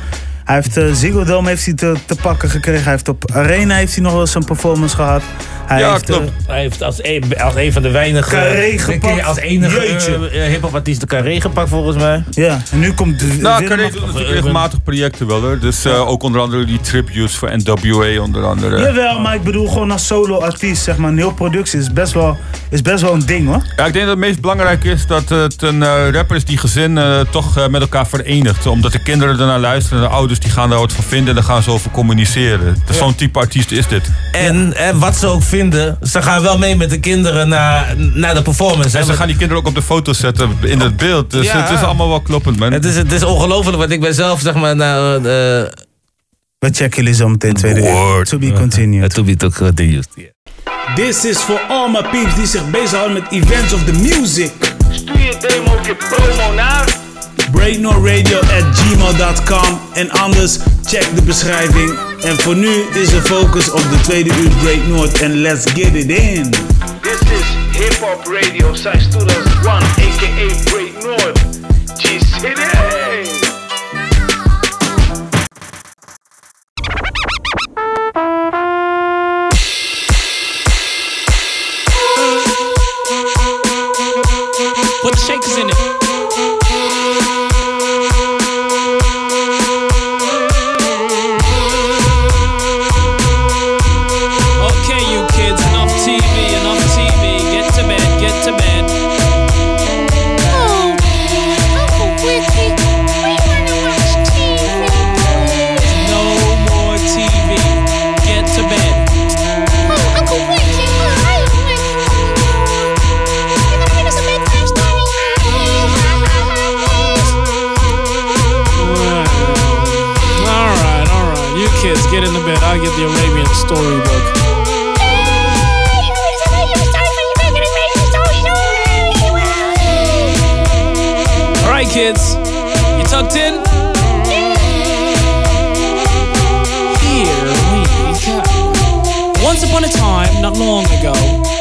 Hij 0.44 0.54
heeft 0.54 0.78
uh, 0.78 0.92
Ziggo 0.92 1.24
Dome 1.24 1.48
heeft 1.48 1.64
hij 1.64 1.74
te, 1.74 1.94
te 2.06 2.14
pakken 2.22 2.50
gekregen. 2.50 2.82
Hij 2.82 2.92
heeft 2.92 3.08
op 3.08 3.30
Arena 3.32 3.74
heeft 3.74 3.94
hij 3.94 4.02
nog 4.02 4.12
wel 4.12 4.20
eens 4.20 4.34
een 4.34 4.44
performance 4.44 4.96
gehad. 4.96 5.22
Hij 5.66 5.90
heeft, 5.90 6.10
eh, 6.10 6.16
Hij 6.46 6.60
heeft 6.60 6.82
als 6.82 6.98
een, 7.02 7.38
als 7.38 7.54
een 7.54 7.72
van 7.72 7.82
de 7.82 7.90
weinige... 7.90 8.30
Carré 8.30 8.78
gepakt. 8.78 9.24
Als 9.24 9.38
enige 9.38 10.30
uh, 10.32 10.44
hip-hop 10.44 10.74
artiest 10.74 11.00
de 11.00 11.06
Carré 11.06 11.40
gepakt 11.40 11.68
volgens 11.68 11.96
mij. 11.96 12.24
Ja, 12.30 12.62
en 12.72 12.78
nu 12.78 12.92
komt 12.92 13.18
de 13.18 13.26
Nou, 13.26 13.64
Carré 13.64 13.90
doet 13.90 14.06
natuurlijk 14.06 14.30
regelmatig 14.30 14.82
projecten 14.82 15.26
wel, 15.26 15.40
hoor. 15.40 15.58
Dus 15.58 15.84
eh, 15.84 16.08
ook 16.08 16.22
onder 16.22 16.40
andere 16.40 16.64
die 16.64 16.80
tributes 16.80 17.36
voor 17.36 17.50
NWA 17.56 18.20
onder 18.20 18.44
andere. 18.44 18.80
Jawel, 18.80 19.20
maar 19.20 19.34
ik 19.34 19.42
bedoel 19.42 19.68
gewoon 19.68 19.90
als 19.90 20.06
solo-artiest, 20.06 20.82
zeg 20.82 20.96
maar. 20.96 21.10
Een 21.10 21.16
heel 21.16 21.32
productie 21.32 21.78
is 21.78 21.92
best 21.92 22.12
wel, 22.12 22.38
is 22.70 22.82
best 22.82 23.02
wel 23.02 23.12
een 23.12 23.26
ding, 23.26 23.46
hoor. 23.46 23.62
Ja, 23.76 23.86
ik 23.86 23.92
denk 23.92 24.06
dat 24.06 24.16
het 24.16 24.26
meest 24.26 24.40
belangrijk 24.40 24.84
is 24.84 25.06
dat 25.06 25.28
het 25.28 25.62
een 25.62 25.82
eh, 25.82 26.10
rapper 26.10 26.36
is 26.36 26.44
die 26.44 26.58
gezin 26.58 26.98
eh, 26.98 27.20
toch 27.30 27.58
eh, 27.58 27.66
met 27.68 27.80
elkaar 27.80 28.06
verenigt. 28.06 28.66
Omdat 28.66 28.92
de 28.92 29.02
kinderen 29.02 29.40
ernaar 29.40 29.60
luisteren 29.60 30.02
en 30.02 30.08
de 30.08 30.14
ouders 30.14 30.31
die 30.38 30.50
gaan 30.50 30.68
daar 30.70 30.78
wat 30.78 30.92
van 30.92 31.04
vinden 31.04 31.28
en 31.28 31.34
daar 31.34 31.44
gaan 31.44 31.62
ze 31.62 31.70
over 31.70 31.90
communiceren. 31.90 32.82
Dus 32.86 32.96
Zo'n 32.96 33.14
type 33.14 33.38
artiest 33.38 33.70
is 33.70 33.88
dit. 33.88 34.10
En, 34.32 34.76
en 34.76 34.98
wat 34.98 35.16
ze 35.16 35.26
ook 35.26 35.42
vinden, 35.42 35.98
ze 36.02 36.22
gaan 36.22 36.42
wel 36.42 36.58
mee 36.58 36.76
met 36.76 36.90
de 36.90 37.00
kinderen 37.00 37.48
naar, 37.48 37.94
naar 37.96 38.34
de 38.34 38.42
performance. 38.42 38.98
En 38.98 39.04
ze 39.04 39.12
gaan 39.12 39.26
die 39.26 39.36
kinderen 39.36 39.62
ook 39.62 39.68
op 39.68 39.74
de 39.74 39.82
foto 39.82 40.12
zetten 40.12 40.50
in 40.60 40.80
het 40.80 40.96
beeld. 40.96 41.30
Dus 41.30 41.46
Ja. 41.46 41.60
het 41.62 41.70
is 41.78 41.84
allemaal 41.84 42.08
wel 42.08 42.20
kloppend, 42.20 42.58
man. 42.58 42.72
Het 42.72 42.84
is, 42.84 42.96
het 42.96 43.12
is 43.12 43.22
ongelooflijk, 43.22 43.76
want 43.78 43.90
ik 43.90 44.00
ben 44.00 44.14
zelf 44.14 44.40
zeg 44.40 44.54
maar 44.54 44.76
naar, 44.76 45.16
eh, 45.16 45.22
We 46.58 46.68
checken 46.70 47.02
jullie 47.02 47.14
zo 47.14 47.28
meteen 47.28 47.54
tweede 47.54 47.80
uur. 47.80 48.24
To 48.24 48.38
be 48.38 48.52
continued. 48.52 49.14
to 49.14 49.22
be 49.24 49.36
continued, 49.36 50.06
This 50.94 51.24
is 51.24 51.38
voor 51.38 51.60
all 51.68 51.90
my 51.90 52.02
peeps 52.10 52.34
die 52.34 52.46
zich 52.46 52.70
bezighouden 52.70 53.12
met 53.12 53.30
events 53.30 53.72
of 53.72 53.84
the 53.84 53.92
music. 53.92 54.52
Stuur 54.90 55.18
je 55.18 55.36
demo 55.40 55.74
of 55.78 55.86
je 55.86 55.94
promo 55.94 56.54
naar 56.54 56.84
breaknorradio 57.50 58.38
at 58.38 58.64
gmail.com 58.76 59.80
en 59.92 60.10
anders 60.10 60.58
check 60.84 61.14
de 61.14 61.22
beschrijving. 61.22 61.98
En 62.22 62.40
voor 62.40 62.56
nu 62.56 62.84
is 62.92 63.10
de 63.10 63.22
focus 63.22 63.70
op 63.70 63.82
de 63.90 64.00
tweede 64.02 64.30
uur 64.40 64.50
Break 64.62 64.86
North 64.86 65.20
en 65.20 65.40
let's 65.40 65.64
get 65.74 65.94
it 65.94 66.10
in. 66.10 66.50
This 67.00 67.20
is 67.20 67.78
Hip 67.78 67.94
Hop 68.00 68.26
Radio 68.26 68.74
since 68.74 69.08
2001 69.08 69.82
aka 69.82 70.70
Break 70.70 71.02
North 71.02 71.40
G-City 71.96 73.01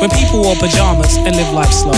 when 0.02 0.10
people 0.10 0.42
wore 0.42 0.56
pajamas 0.56 1.16
and 1.18 1.36
lived 1.36 1.54
life 1.54 1.72
slow, 1.72 1.94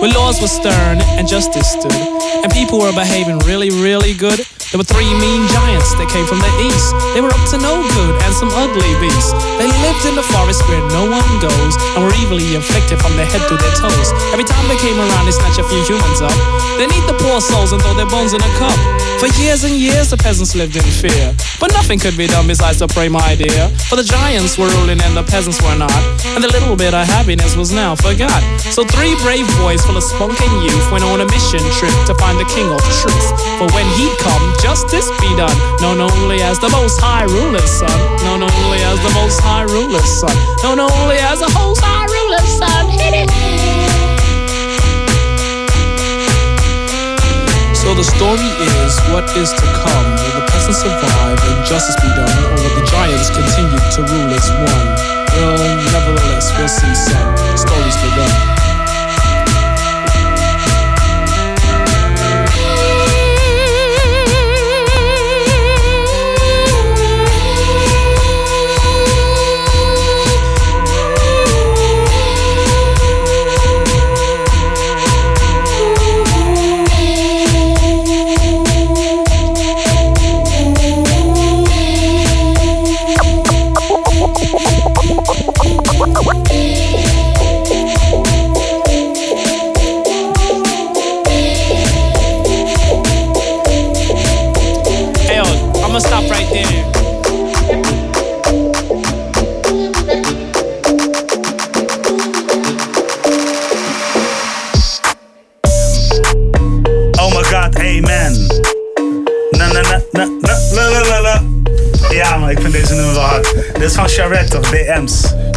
when 0.00 0.12
laws 0.12 0.40
were 0.40 0.46
stern 0.46 1.02
and 1.18 1.26
justice 1.26 1.72
stood, 1.72 1.92
and 1.92 2.52
people 2.52 2.78
were 2.78 2.92
behaving 2.92 3.38
really, 3.40 3.70
really 3.70 4.14
good, 4.14 4.46
there 4.68 4.76
were 4.76 4.84
three 4.84 5.08
mean 5.16 5.48
giants 5.48 5.96
that 5.96 6.12
came 6.12 6.28
from 6.28 6.44
the 6.44 6.52
east. 6.60 6.92
They 7.16 7.24
were 7.24 7.32
up 7.32 7.40
to 7.52 7.56
no 7.56 7.80
good 7.96 8.14
and 8.20 8.32
some 8.36 8.52
ugly 8.52 8.92
beasts. 9.00 9.32
They 9.56 9.64
lived 9.64 10.04
in 10.04 10.12
the 10.12 10.26
forest 10.36 10.60
where 10.68 10.84
no 10.92 11.08
one 11.08 11.30
goes 11.40 11.72
and 11.96 12.04
were 12.04 12.12
evilly 12.20 12.52
inflicted 12.52 13.00
from 13.00 13.16
their 13.16 13.24
head 13.24 13.40
to 13.48 13.56
their 13.56 13.74
toes. 13.80 14.08
Every 14.28 14.44
time 14.44 14.68
they 14.68 14.76
came 14.76 15.00
around, 15.00 15.24
they 15.24 15.32
snatch 15.32 15.56
a 15.56 15.64
few 15.64 15.80
humans 15.88 16.20
up. 16.20 16.36
Then 16.76 16.92
eat 16.92 17.06
the 17.08 17.16
poor 17.16 17.40
souls 17.40 17.72
and 17.72 17.80
throw 17.80 17.96
their 17.96 18.10
bones 18.12 18.36
in 18.36 18.44
a 18.44 18.52
cup. 18.60 18.76
For 19.16 19.26
years 19.40 19.64
and 19.64 19.72
years, 19.72 20.12
the 20.12 20.20
peasants 20.20 20.54
lived 20.54 20.76
in 20.76 20.84
fear. 20.84 21.32
But 21.58 21.72
nothing 21.72 21.98
could 21.98 22.20
be 22.20 22.28
done 22.28 22.46
besides 22.46 22.78
to 22.84 22.86
pray, 22.86 23.08
my 23.08 23.34
dear. 23.34 23.72
For 23.88 23.96
the 23.96 24.04
giants 24.04 24.60
were 24.60 24.68
ruling 24.78 25.00
and 25.00 25.16
the 25.16 25.24
peasants 25.24 25.58
were 25.64 25.74
not. 25.74 25.96
And 26.36 26.44
the 26.44 26.52
little 26.52 26.76
bit 26.76 26.92
of 26.92 27.08
happiness 27.08 27.56
was 27.56 27.72
now 27.72 27.96
forgot. 27.96 28.44
So 28.60 28.84
three 28.84 29.16
brave 29.24 29.48
boys 29.58 29.80
full 29.82 29.96
of 29.96 30.04
spunk 30.04 30.36
and 30.38 30.54
youth 30.62 30.86
went 30.92 31.02
on 31.08 31.24
a 31.24 31.26
mission 31.32 31.64
trip 31.80 31.96
to 32.04 32.14
find 32.20 32.38
the 32.38 32.46
king 32.52 32.68
of 32.68 32.78
truth. 33.00 33.26
For 33.58 33.66
when 33.74 33.88
he'd 33.98 34.14
come, 34.20 34.44
justice 34.60 35.08
be 35.20 35.30
done. 35.36 35.54
Known 35.80 36.00
only 36.00 36.42
as 36.42 36.58
the 36.58 36.68
most 36.70 37.00
high 37.00 37.24
ruler's 37.24 37.70
son. 37.70 37.98
Known 38.24 38.42
only 38.42 38.78
as 38.82 38.98
the 39.02 39.12
most 39.14 39.40
high 39.40 39.64
ruler's 39.64 40.12
son. 40.20 40.34
Known 40.62 40.80
only 40.80 41.16
as 41.16 41.40
the 41.40 41.50
most 41.54 41.80
high 41.82 42.06
ruler's 42.06 42.50
son. 42.58 42.88
Hit 42.90 43.14
it. 43.22 43.28
So 47.88 47.94
the 47.94 48.04
story 48.04 48.50
is 48.60 48.92
what 49.14 49.24
is 49.36 49.48
to 49.48 49.66
come. 49.80 50.08
Will 50.20 50.34
the 50.36 50.44
peasants 50.50 50.82
survive 50.82 51.38
and 51.40 51.64
justice 51.64 51.96
be 51.96 52.10
done? 52.12 52.28
Or 52.52 52.56
will 52.60 52.74
the 52.76 52.84
giants 52.84 53.30
continue 53.30 53.80
to 53.96 54.00
rule 54.02 54.30
as 54.34 54.50
one? 54.50 54.88
Well, 55.32 55.56
nevertheless, 55.94 56.52
we'll 56.58 56.68
see, 56.68 56.94
son. 56.94 57.56
Story's 57.56 57.96
begun. 58.02 58.57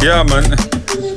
Ja, 0.02 0.24
man. 0.24 0.61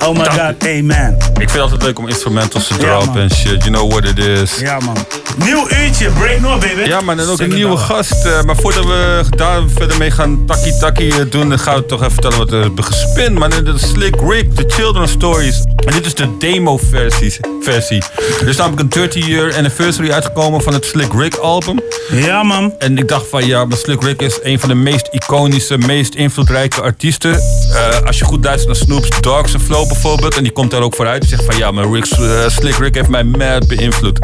Oh 0.05 0.13
my 0.17 0.25
god, 0.25 0.67
amen. 0.67 1.15
Ik 1.17 1.35
vind 1.35 1.51
het 1.51 1.61
altijd 1.61 1.83
leuk 1.83 1.99
om 1.99 2.07
instrumentals 2.07 2.67
te 2.67 2.73
Ja, 2.73 2.99
droppen 2.99 3.21
en 3.21 3.29
shit. 3.29 3.63
You 3.63 3.71
know 3.71 3.91
what 3.91 4.05
it 4.05 4.17
is. 4.17 4.59
Ja 4.59 4.79
man. 4.79 4.97
Nieuw 5.37 5.67
uurtje, 5.69 6.09
break 6.09 6.39
no 6.39 6.57
baby. 6.57 6.81
Ja, 6.85 7.01
man, 7.01 7.19
en 7.19 7.27
ook 7.27 7.39
een 7.39 7.49
nieuwe 7.49 7.73
nou. 7.75 7.85
gast. 7.85 8.25
eh, 8.25 8.41
maar 8.43 8.55
voordat 8.55 8.85
we 8.85 9.23
daar 9.29 9.61
verder 9.75 9.97
mee 9.97 10.11
gaan 10.11 10.45
takkie-takkie 10.45 11.11
eh, 11.13 11.25
doen, 11.29 11.49
dan 11.49 11.59
gaan 11.59 11.75
we 11.75 11.85
toch 11.85 11.99
even 11.99 12.11
vertellen 12.11 12.37
wat 12.37 12.49
we 12.49 12.55
hebben 12.55 12.83
gespind. 12.83 13.39
Man, 13.39 13.49
de 13.49 13.73
Slick 13.77 14.15
Rick, 14.27 14.55
The 14.55 14.63
Children's 14.67 15.11
Stories. 15.11 15.63
En 15.85 15.93
dit 15.93 16.05
is 16.05 16.13
de 16.13 16.37
demo-versie. 16.37 17.39
Versie. 17.61 18.03
Er 18.41 18.47
is 18.47 18.55
namelijk 18.57 18.81
een 18.81 18.89
30 19.01 19.27
year 19.27 19.55
anniversary 19.55 20.11
uitgekomen 20.11 20.61
van 20.61 20.73
het 20.73 20.85
Slick 20.85 21.13
Rick 21.13 21.35
album. 21.35 21.79
Ja, 22.11 22.43
man. 22.43 22.73
En 22.79 22.97
ik 22.97 23.07
dacht 23.07 23.25
van, 23.29 23.45
ja, 23.45 23.65
maar 23.65 23.77
Slick 23.77 24.03
Rick 24.03 24.21
is 24.21 24.39
een 24.43 24.59
van 24.59 24.69
de 24.69 24.75
meest 24.75 25.07
iconische, 25.11 25.77
meest 25.77 26.15
invloedrijke 26.15 26.81
artiesten. 26.81 27.33
Eh, 27.33 28.01
als 28.05 28.19
je 28.19 28.25
goed 28.25 28.43
luistert 28.43 28.67
naar 28.67 28.81
Snoop's 28.87 29.09
Dogs 29.21 29.53
and 29.53 29.63
Flow 29.63 29.87
bijvoorbeeld, 30.01 30.35
en 30.35 30.43
die 30.43 30.51
komt 30.51 30.71
daar 30.71 30.81
ook 30.81 30.95
vooruit. 30.95 31.21
Die 31.21 31.29
zegt 31.29 31.45
van, 31.45 31.57
ja, 31.57 31.71
maar 31.71 31.91
Rick's, 31.91 32.11
eh, 32.11 32.47
Slick 32.47 32.75
Rick 32.75 32.95
heeft 32.95 33.09
mij 33.09 33.23
mad 33.23 33.67
beïnvloed. 33.67 34.19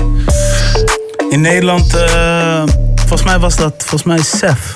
In 1.29 1.41
Nederland, 1.41 1.95
eh, 1.95 2.63
volgens 2.95 3.23
mij 3.23 3.39
was 3.39 3.55
dat, 3.55 3.73
volgens 3.77 4.03
mij 4.03 4.21
Sef. 4.21 4.73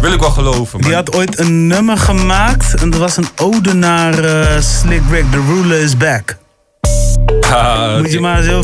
Wil 0.00 0.12
ik 0.12 0.20
wel 0.20 0.30
geloven. 0.30 0.80
Die 0.80 0.94
had 0.94 1.14
ooit 1.14 1.38
een 1.38 1.66
nummer 1.66 1.98
gemaakt 1.98 2.74
en 2.74 2.90
dat 2.90 3.00
was 3.00 3.16
een 3.16 3.28
ode 3.36 3.74
naar 3.74 4.24
eh, 4.24 4.60
Slick 4.60 5.02
Rick, 5.10 5.24
The 5.30 5.42
Ruler 5.48 5.80
is 5.80 5.96
Back. 5.96 6.36
Moet 7.98 8.12
je 8.12 8.20
maar 8.20 8.36
eens 8.36 8.46
heel 8.46 8.62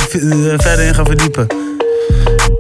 verder 0.59 0.81
in 0.81 0.95
gaan 0.95 1.07
verdiepen. 1.07 1.47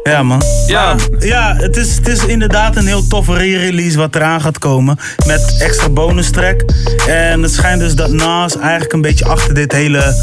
Ja, 0.03 0.23
man. 0.23 0.43
Ja. 0.67 0.95
Maar, 0.95 1.27
ja, 1.27 1.57
het 1.57 1.77
is, 1.77 1.97
het 1.97 2.09
is 2.09 2.25
inderdaad 2.25 2.77
een 2.77 2.87
heel 2.87 3.07
toffe 3.07 3.33
re-release 3.33 3.99
wat 3.99 4.15
eraan 4.15 4.41
gaat 4.41 4.59
komen. 4.59 4.99
Met 5.27 5.57
extra 5.59 5.89
bonus 5.89 6.31
track. 6.31 6.63
En 7.07 7.43
het 7.43 7.53
schijnt 7.53 7.81
dus 7.81 7.95
dat 7.95 8.11
Nas 8.11 8.57
eigenlijk 8.59 8.93
een 8.93 9.01
beetje 9.01 9.25
achter 9.25 9.55
dit 9.55 9.73
hele 9.73 10.15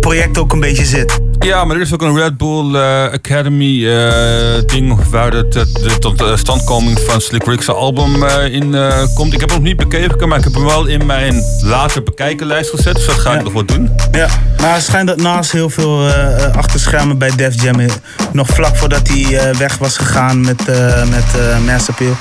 project 0.00 0.38
ook 0.38 0.52
een 0.52 0.60
beetje 0.60 0.84
zit. 0.84 1.20
Ja, 1.42 1.64
maar 1.64 1.76
er 1.76 1.82
is 1.82 1.92
ook 1.92 2.02
een 2.02 2.16
Red 2.16 2.36
Bull 2.36 2.74
eh, 2.74 3.02
Academy 3.12 3.86
eh, 3.88 4.62
ding 4.66 5.08
waar 5.10 5.32
het, 5.32 5.52
de 5.52 5.96
tot 5.98 6.18
de 6.18 6.36
standkoming 6.36 6.98
van 7.00 7.20
Slick 7.20 7.44
Rick's 7.44 7.68
album 7.68 8.22
eh, 8.24 8.52
in 8.54 8.74
eh, 8.74 9.04
komt. 9.14 9.32
Ik 9.32 9.40
heb 9.40 9.48
hem 9.48 9.58
nog 9.58 9.68
niet 9.68 9.76
bekeken, 9.76 10.28
maar 10.28 10.38
ik 10.38 10.44
heb 10.44 10.54
hem 10.54 10.64
wel 10.64 10.86
in 10.86 11.06
mijn 11.06 11.42
later 11.60 12.02
bekijkenlijst 12.02 12.70
gezet. 12.70 12.94
Dus 12.94 13.06
dat 13.06 13.14
ga 13.14 13.34
ik 13.34 13.42
nog 13.44 13.52
wel 13.52 13.64
doen. 13.64 13.90
Ja, 14.12 14.28
maar 14.60 14.74
het 14.74 14.82
schijnt 14.82 15.08
dat 15.08 15.16
Nas 15.16 15.52
heel 15.52 15.70
veel 15.70 16.08
eh 16.08 16.44
eh, 16.44 16.56
achter 16.56 16.80
schermen 16.80 17.18
bij 17.18 17.30
Def 17.36 17.62
Jam... 17.62 17.80
eh, 17.80 17.90
nog 18.32 18.46
vlak 18.48 18.76
voordat 18.76 19.08
hij 19.08 19.38
eh, 19.38 19.56
weg 19.56 19.78
was 19.78 19.96
gegaan 19.96 20.40
met, 20.40 20.68
eh 20.68 21.08
met 21.08 21.24
eh 21.38 21.58
Mass 21.66 21.88
Appeal... 21.88 22.16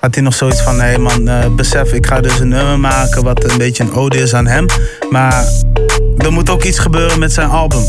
had 0.00 0.14
hij 0.14 0.24
nog 0.24 0.34
zoiets 0.34 0.60
van: 0.62 0.80
hé 0.80 0.98
man, 0.98 1.28
eh, 1.28 1.48
besef, 1.56 1.92
ik 1.92 2.06
ga 2.06 2.20
dus 2.20 2.38
een 2.38 2.48
nummer 2.48 2.78
maken 2.80 3.22
wat 3.24 3.50
een 3.50 3.58
beetje 3.58 3.82
een 3.82 3.92
ode 3.92 4.18
is 4.18 4.34
aan 4.34 4.46
hem. 4.46 4.66
Maar 5.10 5.44
er 6.18 6.32
moet 6.32 6.50
ook 6.50 6.62
iets 6.64 6.78
gebeuren 6.78 7.18
met 7.18 7.32
zijn 7.32 7.48
album. 7.48 7.82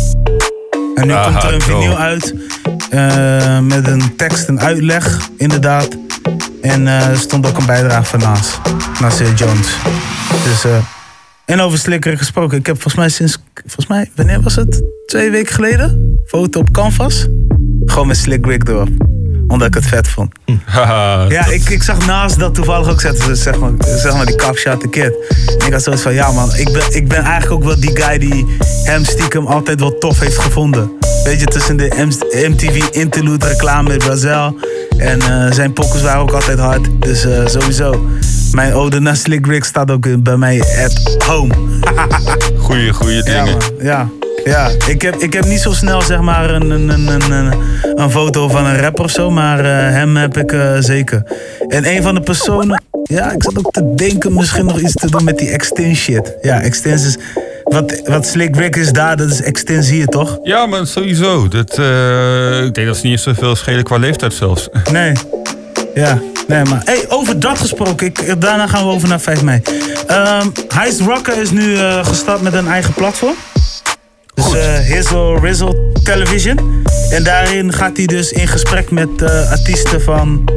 En 0.95 1.07
nu 1.07 1.13
Aha, 1.13 1.31
komt 1.31 1.43
er 1.43 1.53
een 1.53 1.61
vinyl 1.61 1.97
uit 1.97 2.35
eh, 2.89 3.59
met 3.59 3.87
een 3.87 4.15
tekst 4.15 4.47
en 4.47 4.59
uitleg, 4.59 5.29
inderdaad. 5.37 5.97
En 6.61 6.87
eh, 6.87 7.07
er 7.07 7.17
stond 7.17 7.47
ook 7.47 7.57
een 7.57 7.65
bijdrage 7.65 8.03
van 8.03 8.19
Nas, 8.19 8.59
Nasir 9.01 9.33
Jones. 9.33 9.77
Dus, 10.43 10.65
eh, 10.65 10.77
en 11.45 11.59
over 11.59 11.77
Slikker 11.77 12.17
gesproken. 12.17 12.57
Ik 12.57 12.65
heb 12.65 12.75
volgens 12.75 12.95
mij 12.95 13.09
sinds, 13.09 13.37
volgens 13.53 13.87
mij, 13.87 14.11
wanneer 14.15 14.41
was 14.41 14.55
het? 14.55 14.83
Twee 15.05 15.31
weken 15.31 15.53
geleden? 15.53 16.17
Foto 16.25 16.59
op 16.59 16.71
Canvas. 16.71 17.27
Gewoon 17.85 18.07
met 18.07 18.17
Slick 18.17 18.45
Rick 18.45 18.67
erop. 18.67 19.12
Omdat 19.47 19.67
ik 19.67 19.73
het 19.73 19.85
vet 19.85 20.07
vond. 20.07 20.31
Ja, 21.29 21.45
ik, 21.45 21.69
ik 21.69 21.83
zag 21.83 22.05
naast 22.05 22.39
dat 22.39 22.55
toevallig 22.55 22.89
ook 22.89 23.01
zetten 23.01 23.23
ze 23.23 23.35
zeg 23.35 23.59
maar, 23.59 23.71
zeg 23.79 24.13
maar 24.13 24.25
die 24.25 24.35
Capshot 24.35 24.79
the 24.79 24.89
Kid. 24.89 25.13
En 25.57 25.67
ik 25.67 25.73
had 25.73 25.83
zoiets 25.83 26.01
van, 26.01 26.13
ja 26.13 26.31
man, 26.31 26.55
ik 26.55 26.71
ben, 26.71 26.83
ik 26.95 27.07
ben 27.07 27.23
eigenlijk 27.23 27.51
ook 27.51 27.63
wel 27.63 27.79
die 27.79 27.97
guy 28.01 28.17
die 28.17 28.45
hem 28.83 29.05
stiekem 29.05 29.45
altijd 29.45 29.79
wel 29.79 29.97
tof 29.97 30.19
heeft 30.19 30.37
gevonden. 30.37 30.91
Weet 31.23 31.39
je, 31.39 31.45
tussen 31.45 31.77
de 31.77 32.07
MTV 32.49 32.83
interlude 32.91 33.47
reclame 33.47 33.89
met 33.89 33.97
Brazil. 33.97 34.55
En 34.97 35.21
eh, 35.21 35.51
zijn 35.51 35.73
pokkers 35.73 36.01
waren 36.01 36.21
ook 36.21 36.31
altijd 36.31 36.59
hard. 36.59 36.87
Dus 36.99 37.25
eh, 37.25 37.45
sowieso. 37.45 38.07
Mijn 38.51 38.73
ode 38.73 38.99
naar 38.99 39.15
Slick 39.15 39.45
Rick 39.45 39.63
staat 39.63 39.91
ook 39.91 40.23
bij 40.23 40.37
mij 40.37 40.63
at 40.83 41.23
home. 41.25 41.53
Goeie, 42.65 42.93
goeie 42.93 43.23
dingen. 43.23 43.45
Ja, 43.45 43.51
man. 43.51 43.61
ja. 43.79 44.09
Ja, 44.43 44.71
ik 44.87 45.01
heb, 45.01 45.15
ik 45.15 45.33
heb 45.33 45.45
niet 45.45 45.59
zo 45.59 45.71
snel 45.71 46.01
zeg 46.01 46.21
maar 46.21 46.49
een, 46.49 46.69
een, 46.69 46.89
een, 46.89 47.31
een, 47.31 47.53
een, 47.95 48.11
foto 48.11 48.47
van 48.47 48.65
een 48.65 48.79
rapper 48.79 49.03
of 49.03 49.11
zo, 49.11 49.31
maar 49.31 49.59
eh, 49.59 49.93
hem 49.93 50.15
heb 50.15 50.37
ik 50.37 50.51
eh, 50.51 50.75
zeker. 50.79 51.23
En 51.67 51.87
een 51.87 52.03
van 52.03 52.15
de 52.15 52.21
personen, 52.21 52.83
ja, 53.03 53.31
ik 53.31 53.43
zat 53.43 53.57
ook 53.57 53.71
te 53.71 53.93
denken 53.95 54.33
misschien 54.33 54.65
nog 54.65 54.79
iets 54.79 54.93
te 54.93 55.11
doen 55.11 55.23
met 55.23 55.37
die 55.37 55.49
extens 55.49 55.99
shit. 55.99 56.35
Ja, 56.41 56.61
extens 56.61 57.05
is, 57.05 57.17
wat, 57.63 58.01
wat 58.05 58.25
Slick 58.27 58.55
Rick 58.55 58.75
is 58.75 58.91
daar, 58.91 59.17
dat 59.17 59.29
is 59.29 59.41
extens 59.41 59.89
hier 59.89 60.07
toch? 60.07 60.39
Ja, 60.43 60.65
maar 60.65 60.87
sowieso. 60.87 61.47
Dat, 61.47 61.77
eh, 61.77 62.63
ik 62.63 62.73
denk 62.73 62.87
dat 62.87 62.95
ze 62.97 63.03
niet 63.03 63.11
eens 63.11 63.23
zoveel 63.23 63.55
schelen 63.55 63.83
qua 63.83 63.97
leeftijd 63.97 64.33
zelfs. 64.33 64.69
Nee. 64.91 65.11
Ja, 65.93 66.21
nee, 66.47 66.63
maar 66.63 66.81
hey, 66.83 67.05
over 67.07 67.39
dat 67.39 67.57
gesproken, 67.57 68.07
ik, 68.07 68.41
daarna 68.41 68.67
gaan 68.67 68.85
we 68.87 68.91
over 68.91 69.07
naar 69.07 69.19
5 69.19 69.43
mei. 69.43 69.61
Ehm 70.07 70.47
Heist 70.73 70.99
Rocker 70.99 71.41
is 71.41 71.51
nu 71.51 71.77
gestart 72.01 72.41
met 72.41 72.53
een 72.53 72.67
eigen 72.67 72.93
platform. 72.93 73.35
Dus 74.33 74.53
eh 74.53 74.79
Hizzle 74.79 75.39
Rizzle 75.39 75.91
Television. 76.03 76.83
En 77.09 77.23
daarin 77.23 77.73
gaat 77.73 77.97
hij 77.97 78.05
dus 78.05 78.31
in 78.31 78.47
gesprek 78.47 78.91
met 78.91 79.21
eh, 79.21 79.51
artiesten 79.51 80.01
van 80.01 80.49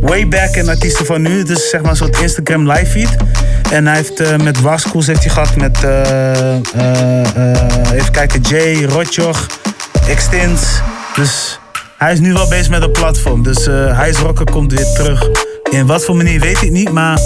way 0.00 0.28
back 0.28 0.54
en 0.54 0.68
artiesten 0.68 1.06
van 1.06 1.22
nu. 1.22 1.42
Dus 1.42 1.68
zeg 1.68 1.80
maar 1.80 1.90
een 1.90 1.96
soort 1.96 2.20
Instagram 2.20 2.70
live 2.70 2.86
feed. 2.86 3.16
En 3.70 3.86
hij 3.86 3.96
heeft 3.96 4.20
eh, 4.20 4.36
met 4.36 4.60
Waskools 4.60 5.06
heeft 5.06 5.24
hij 5.24 5.30
gehad 5.32 5.56
met, 5.56 5.76
even 7.94 8.12
kijken, 8.12 8.40
Jay, 8.40 8.84
Rotjoch, 8.84 9.46
Extins. 10.08 10.80
Dus 11.14 11.58
hij 11.98 12.12
is 12.12 12.20
nu 12.20 12.32
wel 12.32 12.48
bezig 12.48 12.70
met 12.70 12.82
een 12.82 12.90
platform. 12.90 13.42
Dus 13.42 13.64
hij 13.66 14.08
is 14.08 14.16
Rocker 14.16 14.50
komt 14.50 14.72
weer 14.72 14.92
terug. 14.94 15.28
In 15.72 15.86
wat 15.86 16.04
voor 16.04 16.16
manier 16.16 16.40
weet 16.40 16.62
ik 16.62 16.70
niet, 16.70 16.92
maar 16.92 17.18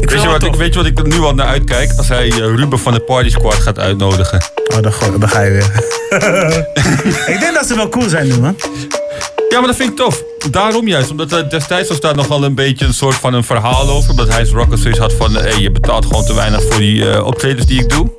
ik 0.00 0.10
Weet 0.10 0.22
je, 0.22 0.28
wat 0.28 0.42
ik, 0.42 0.54
weet 0.54 0.72
je 0.74 0.78
wat 0.78 0.88
ik 0.88 0.98
er 0.98 1.06
nu 1.06 1.20
al 1.20 1.34
naar 1.34 1.46
uitkijk? 1.46 1.92
Als 1.96 2.08
hij 2.08 2.26
eh, 2.30 2.36
Ruben 2.36 2.78
van 2.78 2.92
de 2.92 3.00
Party 3.00 3.28
Squad 3.30 3.54
gaat 3.54 3.78
uitnodigen. 3.78 4.40
Oh, 4.74 4.82
dan, 4.82 4.92
go- 4.92 5.18
dan 5.18 5.28
ga 5.28 5.40
je 5.40 5.50
weer. 5.50 5.64
ik 7.34 7.40
denk 7.40 7.54
dat 7.54 7.66
ze 7.66 7.74
wel 7.74 7.88
cool 7.88 8.08
zijn 8.08 8.26
nu, 8.26 8.38
man. 8.38 8.56
Ja, 9.48 9.58
maar 9.58 9.66
dat 9.66 9.76
vind 9.76 9.90
ik 9.90 9.96
tof. 9.96 10.22
Daarom 10.50 10.88
juist. 10.88 11.10
Omdat 11.10 11.32
er 11.32 11.50
destijds 11.50 11.88
was 11.88 12.00
daar 12.00 12.14
nogal 12.16 12.44
een 12.44 12.54
beetje 12.54 12.84
een 12.84 12.94
soort 12.94 13.14
van 13.14 13.34
een 13.34 13.44
verhaal 13.44 13.88
over. 13.88 14.10
Omdat 14.10 14.28
hij 14.28 14.44
Rocker 14.52 14.78
zoiets 14.78 14.98
had 15.00 15.12
van... 15.12 15.34
Hey, 15.34 15.58
je 15.58 15.70
betaalt 15.70 16.06
gewoon 16.06 16.24
te 16.24 16.34
weinig 16.34 16.62
voor 16.62 16.78
die 16.80 17.10
eh, 17.10 17.26
optredens 17.26 17.66
die 17.66 17.80
ik 17.80 17.88
doe. 17.88 18.10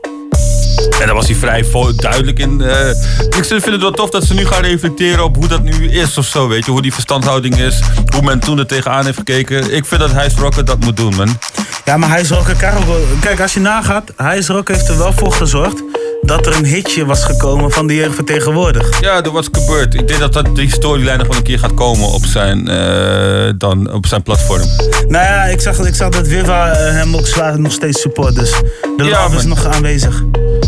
En 0.99 1.05
daar 1.05 1.13
was 1.15 1.25
hij 1.27 1.35
vrij 1.35 1.65
duidelijk 1.95 2.39
in. 2.39 2.61
eh. 2.61 2.89
ik 3.37 3.45
vind 3.45 3.65
het 3.65 3.81
wel 3.81 3.91
tof 3.91 4.09
dat 4.09 4.23
ze 4.23 4.33
nu 4.33 4.45
gaan 4.45 4.61
reflecteren 4.63 5.23
op 5.23 5.35
hoe 5.35 5.47
dat 5.47 5.63
nu 5.63 5.89
is 5.91 6.17
of 6.17 6.25
zo. 6.25 6.47
Weet 6.47 6.65
je, 6.65 6.71
hoe 6.71 6.81
die 6.81 6.93
verstandhouding 6.93 7.57
is. 7.57 7.79
Hoe 8.13 8.21
men 8.21 8.39
toen 8.39 8.59
er 8.59 8.65
tegenaan 8.67 9.05
heeft 9.05 9.17
gekeken. 9.17 9.75
Ik 9.75 9.85
vind 9.85 10.01
dat 10.01 10.11
Heist 10.11 10.37
Rocker 10.37 10.65
dat 10.65 10.79
moet 10.79 10.97
doen, 10.97 11.15
man. 11.15 11.37
Ja, 11.85 11.97
maar 11.97 12.09
hij 12.09 12.21
Rocker 12.29 12.57
wel- 12.87 13.05
Kijk, 13.21 13.39
als 13.41 13.53
je 13.53 13.59
nagaat, 13.59 14.11
hij 14.15 14.37
is 14.37 14.47
Rocker 14.47 14.75
heeft 14.75 14.87
er 14.87 14.97
wel 14.97 15.13
voor 15.13 15.31
gezorgd 15.33 15.83
dat 16.29 16.45
er 16.45 16.55
een 16.55 16.65
hitje 16.65 17.05
was 17.05 17.23
gekomen 17.23 17.71
van 17.71 17.87
de 17.87 17.95
jeugd 17.95 18.15
vertegenwoordigd. 18.15 18.97
Ja, 19.01 19.23
er 19.23 19.31
was 19.31 19.47
gebeurd. 19.51 19.93
Ik 19.93 20.07
denk 20.07 20.19
dat, 20.19 20.33
dat 20.33 20.55
die 20.55 20.71
storyline 20.71 21.17
nog 21.17 21.27
wel 21.27 21.37
een 21.37 21.43
keer 21.43 21.59
gaat 21.59 21.73
komen 21.73 22.07
op 22.07 22.25
zijn, 22.25 22.67
eh, 22.67 23.49
dan, 23.57 23.93
op 23.93 24.05
zijn 24.05 24.23
platform. 24.23 24.61
Nou 25.07 25.25
ja, 25.25 25.43
ik 25.43 25.61
zag, 25.61 25.79
ik 25.79 25.95
zag 25.95 26.09
dat 26.09 26.27
Viva 26.27 26.71
eh, 26.71 26.91
hem 26.91 27.15
ook 27.15 27.27
zwaar 27.27 27.59
nog 27.59 27.71
steeds 27.71 28.01
support, 28.01 28.35
dus 28.35 28.51
de 28.97 29.03
Ja, 29.03 29.23
love 29.23 29.35
is 29.35 29.43
nog 29.43 29.65
aanwezig. 29.65 30.23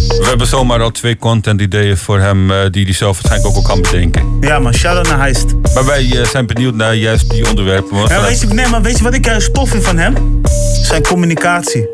We 0.07 0.25
hebben 0.27 0.47
zomaar 0.47 0.81
al 0.81 0.91
twee 0.91 1.17
content 1.17 1.61
ideeën 1.61 1.97
voor 1.97 2.19
hem 2.19 2.51
eh, 2.51 2.57
die 2.71 2.83
hij 2.83 2.93
zelf 2.93 3.21
waarschijnlijk 3.21 3.57
ook 3.57 3.63
al 3.63 3.69
kan 3.69 3.81
bedenken. 3.81 4.37
Ja, 4.39 4.59
maar 4.59 4.73
shout-out 4.73 5.07
naar 5.07 5.19
Heist. 5.19 5.45
Maar 5.73 5.85
wij 5.85 6.25
zijn 6.25 6.47
benieuwd 6.47 6.75
naar 6.75 6.95
juist 6.95 7.29
die 7.29 7.49
onderwerpen. 7.49 7.97
Ja, 7.97 8.21
weet 8.21 8.41
je, 8.41 8.47
nee, 8.47 8.67
maar 8.67 8.81
weet 8.81 8.97
je 8.97 9.03
wat 9.03 9.13
ik 9.13 9.25
juist 9.25 9.53
tof 9.53 9.69
vind 9.69 9.83
van 9.83 9.97
hem? 9.97 10.41
Zijn 10.81 11.03
communicatie. 11.03 11.89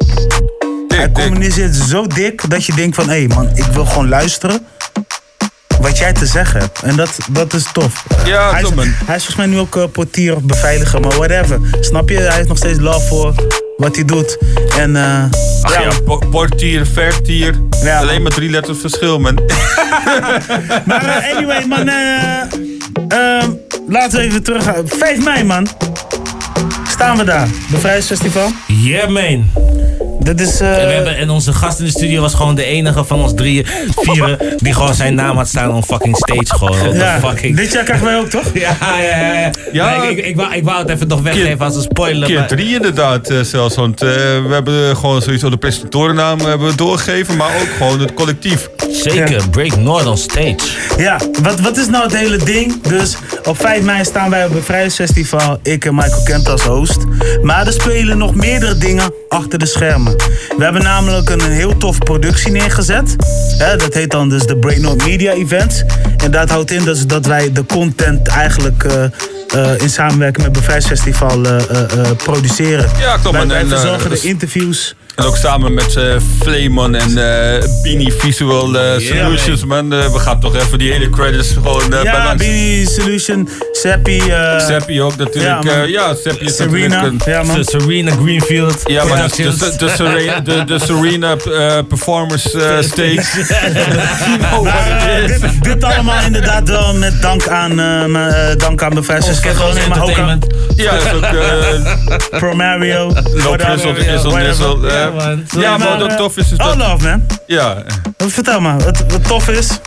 Hij 0.97 1.11
communiceert 1.11 1.75
zo 1.75 2.07
dik 2.07 2.49
dat 2.49 2.65
je 2.65 2.73
denkt 2.73 2.95
van... 2.95 3.09
hé 3.09 3.17
hey 3.17 3.27
man, 3.27 3.49
ik 3.53 3.65
wil 3.65 3.85
gewoon 3.85 4.09
luisteren 4.09 4.65
wat 5.81 5.97
jij 5.97 6.13
te 6.13 6.25
zeggen 6.25 6.59
hebt. 6.59 6.81
En 6.81 6.95
dat, 6.95 7.17
dat 7.29 7.53
is 7.53 7.65
tof. 7.73 8.03
Ja, 8.25 8.51
hij, 8.51 8.61
is, 8.61 8.69
hij 9.05 9.15
is 9.15 9.25
volgens 9.25 9.35
mij 9.35 9.45
nu 9.45 9.59
ook 9.59 9.75
eh, 9.75 9.83
portier 9.91 10.35
of 10.35 10.41
beveiliger, 10.41 10.99
maar 10.99 11.15
whatever. 11.15 11.59
Snap 11.79 12.09
je? 12.09 12.17
Hij 12.19 12.35
heeft 12.35 12.47
nog 12.47 12.57
steeds 12.57 12.79
love 12.79 13.07
voor 13.07 13.33
wat 13.77 13.95
hij 13.95 14.05
doet. 14.05 14.37
En 14.77 14.95
eh, 14.95 15.23
Ach 15.61 15.83
ja, 15.83 15.89
po- 16.05 16.17
portier, 16.31 16.85
vertier. 16.85 17.59
Ja, 17.83 17.99
Alleen 17.99 18.21
maar 18.21 18.31
drie 18.31 18.49
letters 18.49 18.79
verschil, 18.79 19.19
man. 19.19 19.33
Maar 20.85 21.05
eh, 21.05 21.35
anyway, 21.35 21.65
man. 21.65 21.87
eh, 21.87 22.41
ehm, 23.07 23.49
laten 23.87 24.19
we 24.19 24.25
even 24.25 24.43
terug 24.43 24.63
gaan. 24.63 24.83
5 24.85 25.23
mei, 25.23 25.43
man. 25.43 25.67
Staan 26.89 27.17
we 27.17 27.23
daar. 27.23 27.47
Bevrijdingsfestival. 27.69 28.49
Yeah, 28.67 29.09
man. 29.09 29.45
Dit 30.35 30.41
is... 30.41 30.59
eh, 30.61 30.81
En, 30.81 30.87
we 30.87 30.93
hebben, 30.93 31.17
en 31.17 31.29
onze 31.29 31.53
gast 31.53 31.79
in 31.79 31.85
de 31.85 31.91
studio 31.91 32.21
was 32.21 32.33
gewoon 32.33 32.55
de 32.55 32.63
enige 32.63 33.03
van 33.03 33.21
ons 33.21 33.33
drieën, 33.35 33.65
vieren, 33.95 34.37
die 34.57 34.73
gewoon 34.73 34.93
zijn 34.93 35.15
naam 35.15 35.37
had 35.37 35.47
staan 35.47 35.73
op 35.73 35.83
fucking 35.85 36.15
stage. 36.17 36.45
Gewoon. 36.57 36.93
Ja, 36.93 37.19
fucking... 37.19 37.55
dit 37.57 37.71
jaar 37.71 37.83
krijgen 37.83 38.05
wij 38.05 38.17
ook, 38.17 38.29
toch? 38.29 38.45
Ja, 38.53 38.77
ja, 38.81 39.17
ja. 39.17 39.33
ja. 39.33 39.51
Ja. 39.71 39.99
Nee, 39.99 40.09
ik, 40.11 40.17
ik, 40.17 40.25
ik, 40.25 40.35
wou, 40.35 40.53
ik 40.53 40.63
wou 40.63 40.79
het 40.79 40.89
even 40.89 41.07
nog 41.07 41.21
weggeven 41.21 41.65
als 41.65 41.75
een 41.75 41.81
spoiler. 41.81 42.27
Keer 42.27 42.39
maar- 42.39 42.47
drie 42.47 42.75
inderdaad 42.75 43.29
eh, 43.29 43.39
zelfs. 43.41 43.75
Want 43.75 44.01
eh, 44.01 44.07
we 44.07 44.47
hebben 44.49 44.97
gewoon 44.97 45.21
sowieso 45.21 45.49
de 45.49 45.57
presentatorennaam 45.57 46.39
hebben 46.39 46.67
we 46.69 46.75
doorgegeven. 46.75 47.35
Maar 47.37 47.47
ook 47.61 47.67
gewoon 47.77 47.99
het 47.99 48.13
collectief. 48.13 48.69
Zeker, 48.91 49.49
Break 49.49 49.75
North 49.77 50.05
on 50.05 50.17
stage. 50.17 50.55
Ja, 50.97 51.19
wat, 51.41 51.59
wat 51.59 51.77
is 51.77 51.87
nou 51.87 52.03
het 52.03 52.17
hele 52.17 52.37
ding? 52.37 52.81
Dus 52.81 53.15
op 53.45 53.59
5 53.61 53.81
mei 53.83 54.03
staan 54.05 54.29
wij 54.29 54.43
op 54.45 54.49
het 54.49 54.59
Bevrijdingsfestival. 54.59 55.59
Ik 55.63 55.85
en 55.85 55.95
Michael 55.95 56.23
Kent 56.23 56.49
als 56.49 56.61
host. 56.61 56.97
Maar 57.41 57.67
er 57.67 57.73
spelen 57.73 58.17
nog 58.17 58.35
meerdere 58.35 58.77
dingen 58.77 59.11
achter 59.29 59.59
de 59.59 59.65
schermen. 59.65 60.15
We 60.57 60.63
hebben 60.63 60.83
namelijk 60.83 61.29
een 61.29 61.41
heel 61.41 61.77
tof 61.77 61.97
productie 61.97 62.51
neergezet. 62.51 63.15
Hè, 63.57 63.75
dat 63.75 63.93
heet 63.93 64.11
dan 64.11 64.29
dus 64.29 64.45
de 64.45 64.57
Break 64.57 64.77
North 64.77 65.05
Media 65.05 65.31
Event. 65.31 65.85
En 66.17 66.31
dat 66.31 66.49
houdt 66.49 66.71
in 66.71 66.83
dus 66.83 67.05
dat 67.05 67.25
wij 67.25 67.51
de 67.51 67.65
content 67.65 68.27
eigenlijk... 68.27 68.83
eh, 68.83 69.03
eh, 69.47 69.81
in 69.81 69.89
samenwerking 69.89 70.37
met 70.45 70.55
het 70.55 70.65
Bevrijdingsfestival 70.65 71.45
eh, 71.45 71.61
produceren. 72.17 72.89
Ja, 72.99 73.17
klopt, 73.17 73.37
Wij, 73.37 73.47
wij 73.47 73.59
En, 73.59 73.67
verzorgen 73.67 74.09
de 74.09 74.19
interviews. 74.21 74.95
En 75.17 75.25
ook 75.25 75.37
samen 75.37 75.73
met 75.73 75.95
eh 75.95 76.03
Flamon 76.41 76.95
en 76.95 77.17
eh 77.17 77.63
Beanie 77.83 78.13
Visual 78.13 78.77
eh, 78.79 78.99
Solutions, 78.99 79.65
man. 79.65 79.93
Eh, 79.93 80.11
we 80.13 80.19
gaan 80.19 80.39
toch 80.39 80.55
even 80.55 80.77
die 80.77 80.91
hele 80.91 81.09
credits 81.09 81.51
gewoon 81.53 81.89
bij 81.89 82.03
ja. 82.03 82.35
Beanie 82.35 82.89
Solution, 82.89 83.49
Seppi. 83.71 84.19
eh, 84.19 84.59
Seppi 84.59 85.01
ook 85.01 85.17
natuurlijk. 85.17 85.63
Ja, 85.63 85.71
Ja, 85.71 85.77
man. 85.77 85.89
ja 85.89 86.15
Seppi 86.15 86.45
is 86.45 86.55
Serena, 86.55 86.87
natuurlijk 86.95 87.25
een... 87.25 87.31
ja, 87.31 87.43
man. 87.43 87.63
Serena 87.63 88.11
Greenfield. 88.11 88.81
Ja, 88.85 89.03
maar 89.05 89.27
de, 89.35 89.35
de, 89.57 89.75
de, 89.77 89.89
Serena, 89.95 90.39
de, 90.39 90.63
de 90.63 90.79
Serena 90.79 91.35
eh, 91.35 91.77
Performance 91.87 92.61
eh, 92.63 92.81
Stage. 92.83 93.45
Oh, 94.53 94.73
dit, 95.27 95.63
dit 95.63 95.83
allemaal 95.83 96.21
inderdaad 96.25 96.69
wel 96.69 96.93
met 96.93 97.21
dank 97.21 97.47
aan, 97.47 97.79
eh, 97.79 98.05
mijn, 98.05 98.33
eh, 98.33 98.57
dank 98.57 98.81
aan 98.83 98.93
Bevrijdingsfestival. 98.93 99.73
Nee, 99.73 99.87
maar 99.87 100.01
ook 100.03 100.17
aan 100.17 100.39
Ja, 100.75 100.91
dat 100.91 101.01
is 101.03 101.11
ook... 101.13 101.23
eh 101.23 102.39
Pro 102.39 102.53
Mario. 102.55 103.11
No 103.33 103.55
Prizzle, 103.55 104.13
Izzle, 104.13 104.37
Nizzle. 104.43 104.87
eh. 104.87 105.06
Ja, 105.49 105.77
maar 105.77 105.97
wat 105.97 106.03
ook 106.03 106.17
tof 106.17 106.37
is, 106.37 106.51
is 106.51 106.57
All 106.57 106.77
dat... 106.77 106.87
love, 106.87 107.07
man. 107.07 107.25
Ja, 107.45 107.83
Vertel 108.17 108.59
maar, 108.59 108.79
wat, 108.79 109.03
wat 109.07 109.27
tof 109.27 109.49
is. 109.49 109.79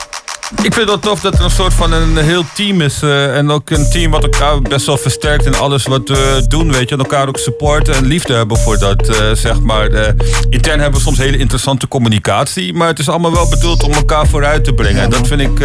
Ik 0.62 0.74
vind 0.74 0.90
het 0.90 1.02
tof 1.02 1.20
dat 1.20 1.34
er 1.38 1.44
een 1.44 1.50
soort 1.50 1.74
van 1.74 1.92
een 1.92 2.16
heel 2.16 2.44
team 2.54 2.80
is. 2.80 3.02
eh, 3.02 3.36
en 3.36 3.50
ook 3.50 3.70
een 3.70 3.90
team 3.90 4.10
wat 4.10 4.22
elkaar 4.22 4.62
best 4.62 4.86
wel 4.86 4.96
versterkt 4.96 5.44
in 5.46 5.54
alles 5.56 5.84
wat 5.86 6.08
we 6.08 6.44
doen. 6.48 6.72
Weet 6.72 6.88
je. 6.88 6.94
En 6.94 7.00
elkaar 7.00 7.28
ook 7.28 7.38
supporten 7.38 7.94
en 7.94 8.04
liefde 8.06 8.32
hebben 8.34 8.56
voor 8.58 8.78
dat. 8.78 9.08
eh, 9.08 9.16
zeg 9.32 9.60
maar. 9.60 9.86
Eh, 9.86 10.12
intern 10.50 10.80
hebben 10.80 10.98
we 10.98 11.04
soms 11.06 11.18
hele 11.18 11.36
interessante 11.36 11.88
communicatie. 11.88 12.74
Maar 12.74 12.88
het 12.88 12.98
is 12.98 13.08
allemaal 13.08 13.32
wel 13.32 13.48
bedoeld 13.48 13.82
om 13.82 13.92
elkaar 13.92 14.26
vooruit 14.26 14.64
te 14.64 14.72
brengen. 14.72 15.02
en 15.02 15.10
dat 15.10 15.26
vind 15.26 15.40
ik. 15.40 15.58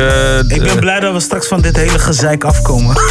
Ik 0.48 0.62
ben 0.64 0.80
blij 0.80 1.00
dat 1.00 1.14
we 1.14 1.20
straks 1.20 1.48
van 1.48 1.62
dit 1.62 1.76
hele 1.76 2.00
gezeik 2.00 2.44
afkomen. 2.44 2.96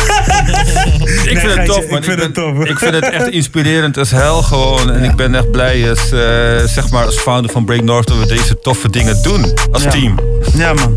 Ik 1.25 1.39
vind 1.39 1.55
het 1.55 1.67
tof, 1.67 1.89
man. 1.89 2.03
Ik, 2.03 2.17
ben- 2.33 2.67
ik 2.67 2.79
vind 2.79 2.95
het 2.95 3.11
echt 3.11 3.29
inspirerend 3.29 3.99
als 3.99 4.11
hel 4.11 4.43
gewoon. 4.43 4.91
En 4.91 5.05
ik 5.05 5.17
ben 5.17 5.35
echt 5.35 5.51
blij 5.51 5.91
als, 5.91 6.09
zeg 6.73 6.91
maar, 6.91 7.05
als 7.05 7.17
founder 7.17 7.51
van 7.53 7.65
Break 7.65 7.83
North 7.83 8.07
dat 8.09 8.19
we 8.19 8.27
deze 8.27 8.59
toffe 8.59 8.91
dingen 8.91 9.23
doen. 9.23 9.55
Als 9.73 9.83
Ja. 9.83 9.91
team. 9.91 10.19
Ja, 10.55 10.73
man. 10.73 10.97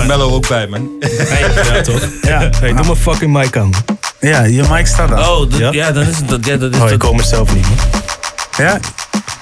En 0.00 0.09
Mello 0.10 0.30
ook 0.34 0.48
bij, 0.48 0.66
man. 0.66 0.88
Ja, 1.00 1.80
toch? 1.90 2.08
Ja. 2.22 2.50
Hey, 2.60 2.72
doe 2.74 2.84
mijn 2.84 2.96
fucking 2.96 3.32
mic 3.32 3.56
aan. 3.56 3.70
Ja, 4.20 4.42
je 4.42 4.62
mic 4.70 4.86
staat 4.86 5.12
aan. 5.12 5.18
Oh, 5.28 5.50
dat- 5.50 5.72
ja? 5.74 5.90
dan 5.92 6.02
is 6.06 6.16
het... 6.16 6.28
dat- 6.28 6.46
Ja, 6.46 6.56
dat 6.56 6.74
is 6.74 6.80
Oh, 6.80 6.84
ik 6.84 6.90
dat- 6.90 7.02
hoor 7.02 7.16
mezelf 7.16 7.54
niet, 7.54 7.66
man. 7.68 7.99
Ja? 8.60 8.78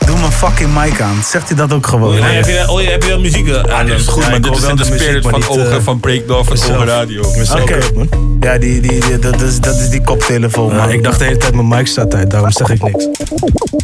Doe 0.07 0.19
mijn 0.19 0.32
fucking 0.32 0.74
mic 0.74 1.01
aan. 1.01 1.23
Zegt 1.24 1.49
hij 1.49 1.57
dat 1.57 1.73
ook 1.73 1.86
gewoon? 1.86 2.19
Oh, 2.19 2.24
heb, 2.24 2.47
je, 2.47 2.65
oh, 2.69 2.81
heb 2.90 3.03
je 3.03 3.09
wel 3.09 3.20
muziek 3.20 3.53
aan? 3.69 3.86
dit 3.86 3.99
is 3.99 4.07
goed, 4.07 4.24
Ja, 4.24 4.32
ik 4.32 4.43
Dit 4.43 4.55
is 4.55 4.61
wel 4.61 4.70
in 4.70 4.77
de 4.77 4.85
spirit 4.85 5.23
maar 5.23 5.32
van 5.32 5.40
niet, 5.40 5.66
Ogen 5.66 5.82
van 5.82 6.01
Break 6.01 6.27
North 6.27 6.47
en 6.47 6.53
mezelf. 6.53 6.74
Ogen 6.74 6.86
Radio. 6.86 7.23
Oké. 7.23 7.74
ook, 7.74 7.95
man. 7.95 8.09
Ja, 8.40 8.59
die, 8.59 8.81
die, 8.81 9.01
die- 9.01 9.19
dat, 9.19 9.40
is, 9.40 9.61
dat 9.61 9.81
is 9.81 9.90
die 9.90 10.03
koptelefoon, 10.03 10.77
man. 10.77 10.89
Ja, 10.89 10.95
ik 10.95 11.03
dacht 11.05 11.19
de 11.19 11.24
hele 11.24 11.36
tijd 11.36 11.55
mijn 11.55 11.69
mic 11.69 11.86
staat 11.86 12.15
uit, 12.15 12.31
daarom 12.31 12.51
zeg 12.51 12.70
ik 12.70 12.82
niks. 12.82 13.09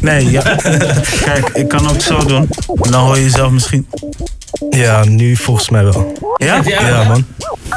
Nee, 0.01 0.31
ja. 0.31 0.43
Kijk, 1.25 1.51
ik 1.53 1.69
kan 1.69 1.89
ook 1.89 2.01
zo 2.01 2.25
doen. 2.25 2.49
Dan 2.75 3.05
hoor 3.05 3.17
je 3.17 3.23
jezelf 3.23 3.51
misschien. 3.51 3.87
Ja, 4.71 5.05
nu 5.05 5.37
volgens 5.37 5.69
mij 5.69 5.85
wel. 5.85 6.13
Ja? 6.37 6.61
Ja, 6.65 7.05
man. 7.05 7.25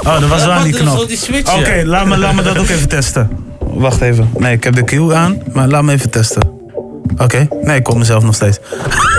Oh, 0.02 0.20
dat 0.20 0.30
was 0.30 0.44
wel 0.44 0.52
aan 0.52 0.64
die 0.64 0.74
knop. 0.74 1.00
Oké, 1.58 1.74
ja? 1.74 1.86
laat, 1.86 2.06
me, 2.06 2.18
laat 2.18 2.34
me 2.34 2.42
dat 2.42 2.58
ook 2.58 2.70
even 2.70 2.88
testen. 2.88 3.30
Wacht 3.60 4.02
even. 4.02 4.30
Nee, 4.38 4.56
ik 4.56 4.64
heb 4.64 4.76
de 4.76 4.84
cue 4.84 5.14
aan, 5.14 5.42
maar 5.54 5.68
laat 5.68 5.84
me 5.84 5.92
even 5.94 6.10
testen. 6.10 6.57
Oké, 7.18 7.48
nee, 7.62 7.78
ik 7.78 7.84
kom 7.84 7.98
mezelf 7.98 8.24
nog 8.24 8.36
steeds. 8.36 8.60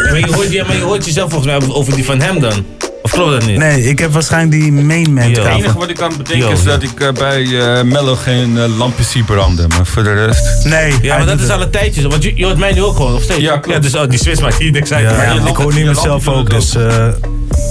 Ja, 0.05 0.11
maar, 0.11 0.19
je 0.19 0.33
hoort, 0.35 0.53
ja, 0.53 0.65
maar 0.67 0.77
je 0.77 0.83
hoort 0.83 1.05
jezelf 1.05 1.31
volgens 1.31 1.59
mij 1.59 1.75
over 1.75 1.95
die 1.95 2.05
van 2.05 2.21
hem 2.21 2.41
dan. 2.41 2.65
Of 3.03 3.11
klopt 3.11 3.31
dat 3.31 3.47
niet? 3.47 3.59
Nee, 3.59 3.83
ik 3.83 3.99
heb 3.99 4.13
waarschijnlijk 4.13 4.63
die 4.63 4.73
main 4.73 5.13
man 5.13 5.23
Het 5.23 5.39
enige 5.39 5.79
wat 5.79 5.89
ik 5.89 5.97
kan 5.97 6.09
bedenken 6.09 6.39
Yo, 6.39 6.51
is 6.51 6.63
dat 6.63 6.83
ik 6.83 7.01
eh, 7.01 7.13
bij 7.13 7.43
eh, 7.43 7.83
Mello 7.83 8.15
geen 8.15 8.59
eh, 8.59 8.79
lampjes 8.79 9.11
zie 9.11 9.25
branden. 9.25 9.69
Maar 9.69 9.87
voor 9.87 10.03
de 10.03 10.13
rest... 10.25 10.65
Nee, 10.65 10.95
Ja, 11.03 11.17
maar 11.17 11.27
dat 11.27 11.41
is 11.41 11.49
al 11.49 11.61
een 11.61 11.71
tijdje 11.71 12.01
zo. 12.01 12.09
Want 12.09 12.23
je, 12.23 12.33
je 12.37 12.45
hoort 12.45 12.59
mij 12.59 12.73
nu 12.73 12.83
ook 12.83 12.97
gewoon, 12.97 13.15
of 13.15 13.23
steeds? 13.23 13.41
Ja, 13.41 13.59
klopt. 13.59 13.83
dus 13.83 13.95
oh, 13.95 14.09
die 14.09 14.19
switch 14.19 14.41
maakt 14.41 14.59
hier 14.59 14.71
niks 14.71 14.93
uit. 14.93 15.11
Ja, 15.11 15.33
ik 15.33 15.57
hoor 15.57 15.75
nu 15.75 15.85
mezelf 15.85 16.29
ook, 16.29 16.51
dus 16.51 16.75
eh, 16.75 17.09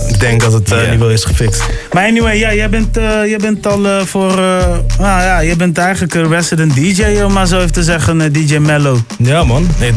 ik 0.07 0.19
denk 0.19 0.41
dat 0.41 0.53
het 0.53 0.69
Ja. 0.69 0.91
nu 0.91 0.97
wel 0.99 1.09
is 1.09 1.23
gefixt. 1.23 1.63
Maar 1.91 2.05
anyway, 2.05 2.37
ja, 2.37 2.53
jij 2.53 2.69
bent, 2.69 2.97
eh, 2.97 3.03
jij 3.25 3.37
bent 3.37 3.67
al 3.67 3.85
eh, 3.85 4.01
voor... 4.01 4.29
eh, 4.31 4.67
nou 4.99 5.21
ja, 5.21 5.39
je 5.39 5.55
bent 5.55 5.77
eigenlijk 5.77 6.13
een 6.13 6.27
resident 6.29 6.75
DJ, 6.75 7.21
om 7.25 7.33
maar 7.33 7.47
zo 7.47 7.57
even 7.59 7.71
te 7.71 7.83
zeggen, 7.83 8.33
DJ 8.33 8.57
Mello. 8.57 8.97
Ja, 9.17 9.43
man. 9.43 9.67
Dit, 9.79 9.93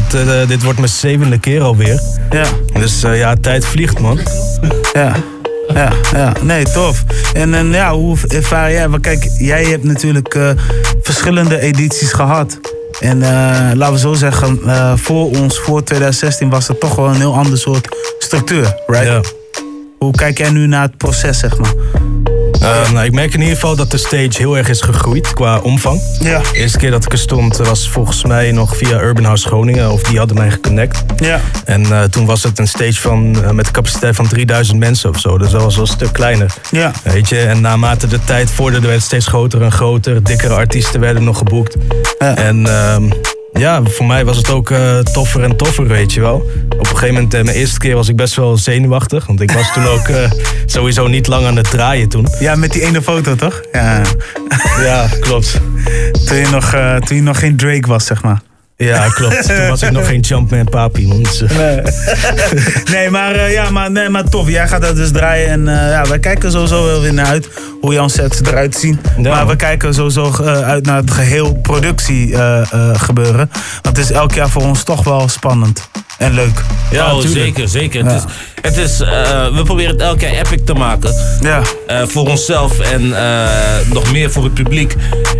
dit 0.47 0.63
wordt 0.63 0.77
mijn 0.79 0.91
zevende 0.91 1.39
keer 1.39 1.61
alweer. 1.61 2.01
Ja, 2.31 2.43
Dus 2.73 3.01
ja, 3.01 3.35
tijd 3.41 3.65
vliegt, 3.65 3.99
man. 3.99 4.19
ja. 4.93 5.15
Ja, 5.73 5.91
ja, 6.13 6.33
nee, 6.41 6.63
tof. 6.63 7.03
En, 7.33 7.53
en 7.53 7.71
ja, 7.71 7.93
hoe 7.93 8.17
ervaar 8.27 8.71
jij? 8.71 8.89
Want 8.89 9.01
kijk, 9.01 9.29
jij 9.37 9.63
hebt 9.63 9.83
natuurlijk 9.83 10.37
verschillende 11.01 11.59
edities 11.59 12.11
gehad. 12.13 12.59
En 12.99 13.19
laten 13.77 13.93
we 13.93 13.99
zo 13.99 14.13
zeggen, 14.13 14.59
voor 14.99 15.29
ons, 15.29 15.59
voor 15.59 15.83
2016, 15.83 16.49
was 16.49 16.67
het 16.67 16.79
toch 16.79 16.95
wel 16.95 17.07
een 17.07 17.15
heel 17.15 17.33
ander 17.35 17.57
soort 17.57 17.87
structuur, 18.19 18.75
right? 18.87 19.05
Ja. 19.07 19.21
Hoe 20.03 20.11
kijk 20.11 20.37
jij 20.37 20.49
nu 20.49 20.67
naar 20.67 20.81
het 20.81 20.97
proces, 20.97 21.39
zeg 21.39 21.57
maar? 21.57 21.73
Eh, 22.61 22.91
nou, 22.91 23.05
ik 23.05 23.11
merk 23.11 23.33
in 23.33 23.39
ieder 23.39 23.55
geval 23.55 23.75
dat 23.75 23.91
de 23.91 23.97
stage 23.97 24.31
heel 24.33 24.57
erg 24.57 24.69
is 24.69 24.81
gegroeid 24.81 25.33
qua 25.33 25.59
omvang. 25.59 26.01
Ja. 26.19 26.39
De 26.39 26.57
eerste 26.57 26.77
keer 26.77 26.91
dat 26.91 27.05
ik 27.05 27.11
er 27.11 27.17
stond 27.17 27.57
was 27.57 27.89
volgens 27.89 28.23
mij 28.23 28.51
nog 28.51 28.77
via 28.77 29.01
Urban 29.01 29.23
House 29.23 29.47
Groningen. 29.47 29.91
Of 29.91 30.03
die 30.03 30.17
hadden 30.17 30.37
mij 30.37 30.51
geconnect. 30.51 31.03
Ja. 31.15 31.39
En 31.65 31.85
eh, 31.85 32.03
toen 32.03 32.25
was 32.25 32.43
het 32.43 32.59
een 32.59 32.67
stage 32.67 33.01
van, 33.01 33.43
eh, 33.43 33.49
met 33.49 33.67
een 33.67 33.73
capaciteit 33.73 34.15
van 34.15 34.27
3000 34.27 34.79
mensen 34.79 35.09
of 35.09 35.19
zo. 35.19 35.37
Dus 35.37 35.51
dat 35.51 35.61
was 35.61 35.75
wel 35.75 35.85
een 35.85 35.91
stuk 35.91 36.13
kleiner. 36.13 36.53
Ja. 36.71 36.91
Weet 37.03 37.29
je, 37.29 37.39
en 37.39 37.61
naarmate 37.61 38.07
de 38.07 38.23
tijd 38.23 38.51
vorderde 38.51 38.87
werd 38.87 38.97
het 38.97 39.07
steeds 39.07 39.27
groter 39.27 39.61
en 39.61 39.71
groter. 39.71 40.23
Dikkere 40.23 40.53
artiesten 40.53 40.99
werden 40.99 41.23
nog 41.23 41.37
geboekt. 41.37 41.75
Ja. 42.19 42.35
En 42.35 42.67
ehm, 42.67 43.09
ja, 43.53 43.83
voor 43.83 44.05
mij 44.05 44.25
was 44.25 44.37
het 44.37 44.49
ook 44.49 44.71
eh, 44.71 44.99
toffer 44.99 45.43
en 45.43 45.55
toffer, 45.55 45.87
weet 45.87 46.13
je 46.13 46.21
wel. 46.21 46.35
Op 46.69 46.79
een 46.79 46.85
gegeven 46.85 47.13
moment, 47.13 47.33
eh, 47.33 47.43
mijn 47.43 47.57
eerste 47.57 47.79
keer 47.79 47.95
was 47.95 48.09
ik 48.09 48.15
best 48.15 48.35
wel 48.35 48.57
zenuwachtig. 48.57 49.25
Want 49.25 49.41
ik 49.41 49.51
was 49.51 49.73
toen 49.73 49.85
ook 49.85 50.07
eh, 50.07 50.31
sowieso 50.65 51.07
niet 51.07 51.27
lang 51.27 51.45
aan 51.45 51.55
het 51.55 51.69
draaien 51.69 52.09
toen. 52.09 52.27
Ja, 52.39 52.55
met 52.55 52.71
die 52.71 52.81
ene 52.81 53.01
foto, 53.01 53.35
toch? 53.35 53.61
Ja. 53.71 54.01
Ja, 54.79 55.07
klopt. 55.19 55.61
Toen 56.25 56.37
je 56.37 56.47
nog, 56.51 56.75
toen 57.05 57.15
je 57.15 57.23
nog 57.23 57.39
geen 57.39 57.55
Drake 57.55 57.87
was, 57.87 58.05
zeg 58.05 58.23
maar. 58.23 58.41
Ja, 58.85 59.09
klopt. 59.17 59.47
Toen 59.47 59.67
was 59.67 59.81
ik 59.81 59.91
nog 59.91 60.07
geen 60.07 60.19
Jumpman 60.19 60.69
Papi. 60.69 61.23
Dus, 61.23 61.41
eh, 61.41 61.57
Nee, 62.93 63.09
maar, 63.09 63.35
eh, 63.35 63.51
ja, 63.51 63.69
maar, 63.69 63.91
nee, 63.91 64.09
maar 64.09 64.23
tof. 64.23 64.49
Jij 64.49 64.67
gaat 64.67 64.81
dat 64.81 64.95
dus 64.95 65.11
draaien. 65.11 65.47
En 65.47 65.67
eh, 65.67 65.91
ja, 65.91 66.05
wij 66.05 66.19
kijken 66.19 66.51
sowieso 66.51 66.85
wel 66.85 67.01
weer 67.01 67.13
naar 67.13 67.25
uit 67.25 67.49
hoe 67.81 67.93
jouw 67.93 68.07
sets 68.07 68.41
eruit 68.41 68.75
zien. 68.75 68.99
Ja. 69.17 69.29
Maar 69.29 69.47
we 69.47 69.55
kijken 69.55 69.93
sowieso 69.93 70.31
eh, 70.31 70.61
uit 70.61 70.85
naar 70.85 70.97
het 70.97 71.11
geheel 71.11 71.53
productie 71.53 72.35
eh, 72.35 72.61
eh, 72.73 72.99
gebeuren. 73.01 73.49
Want 73.81 73.97
het 73.97 73.97
is 73.97 74.11
elk 74.11 74.33
jaar 74.33 74.49
voor 74.49 74.61
ons 74.61 74.83
toch 74.83 75.03
wel 75.03 75.27
spannend. 75.29 75.89
En 76.17 76.33
leuk. 76.33 76.63
Ja, 76.91 77.15
oh, 77.15 77.21
zeker, 77.25 77.67
zeker. 77.67 78.03
Ja. 78.03 78.11
Het 78.11 78.23
is, 78.25 78.33
het 78.61 78.77
is, 78.77 78.99
eh, 78.99 79.09
we 79.55 79.61
proberen 79.63 79.91
het 79.91 80.01
elk 80.01 80.21
jaar 80.21 80.31
epic 80.31 80.59
te 80.65 80.73
maken. 80.73 81.13
Ja. 81.41 81.61
Eh, 81.87 82.01
voor 82.07 82.27
onszelf 82.29 82.79
en 82.79 83.17
eh, 83.17 83.47
nog 83.93 84.11
meer 84.11 84.31
voor 84.31 84.43
het 84.43 84.53
publiek. 84.53 84.95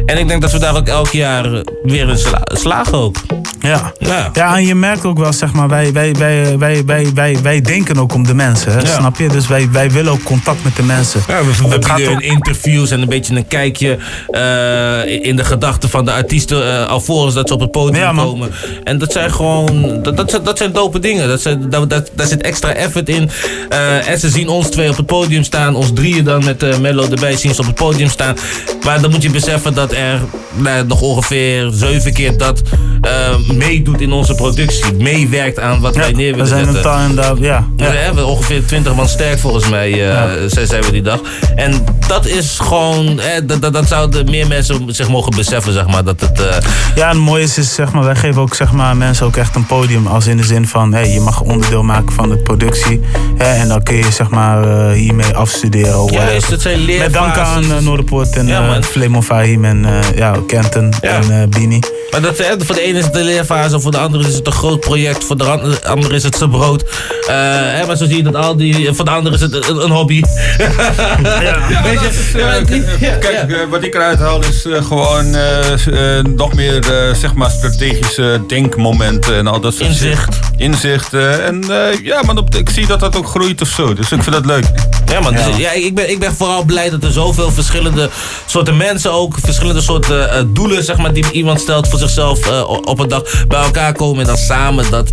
En 0.05 0.17
ik 0.17 0.27
denk 0.27 0.41
dat 0.41 0.51
we 0.51 0.59
daar 0.59 0.75
ook 0.75 0.87
elk 0.87 1.09
jaar 1.09 1.49
weer 1.83 2.09
in 2.09 2.17
sla- 2.17 2.41
slagen 2.53 2.97
ook. 2.97 3.15
Ja. 3.59 3.91
Ja. 3.99 4.29
Ja, 4.33 4.55
en 4.57 4.65
je 4.65 4.75
merkt 4.75 5.05
ook 5.05 5.17
wel, 5.17 5.33
zeg 5.33 5.53
maar, 5.53 5.67
wij, 5.67 5.93
wij, 5.93 6.11
wij, 6.13 6.57
wij, 6.57 6.83
wij, 6.85 7.07
wij, 7.13 7.37
wij 7.43 7.61
denken 7.61 7.97
ook 7.97 8.13
om 8.13 8.23
de 8.25 8.33
mensen, 8.33 8.71
hè, 8.71 8.79
Ja. 8.79 8.85
snap 8.85 9.17
je? 9.17 9.27
Dus 9.27 9.47
wij, 9.47 9.69
wij 9.71 9.91
willen 9.91 10.11
ook 10.11 10.23
contact 10.23 10.63
met 10.63 10.75
de 10.75 10.83
mensen. 10.83 11.21
Ja, 11.27 11.39
we, 11.43 11.67
we 11.69 11.79
bieden 11.95 12.11
ook- 12.13 12.21
interviews 12.21 12.91
en 12.91 13.01
een 13.01 13.09
beetje 13.09 13.35
een 13.35 13.47
kijkje 13.47 13.97
in 15.21 15.35
de 15.35 15.43
gedachten 15.43 15.89
van 15.89 16.05
de 16.05 16.11
artiesten 16.11 16.87
alvorens 16.87 17.33
dat 17.33 17.47
ze 17.47 17.53
op 17.53 17.59
het 17.59 17.71
podium 17.71 17.95
Ja, 18.03 18.13
komen. 18.13 18.51
En 18.83 18.97
dat 18.97 19.11
zijn 19.11 19.31
gewoon, 19.31 19.99
dat, 20.03 20.17
dat, 20.17 20.29
zijn, 20.29 20.43
dat 20.43 20.57
zijn 20.57 20.71
dope 20.71 20.99
dingen. 20.99 21.27
Dat 21.27 21.41
zijn, 21.41 21.69
dat, 21.69 21.89
dat, 21.89 22.11
daar 22.13 22.27
zit 22.27 22.41
extra 22.41 22.73
effort 22.73 23.09
in. 23.09 23.10
Eh, 23.19 24.07
en 24.07 24.19
ze 24.19 24.29
zien 24.29 24.47
ons 24.47 24.69
twee 24.69 24.89
op 24.89 24.97
het 24.97 25.05
podium 25.05 25.43
staan, 25.43 25.75
ons 25.75 25.91
drieën 25.93 26.23
dan 26.23 26.43
met 26.43 26.63
eh 26.63 26.77
Mello 26.77 27.03
erbij 27.09 27.35
zien 27.37 27.53
ze 27.53 27.59
op 27.61 27.65
het 27.67 27.75
podium 27.75 28.09
staan. 28.09 28.35
Maar 28.85 29.01
dan 29.01 29.11
moet 29.11 29.21
je 29.21 29.29
beseffen 29.29 29.73
dat 29.73 29.91
er 29.91 30.19
nou, 30.53 30.85
nog 30.85 31.01
ongeveer 31.01 31.69
zeven 31.73 32.13
keer 32.13 32.37
dat 32.37 32.61
eh, 33.01 33.11
meedoet 33.53 34.01
in 34.01 34.11
onze 34.11 34.35
productie. 34.35 34.93
Meewerkt 34.93 35.59
aan 35.59 35.79
wat 35.81 35.95
wij 35.95 36.11
neer 36.11 36.25
we 36.25 36.31
willen 36.31 36.47
zijn 36.47 36.65
zetten. 36.73 36.91
een 36.91 37.09
inderdaad, 37.09 37.37
ja. 37.39 37.67
Ja. 37.77 37.91
We 37.91 37.97
hebben 37.97 38.25
ongeveer 38.27 38.65
20 38.65 38.95
man 38.95 39.07
sterk 39.07 39.39
volgens 39.39 39.69
mij, 39.69 40.09
eh, 40.09 40.23
zijn- 40.47 40.67
zijn 40.67 40.83
we 40.83 40.91
die 40.91 41.01
dag. 41.01 41.19
En 41.55 41.83
dat 42.07 42.25
is 42.25 42.59
gewoon, 42.59 43.19
eh, 43.19 43.41
dat, 43.43 43.61
dat, 43.61 43.73
dat 43.73 43.87
zouden 43.87 44.29
meer 44.29 44.47
mensen 44.47 44.83
zich 44.95 45.09
mogen 45.09 45.35
beseffen, 45.35 45.73
zeg 45.73 45.87
maar. 45.87 46.03
Dat 46.03 46.19
het, 46.21 46.39
eh, 46.41 46.55
Ja, 46.95 47.03
en 47.03 47.09
het 47.15 47.17
mooie 47.25 47.43
is, 47.43 47.57
is 47.57 47.73
zeg 47.73 47.91
maar, 47.91 48.03
wij 48.03 48.15
geven 48.15 48.41
ook 48.41 48.55
zeg 48.55 48.71
maar, 48.71 48.97
mensen 48.97 49.25
ook 49.25 49.35
echt 49.35 49.55
een 49.55 49.65
podium. 49.65 50.07
Als 50.07 50.27
in 50.27 50.37
de 50.37 50.43
zin 50.43 50.67
van, 50.67 50.93
hey, 50.93 51.09
je 51.13 51.19
mag 51.19 51.41
onderdeel 51.41 51.83
maken 51.83 52.11
van 52.13 52.29
de 52.29 52.37
productie. 52.37 53.00
En 53.37 53.67
dan 53.67 53.83
kun 53.83 53.95
je 53.95 54.11
zeg 54.11 54.29
maar, 54.29 54.63
eh, 54.63 54.91
hiermee 54.93 55.33
afstuderen. 55.35 55.99
of 56.01 56.11
Juist, 56.11 56.25
whatever. 56.27 56.51
het 56.51 56.61
zijn 56.61 56.85
Met 56.99 57.13
dank 57.13 57.37
aan 57.37 57.63
uh, 57.63 57.77
Noorderpoort 57.77 58.35
en 58.37 58.47
Ja, 58.47 58.61
ja, 58.61 58.67
man. 58.67 58.83
Flemon 58.83 59.23
Fahim 59.23 59.65
en 59.65 59.85
eh, 59.85 60.17
ja, 60.17 60.35
Kenton 60.47 60.93
en 61.01 61.21
eh, 61.41 61.47
Bini. 61.49 61.79
maar 62.11 62.21
dat, 62.21 62.35
voor 62.65 62.75
de 62.75 62.81
ene 62.81 62.97
is 62.99 63.03
het 63.03 63.13
de 63.13 63.23
leerfase, 63.23 63.79
voor 63.79 63.91
de 63.91 63.97
andere 63.97 64.27
is 64.27 64.35
het 64.35 64.47
een 64.47 64.53
groot 64.53 64.79
project, 64.79 65.23
voor 65.23 65.37
de 65.37 65.43
an- 65.43 65.83
andere 65.83 66.15
is 66.15 66.23
het 66.23 66.35
zijn 66.37 66.49
brood. 66.49 66.81
Eh, 66.81 67.35
hè, 67.77 67.85
maar 67.85 67.97
zo 67.97 68.05
zie 68.05 68.17
je 68.17 68.23
dat 68.23 68.35
al 68.35 68.55
die, 68.57 68.93
voor 68.93 69.05
de 69.05 69.11
andere 69.11 69.35
is 69.35 69.41
het 69.41 69.69
een, 69.69 69.83
een 69.83 69.91
hobby. 69.91 70.21
Ja, 71.41 71.57
Weet 71.83 71.99
je, 71.99 72.05
dat 72.05 72.13
is, 72.13 72.31
ja, 72.31 73.09
ja, 73.09 73.15
kijk, 73.17 73.67
wat 73.69 73.83
ik 73.83 73.93
eruit 73.95 74.19
haal 74.19 74.39
is 74.39 74.65
gewoon 74.87 75.35
nog 76.35 76.53
meer 76.53 76.79
eh, 76.93 77.13
zeg 77.15 77.33
maar 77.33 77.49
strategische 77.49 78.41
denkmomenten 78.47 79.35
en 79.35 79.47
al 79.47 79.59
dat 79.59 79.73
soort 79.73 79.89
Inzicht. 79.89 80.39
Inzicht. 80.57 81.13
en 81.13 81.63
eh, 81.69 82.03
ja, 82.03 82.21
man, 82.25 82.37
op, 82.37 82.55
ik 82.55 82.69
zie 82.69 82.87
dat 82.91 83.11
dat 83.11 83.15
ook 83.15 83.27
groeit 83.27 83.61
of 83.61 83.67
zo. 83.67 83.93
Dus 83.93 84.11
ik 84.11 84.23
vind 84.23 84.35
dat 84.35 84.45
leuk. 84.45 84.65
Ja, 85.05 85.19
man. 85.19 85.33
Dus, 85.33 85.57
ja, 85.57 85.71
ik, 85.71 85.95
ben, 85.95 86.09
ik 86.09 86.19
ben 86.19 86.33
vooral 86.33 86.63
blij 86.63 86.89
dat 86.89 87.03
er 87.03 87.11
zoveel 87.11 87.51
verschillende 87.51 88.09
soorten 88.45 88.77
mensen 88.77 89.11
ook, 89.11 89.37
verschillende 89.43 89.81
soorten 89.81 90.31
eh, 90.31 90.43
doelen, 90.47 90.83
zeg 90.83 90.97
maar, 90.97 91.13
die 91.13 91.31
iemand 91.31 91.59
stelt 91.59 91.87
voor 91.87 91.99
zichzelf 91.99 92.47
eh, 92.47 92.69
op 92.69 92.99
een 92.99 93.07
dag 93.07 93.23
bij 93.47 93.61
elkaar 93.61 93.93
komen 93.93 94.21
en 94.21 94.27
dan 94.27 94.37
samen 94.37 94.89
dat, 94.89 95.09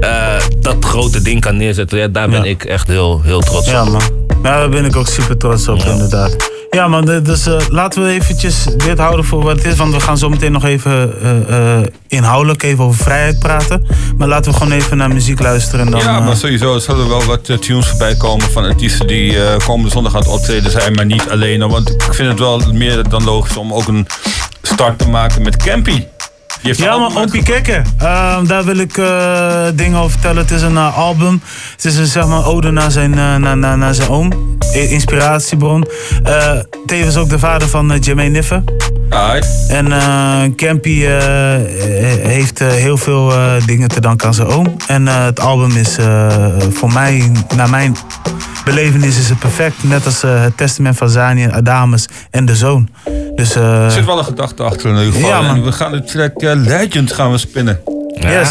eh, 0.00 0.34
dat 0.58 0.84
grote 0.84 1.22
ding 1.22 1.40
kan 1.40 1.56
neerzetten. 1.56 1.98
Ja, 1.98 2.08
daar 2.08 2.28
ben 2.28 2.44
ik 2.44 2.64
echt 2.64 2.88
heel, 2.88 3.20
heel 3.24 3.40
trots 3.40 3.66
op. 3.66 3.72
Ja, 3.72 3.84
man. 3.84 4.02
Ja, 4.42 4.58
daar 4.58 4.68
ben 4.68 4.84
ik 4.84 4.96
ook 4.96 5.08
super 5.08 5.36
trots 5.36 5.68
op, 5.68 5.78
inderdaad. 5.78 6.56
Ja, 6.70 6.88
man, 6.88 7.04
dus 7.22 7.46
eh, 7.46 7.56
laten 7.68 8.04
we 8.04 8.10
eventjes 8.10 8.64
dit 8.76 8.98
houden 8.98 9.24
voor 9.24 9.42
wat 9.42 9.56
het 9.56 9.64
is. 9.64 9.76
Want 9.76 9.94
we 9.94 10.00
gaan 10.00 10.18
zo 10.18 10.28
meteen 10.28 10.52
nog 10.52 10.64
even 10.64 11.22
eh, 11.22 11.78
eh, 11.78 11.86
inhoudelijk 12.08 12.62
even 12.62 12.84
over 12.84 13.02
vrijheid 13.02 13.38
praten. 13.38 13.86
Maar 14.16 14.28
laten 14.28 14.52
we 14.52 14.58
gewoon 14.58 14.72
even 14.72 14.96
naar 14.96 15.08
muziek 15.08 15.40
luisteren. 15.40 15.86
En 15.86 15.90
dan, 15.90 16.00
ja, 16.00 16.20
maar 16.20 16.36
sowieso 16.36 16.78
zullen 16.78 17.08
wel 17.08 17.17
wat 17.26 17.48
eh, 17.48 17.56
tunes 17.56 17.86
voorbij 17.86 18.14
komen 18.16 18.50
van 18.50 18.64
artiesten 18.64 19.06
die 19.06 19.44
eh, 19.44 19.66
komende 19.66 19.90
zondag 19.90 20.14
aan 20.14 20.20
het 20.20 20.30
optreden 20.30 20.70
zijn, 20.70 20.92
maar 20.92 21.06
niet 21.06 21.28
alleen. 21.28 21.68
Want 21.68 21.90
ik 21.90 22.14
vind 22.14 22.28
het 22.28 22.38
wel 22.38 22.62
meer 22.72 23.08
dan 23.08 23.24
logisch 23.24 23.56
om 23.56 23.72
ook 23.72 23.88
een 23.88 24.06
start 24.62 24.98
te 24.98 25.08
maken 25.08 25.42
met 25.42 25.56
Campy. 25.56 26.04
Ja, 26.62 26.96
maar 26.98 27.16
Opie 27.16 27.42
Kekke, 27.42 27.82
ehm, 27.98 28.46
daar 28.46 28.64
wil 28.64 28.76
ik 28.76 28.98
eh, 28.98 29.62
dingen 29.74 29.98
over 29.98 30.10
vertellen. 30.10 30.42
Het 30.42 30.50
is 30.50 30.62
een 30.62 30.76
eh, 30.76 30.98
album. 30.98 31.42
Het 31.72 31.84
is 31.84 31.96
een 31.96 32.06
zeg 32.06 32.26
maar, 32.26 32.46
ode 32.46 32.70
naar 32.70 32.90
zijn, 32.90 33.18
eh, 33.18 33.34
naar, 33.36 33.56
naar, 33.56 33.78
naar 33.78 33.94
zijn 33.94 34.08
oom. 34.08 34.56
I- 34.74 34.78
Inspiratiebron. 34.90 35.84
Tevens 36.86 37.16
ook 37.16 37.28
de 37.28 37.38
vader 37.38 37.68
van 37.68 37.92
uh, 37.92 38.00
Jermaine 38.00 38.32
Niffer. 38.36 38.62
En 39.68 40.54
Campy 40.56 41.04
heeft 42.22 42.58
heel 42.58 42.96
veel 42.96 43.32
dingen 43.66 43.88
te 43.88 44.00
danken 44.00 44.26
aan 44.26 44.34
zijn 44.34 44.46
oom. 44.48 44.76
En 44.86 45.06
het 45.06 45.40
album 45.40 45.76
is 45.76 45.96
voor 46.72 46.92
mij, 46.92 47.30
naar 47.56 47.70
mijn 47.70 47.96
belevenis, 48.74 49.18
is 49.18 49.28
het 49.28 49.38
perfect. 49.38 49.84
Net 49.84 50.04
als 50.04 50.22
eh, 50.22 50.42
het 50.42 50.56
testament 50.56 50.96
van 50.96 51.08
Zani, 51.08 51.48
Adamus 51.50 52.08
en 52.30 52.44
de 52.44 52.56
zoon. 52.56 52.88
Dus, 53.34 53.54
eh, 53.54 53.84
Er 53.84 53.90
zit 53.90 54.04
wel 54.04 54.18
een 54.18 54.24
gedachte 54.24 54.62
achter 54.62 54.90
in 54.90 54.96
ieder 54.96 55.12
geval. 55.12 55.28
Ja, 55.28 55.40
man. 55.40 55.62
we 55.62 55.72
gaan 55.72 55.92
de 55.92 56.04
track 56.04 56.36
eh, 56.36 56.52
Legend 56.54 57.12
gaan 57.12 57.30
we 57.30 57.38
spinnen. 57.38 57.80
Yes. 58.14 58.48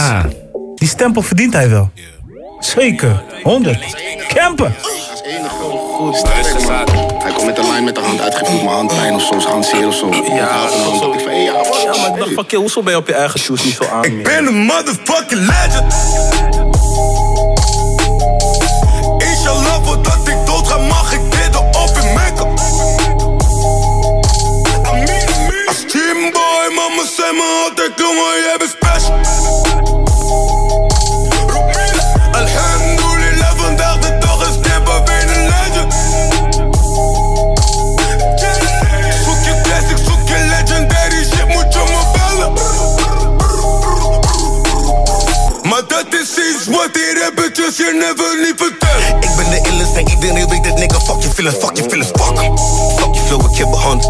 Die 0.76 0.88
stempel 0.88 1.22
verdient 1.22 1.54
hij 1.54 1.70
wel. 1.70 1.92
Zeker. 2.60 3.24
100. 3.44 3.96
Camper. 4.28 4.72
Goed, 5.94 6.16
sterk, 6.16 6.68
man. 6.68 7.20
Hij 7.24 7.32
komt 7.32 7.46
met 7.46 7.56
de 7.56 7.68
lijn 7.68 7.84
met 7.84 7.96
de 7.96 8.02
hand 8.02 8.22
uitgevoerd, 8.22 8.64
mijn 8.64 8.76
hand 8.76 8.96
pijn 8.96 9.14
of 9.14 9.22
soms 9.22 9.46
handzeer 9.46 9.88
of 9.88 9.96
zo. 9.96 10.10
Ja, 10.14 10.68
zo. 11.00 11.14
Ik 11.14 11.20
van, 11.20 11.42
ja, 11.42 11.54
maar 11.54 12.10
ik 12.10 12.18
dacht 12.18 12.34
van, 12.34 12.46
kill, 12.46 12.60
hoezo 12.60 12.84
ben 12.84 12.92
je 12.92 13.00
op 13.00 13.08
je 13.08 13.14
eigen 13.14 13.40
shoes 13.40 13.64
niet 13.64 13.74
zo 13.74 13.84
aan? 13.94 14.04
Ik 14.04 14.24
ben 14.24 14.48
een 14.48 14.58
motherfucking 14.58 15.42
legend. 15.42 15.96
Rappertjes 47.68 47.78
je 47.78 47.94
never 47.94 48.38
niet 48.46 48.54
vertellen. 48.56 49.22
Ik 49.22 49.36
ben 49.36 49.50
de 49.50 49.70
illest 49.70 49.96
en 49.96 50.10
iedereen 50.10 50.50
weet 50.50 50.66
het, 50.66 50.76
nigga. 50.76 51.00
Fuck 51.00 51.22
je 51.22 51.30
feelings, 51.30 51.58
fuck 51.60 51.78
je 51.78 51.84
feelings, 51.84 52.12
fuck. 52.12 52.38
Fuck 53.00 53.14
je 53.14 53.22
flow, 53.28 53.52
ik 53.52 53.58
heb 53.58 53.68
een 53.68 53.74
hand. 53.74 54.04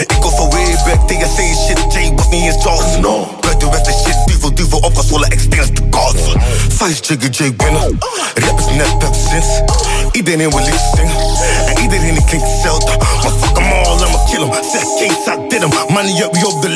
Ik 0.00 0.16
kom 0.20 0.30
van 0.30 0.50
way 0.50 0.76
back, 0.84 1.08
TSC 1.08 1.38
shit, 1.38 1.92
J 1.92 2.12
was 2.16 2.28
niet 2.28 2.44
eens 2.44 2.64
Jaws. 2.64 2.96
No. 3.00 3.28
Buiten 3.40 3.70
westen 3.70 3.92
shit, 3.92 4.16
duvel, 4.26 4.54
duvel, 4.54 4.78
opgezwollen, 4.78 5.30
extens 5.30 5.70
de 5.70 5.82
gods. 5.90 6.34
Oh. 6.34 6.42
Vice 6.68 7.02
Jigger 7.02 7.30
J 7.30 7.54
binnen. 7.56 7.98
Rap 8.34 8.58
is 8.58 8.66
net 8.76 9.00
dat 9.00 9.16
sinds. 9.30 9.46
Iedereen 10.12 10.50
wil 10.50 10.64
lief 10.64 10.82
zingen. 10.94 11.16
En 11.66 11.82
iedereen 11.82 12.14
die 12.14 12.24
klinkt 12.24 12.46
hetzelfde. 12.46 12.96
Maar 12.98 13.32
fuck 13.40 13.56
'em 13.58 13.72
all, 13.72 13.91
kill 14.32 14.42
'em. 14.42 14.52
Zeg 14.72 14.84
Kees, 14.98 15.26
I 15.32 15.48
did 15.48 15.62
'em. 15.62 15.72
Money 15.88 16.22
up, 16.22 16.46
op 16.46 16.62
de 16.62 16.68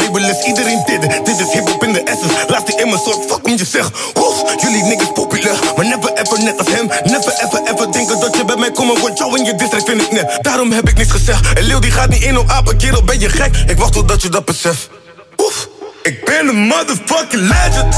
iedereen 0.47 0.83
dit. 0.87 1.03
het. 1.03 1.27
Dit 1.27 1.39
is 1.41 1.53
hip-hop 1.53 1.85
in 1.85 1.93
de 1.93 2.03
essence. 2.03 2.35
Laat 2.49 2.66
die 2.66 2.87
mijn 2.87 2.99
soort 2.99 3.24
fuck 3.28 3.47
om 3.47 3.57
je 3.57 3.65
zeg. 3.65 3.91
Woef, 4.15 4.61
jullie 4.62 4.83
niggas 4.83 5.12
populair. 5.15 5.59
Maar 5.77 5.87
never 5.87 6.12
ever 6.12 6.43
net 6.43 6.59
als 6.59 6.69
hem. 6.69 6.87
Never 6.87 7.33
ever 7.45 7.61
ever 7.65 7.93
denken 7.93 8.20
dat 8.20 8.37
je 8.37 8.45
bij 8.45 8.57
mij 8.57 8.70
komt. 8.70 9.01
Want 9.01 9.19
jou 9.19 9.39
in 9.39 9.45
je 9.45 9.55
district 9.55 9.89
vind 9.89 10.03
ik 10.03 10.12
net. 10.12 10.39
Daarom 10.41 10.73
heb 10.73 10.89
ik 10.89 10.97
niks 10.97 11.11
gezegd. 11.11 11.53
En 11.53 11.65
Leeuw 11.65 11.78
die 11.78 11.91
gaat 11.91 12.09
niet 12.09 12.23
in 12.23 12.39
op 12.39 12.51
apen, 12.51 12.77
kerel 12.77 13.03
ben 13.03 13.20
je 13.20 13.28
gek. 13.28 13.57
Ik 13.66 13.78
wacht 13.78 13.93
totdat 13.93 14.23
je 14.23 14.28
dat 14.28 14.45
beseft. 14.45 14.89
Woef, 15.37 15.69
ik 16.03 16.24
ben 16.24 16.49
een 16.49 16.59
motherfucking 16.59 17.43
legend. 17.43 17.95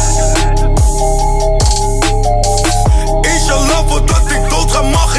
Inshallah, 3.21 3.89
voordat 3.89 4.31
ik 4.31 4.51
dood 4.51 4.73
ga, 4.73 4.83
mag 4.83 5.17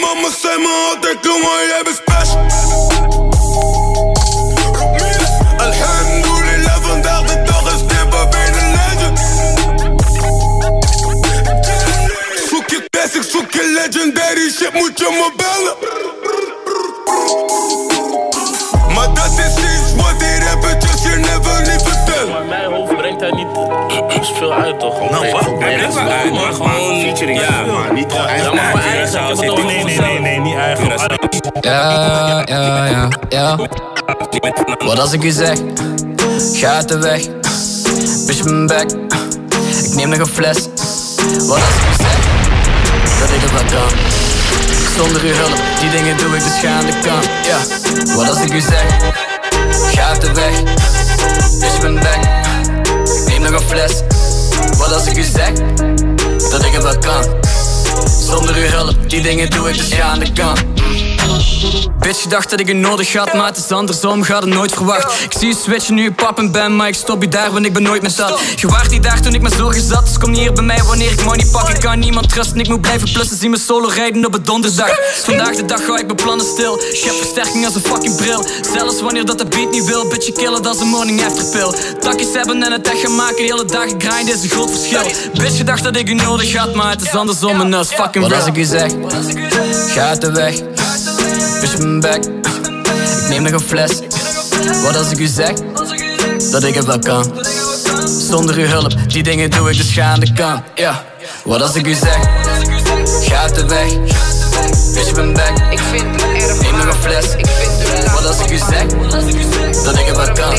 mama 0.00 0.28
zei 0.40 0.58
me 0.58 0.92
altijd, 0.94 1.18
jongen, 1.22 1.66
jij 1.68 1.82
bent 1.84 1.96
special. 1.96 2.46
Alhamdulillah, 5.58 6.82
vandaag 6.82 7.22
de 7.22 7.42
dag 7.42 7.74
is 7.74 7.80
Kimba 7.86 8.28
weer 8.28 8.52
een 8.62 8.70
legend. 8.78 9.18
Zoek 12.50 12.68
je 12.70 12.84
classic, 12.90 13.22
zoek 13.22 13.52
je 13.52 13.80
legendary 13.80 14.50
shit, 14.50 14.72
moet 14.72 14.98
je 14.98 15.08
me 15.10 15.30
bellen. 15.36 15.76
Maar 18.94 19.14
dat 19.14 19.38
is 19.38 19.54
iets 19.54 19.94
wat 19.96 20.18
die 20.18 20.44
rappertjes 20.44 21.02
je 21.02 21.16
never 21.16 21.60
niet 21.60 21.70
vertellen. 21.70 21.89
Maar 22.28 22.44
mijn 22.48 22.72
hoofd 22.72 22.96
brengt 22.96 23.20
hij 23.20 23.30
niet 23.30 23.46
veel 24.34 24.52
uit, 24.52 24.78
toch? 24.80 25.10
Nou, 25.10 25.30
wat? 25.32 25.44
Hij 25.58 25.76
brengt 25.76 25.94
wel 25.94 26.08
uit, 26.08 26.32
maar 26.32 26.52
gewoon... 26.52 27.00
Featuring, 27.00 27.40
ja, 27.40 27.64
maar 27.64 27.92
niet 27.92 28.12
gewoon 28.12 28.26
eigen. 28.26 28.54
Ja, 28.54 28.72
maar 28.72 28.84
eigen. 28.84 29.36
Nee, 29.36 29.84
nee, 29.84 29.98
nee, 29.98 30.20
nee, 30.20 30.40
niet 30.40 30.56
eigen. 30.56 30.88
Ja, 31.60 32.42
ja, 32.44 32.86
ja, 32.86 33.08
ja. 33.28 33.56
Wat 34.78 34.98
als 34.98 35.12
ik 35.12 35.22
u 35.22 35.30
zeg, 35.30 35.58
ga 36.52 36.74
uit 36.74 36.88
de 36.88 36.98
weg. 36.98 37.22
Bitch, 38.26 38.44
mijn 38.44 38.66
bek. 38.66 38.90
Ik 39.84 39.94
neem 39.94 40.08
nog 40.08 40.18
een 40.18 40.26
fles. 40.26 40.68
Wat 41.46 41.56
als 41.56 41.74
ik 41.74 41.88
u 41.90 41.94
zeg, 42.02 42.18
dat 43.20 43.28
ik 43.28 43.40
het 43.40 43.52
wel 43.52 43.80
kan. 43.80 43.98
Zonder 44.96 45.22
uw 45.22 45.32
hulp, 45.34 45.58
die 45.80 45.90
dingen 45.90 46.16
doe 46.16 46.26
ik 46.36 46.42
dus 46.42 46.58
ga 46.60 46.68
aan 46.68 46.86
de 46.86 46.98
kant. 47.02 47.28
Ja, 47.46 47.58
wat 48.14 48.28
als 48.28 48.40
ik 48.40 48.52
u 48.52 48.60
zeg, 48.60 48.84
ga 49.94 50.08
uit 50.08 50.20
de 50.20 50.32
weg. 50.32 50.62
Bitch, 51.58 51.80
mijn 51.82 51.94
bek. 51.94 52.18
Ik 53.26 53.28
neem 53.28 53.52
nog 53.52 53.60
een 53.60 53.68
fles. 53.68 53.92
Wat 54.78 54.92
als 54.92 55.06
ik 55.06 55.16
u 55.16 55.22
zeg, 55.22 55.52
dat 56.50 56.64
ik 56.64 56.72
het 56.72 56.82
wel 56.82 56.98
kan. 56.98 57.24
Zonder 58.20 58.54
uw 58.54 58.66
hulp, 58.66 59.10
die 59.10 59.22
dingen 59.22 59.50
doe 59.50 59.68
ik 59.68 59.76
dus 59.76 59.92
ga 59.92 60.02
aan 60.02 60.18
de 60.18 60.32
kant. 60.32 60.62
Bitch, 61.98 62.22
je 62.22 62.28
dacht 62.28 62.50
dat 62.50 62.60
ik 62.60 62.66
je 62.66 62.74
nodig 62.74 63.12
had, 63.12 63.32
maar 63.32 63.46
het 63.46 63.56
is 63.56 63.70
andersom, 63.70 64.22
gaat 64.22 64.42
het 64.42 64.54
nooit 64.54 64.72
verwacht. 64.72 65.22
Ik 65.24 65.32
zie 65.38 65.48
je 65.48 65.54
switchen 65.54 65.94
nu 65.94 66.02
je 66.02 66.12
pap 66.12 66.38
en 66.38 66.52
ben, 66.52 66.76
maar 66.76 66.88
ik 66.88 66.94
stop 66.94 67.22
je 67.22 67.28
daar, 67.28 67.52
want 67.52 67.66
ik 67.66 67.72
ben 67.72 67.82
nooit 67.82 68.02
meer 68.02 68.10
zat. 68.10 68.40
Je 68.56 68.66
waart 68.68 68.90
niet 68.90 69.02
daar 69.02 69.20
toen 69.20 69.34
ik 69.34 69.42
me 69.42 69.50
zorgen 69.56 69.82
zat, 69.82 70.06
dus 70.06 70.18
kom 70.18 70.30
niet 70.30 70.40
hier 70.40 70.52
bij 70.52 70.64
mij 70.64 70.82
wanneer 70.82 71.12
ik 71.12 71.24
money 71.24 71.46
pak. 71.52 71.68
Ik 71.68 71.80
kan 71.80 71.98
niemand 71.98 72.28
trusten, 72.28 72.60
ik 72.60 72.68
moet 72.68 72.80
blijven 72.80 73.12
plussen, 73.12 73.36
zie 73.36 73.48
me 73.48 73.58
solo 73.58 73.88
rijden 73.88 74.26
op 74.26 74.32
het 74.32 74.46
donderdag. 74.46 74.90
Vandaag 75.22 75.56
de 75.56 75.64
dag 75.64 75.84
ga 75.84 75.98
ik 75.98 76.04
mijn 76.04 76.16
plannen 76.16 76.46
stil, 76.46 76.74
ik 76.74 77.02
heb 77.04 77.14
versterking 77.14 77.64
als 77.64 77.74
een 77.74 77.80
fucking 77.80 78.16
bril. 78.16 78.44
Zelfs 78.74 79.00
wanneer 79.00 79.24
dat 79.24 79.38
de 79.38 79.46
beat 79.46 79.70
niet 79.70 79.84
wil, 79.84 80.08
bitch, 80.08 80.26
je 80.26 80.32
killen 80.32 80.66
als 80.66 80.80
een 80.80 80.88
morning 80.88 81.24
after 81.24 81.44
pill. 81.44 81.98
Takjes 82.00 82.32
hebben 82.32 82.62
en 82.62 82.72
het 82.72 82.88
echt 82.88 83.00
gaan 83.00 83.14
maken, 83.16 83.36
de 83.36 83.42
hele 83.42 83.64
dag 83.64 83.86
grind 83.98 84.34
is 84.34 84.42
een 84.42 84.48
groot 84.48 84.70
verschil. 84.70 85.02
Bitch, 85.34 85.56
je 85.56 85.64
dacht 85.64 85.84
dat 85.84 85.96
ik 85.96 86.08
je 86.08 86.14
nodig 86.14 86.56
had, 86.56 86.74
maar 86.74 86.90
het 86.90 87.02
is 87.02 87.14
andersom 87.14 87.60
en 87.60 87.70
dat 87.70 87.84
is 87.84 87.90
fucking 87.94 88.26
real. 88.26 88.28
Wat 88.28 88.38
als 88.38 88.46
ik 88.46 88.56
je 88.56 88.64
zeg, 88.64 88.92
ga 89.94 90.08
uit 90.08 90.20
de 90.20 90.32
weg. 90.32 90.54
Bitch, 91.60 91.78
mijn 91.78 92.00
bek. 92.00 92.24
Ik 92.24 93.28
neem 93.28 93.42
nog 93.42 93.52
een 93.52 93.60
fles. 93.60 93.90
Wat 94.82 94.96
als 94.96 95.10
ik 95.10 95.18
u 95.18 95.26
zeg 95.26 95.52
dat 96.50 96.64
ik 96.64 96.74
het 96.74 96.84
wel 96.84 96.98
kan? 96.98 97.32
Zonder 98.06 98.56
uw 98.56 98.66
hulp, 98.66 98.94
die 99.06 99.22
dingen 99.22 99.50
doe 99.50 99.70
ik 99.70 99.76
dus 99.76 99.92
ga 99.92 100.02
aan 100.02 100.20
de 100.20 100.32
kant. 100.32 100.62
Ja, 100.74 101.04
wat 101.44 101.62
als 101.62 101.74
ik 101.74 101.86
u 101.86 101.94
zeg, 101.94 102.18
ga 103.22 103.36
uit 103.36 103.54
de 103.54 103.66
weg. 103.66 103.92
Bitch, 104.94 105.14
mijn 105.14 105.32
bek. 105.32 105.52
Ik 105.70 105.80
neem 106.62 106.76
nog 106.76 106.86
een 106.86 107.00
fles. 107.00 107.26
Wat 108.12 108.26
als 108.26 108.38
ik 108.38 108.50
u 108.50 108.56
zeg 108.56 108.86
dat 109.84 109.98
ik 109.98 110.06
het 110.06 110.16
wel 110.16 110.32
kan? 110.32 110.54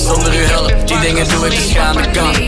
Zonder 0.00 0.32
uw 0.32 0.46
hulp, 0.46 0.86
die 0.86 0.98
dingen 0.98 1.28
doe 1.28 1.46
ik 1.46 1.50
dus 1.50 1.72
ga 1.72 1.82
aan 1.82 1.96
de 1.96 2.10
kant. 2.10 2.38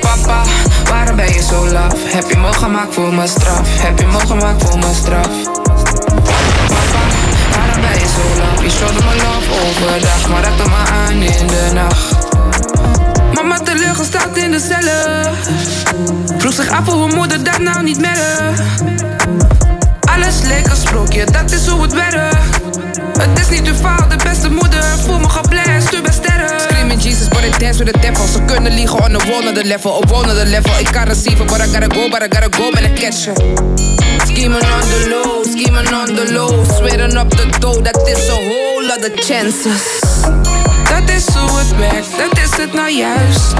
Papa, 0.00 0.42
waarom 0.88 1.16
ben 1.16 1.32
je 1.32 1.42
zo 1.42 1.66
laf? 1.68 1.94
Heb 2.12 2.30
je 2.30 2.36
me 2.36 2.52
gemaakt 2.52 2.94
voor 2.94 3.14
mijn 3.14 3.28
straf? 3.28 3.68
Heb 3.68 3.98
je 3.98 4.06
me 4.06 4.18
gemaakt 4.18 4.62
voor 4.62 4.78
mijn 4.78 4.94
straf? 4.94 5.28
Papa, 6.04 7.02
waarom 7.52 7.80
ben 7.80 7.98
je 8.00 8.06
zo 8.16 8.38
laf? 8.38 8.62
Je 8.62 8.70
showde 8.70 9.04
me 9.04 9.14
love 9.16 9.66
overdag, 9.66 10.28
maar 10.28 10.42
raakte 10.42 10.68
me 10.68 10.92
aan 10.92 11.22
in 11.22 11.46
de 11.46 11.70
nacht. 11.74 12.14
Mama 13.34 13.58
teleurgesteld 13.58 14.36
in 14.36 14.50
de 14.50 14.60
cellen. 14.60 15.34
Vroeg 16.38 16.52
zich 16.52 16.70
af 16.70 16.86
hoe 16.86 17.14
moeder 17.14 17.44
dat 17.44 17.58
nou 17.58 17.82
niet 17.82 18.00
merkt. 18.00 18.60
Alles 20.00 20.42
leek 20.42 20.66
een 20.66 20.76
sprookje, 20.76 21.24
dat 21.24 21.50
is 21.50 21.66
hoe 21.66 21.82
het 21.82 21.92
werkt. 21.92 22.55
Het 23.18 23.38
is 23.40 23.48
niet 23.48 23.68
uw 23.68 23.74
fout, 23.74 24.10
de 24.10 24.16
beste 24.24 24.50
moeder. 24.50 24.84
Voel 25.04 25.18
me 25.18 25.28
geblest, 25.28 25.92
u 25.94 26.00
bent 26.00 26.14
sterren. 26.14 26.60
Screaming 26.60 27.02
Jesus, 27.02 27.28
but 27.28 27.44
I 27.44 27.58
dance 27.58 27.84
with 27.84 27.92
the 27.92 27.98
devil. 28.00 28.26
Ze 28.26 28.42
kunnen 28.44 28.72
liegen 28.72 29.02
on 29.02 29.18
the 29.18 29.26
wall 29.26 29.54
the 29.54 29.64
level. 29.64 29.90
Op 29.90 30.12
of 30.12 30.22
the 30.22 30.46
level. 30.46 30.72
Ik 30.78 30.88
kan 30.90 31.04
receiven, 31.04 31.46
but 31.46 31.56
I 31.56 31.66
gotta 31.72 31.88
go, 31.94 32.08
but 32.08 32.22
I 32.22 32.28
gotta 32.28 32.48
go. 32.50 32.70
Ben 32.70 32.84
ik 32.84 32.94
catchen. 32.94 33.34
Scheming 34.26 34.62
on 34.62 34.88
the 34.88 35.08
low, 35.08 35.44
scheming 35.44 35.92
on 35.92 36.14
the 36.14 36.32
low. 36.32 36.64
Swearing 36.64 37.16
up 37.16 37.30
the 37.30 37.46
dough, 37.58 37.82
dat 37.82 38.08
is 38.08 38.28
a 38.28 38.34
whole 38.34 38.96
of 38.98 39.24
chances. 39.24 39.82
Dat 40.88 41.08
is 41.10 41.26
hoe 41.34 41.58
het 41.58 41.76
werkt, 41.76 42.10
dat 42.16 42.38
is 42.44 42.56
het 42.56 42.72
nou 42.72 42.90
juist. 42.90 43.54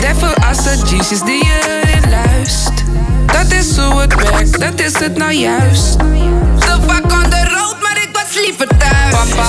Devil 0.00 0.34
als 0.48 0.58
het 0.64 0.90
Jesus 0.90 1.22
die 1.22 1.44
erin 1.44 2.10
luistert. 2.10 2.82
Dat 3.26 3.52
is 3.52 3.76
hoe 3.76 4.00
het 4.00 4.14
werkt, 4.14 4.60
dat 4.60 4.80
is 4.80 4.98
het 4.98 5.16
nou 5.16 5.32
juist. 5.32 5.98
Te 6.58 6.78
the 6.86 7.08
was 7.08 7.21
Papa, 8.42 9.46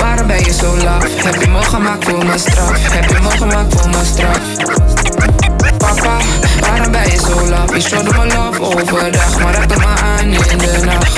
waarom 0.00 0.26
ben 0.26 0.44
je 0.44 0.52
zo 0.52 0.76
laf? 0.76 1.04
Heb 1.24 1.42
je 1.42 1.48
me 1.48 1.62
gemaakt 1.62 2.04
voor 2.04 2.26
mijn 2.26 2.38
straf? 2.38 2.92
Heb 2.92 3.08
je 3.08 3.20
me 3.22 3.30
gemaakt 3.30 3.74
voor 3.80 3.90
mijn 3.90 4.06
straf? 4.06 4.38
Papa, 5.78 6.16
waarom 6.60 6.92
ben 6.92 7.10
je 7.10 7.18
zo 7.18 7.48
laf? 7.48 7.74
Je 7.74 7.80
showde 7.80 8.10
me 8.12 8.26
love 8.26 8.60
overdag, 8.62 9.38
maar 9.38 9.54
raakte 9.54 9.78
me 9.78 9.86
aan 9.86 10.32
in 10.32 10.58
de 10.58 10.80
nacht. 10.84 11.16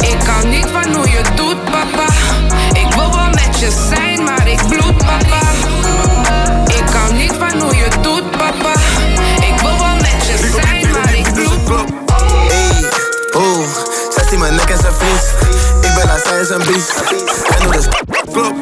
Ik 0.00 0.18
kan 0.24 0.50
niet 0.50 0.66
van 0.72 0.94
hoe 0.94 1.08
je 1.08 1.22
doet, 1.34 1.64
papa. 1.64 2.06
Ik 2.72 2.94
wil 2.94 3.10
wel 3.10 3.30
met 3.30 3.58
je 3.60 3.86
zijn, 3.90 4.24
maar 4.24 4.48
ik 4.48 4.66
bloed, 4.68 4.96
papa. 4.96 5.41
Ik 16.42 16.48
ben 16.48 16.56
haar, 16.56 16.66
zij 16.66 16.66
is 16.66 16.66
een 16.66 16.72
beest. 16.72 16.90
En 17.56 17.62
doe 17.62 17.72
dus 17.72 17.86
klop. 18.32 18.54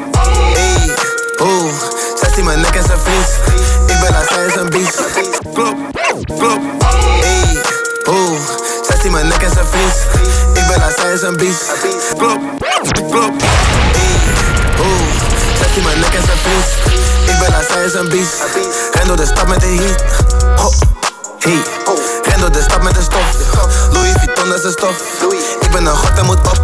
Ey, 0.55 0.95
oeh, 1.39 1.73
zij 2.19 2.29
ziet 2.35 2.43
mijn 2.43 2.61
nek 2.61 2.75
en 2.75 2.83
zijn 2.85 2.99
vries. 2.99 3.29
Ik 3.87 3.99
ben 3.99 4.13
haar, 4.13 4.25
zij 4.27 4.45
is 4.45 4.55
een 4.55 4.69
beest. 4.69 4.99
Klop, 5.53 5.75
klop. 6.37 6.61
Ey, 7.21 7.61
oeh, 8.07 8.39
zij 8.87 8.97
ziet 9.01 9.11
mijn 9.11 9.27
nek 9.27 9.41
en 9.41 9.51
zijn 9.51 9.65
vries. 9.65 9.95
Ik 10.53 10.67
ben 10.67 10.79
haar, 10.79 10.93
zij 10.97 11.13
is 11.13 11.21
een 11.21 11.37
beest. 11.37 11.71
Klop, 12.17 12.39
klop. 13.09 13.31
Ey, 13.93 14.19
oeh, 14.79 15.01
zij 15.57 15.67
ziet 15.73 15.83
mijn 15.83 15.99
nek 15.99 16.13
en 16.13 16.23
zijn 16.25 16.37
vries. 16.37 16.93
Ik 17.33 17.39
ben 17.39 17.51
haar, 17.51 17.65
zij 17.69 17.85
is 17.85 17.93
een 17.93 18.09
beest. 18.09 18.43
En 19.01 19.07
door 19.07 19.17
de 19.17 19.25
stad 19.25 19.47
met 19.47 19.59
de 19.59 19.67
heat. 19.67 20.03
Ho. 20.59 20.69
Hey, 21.39 21.53
ren 21.53 21.80
door 22.41 22.51
de 22.51 22.61
stad 22.61 22.83
met 22.83 22.95
de 22.95 23.01
stof. 23.01 23.35
Louis 23.91 24.11
Vuitton, 24.11 24.53
is 24.53 24.61
de 24.61 24.71
stof. 24.71 24.97
Ik 25.59 25.71
ben 25.71 25.85
een 25.85 25.95
god 25.95 26.17
en 26.17 26.25
moet 26.25 26.37
op. 26.37 26.61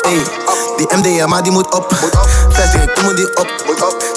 Hey, 0.00 0.22
die 0.76 0.86
MDMA 0.96 1.42
die 1.42 1.52
moet 1.52 1.74
op. 1.74 1.94
Vestig, 2.48 2.82
ik 2.82 3.02
moet 3.02 3.16
die 3.16 3.36
op. 3.36 3.48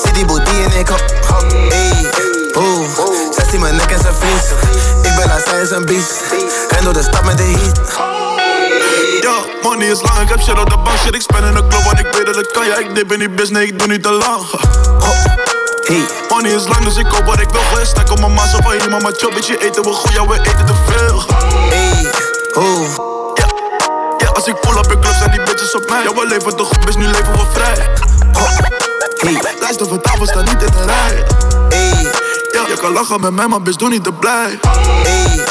Zie 0.03 0.13
die 0.13 0.25
booty 0.25 0.49
en 0.49 0.79
ik 0.79 0.89
op. 0.89 1.03
Hey, 1.69 2.11
oeh, 2.55 2.87
zij 3.35 3.45
ziet 3.49 3.59
mijn 3.59 3.75
nek 3.75 3.91
en 3.91 3.99
zijn 4.01 4.13
vries. 4.13 4.45
Ik 5.01 5.15
ben 5.15 5.29
haar, 5.29 5.41
zij 5.45 5.61
is 5.61 5.69
een 5.69 5.85
beest. 5.85 6.11
Ren 6.69 6.83
door 6.83 6.93
de 6.93 7.03
stad 7.03 7.23
met 7.23 7.37
de 7.37 7.43
heat. 7.43 7.79
Ja, 9.21 9.37
money 9.61 9.87
is 9.87 10.01
lang, 10.01 10.19
ik 10.19 10.29
heb 10.29 10.41
shit 10.41 10.59
op 10.59 10.69
de 10.69 10.77
bank, 10.77 10.97
shit, 10.97 11.15
ik 11.15 11.21
spend 11.21 11.45
in 11.45 11.53
de 11.53 11.67
club, 11.67 11.83
want 11.83 11.99
ik 11.99 12.07
weet 12.11 12.25
dat 12.25 12.37
ik 12.37 12.49
kan. 12.53 12.65
Ja, 12.65 12.77
ik 12.77 12.95
dip 12.95 13.11
in 13.11 13.19
die 13.19 13.29
business, 13.29 13.65
ik 13.65 13.79
doe 13.79 13.87
niet 13.87 14.03
te 14.03 14.11
lang. 14.11 14.45
Hey. 15.87 16.03
Money 16.29 16.51
is 16.51 16.67
lang, 16.67 16.83
dus 16.83 16.95
ik 16.95 17.05
koop 17.05 17.25
wat 17.25 17.39
ik 17.39 17.49
wil. 17.49 17.85
Stek 17.85 18.11
op 18.11 18.19
mijn 18.19 18.33
maas 18.33 18.55
of 18.55 18.71
hier, 18.71 18.89
mama 18.89 19.11
chop, 19.17 19.33
beetje 19.33 19.57
eten 19.57 19.83
we 19.83 19.93
goed, 19.93 20.13
ja, 20.13 20.27
we 20.27 20.39
eten 20.39 20.65
te 20.65 20.73
veel. 20.85 21.23
Hey, 21.69 22.11
oeh. 22.55 22.89
Ja, 23.33 23.47
ja, 24.17 24.27
als 24.27 24.47
ik 24.47 24.59
pull 24.59 24.77
up 24.77 24.91
in 24.91 24.99
clubs 24.99 25.21
en 25.21 25.31
die 25.31 25.43
bitches 25.43 25.75
op 25.75 25.89
mij. 25.89 26.03
Ja, 26.03 26.13
we 26.13 26.27
leven 26.27 26.55
toch 26.55 26.67
goed, 26.67 26.85
bitch, 26.85 26.97
nu 26.97 27.05
leven 27.05 27.31
we 27.31 27.45
vrij. 27.53 27.87
Hey. 29.17 29.41
Luister 29.59 29.87
van 29.87 30.01
tafel, 30.01 30.25
sta 30.25 30.41
niet 30.41 30.61
in 30.61 30.71
de 30.71 30.83
rij. 30.85 31.23
Hey. 31.69 32.11
Ja, 32.51 32.67
je 32.67 32.77
kan 32.81 32.91
lachen 32.91 33.21
met 33.21 33.31
mij, 33.31 33.47
maar 33.47 33.61
bitch, 33.61 33.77
doe 33.77 33.89
niet 33.89 34.03
te 34.03 34.11
blij. 34.11 34.59
Hey, 35.03 35.45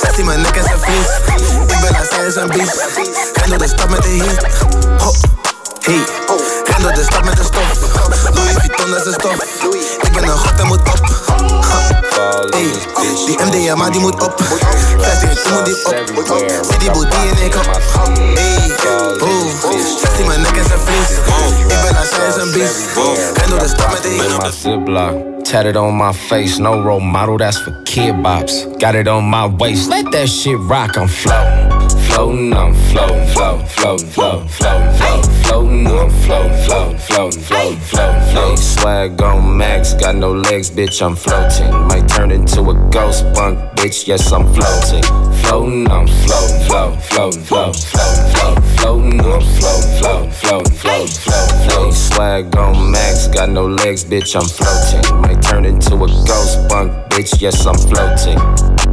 zij 0.00 0.14
ziet 0.14 0.24
mijn 0.24 0.40
nek 0.40 0.56
en 0.56 0.64
zijn 0.64 0.78
vries. 0.80 1.06
Ik 1.74 1.80
ben 1.80 1.94
haar, 1.94 2.06
zij 2.10 2.26
is 2.26 2.34
een 2.34 2.48
beest. 2.48 2.86
Ren 3.34 3.48
door 3.48 3.58
de 3.58 3.68
stad 3.68 3.88
met 3.88 4.02
de 4.02 4.08
heat. 4.08 4.46
Ho. 5.02 5.37
Hey, 5.88 6.04
ren 6.64 6.82
door 6.82 6.92
de 6.92 7.02
stad 7.02 7.24
met 7.24 7.36
de 7.36 7.42
stof. 7.42 7.80
Louis 8.34 8.52
Vuitton, 8.52 8.90
dat 8.90 9.06
is 9.06 9.14
stof. 9.14 9.34
Ik 10.02 10.12
ben 10.12 10.22
een 10.22 10.28
god 10.28 10.60
en 10.60 10.66
moet 10.66 10.78
op. 10.78 11.00
Hey, 12.50 12.70
die 13.26 13.38
MDMA 13.44 13.90
die 13.90 14.00
moet 14.00 14.22
op. 14.22 14.42
Vestig, 14.98 15.32
ik 15.32 15.54
moet 15.54 15.64
die 15.64 15.86
op. 15.86 15.94
Zie 16.68 16.78
die 16.78 16.90
booty 16.90 17.16
en 17.16 17.44
ik 17.44 17.54
op. 17.54 17.80
Hey, 18.34 18.72
zij 20.00 20.10
ziet 20.16 20.26
mijn 20.26 20.40
nek 20.40 20.56
en 20.56 20.64
zijn 20.64 20.80
vries. 20.80 21.10
Ik 21.58 21.82
ben 21.82 21.94
haar, 21.94 22.06
zij 22.06 22.28
is 22.28 22.36
een 22.36 22.52
beest. 22.52 22.76
Ren 23.34 23.50
door 23.50 23.58
de 23.58 23.68
stad 23.68 23.90
met 23.92 24.02
de 24.02 24.52
ziplock. 24.60 25.12
Tatted 25.42 25.76
on 25.76 25.96
my 25.96 26.12
face, 26.12 26.60
no 26.60 26.82
role 26.82 27.00
model, 27.00 27.36
that's 27.36 27.58
for 27.58 27.72
kid 27.84 28.22
bops. 28.22 28.66
Got 28.78 28.94
it 28.94 29.08
on 29.08 29.28
my 29.28 29.50
waist, 29.56 29.88
let 29.88 30.10
that 30.10 30.28
shit 30.28 30.58
rock, 30.68 30.96
I'm 30.96 31.08
floating. 31.08 31.77
Floating, 32.18 32.52
I'm 32.52 32.74
floating, 32.74 33.28
floating, 33.28 33.66
floating, 33.68 34.08
floating, 34.08 34.48
floating, 34.48 34.88
floating, 34.98 35.30
floating, 35.44 35.86
I'm 35.86 36.10
floating, 36.10 36.52
floating, 36.66 36.98
floating, 36.98 37.40
floating, 37.40 37.78
floating, 37.78 38.32
floating. 38.32 38.56
Swag 38.56 39.22
on 39.22 39.56
max, 39.56 39.94
got 39.94 40.16
no 40.16 40.32
legs, 40.32 40.68
bitch, 40.68 41.00
I'm 41.00 41.14
floating. 41.14 41.70
Might 41.86 42.08
turn 42.08 42.32
into 42.32 42.62
a 42.70 42.74
ghost 42.90 43.22
punk, 43.34 43.60
bitch, 43.76 44.08
yes, 44.08 44.32
I'm 44.32 44.52
floating. 44.52 45.04
Floating, 45.44 45.88
I'm 45.88 46.08
floating, 46.08 46.66
floating, 46.66 47.00
floating, 47.02 47.42
floating, 47.42 47.82
floating, 47.84 48.22
floating, 48.34 48.62
floating, 48.78 49.20
I'm 49.20 49.40
floating, 49.40 49.92
floating, 50.00 50.32
floating, 50.32 50.72
floating, 50.72 51.12
floating, 51.12 51.70
floating. 51.70 51.92
Swag 51.92 52.56
on 52.56 52.90
max, 52.90 53.28
got 53.28 53.48
no 53.48 53.68
legs, 53.68 54.04
bitch, 54.04 54.34
I'm 54.34 54.48
floating. 54.48 55.20
Might 55.20 55.40
turn 55.40 55.64
into 55.64 55.94
a 55.94 56.08
ghost 56.26 56.68
punk, 56.68 56.90
bitch, 57.10 57.40
yes, 57.40 57.64
I'm 57.64 57.78
floating. 57.78 58.87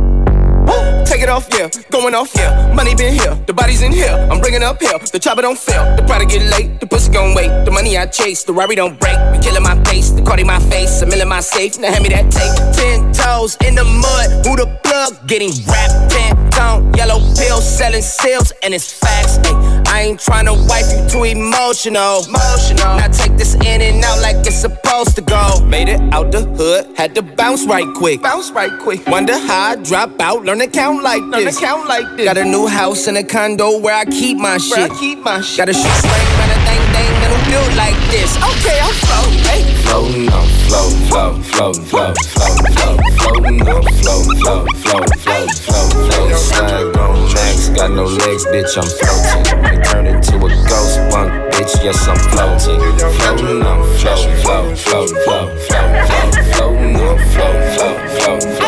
Take 1.05 1.21
it 1.21 1.29
off, 1.29 1.47
yeah. 1.53 1.69
Going 1.91 2.13
off, 2.13 2.31
yeah. 2.35 2.73
Money 2.73 2.95
been 2.95 3.13
here. 3.13 3.35
The 3.45 3.53
body's 3.53 3.81
in 3.81 3.91
here. 3.91 4.11
I'm 4.31 4.41
bringing 4.41 4.63
up 4.63 4.81
here. 4.81 4.97
The 4.99 5.19
chopper 5.19 5.41
don't 5.41 5.57
fail. 5.57 5.95
The 5.95 6.03
product 6.03 6.31
get 6.31 6.43
late. 6.51 6.79
The 6.79 6.87
pussy 6.87 7.11
gon' 7.11 7.35
wait. 7.35 7.49
The 7.65 7.71
money 7.71 7.97
I 7.97 8.05
chase. 8.07 8.43
The 8.43 8.53
Rari 8.53 8.75
don't 8.75 8.99
break. 8.99 9.17
Be 9.31 9.39
killing 9.39 9.63
my 9.63 9.81
face. 9.85 10.09
The 10.09 10.21
card 10.21 10.39
in 10.39 10.47
my 10.47 10.59
face. 10.59 11.01
A 11.01 11.05
mill 11.05 11.21
in 11.21 11.27
my 11.29 11.41
safe. 11.41 11.79
Now 11.79 11.91
hand 11.91 12.03
me 12.03 12.09
that 12.09 12.31
tape. 12.31 12.55
Ten 12.75 13.13
toes 13.13 13.57
in 13.65 13.75
the 13.75 13.83
mud. 13.85 14.45
Who 14.45 14.55
the 14.57 14.67
plug? 14.83 15.27
Getting 15.27 15.51
wrapped. 15.67 16.11
Ten 16.11 16.35
tone. 16.51 16.93
Yellow 16.93 17.19
pill. 17.35 17.61
Selling 17.61 18.01
sales. 18.01 18.51
And 18.63 18.73
it's 18.73 18.91
facts. 18.91 19.37
Ay, 19.45 19.53
I 19.95 20.01
ain't 20.01 20.19
tryna 20.19 20.53
wipe 20.67 20.83
you 20.91 21.09
too 21.09 21.23
emotional. 21.23 22.25
Emotional. 22.27 22.97
Now 22.97 23.07
take 23.07 23.37
this 23.37 23.55
in 23.55 23.79
and 23.81 24.03
out 24.03 24.19
like 24.19 24.35
it's 24.45 24.57
supposed 24.57 25.15
to 25.15 25.21
go. 25.21 25.65
Made 25.65 25.87
it 25.87 26.01
out 26.13 26.33
the 26.33 26.41
hood. 26.41 26.97
Had 26.97 27.15
to 27.15 27.21
bounce 27.21 27.65
right 27.65 27.87
quick. 27.95 28.21
Bounce 28.21 28.51
right 28.51 28.77
quick. 28.81 29.07
Wonder 29.07 29.37
how 29.39 29.71
I 29.71 29.75
drop 29.77 30.19
out. 30.19 30.43
Learn 30.43 30.59
to 30.59 30.67
count 30.67 31.01
like 31.01 31.23
this. 31.31 31.45
Learn 31.45 31.53
to 31.53 31.59
count 31.61 31.87
like 31.87 32.17
this. 32.17 32.25
Got 32.25 32.37
a 32.37 32.43
new 32.43 32.67
house 32.67 33.07
and 33.07 33.15
a 33.15 33.23
condo 33.23 33.79
where 33.79 33.95
I 33.95 34.03
keep 34.03 34.37
my 34.37 34.57
shit. 34.57 34.91
I 34.91 34.99
keep 34.99 35.19
my 35.19 35.39
shit. 35.39 35.59
Got 35.59 35.69
a 35.69 35.73
shoe 35.73 35.79
slang, 35.79 36.51
a 36.51 36.59
thing, 36.67 36.84
thing, 36.95 37.11
and 37.23 37.31
a 37.35 37.39
built 37.51 37.71
like 37.75 37.99
this. 38.11 38.31
Okay, 38.39 38.79
I'm 38.79 38.95
floating. 39.03 39.67
Floating, 39.85 40.27
I'm 40.31 40.47
floating, 40.67 41.03
floating, 41.11 41.43
floating, 41.43 41.83
floating, 41.83 42.23
floating, 42.35 42.71
floating, 42.79 43.11
floating, 43.19 43.59
I'm 43.67 43.83
floating, 43.99 44.37
floating, 44.41 44.77
floating, 44.79 44.79
floating, 44.79 45.59
floating, 45.65 46.01
floating. 46.07 46.37
Swag 46.37 46.97
on 46.97 47.15
max, 47.33 47.69
got 47.69 47.91
no 47.91 48.05
legs, 48.05 48.45
bitch, 48.47 48.73
I'm 48.79 48.87
floating. 48.87 49.61
Might 49.61 49.83
turn 49.85 50.05
into 50.07 50.35
a 50.37 50.49
ghost 50.69 50.97
punk, 51.11 51.31
bitch, 51.53 51.73
yes, 51.83 52.07
I'm 52.07 52.19
floating. 52.31 52.79
Floating, 53.19 53.61
I'm 53.63 53.83
floating, 53.99 54.35
floating, 54.43 54.75
floating, 54.75 55.17
floating, 55.17 55.57
floating, 55.67 56.45
floating, 56.53 56.95
I'm 56.95 57.17
floating, 57.17 57.23
floating, 57.33 57.71
floating, 57.75 58.49
floating. 58.49 58.64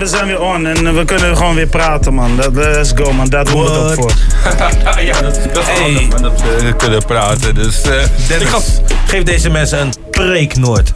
We- 0.00 0.06
zijn, 0.06 0.26
we 0.26 0.26
zijn 0.26 0.26
weer 0.26 0.40
on 0.40 0.66
en 0.66 0.86
eh, 0.86 0.92
we 0.94 1.04
kunnen 1.04 1.36
gewoon 1.36 1.54
weer 1.54 1.66
praten, 1.66 2.14
man. 2.14 2.36
Dat, 2.36 2.52
let's 2.54 2.92
go, 2.94 3.12
man. 3.12 3.28
Daar 3.28 3.44
doen 3.44 3.64
we 3.64 3.70
het 3.70 3.78
ook 3.80 3.94
voor. 3.94 4.12
ja, 5.04 5.20
dat, 5.20 5.38
dat 5.52 5.62
is 5.62 5.68
Hey. 5.68 5.82
handig, 5.82 6.08
man, 6.08 6.22
dat 6.22 6.40
we 6.60 6.74
kunnen 6.76 7.04
praten. 7.04 7.54
Dus, 7.54 7.82
eh, 7.82 8.02
ik 8.40 8.46
ga, 8.46 8.58
Geef 9.06 9.22
deze 9.22 9.50
mensen 9.50 9.80
een 9.80 9.92
preek 10.10 10.56
Noord. 10.56 10.92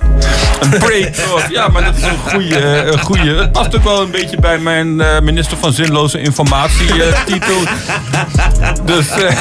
Een 0.61 0.69
break. 0.71 1.15
Ja, 1.51 1.69
maar 1.69 1.85
dat 1.85 1.97
is 1.97 2.03
een 2.03 2.19
goede. 2.33 2.59
Een 2.93 2.99
goeie. 3.01 3.35
Het 3.35 3.53
past 3.53 3.77
ook 3.77 3.85
wel 3.85 4.01
een 4.03 4.11
beetje 4.11 4.39
bij 4.41 4.59
mijn 4.59 5.01
eh, 5.01 5.21
minister 5.21 5.57
van 5.59 5.73
zinloze 5.73 6.21
informatie 6.21 7.03
eh, 7.03 7.25
titel. 7.27 7.57
Dus 8.85 9.09
eh, 9.11 9.37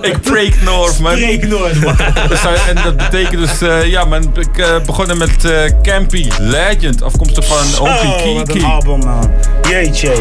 ik 0.00 0.20
break 0.20 0.52
North, 0.64 0.98
man. 0.98 1.14
Break 1.14 1.42
North, 1.42 1.80
man. 1.84 1.96
Dus, 2.28 2.44
eh, 2.44 2.68
en 2.68 2.76
dat 2.84 2.96
betekent 2.96 3.38
dus, 3.48 3.60
eh, 3.68 3.84
ja, 3.86 4.04
man, 4.04 4.32
ik 4.38 4.58
eh, 4.58 4.66
begonnen 4.86 5.18
met 5.18 5.44
eh, 5.44 5.52
Campy 5.82 6.28
Legend, 6.38 7.02
afkomstig 7.02 7.46
van 7.46 7.73
Oh, 7.80 8.34
wat 8.34 8.48
een 8.48 8.54
Kiki. 8.54 8.64
album, 8.64 8.98
man. 8.98 9.30
Jeetje. 9.68 10.12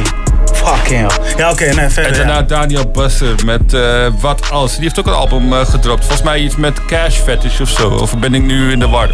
Fucking 0.54 1.08
hell. 1.08 1.34
Ja, 1.38 1.52
oké, 1.52 1.64
nee, 1.74 1.90
verder. 1.90 2.12
En 2.12 2.18
daarna 2.18 2.34
ja. 2.34 2.42
Daniel 2.42 2.92
Busser 2.92 3.36
met 3.46 3.74
eh, 3.74 4.08
Wat 4.20 4.52
Als. 4.52 4.74
Die 4.74 4.84
heeft 4.84 5.00
ook 5.00 5.08
een 5.08 5.14
album 5.14 5.54
eh, 5.54 5.66
gedropt. 5.66 6.00
Volgens 6.00 6.22
mij 6.22 6.40
iets 6.40 6.56
met 6.56 6.86
Cash 6.86 7.18
Fetish 7.18 7.60
of 7.60 7.70
zo. 7.70 7.90
Of 7.90 8.18
ben 8.18 8.34
ik 8.34 8.44
nu 8.44 8.72
in 8.72 8.80
de 8.80 8.88
war? 8.88 9.10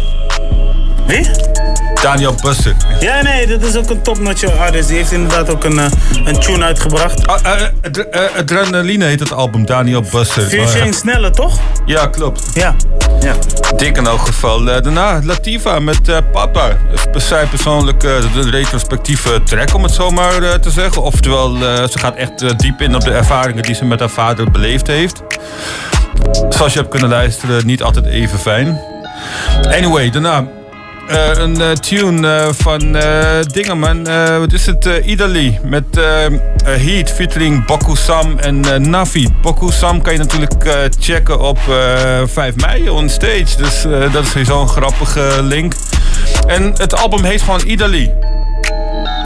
Wie? 1.06 1.30
Daniel 2.02 2.34
Busser. 2.42 2.74
Ja, 3.00 3.22
nee, 3.22 3.46
dat 3.46 3.62
is 3.62 3.76
ook 3.76 3.90
een 3.90 4.02
topnotch 4.02 4.58
artist. 4.58 4.88
Die 4.88 4.96
heeft 4.96 5.12
inderdaad 5.12 5.50
ook 5.50 5.64
een, 5.64 5.78
eh, 5.78 5.86
een 6.24 6.40
tune 6.40 6.64
uitgebracht. 6.64 7.26
Ah, 7.26 7.40
eh, 7.44 7.62
eh, 8.10 8.36
Adrenaline 8.38 9.04
heet 9.04 9.20
het 9.20 9.32
album, 9.32 9.66
Daniel 9.66 10.04
Busser. 10.12 10.42
Vier 10.42 10.68
Shane 10.68 10.92
Snelle, 10.92 11.30
toch? 11.30 11.58
Ja, 11.86 12.06
klopt. 12.06 12.42
Ja. 12.54 12.74
ja. 13.20 13.34
Dik 13.76 13.96
in 13.96 14.06
elk 14.06 14.20
geval. 14.20 14.70
Eh, 14.70 14.82
daarna 14.82 15.20
Latifa 15.24 15.78
met 15.78 16.08
eh, 16.08 16.16
Papa. 16.32 16.76
Is 17.14 17.28
zij 17.28 17.46
persoonlijk 17.46 18.04
eh, 18.04 18.10
de 18.34 18.50
retrospectieve 18.50 19.42
track, 19.44 19.74
om 19.74 19.82
het 19.82 19.92
zo 19.92 20.10
maar 20.10 20.42
eh, 20.42 20.52
te 20.54 20.70
zeggen. 20.70 21.02
Oftewel, 21.02 21.54
eh, 21.54 21.88
ze 21.88 21.98
gaat 21.98 22.16
echt 22.16 22.42
eh, 22.42 22.50
diep 22.56 22.80
in 22.80 22.94
op 22.94 23.00
de 23.04 23.12
ervaringen 23.12 23.62
die 23.62 23.74
ze 23.74 23.84
met 23.84 24.00
haar 24.00 24.10
vader 24.10 24.50
beleefd 24.50 24.86
heeft. 24.86 25.22
Zoals 26.48 26.72
je 26.72 26.78
hebt 26.78 26.90
kunnen 26.90 27.08
luisteren, 27.08 27.66
niet 27.66 27.82
altijd 27.82 28.06
even 28.06 28.38
fijn. 28.38 28.80
Anyway, 29.62 30.10
daarna 30.10 30.44
eh, 31.10 31.42
een 31.42 31.60
eh, 31.60 31.70
tune 31.70 32.28
eh, 32.28 32.48
van 32.52 32.96
Dingeman. 33.52 34.04
wat 34.38 34.52
is 34.52 34.66
het? 34.66 34.88
Idali 35.04 35.58
met 35.62 35.84
Heat 36.64 37.10
featuring 37.10 37.66
Boku 37.66 37.96
Sam 37.96 38.38
en 38.38 38.90
Navi. 38.90 39.28
Boku 39.42 39.70
Sam 39.70 40.02
kan 40.02 40.12
je 40.12 40.18
natuurlijk 40.18 40.88
checken 41.00 41.40
op 41.40 41.58
eh 41.68 42.20
5 42.24 42.56
mei 42.56 42.88
on 42.88 43.08
stage. 43.08 43.56
Dus 43.56 43.86
dat 44.12 44.22
is 44.22 44.30
sowieso 44.30 44.60
een 44.60 44.68
grappige 44.68 45.42
link. 45.42 45.72
En 46.46 46.72
het 46.76 46.96
album 46.96 47.24
heet 47.24 47.42
gewoon 47.42 47.60
Idali. 47.66 48.10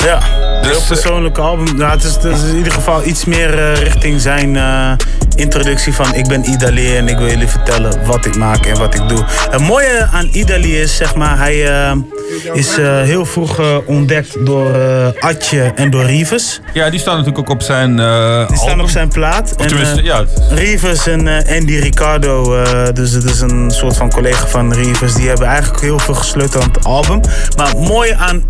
Ja, 0.04 0.18
Dus, 0.62 0.70
heel 0.70 0.80
persoonlijk 0.88 1.38
album. 1.38 1.76
Nou, 1.76 1.90
het, 1.90 2.04
is, 2.04 2.14
het 2.14 2.24
is 2.24 2.42
in 2.42 2.56
ieder 2.56 2.72
geval 2.72 3.04
iets 3.06 3.24
meer 3.24 3.58
eh, 3.58 3.74
richting 3.82 4.20
zijn 4.20 4.56
eh, 4.56 4.92
introductie 5.34 5.92
van 5.94 6.14
ik 6.14 6.28
ben 6.28 6.48
Idali 6.50 6.96
en 6.96 7.08
ik 7.08 7.16
wil 7.18 7.28
jullie 7.28 7.48
vertellen 7.48 8.06
wat 8.06 8.24
ik 8.24 8.36
maak 8.36 8.66
en 8.66 8.78
wat 8.78 8.94
ik 8.94 9.08
doe. 9.08 9.24
Het 9.50 9.60
mooie 9.60 10.08
aan 10.12 10.28
Idali 10.32 10.80
is, 10.80 10.96
zeg 10.96 11.14
maar, 11.14 11.38
hij 11.38 11.66
eh, 11.68 11.92
is 12.52 12.78
eh, 12.78 13.00
heel 13.00 13.24
vroeg 13.26 13.58
eh, 13.60 13.76
ontdekt 13.86 14.46
door 14.46 14.74
eh, 14.74 15.06
Atje 15.20 15.72
en 15.74 15.90
door 15.90 16.04
Rivers. 16.04 16.60
Ja, 16.72 16.90
die 16.90 17.00
staan 17.00 17.16
natuurlijk 17.16 17.48
ook 17.48 17.54
op 17.54 17.62
zijn 17.62 17.98
eh 17.98 18.48
Die 18.48 18.56
staan 18.56 18.80
op 18.80 18.88
zijn 18.88 19.08
plaat. 19.08 19.54
Of 19.56 19.72
eh, 19.72 19.96
ja. 20.04 20.24
Rivers 20.50 21.06
en 21.06 21.28
eh, 21.28 21.56
Andy 21.58 21.76
Ricardo, 21.76 22.56
eh, 22.62 22.88
dus 22.92 23.10
het 23.12 23.24
is 23.24 23.40
een 23.40 23.70
soort 23.70 23.96
van 23.96 24.10
collega 24.10 24.46
van 24.46 24.72
Rivers, 24.72 25.14
die 25.14 25.28
hebben 25.28 25.46
eigenlijk 25.46 25.82
heel 25.82 25.98
veel 25.98 26.14
gesleuteld 26.14 26.62
aan 26.64 26.70
het 26.72 26.84
album. 26.84 27.20
Maar 27.56 27.66
het 27.66 27.78
mooie 27.88 28.16
aan, 28.16 28.44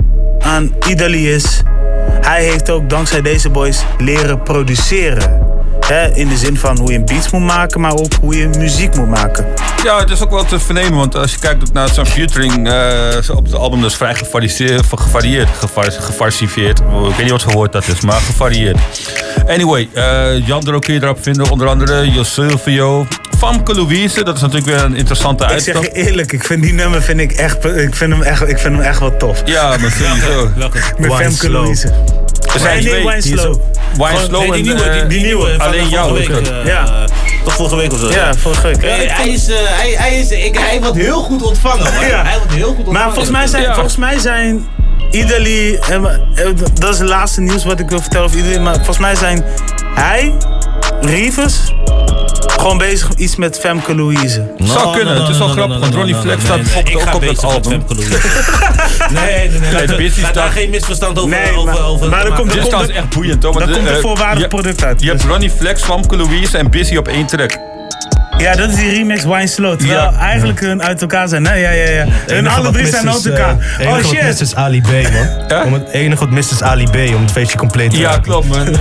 aan 0.44 0.74
Idali 0.88 1.32
is, 1.32 1.62
hij 2.20 2.44
heeft 2.44 2.70
ook 2.70 2.90
dankzij 2.90 3.22
deze 3.22 3.50
boys 3.50 3.84
leren 3.98 4.42
produceren. 4.42 5.42
Hè, 5.86 6.14
in 6.14 6.28
de 6.28 6.36
zin 6.36 6.56
van 6.56 6.78
hoe 6.78 6.92
je 6.92 6.98
een 6.98 7.04
beats 7.04 7.30
moet 7.30 7.42
maken, 7.42 7.80
maar 7.80 7.92
ook 7.92 8.12
hoe 8.20 8.36
je 8.36 8.48
muziek 8.48 8.96
moet 8.96 9.08
maken. 9.08 9.46
Ja, 9.82 9.98
het 9.98 10.10
is 10.10 10.22
ook 10.22 10.30
wel 10.30 10.44
te 10.44 10.58
vernemen, 10.58 10.98
want 10.98 11.16
als 11.16 11.32
je 11.32 11.38
kijkt 11.38 11.72
naar 11.72 11.88
zijn 11.88 12.06
featuring 12.06 12.68
eh, 12.68 13.36
op 13.36 13.44
het 13.44 13.54
album, 13.54 13.80
dat 13.80 13.90
is 13.90 13.96
vrij 13.96 14.14
gevarieerd, 14.14 14.86
gevarieerd, 14.86 16.78
Ik 16.78 17.16
weet 17.16 17.18
niet 17.18 17.30
wat 17.30 17.42
voor 17.42 17.70
dat 17.70 17.88
is, 17.88 18.00
maar 18.00 18.20
gevarieerd. 18.20 18.78
Anyway, 19.46 19.88
eh 19.92 20.46
Jandro 20.46 20.78
kun 20.78 20.94
je 20.94 21.02
erop 21.02 21.22
vinden, 21.22 21.50
onder 21.50 21.68
andere 21.68 22.10
Jos 22.10 22.34
Silvio, 22.34 23.06
Famke 23.38 23.74
Louise, 23.74 24.24
dat 24.24 24.34
is 24.36 24.40
natuurlijk 24.40 24.70
weer 24.70 24.84
een 24.84 24.94
interessante 24.96 25.44
Ik 25.44 25.48
zeg 25.50 25.74
uitstap. 25.74 25.82
je 25.96 26.02
eerlijk, 26.06 26.32
ik 26.32 26.44
vind 26.44 26.62
die 26.62 26.72
nummer 26.74 27.02
vind 27.02 27.20
ik 27.20 27.32
echt, 27.32 27.64
ik 27.64 27.94
vind 27.94 28.12
hem 28.12 28.22
echt, 28.22 28.40
ik 28.48 28.58
vind 28.58 28.74
hem 28.74 28.80
echt 28.84 28.98
wel 29.00 29.16
tof. 29.16 29.42
Ja, 29.44 29.76
maar 29.80 29.90
sowieso. 29.90 30.50
Met 30.98 31.14
Femke 31.14 31.50
Louise. 31.50 31.88
Er 32.54 32.60
zijn 32.60 32.74
Nee, 32.74 32.92
nee, 32.92 33.02
twee. 33.02 33.20
Wine 33.20 33.38
Slow. 33.40 33.60
Wine 33.96 34.18
Slow 34.26 34.40
Nee, 34.40 34.62
die 34.62 34.72
en, 34.72 34.76
nieuwe, 34.76 34.90
die, 34.90 35.00
eh, 35.02 35.08
die 35.08 35.20
nieuwe 35.22 35.54
van 35.58 35.66
alleen 35.66 35.88
jou. 35.88 36.12
week. 36.12 36.28
eh, 36.28 36.66
Ja. 36.66 37.04
Toch 37.44 37.54
vorige 37.54 37.76
week 37.76 37.92
of 37.92 37.98
zo? 37.98 38.10
Ja, 38.10 38.34
vorige 38.34 38.66
week. 38.66 38.82
Ja, 38.82 38.88
hij, 39.14 39.28
is, 39.28 39.48
eh, 39.48 39.56
hij, 39.60 39.90
hij, 39.98 40.18
is, 40.20 40.30
ik, 40.30 40.58
hij 40.58 40.80
wordt 40.80 40.96
heel 40.96 41.22
goed 41.22 41.42
ontvangen. 41.42 41.84
Ja. 42.08 42.22
Hij 42.24 42.38
wordt 42.38 42.52
heel 42.54 42.66
goed 42.66 42.76
ontvangen. 42.76 42.92
Maar 42.92 43.04
volgens 43.04 43.30
mij 43.30 43.46
zijn, 43.46 43.62
Ja. 43.62 43.72
volgens 43.74 43.96
mij 43.96 44.18
zijn 44.18 44.66
Idali, 45.10 45.78
dat 46.74 46.92
is 46.92 46.98
het 46.98 47.08
laatste 47.08 47.40
nieuws 47.40 47.64
wat 47.64 47.80
ik 47.80 47.88
wil 47.88 48.00
vertellen 48.00 48.26
over 48.26 48.38
Idali, 48.38 48.58
maar 48.58 48.74
volgens 48.74 48.98
mij 48.98 49.14
zijn 49.14 49.44
hij, 49.94 50.32
Rivers, 51.00 51.54
gewoon 52.46 52.78
bezig 52.78 53.08
met 53.08 53.18
iets 53.18 53.36
met 53.36 53.58
Femke 53.58 53.94
Louise. 53.94 54.54
Zou 54.58 54.96
kunnen, 54.96 55.20
het 55.20 55.28
is 55.28 55.38
wel 55.38 55.48
grappig, 55.48 55.78
want 55.78 55.94
Ronnie 55.94 56.14
Flex 56.14 56.44
staat 56.44 56.56
bijvoorbeeld 56.56 57.06
ook 57.08 57.14
op 57.14 57.20
het 57.22 57.44
album. 57.44 57.82
Nee, 59.10 59.48
nee, 59.48 59.58
nee. 59.60 59.70
Nee, 59.72 59.86
laat- 59.86 59.96
Busy 59.96 60.20
laat 60.22 60.34
daar 60.34 60.50
geen 60.50 60.70
misverstand 60.70 61.18
over. 61.18 61.30
Nee, 61.30 61.56
over, 61.56 61.72
maar- 61.72 61.84
over 61.86 62.08
maar 62.08 62.18
er 62.24 62.30
maken. 62.30 62.44
komt- 62.44 62.54
er 62.56 62.70
Dit 62.80 62.88
is 62.90 62.96
echt 62.96 63.08
boeiend 63.08 63.42
hoor. 63.42 63.52
Dan 63.52 63.62
komt 63.70 63.76
een 63.86 63.94
eh, 63.94 64.00
voorwaardig 64.00 64.42
je- 64.42 64.48
product 64.48 64.84
uit. 64.84 65.00
Je 65.00 65.06
hebt 65.08 65.20
Dus- 65.20 65.30
Ronnie 65.30 65.50
Flex, 65.50 65.82
Famke 65.82 66.16
Louise 66.16 66.58
en 66.58 66.70
Busy 66.70 66.96
op 66.96 67.08
één 67.08 67.26
track. 67.26 67.58
Ja, 68.38 68.54
dat 68.56 68.68
is 68.70 68.74
die 68.76 68.90
remix 68.90 69.24
Wine 69.24 69.46
Slow. 69.46 69.78
Terwijl 69.78 70.00
Ja. 70.00 70.18
eigenlijk 70.18 70.60
hun 70.60 70.82
uit 70.82 71.00
elkaar 71.00 71.28
zijn. 71.28 71.42
Nee, 71.42 71.60
ja, 71.60 71.70
ja, 71.70 71.90
ja. 71.90 72.04
Hun 72.26 72.36
enige 72.36 72.54
alle 72.54 72.64
wat 72.64 72.72
drie 72.72 72.86
zijn 72.86 73.06
is, 73.08 73.14
uit 73.14 73.26
eh, 73.26 73.32
elkaar. 73.32 73.54
Het 73.58 73.80
enige 73.80 73.96
Oh 74.06 74.12
wat 74.20 74.22
shit. 74.30 74.40
is 74.40 74.54
Ali 74.54 74.80
B, 74.80 74.86
man. 75.48 75.62
Om 75.66 75.72
het 75.72 75.88
enige 75.90 76.20
wat 76.20 76.30
mist 76.30 76.50
is 76.50 76.62
Ali 76.62 76.84
B, 76.84 76.94
om 77.14 77.22
het 77.22 77.30
feestje 77.32 77.58
compleet 77.58 77.90
te 77.90 77.96
Ja, 77.98 78.08
maken. 78.08 78.22
klopt 78.22 78.48
man. 78.48 78.68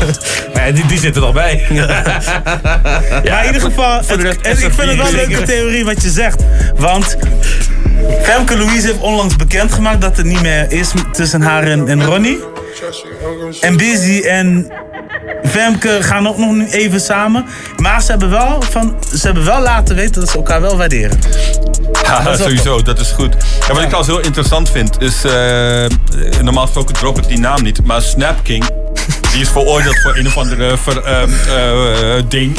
Nee, 0.53 0.73
die, 0.73 0.85
die 0.85 0.99
zit 0.99 1.15
er 1.15 1.21
nog 1.21 1.33
bij. 1.33 1.65
maar 1.69 3.39
in 3.41 3.45
ieder 3.45 3.61
geval, 3.61 3.97
het- 3.97 4.05
voor 4.05 4.17
de 4.17 4.23
rest 4.23 4.39
en 4.41 4.51
ik 4.51 4.57
vind 4.57 4.75
het 4.77 4.95
wel 4.95 5.07
een 5.07 5.15
leuke 5.15 5.43
theorie 5.43 5.85
wat 5.85 6.01
je 6.03 6.09
zegt. 6.09 6.43
Want 6.75 7.17
Femke 8.21 8.57
Louise 8.57 8.87
heeft 8.87 8.99
onlangs 8.99 9.35
bekendgemaakt 9.35 10.01
dat 10.01 10.17
het 10.17 10.25
niet 10.25 10.41
meer 10.41 10.71
is 10.71 10.91
tussen 11.11 11.41
haar 11.41 11.63
en, 11.63 11.87
en 11.87 12.05
Ronnie. 12.05 12.39
En 13.61 13.77
Busy 13.77 14.21
en 14.21 14.71
Femke 15.43 15.97
gaan 16.01 16.27
ook 16.27 16.37
nog 16.37 16.51
nu 16.51 16.67
even 16.67 16.99
samen. 16.99 17.45
Maar 17.77 18.01
ze 18.01 18.11
hebben 18.11 18.29
wel, 18.29 18.61
van, 18.61 18.95
ze 19.15 19.25
hebben 19.25 19.45
wel 19.45 19.61
laten 19.61 19.95
weten 19.95 20.21
dat 20.21 20.29
ze 20.29 20.37
elkaar 20.37 20.61
wel 20.61 20.77
waarderen. 20.77 21.19
Ja, 22.03 22.23
Dat 22.23 22.39
sowieso, 22.39 22.81
dat 22.81 22.99
is 22.99 23.11
goed. 23.11 23.35
Ja, 23.59 23.67
wat 23.67 23.81
ik 23.81 23.89
trouwens 23.89 24.07
heel 24.07 24.19
interessant 24.19 24.69
vind, 24.69 25.01
is... 25.01 25.23
eh, 25.23 25.85
normaal 26.41 26.63
gesproken 26.63 26.93
drop 26.93 27.17
ik 27.17 27.27
die 27.27 27.39
naam 27.39 27.63
niet, 27.63 27.85
maar 27.85 28.01
Snap 28.01 28.43
King... 28.43 28.65
Die 29.33 29.41
is 29.41 29.49
veroordeeld 29.49 30.01
voor 30.01 30.15
een 30.15 30.27
of 30.27 30.37
andere 30.37 30.77
ver, 30.77 31.03
ehm, 31.03 31.29
eh, 31.47 32.17
eh, 32.17 32.23
ding 32.27 32.57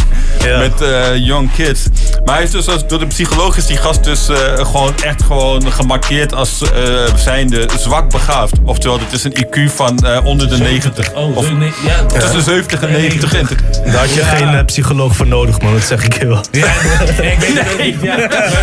met 0.58 0.80
eh, 0.80 1.16
young 1.16 1.52
kids. 1.52 1.86
Maar 2.24 2.34
hij 2.34 2.44
is 2.44 2.50
dus 2.50 2.68
als, 2.68 2.86
door 2.86 2.98
de 2.98 3.06
psycholoog 3.06 3.56
is 3.56 3.66
die 3.66 3.76
gast 3.76 4.04
dus 4.04 4.28
gewoon 4.56 4.94
echt 5.02 5.22
gewoon 5.22 5.72
gemarkeerd 5.72 6.34
als 6.34 6.62
zijnde 7.16 7.68
zwak 7.78 8.10
begaafd. 8.10 8.54
Oftewel, 8.64 8.98
het 8.98 9.12
is 9.12 9.24
een 9.24 9.46
IQ 9.46 9.74
van 9.74 10.03
eh, 10.06 10.24
onder 10.24 10.48
de 10.48 10.56
90. 10.58 11.12
Oh, 11.12 11.36
of 11.36 11.52
nee, 11.52 11.72
ja. 11.86 12.18
tussen 12.18 12.42
70 12.42 12.80
en 12.82 12.92
90. 12.92 13.34
En 13.34 13.46
Daar 13.84 13.94
had 14.00 14.14
je 14.14 14.20
geen 14.22 14.48
eh, 14.48 14.64
psycholoog 14.64 15.16
voor 15.16 15.26
nodig, 15.26 15.60
man. 15.60 15.72
Dat 15.72 15.82
zeg 15.82 16.04
ik 16.04 16.18
je 16.18 16.26
wel. 16.26 16.40
Ja, 16.50 16.66
ik 17.22 17.38
weet 17.38 17.58
het 17.58 17.72
ook 17.72 17.82
niet. 17.82 17.96
Ja, 18.02 18.16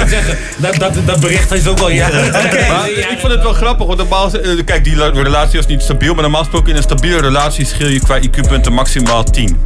zeggen, 0.07 0.37
dat, 0.57 0.75
dat, 0.75 0.93
dat 1.05 1.19
bericht 1.19 1.51
is 1.53 1.67
ook 1.67 1.79
wel. 1.79 1.89
Ja. 1.89 2.09
Maar 2.71 2.89
ik 2.89 3.17
vond 3.19 3.33
het 3.33 3.43
wel 3.43 3.53
grappig, 3.53 3.85
want 3.85 3.97
normaal, 3.97 4.33
eh, 4.33 4.63
kijk, 4.65 4.83
die 4.83 4.95
la- 4.95 5.09
relatie 5.09 5.57
was 5.59 5.67
niet 5.67 5.81
stabiel, 5.81 6.13
maar 6.13 6.21
normaal 6.23 6.41
gesproken 6.41 6.69
in 6.69 6.75
een 6.75 6.83
stabiele 6.83 7.19
relatie 7.19 7.65
schil 7.65 7.87
je 7.87 7.99
qua 7.99 8.19
IQ-punten 8.21 8.73
maximaal 8.73 9.23
10. 9.23 9.57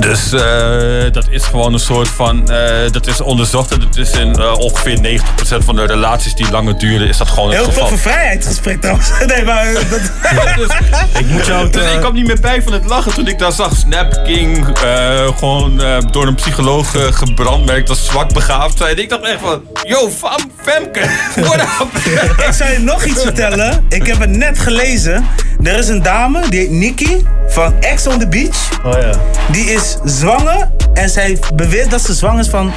Dus 0.00 0.32
eh, 0.32 1.12
dat 1.12 1.26
is 1.30 1.44
gewoon 1.44 1.72
een 1.72 1.78
soort 1.78 2.08
van, 2.08 2.50
eh, 2.50 2.90
dat 2.90 3.06
is 3.06 3.20
onderzocht 3.20 3.72
en 3.72 3.80
dat 3.80 3.96
is 3.96 4.10
in 4.10 4.34
eh, 4.34 4.58
ongeveer 4.58 5.00
90% 5.00 5.64
van 5.64 5.76
de 5.76 5.84
relaties 5.86 6.34
die 6.34 6.50
langer 6.50 6.78
duren, 6.78 7.08
is 7.08 7.16
dat 7.16 7.28
gewoon 7.28 7.50
Heel 7.50 7.64
geval. 7.64 7.80
toffe 7.88 7.98
vrijheidsgesprek 7.98 8.80
trouwens. 8.80 9.10
Nee, 9.26 9.44
maar... 9.44 9.72
Dat... 9.72 9.82
dus, 10.56 10.76
ik 11.18 11.26
moet 11.26 11.46
jou, 11.46 11.70
dus 11.70 11.92
ik 11.92 12.00
kwam 12.00 12.14
niet 12.14 12.26
meer 12.26 12.40
bij 12.40 12.62
van 12.62 12.72
het 12.72 12.84
lachen 12.84 13.14
toen 13.14 13.26
ik 13.28 13.38
daar 13.38 13.52
zag 13.52 13.76
Snap 13.76 14.20
King 14.24 14.68
eh, 14.68 15.38
gewoon 15.38 15.82
door 16.10 16.26
een 16.26 16.34
psycholoog 16.34 17.16
gebrandmerkt 17.16 17.88
als 17.88 18.06
zwak 18.06 18.32
begaafd 18.32 18.78
zijn. 18.78 18.98
Ik 18.98 19.08
dacht 19.08 19.22
echt 19.22 19.40
van, 19.40 19.62
yo, 19.82 20.10
fam, 20.10 20.50
Femke, 20.62 21.00
what 21.34 21.60
up? 21.60 21.96
Ik 22.46 22.52
zou 22.52 22.70
je 22.70 22.78
nog 22.78 23.04
iets 23.04 23.22
vertellen. 23.22 23.84
Ik 23.88 24.06
heb 24.06 24.18
het 24.18 24.30
net 24.30 24.58
gelezen. 24.58 25.24
Er 25.62 25.78
is 25.78 25.88
een 25.88 26.02
dame, 26.02 26.48
die 26.48 26.60
heet 26.60 26.70
Nikki, 26.70 27.26
van 27.48 27.80
Ex 27.80 28.06
on 28.06 28.18
the 28.18 28.28
Beach. 28.28 28.68
Oh 28.84 28.93
ja. 29.00 29.14
Die 29.50 29.64
is 29.64 29.96
zwanger 30.04 30.68
en 30.94 31.08
zij 31.08 31.38
beweert 31.54 31.90
dat 31.90 32.00
ze 32.00 32.14
zwanger 32.14 32.40
is 32.40 32.48
van 32.48 32.72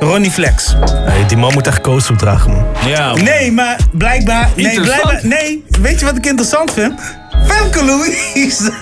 Ronnie 0.00 0.30
Flex. 0.30 0.74
Nee, 1.06 1.26
die 1.26 1.36
man 1.36 1.52
moet 1.52 1.66
echt 1.66 1.80
koos 1.80 2.10
dragen, 2.16 2.50
man. 2.50 2.66
Ja, 2.86 3.14
Nee, 3.14 3.52
maar 3.52 3.76
blijkbaar... 3.92 4.48
Nee, 4.56 4.80
blijkbaar... 4.80 5.20
Nee, 5.22 5.64
weet 5.80 5.98
je 6.00 6.04
wat 6.06 6.16
ik 6.16 6.26
interessant 6.26 6.72
vind? 6.72 7.00
Femke 7.46 7.84
Louise 7.84 8.72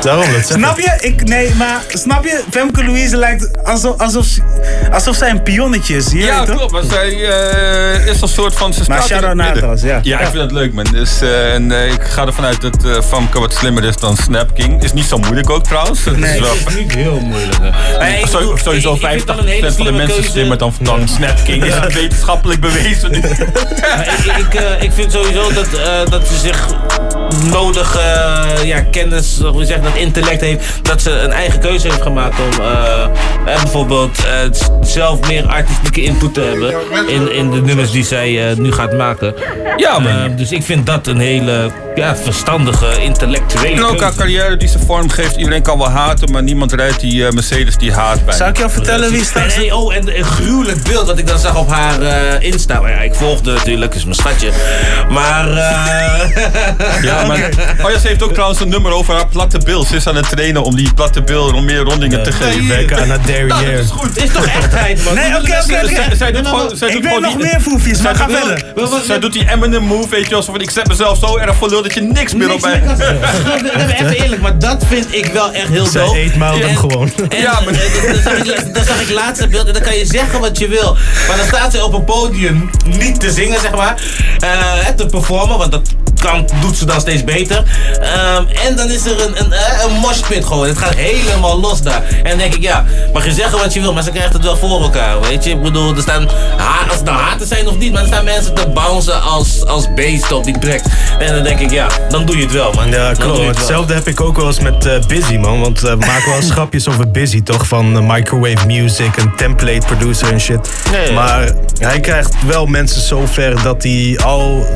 Daarom, 0.00 0.32
dat 0.32 0.46
zeg 0.46 0.56
Snap 0.56 0.78
je? 0.78 0.96
Ik, 1.00 1.24
nee, 1.28 1.54
maar 1.54 1.80
snap 1.88 2.24
je? 2.24 2.42
Femke 2.50 2.84
Louise 2.84 3.16
lijkt 3.16 3.64
alsof, 3.64 4.00
alsof, 4.00 4.26
alsof 4.92 5.16
zij 5.16 5.30
een 5.30 5.42
pionnetje 5.42 5.96
is. 5.96 6.10
Je 6.12 6.18
Ja, 6.18 6.36
weet 6.38 6.46
toch? 6.46 6.56
klopt. 6.56 6.72
Maar 6.72 6.82
zij 6.82 7.08
eh, 7.30 8.06
is 8.06 8.20
een 8.20 8.28
soort 8.28 8.54
van... 8.54 8.72
Ze 8.74 8.82
Maar 8.88 9.02
shout-out 9.02 9.34
naar 9.34 9.52
trouwens, 9.52 9.82
ja. 9.82 10.00
Ja, 10.02 10.18
ik 10.20 10.26
vind 10.26 10.38
dat 10.38 10.52
leuk, 10.52 10.72
man. 10.72 10.84
Dus, 10.92 11.20
eh, 11.20 11.54
en 11.54 11.72
eh, 11.72 11.92
ik 11.92 12.02
ga 12.02 12.26
ervan 12.26 12.44
uit 12.44 12.60
dat 12.60 12.84
eh 12.84 13.02
Famke 13.02 13.40
wat 13.40 13.54
slimmer 13.54 13.84
is 13.84 13.96
dan 13.96 14.16
Snap 14.16 14.54
King. 14.54 14.82
Is 14.82 14.92
niet 14.92 15.04
zo 15.04 15.18
moeilijk 15.18 15.50
ook, 15.50 15.64
trouwens. 15.64 16.04
Nee, 16.04 16.34
is 16.34 16.40
wel- 16.40 16.50
het 16.58 16.68
is 16.68 16.74
niet 16.76 16.94
heel 16.94 17.20
moeilijk. 17.20 17.56
hè. 17.62 17.98
Nee, 17.98 18.18
ik 18.20 18.26
sowieso 18.26 18.94
ik- 18.94 19.00
ik 19.02 19.08
vind 19.08 19.22
50% 19.22 19.24
dat 19.26 19.38
een 19.38 19.46
hele 19.46 19.72
van 19.72 19.84
de 19.84 19.92
mensen. 19.92 20.27
Slimmer 20.28 20.58
dan, 20.58 20.72
dan 20.80 21.08
Snap 21.08 21.36
King. 21.44 21.64
Is 21.64 21.74
het 21.74 21.94
wetenschappelijk 21.94 22.60
bewezen 22.60 23.10
nu? 23.10 23.20
Maar 23.96 24.06
ik, 24.06 24.36
ik, 24.36 24.54
eh, 24.54 24.82
ik 24.82 24.92
vind 24.92 25.12
sowieso 25.12 25.52
dat, 25.52 25.74
eh, 25.74 26.10
dat 26.10 26.26
ze 26.26 26.36
zich 26.38 26.66
nodig 27.50 27.96
eh, 27.96 28.64
ja, 28.64 28.80
kennis, 28.80 29.40
hoe 29.40 29.64
zeg 29.64 29.80
dat 29.80 29.96
intellect 29.96 30.40
heeft, 30.40 30.64
dat 30.82 31.02
ze 31.02 31.10
een 31.10 31.32
eigen 31.32 31.60
keuze 31.60 31.88
heeft 31.88 32.02
gemaakt 32.02 32.38
om 32.38 32.62
bijvoorbeeld 33.44 34.26
zelf 34.80 35.28
meer 35.28 35.46
artistieke 35.46 36.02
input 36.02 36.34
te 36.34 36.40
hebben 36.40 36.74
in, 37.08 37.32
in 37.32 37.50
de 37.50 37.60
nummers 37.60 37.90
die 37.90 38.04
zij 38.04 38.54
nu 38.56 38.72
gaat 38.72 38.92
maken. 38.92 39.34
Ja, 39.76 39.98
man. 39.98 40.12
Eh, 40.12 40.36
dus 40.36 40.52
ik 40.52 40.62
vind 40.62 40.86
dat 40.86 41.06
een 41.06 41.18
hele 41.18 41.70
ja, 41.98 42.16
verstandige, 42.16 42.86
intellectuele 43.02 43.76
En 43.76 43.84
ook 43.84 44.00
haar 44.00 44.14
carrière 44.14 44.56
die 44.56 44.68
ze 44.68 44.78
vorm 44.78 45.10
geeft. 45.10 45.36
Iedereen 45.36 45.62
kan 45.62 45.78
wel 45.78 45.88
haten, 45.90 46.30
maar 46.32 46.42
niemand 46.42 46.72
rijdt 46.72 47.00
die 47.00 47.26
eh, 47.26 47.32
Mercedes 47.32 47.76
die 47.76 47.92
haat 47.92 48.24
bij. 48.24 48.34
Zou 48.36 48.50
ik 48.50 48.56
jou 48.58 48.70
vertellen 48.70 49.10
wie 49.10 49.18
En, 49.18 49.24
straks... 49.24 49.54
hey, 49.54 49.72
oh, 49.72 49.94
en 49.94 50.18
een 50.18 50.24
gruwelijk 50.24 50.82
beeld 50.82 51.06
dat 51.06 51.18
ik 51.18 51.26
dan 51.26 51.38
zag 51.38 51.56
op 51.56 51.68
haar 51.70 52.02
eh 52.02 52.42
Insta. 52.52 52.80
Maar 52.80 52.90
ja, 52.90 52.98
ik 53.00 53.14
volgde 53.14 53.52
natuurlijk, 53.52 53.94
is 53.94 54.04
mijn 54.04 54.16
schatje. 54.16 54.50
Maar... 55.10 55.48
eh, 55.50 56.26
Ja, 57.02 57.24
maar, 57.26 57.48
oh 57.84 57.90
ja, 57.90 57.98
ze 57.98 58.08
heeft 58.08 58.22
ook 58.22 58.32
trouwens 58.32 58.60
een 58.60 58.68
nummer 58.68 58.92
over 58.92 59.14
haar 59.14 59.26
platte 59.26 59.58
bil. 59.58 59.84
Ze 59.84 59.96
is 59.96 60.06
aan 60.06 60.16
het 60.16 60.28
trainen 60.30 60.62
om 60.62 60.76
die 60.76 60.94
platte 60.94 61.22
bil 61.22 61.52
om 61.54 61.64
meer 61.64 61.78
rondingen 61.80 62.22
te 62.22 62.32
geven. 62.32 62.68
werken 62.68 62.98
aan 63.12 63.20
derrière. 63.24 63.46
Nou, 63.46 63.70
dat 63.72 63.84
is 63.84 63.90
goed. 63.90 64.22
is 64.24 64.30
toch 64.32 64.46
echtheid, 64.46 65.04
man? 65.04 65.14
Nee, 65.14 65.26
oké, 65.28 65.38
oké, 65.38 65.62
Zij- 65.66 65.84
oké. 65.84 66.16
zij 66.16 66.32
doet 66.32 66.46
gewoon- 66.46 66.76
zij 66.76 66.88
Ik 66.88 67.02
weet 67.02 67.20
nog 67.20 67.36
meer 67.38 67.60
foefjes, 67.60 68.00
maar 68.00 68.16
zij 68.16 68.24
ga 68.26 68.30
doet- 68.30 68.62
verder. 68.74 69.04
Zij 69.06 69.18
doet 69.18 69.32
die 69.32 69.50
Eminem 69.50 69.82
move, 69.82 70.08
weet 70.08 70.24
je 70.24 70.30
wel. 70.30 70.42
van, 70.42 70.60
Ik 70.60 70.70
zet 70.70 70.88
mezelf 70.88 71.18
zo 71.18 71.36
erg 71.36 71.56
voor 71.56 71.68
lul 71.68 71.82
dat 71.94 72.02
je 72.04 72.12
niks 72.12 72.34
meer 72.34 72.52
op 72.52 72.60
mij... 72.60 72.82
Even 73.98 74.10
eerlijk, 74.22 74.42
maar 74.42 74.58
dat 74.58 74.84
vind 74.86 75.14
ik 75.14 75.26
wel 75.26 75.52
echt 75.52 75.68
heel 75.68 75.86
Zij 75.86 76.04
dope. 76.04 76.18
eet 76.18 76.32
hem 76.32 76.42
En- 76.42 76.76
gewoon. 76.76 77.10
En, 77.28 77.40
ja, 77.40 77.60
maar... 77.64 77.72
dan, 78.12 78.22
zag 78.22 78.36
ik, 78.36 78.74
dan 78.74 78.84
zag 78.84 79.00
ik 79.00 79.10
laatst 79.10 79.42
een 79.42 79.50
beeld 79.50 79.66
en 79.66 79.72
dan 79.72 79.82
kan 79.82 79.96
je 79.96 80.06
zeggen 80.06 80.40
wat 80.40 80.58
je 80.58 80.68
wil. 80.68 80.96
Maar 81.28 81.36
dan 81.36 81.46
staat 81.46 81.72
ze 81.72 81.84
op 81.84 81.92
een 81.94 82.04
podium 82.04 82.70
niet 82.84 83.20
te 83.20 83.30
zingen, 83.30 83.60
zeg 83.60 83.70
maar. 83.74 84.02
eh, 84.38 84.86
te 84.96 85.06
performen, 85.06 85.58
want 85.58 85.72
dat 85.72 85.88
kan, 86.18 86.48
doet 86.60 86.76
ze 86.76 86.84
dan 86.84 87.00
steeds 87.00 87.24
beter. 87.24 87.62
Ehm, 88.00 88.44
en 88.66 88.76
dan 88.76 88.90
is 88.90 89.06
er 89.06 89.26
een, 89.26 89.40
een, 89.44 89.52
eh, 89.52 89.84
een 89.84 89.92
moshpit 89.92 90.44
gewoon. 90.44 90.66
Het 90.66 90.78
gaat 90.78 90.94
helemaal 90.94 91.60
los 91.60 91.82
daar. 91.82 92.02
En 92.22 92.28
dan 92.28 92.38
denk 92.38 92.54
ik, 92.54 92.62
ja, 92.62 92.84
mag 93.12 93.24
je 93.24 93.32
zeggen 93.32 93.58
wat 93.58 93.74
je 93.74 93.80
wil, 93.80 93.92
maar 93.92 94.02
ze 94.02 94.10
krijgt 94.10 94.32
het 94.32 94.42
wel 94.42 94.56
voor 94.56 94.82
elkaar, 94.82 95.20
weet 95.20 95.44
je. 95.44 95.50
Ik 95.50 95.62
bedoel, 95.62 95.94
er 95.94 96.02
staan, 96.02 96.28
als 96.88 96.96
het 96.96 97.04
nou 97.04 97.18
haten 97.18 97.46
zijn 97.46 97.68
of 97.68 97.78
niet, 97.78 97.92
maar 97.92 98.00
er 98.00 98.06
staan 98.06 98.24
mensen 98.24 98.54
te 98.54 98.68
bouncen 98.68 99.22
als, 99.22 99.66
als 99.66 99.94
beesten 99.94 100.36
op 100.36 100.44
die 100.44 100.58
track. 100.58 100.80
En 101.18 101.34
dan 101.34 101.42
denk 101.42 101.60
ik, 101.60 101.70
ja, 101.70 101.86
dan 102.08 102.26
doe 102.26 102.36
je 102.36 102.42
het 102.42 102.52
wel, 102.52 102.72
man. 102.72 102.90
Ja, 102.90 103.12
klopt. 103.12 103.56
Hetzelfde 103.56 103.94
heb 103.94 104.08
ik 104.08 104.20
ook 104.20 104.36
wel 104.36 104.46
eens 104.46 104.60
met 104.60 104.86
eh, 104.86 104.98
Busy, 105.06 105.36
man. 105.36 105.60
Want 105.60 105.84
eh, 105.84 105.90
we 105.90 105.96
maken 105.96 106.26
wel 106.26 106.36
eens 106.36 106.50
grapjes 106.58 106.88
over 106.88 107.10
Busy, 107.10 107.42
toch? 107.42 107.66
Van 107.66 108.06
microwave 108.06 108.66
music 108.66 109.16
en 109.16 109.32
template 109.36 109.86
producer 109.86 110.32
en 110.32 110.40
shit. 110.40 110.70
Ja. 111.06 111.12
Maar 111.12 111.52
hij 111.78 112.00
krijgt 112.00 112.34
wel 112.46 112.66
mensen 112.66 113.00
zo 113.00 113.26
ver 113.26 113.62
dat 113.62 113.82
hij 113.82 114.18
al, 114.24 114.66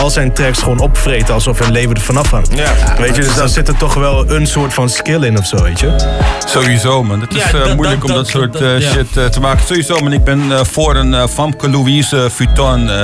al 0.00 0.10
zijn 0.10 0.32
tracks 0.32 0.58
gewoon 0.58 0.79
opvreet 0.80 1.30
alsof 1.30 1.58
hun 1.58 1.72
leven 1.72 1.94
ervan 1.94 2.16
afhangt. 2.16 2.48
Ja. 2.58 2.72
Weet 2.98 3.16
je, 3.16 3.22
dus 3.22 3.34
daar 3.34 3.48
zit 3.48 3.68
er 3.68 3.76
toch 3.76 3.94
wel 3.94 4.30
een 4.30 4.46
soort 4.46 4.74
van 4.74 4.88
skill 4.88 5.22
in 5.22 5.38
of 5.38 5.46
zo, 5.46 5.62
weet 5.62 5.80
je? 5.80 5.94
Sowieso, 6.46 7.02
man. 7.02 7.20
Het 7.20 7.34
is 7.34 7.42
Ja, 7.42 7.46
eh, 7.46 7.52
dat- 7.64 7.74
moeilijk 7.76 8.00
dat- 8.00 8.10
om 8.10 8.16
dat, 8.16 8.24
dat- 8.24 8.28
soort 8.28 8.52
dat- 8.52 8.62
eh, 8.62 8.90
shit 8.92 9.16
eh, 9.16 9.24
te 9.24 9.40
maken. 9.40 9.66
Sowieso, 9.66 9.98
man. 10.00 10.12
Ik 10.12 10.24
ben 10.24 10.52
eh, 10.52 10.60
voor 10.64 10.96
een 10.96 11.14
eh, 11.14 11.22
Famke 11.34 11.70
Louise 11.70 12.28
Vuitton 12.30 12.80
eh, 12.88 12.94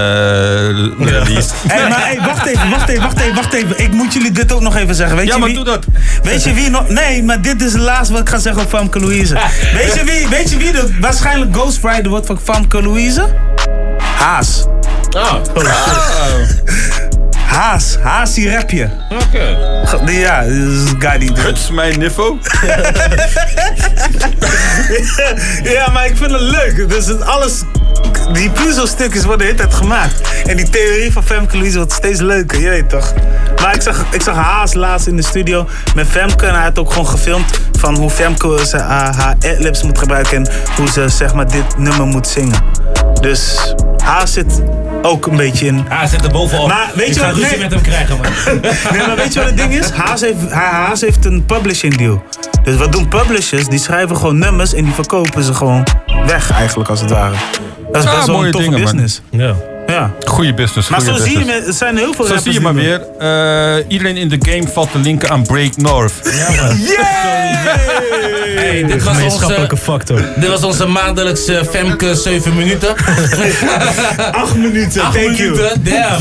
release. 0.99 1.51
Hé, 1.69 1.89
maar 1.89 2.01
hey, 2.01 2.19
wacht 2.27 2.47
even, 2.47 2.71
wacht 2.71 2.89
even, 2.89 3.03
wacht 3.03 3.21
even, 3.21 3.35
wacht 3.35 3.53
even. 3.53 3.79
Ik 3.83 3.93
moet 3.93 4.13
jullie 4.13 4.33
dit 4.33 4.53
ook 4.53 4.61
nog 4.61 4.77
even 4.77 4.95
zeggen. 4.95 5.17
Weet 5.17 5.27
Ja, 5.27 5.33
je 5.35 5.39
maar 5.39 5.49
wie, 5.49 5.57
doe 5.57 5.65
dat. 5.65 5.85
Weet 6.23 6.45
je 6.45 6.53
wie 6.53 6.71
nog... 6.71 6.89
Nee, 6.89 7.23
maar 7.23 7.41
dit 7.43 7.63
is 7.63 7.73
het 7.73 7.83
laatste 7.83 8.13
wat 8.13 8.23
ik 8.23 8.29
ga 8.29 8.39
zeggen 8.39 8.63
op 8.63 8.69
Famke 8.69 9.01
Louise. 9.01 9.35
Weet 9.75 9.95
je 9.95 10.05
wie, 10.05 10.29
weet 10.29 10.51
je 10.51 10.57
wie 10.57 10.73
de 10.73 10.97
waarschijnlijk 11.01 11.55
Ghost 11.57 11.79
Rider 11.85 12.09
wordt 12.11 12.27
van 12.27 12.39
Famke 12.43 12.83
Louise? 12.83 13.27
Haas. 14.19 14.65
Oh. 15.11 15.35
Haas. 17.57 17.97
Haas 18.03 18.35
die 18.35 18.51
rap 18.51 18.71
je. 18.71 18.89
Oké. 19.09 19.57
Ja, 20.07 20.41
dat 20.41 20.51
is 20.51 20.91
een 20.91 20.97
guy 20.99 21.19
die... 21.19 21.33
Huts, 21.35 21.71
mijn 21.71 21.99
niffo. 21.99 22.39
ja, 25.75 25.91
maar 25.91 26.07
ik 26.07 26.17
vind 26.17 26.31
het 26.31 26.41
leuk. 26.41 26.89
Dus 26.89 27.07
het 27.07 27.21
alles... 27.21 27.63
Die 28.33 28.51
puzzelstukjes 28.51 29.25
worden 29.25 29.39
de 29.39 29.45
hele 29.53 29.57
tijd 29.57 29.75
gemaakt. 29.75 30.21
En 30.47 30.57
die 30.57 30.71
theorie 30.71 31.13
van 31.13 31.25
Femke 31.25 31.57
Louise 31.57 31.77
wordt 31.77 31.93
steeds 31.93 32.21
leuker, 32.21 32.61
je 32.61 32.69
weet 32.69 32.89
toch? 32.89 33.13
Maar 33.63 33.75
ik 33.75 33.83
zag, 33.83 34.05
ik 34.11 34.23
zag 34.23 34.37
Haas 34.37 34.75
laatst 34.75 35.07
in 35.07 35.17
de 35.17 35.23
studio 35.23 35.69
met 35.95 36.07
Femke. 36.07 36.47
En 36.47 36.55
hij 36.55 36.63
had 36.63 36.79
ook 36.79 36.89
gewoon 36.89 37.09
gefilmd 37.09 37.61
van 37.79 37.97
hoe 37.97 38.11
Femke 38.11 38.67
ze, 38.67 38.77
uh, 38.77 38.83
haar 38.89 39.35
adlibs 39.41 39.83
moet 39.83 39.99
gebruiken. 39.99 40.37
En 40.37 40.53
hoe 40.77 40.89
ze 40.91 41.09
zeg 41.09 41.35
maar 41.35 41.51
dit 41.51 41.79
nummer 41.79 42.07
moet 42.07 42.29
zingen. 42.29 42.59
Dus 43.21 43.75
Haas 44.05 44.33
zit 44.33 44.63
ook 45.03 45.27
een 45.27 45.37
beetje 45.37 45.67
in... 45.67 45.85
Hij 45.89 46.07
zit 46.07 46.25
er 46.25 46.31
bovenop. 46.31 46.69
Maar 46.69 46.91
weet 46.95 47.09
ik 47.09 47.15
je 47.15 47.21
ga 47.21 47.27
wat- 47.27 47.35
ruzie 47.37 47.51
nee. 47.51 47.59
met 47.61 47.71
hem 47.73 47.81
krijgen, 47.83 48.17
man. 48.17 48.27
Nee, 48.93 49.07
maar 49.07 49.17
weet 49.17 49.33
je 49.33 49.39
wat 49.39 49.49
het 49.49 49.57
ding 49.57 49.73
is? 49.73 49.91
Haas 49.91 50.21
heeft, 50.21 50.51
Ha- 50.53 50.71
Haas 50.87 51.01
heeft 51.01 51.25
een 51.25 51.45
publishing 51.47 51.97
deal. 51.97 52.23
Dus 52.65 52.77
wat 52.77 52.93
doen 52.93 53.09
publishers? 53.09 53.67
Die 53.69 53.79
schrijven 53.79 54.17
gewoon 54.17 54.39
nummers 54.39 54.75
en 54.75 54.85
die 54.85 54.93
verkopen 54.93 55.43
ze 55.43 55.55
gewoon 55.55 55.87
weg 56.27 56.51
eigenlijk 56.51 56.89
als 56.91 57.01
het 57.01 57.11
ware. 57.11 57.35
Dat 57.93 58.05
is 58.05 58.11
Ja, 58.11 58.15
best 58.17 58.27
wel 58.27 58.45
een 58.45 58.51
toffe 58.51 58.67
dingen, 58.71 58.83
man. 58.83 58.93
business. 58.93 59.21
Ja. 59.31 59.55
Ja. 59.87 60.11
Goeie 60.25 60.55
business, 60.55 60.89
Maar 60.89 61.01
goeie 61.01 61.17
zo 61.19 61.25
zie 61.25 61.39
je, 61.39 61.45
me- 61.45 61.65
er 61.67 61.73
zijn 61.73 61.97
heel 61.97 62.13
veel 62.15 62.25
Zo 62.25 62.37
zie 62.37 62.53
je 62.53 62.61
maar 62.61 62.75
weer. 62.75 63.01
eh, 63.19 63.85
iedereen 63.89 64.17
in 64.17 64.29
de 64.29 64.37
game 64.41 64.69
valt 64.69 64.93
te 64.93 64.99
linken 64.99 65.31
aan 65.31 65.43
Break 65.43 65.77
North. 65.77 66.13
Hey, 68.57 68.85
dit, 68.85 69.03
was 69.03 69.23
onze, 69.23 69.69
factor. 69.77 70.23
dit 70.37 70.49
was 70.49 70.63
onze 70.65 70.87
maandelijkse 70.87 71.63
Femke 71.71 72.15
7 72.15 72.57
minuten. 72.57 72.95
Acht 74.33 74.57
minuten, 74.57 75.03
Acht 75.03 75.13
thank 75.15 75.37
you. 75.37 75.51
minuten, 75.51 75.85
damn. 75.85 76.21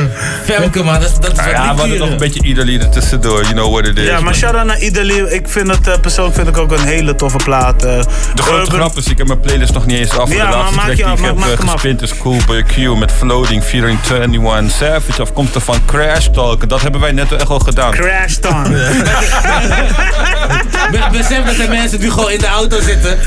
Femke, 0.48 0.82
man, 0.82 1.00
dat, 1.00 1.10
is- 1.10 1.14
dat 1.20 1.30
is 1.32 1.36
Nou 1.36 1.48
wat 1.50 1.56
ja, 1.56 1.74
we 1.74 1.80
hadden 1.80 1.98
nog 1.98 2.08
een 2.10 2.16
beetje 2.16 2.42
ieder 2.42 2.64
lieder 2.64 2.88
tussendoor. 2.90 3.40
You 3.42 3.52
know 3.54 3.72
what 3.72 3.86
it 3.86 3.98
is. 3.98 4.06
Ja, 4.06 4.20
maar 4.20 4.34
shout-out 4.34 4.66
naar 4.66 4.78
ieder 4.80 5.32
Ik 5.32 5.48
vind 5.48 5.68
het 5.70 5.88
eh, 5.88 5.98
persoonlijk 6.00 6.36
vind 6.36 6.48
ik 6.48 6.56
ook 6.56 6.72
een 6.72 6.84
hele 6.84 7.14
toffe 7.14 7.36
plaat. 7.44 7.84
eh. 7.84 7.98
De 8.34 8.42
grote 8.42 8.60
Urban- 8.60 8.74
grap 8.80 8.96
is, 8.96 9.06
ik 9.06 9.18
heb 9.18 9.26
mijn 9.26 9.40
playlist 9.40 9.72
nog 9.74 9.86
niet 9.86 9.98
eens 9.98 10.18
af. 10.18 10.32
Ja, 10.34 10.50
de 10.50 10.56
maar 10.56 10.64
maak 10.64 10.72
track 10.72 10.86
je 10.86 10.92
ik 10.92 10.98
heb 11.08 11.18
maak- 11.20 11.34
maak 11.34 11.50
eh, 11.50 11.58
hem 11.58 11.68
af. 11.68 11.72
gespint 11.72 12.02
is 12.02 12.16
Cool 12.18 12.36
by 12.46 12.62
Q 12.62 12.96
met 13.04 13.12
Floating 13.12 13.62
featuring 13.62 13.98
21 14.10 14.70
Savage. 14.70 15.22
Afkomstig 15.22 15.62
van 15.62 15.76
Crash 15.86 16.26
Talk. 16.32 16.62
En 16.62 16.68
dat 16.68 16.82
hebben 16.82 17.00
wij 17.00 17.12
net 17.12 17.32
echt 17.32 17.48
al 17.48 17.58
gedaan. 17.58 17.90
Crash. 17.90 18.36
Be- 20.90 21.08
Besef 21.12 21.44
dat 21.44 21.58
er 21.58 21.68
mensen 21.68 22.00
nu 22.00 22.10
gewoon 22.10 22.30
in 22.30 22.38
de 22.38 22.46
auto 22.46 22.80
zitten. 22.80 23.18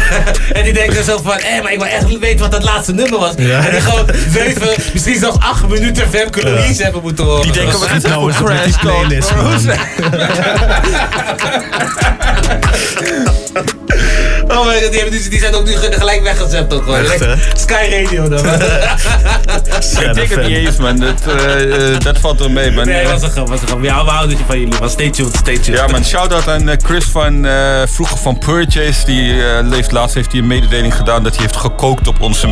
en 0.56 0.64
die 0.64 0.72
denken 0.72 1.04
zo 1.04 1.20
van, 1.22 1.36
hé, 1.40 1.62
maar 1.62 1.72
ik 1.72 1.78
wil 1.78 1.88
echt 1.88 2.18
weten 2.18 2.38
wat 2.40 2.50
dat 2.50 2.62
laatste 2.64 2.92
nummer 2.92 3.18
was. 3.18 3.32
Ja. 3.36 3.58
En 3.64 3.70
die 3.70 3.80
gewoon 3.80 4.06
zeven, 4.30 4.68
misschien 4.92 5.18
zelfs 5.18 5.38
acht 5.38 5.68
minuten 5.68 6.08
Femke 6.08 6.42
Louise 6.42 6.82
hebben 6.82 7.02
moeten 7.02 7.24
horen. 7.24 7.42
Die 7.42 7.52
denken, 7.52 7.78
wat 7.78 7.90
is 7.90 8.02
Nou 8.02 8.32
Crash 8.32 8.70
Talk? 8.70 8.80
playlist. 8.80 9.32
Oh 14.52 14.66
my 14.66 14.80
god, 14.80 14.90
die, 14.90 15.00
hebben, 15.00 15.20
die, 15.20 15.28
die 15.28 15.38
zijn 15.38 15.54
ook 15.54 15.64
nu 15.64 15.72
ge- 15.76 15.92
gelijk 15.92 16.22
weggezet 16.22 16.74
ook 16.74 16.82
gewoon. 16.82 17.04
Echt, 17.04 17.20
hè? 17.20 17.34
Sky 17.54 17.88
Radio 18.02 18.28
dan. 18.28 18.46
Ik 20.02 20.14
denk 20.14 20.28
het 20.28 20.46
niet 20.46 20.56
eens, 20.56 20.76
man. 20.76 20.96
Dat, 20.96 21.36
eh, 21.36 21.94
eh, 21.94 22.00
dat 22.00 22.18
valt 22.18 22.40
er 22.40 22.50
mee, 22.50 22.70
man. 22.70 22.86
Nee, 22.86 23.06
was 23.06 23.22
een 23.22 23.30
grap, 23.30 23.48
was 23.48 23.60
een 23.60 23.66
grap. 23.66 23.82
Ja, 23.82 24.04
we 24.04 24.10
houden 24.10 24.38
van 24.46 24.58
jullie, 24.60 24.78
man. 24.80 24.90
Stay 24.90 25.10
tuned, 25.10 25.36
stay 25.36 25.58
tuned. 25.58 25.78
Ja, 25.78 25.86
man. 25.86 26.04
Shout-out 26.04 26.48
aan 26.48 26.68
eh, 26.68 26.76
Chris 26.84 27.04
van 27.04 27.44
eh, 27.44 27.82
vroeger 27.86 28.16
van 28.18 28.38
Purchase. 28.38 29.04
Die 29.04 29.32
eh, 29.46 29.58
leeft 29.62 29.92
laatst 29.92 30.14
heeft 30.14 30.32
hij 30.32 30.40
een 30.40 30.46
mededeling 30.46 30.94
gedaan 30.94 31.22
dat 31.22 31.32
hij 31.32 31.42
heeft 31.42 31.56
gekookt 31.56 32.08
op 32.08 32.20
onze 32.20 32.48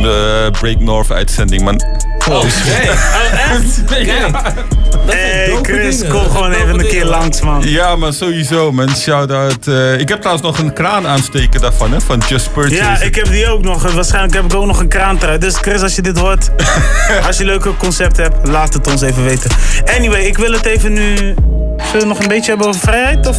Break 0.59 0.79
North 0.79 1.11
uitzending, 1.11 1.61
man. 1.61 1.81
Oh, 2.29 2.35
oké. 2.37 2.47
Oh, 2.47 3.51
echt? 3.51 3.81
Dat 5.11 5.19
Hey 5.19 5.47
dope 5.47 5.73
Chris, 5.73 5.97
dingen. 5.99 6.13
kom 6.13 6.29
gewoon 6.29 6.51
even 6.51 6.79
een 6.79 6.87
keer 6.87 7.05
langs, 7.05 7.41
man. 7.41 7.61
Ja, 7.63 7.95
maar 7.95 8.13
sowieso, 8.13 8.71
man. 8.71 8.89
Shout-out. 8.95 9.67
eh, 9.67 9.99
ik 9.99 10.09
heb 10.09 10.17
trouwens 10.19 10.45
nog 10.47 10.57
een 10.59 10.73
kraan 10.73 11.07
aansteken 11.07 11.61
daarvan, 11.61 11.91
hè, 11.91 12.01
van 12.01 12.21
Just 12.29 12.53
Purchase. 12.53 12.75
Ja, 12.83 12.99
ik 13.01 13.15
heb 13.15 13.25
die 13.29 13.47
ook 13.49 13.61
nog. 13.63 13.91
Waarschijnlijk 13.93 14.33
heb 14.33 14.43
ik 14.43 14.53
ook 14.53 14.65
nog 14.65 14.79
een 14.79 14.87
kraan 14.87 15.17
eruit. 15.21 15.41
Dus 15.41 15.55
Chris, 15.57 15.81
als 15.81 15.95
je 15.95 16.01
dit 16.01 16.17
hoort, 16.19 16.49
als 17.27 17.37
je 17.37 17.43
een 17.43 17.49
leuke 17.49 17.77
concept 17.77 18.17
hebt, 18.17 18.47
laat 18.47 18.73
het 18.73 18.87
ons 18.87 19.01
even 19.01 19.23
weten. 19.23 19.51
Anyway, 19.97 20.21
ik 20.21 20.37
wil 20.37 20.51
het 20.51 20.65
even 20.65 20.93
nu... 20.93 21.15
Zullen 21.15 21.35
we 21.91 21.97
het 21.97 22.05
nog 22.05 22.19
een 22.19 22.27
beetje 22.27 22.49
hebben 22.49 22.67
over 22.67 22.81
vrijheid? 22.81 23.27
Of? 23.27 23.37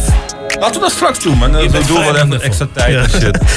Laten 0.59 0.73
we 0.75 0.79
dat 0.79 0.91
straks 0.91 1.19
doen, 1.19 1.37
man. 1.37 1.57
Ik 1.59 1.87
doe 1.87 1.99
wel 1.99 2.15
even 2.15 2.41
extra 2.41 2.67
tijd 2.73 2.95
en 2.95 3.09
shit. 3.21 3.37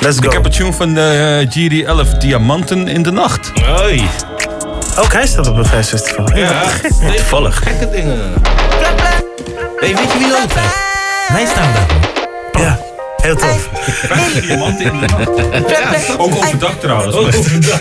Let's 0.00 0.18
go. 0.18 0.26
Ik 0.26 0.32
heb 0.32 0.44
een 0.44 0.50
tune 0.50 0.72
van 0.72 0.96
eh 0.98 1.46
GD11, 1.46 2.18
Diamanten 2.18 2.88
in 2.88 3.02
de 3.02 3.10
Nacht. 3.12 3.52
Hoi. 3.64 4.02
Ook 4.98 5.12
hij 5.12 5.26
staat 5.26 5.48
op 5.48 5.56
een 5.56 5.66
festival. 5.66 6.36
Ja, 6.36 6.62
Toevallig. 7.16 7.56
Gekke 7.62 7.90
dingen. 7.90 8.18
Hey, 9.76 9.94
weet 9.94 10.12
je 10.12 10.18
wie 10.18 10.28
zijn? 10.28 10.70
Wij 11.32 11.46
staan 11.46 11.72
daar. 11.72 12.62
Ja, 12.62 12.78
heel 13.16 13.36
tof. 13.36 13.68
Diamanten 14.40 14.84
in 14.84 15.00
de 15.00 15.06
nacht. 15.06 16.18
Ook 16.18 16.36
overdag 16.36 16.72
trouwens. 16.80 17.16
Ook 17.16 17.26
overdag. 17.26 17.80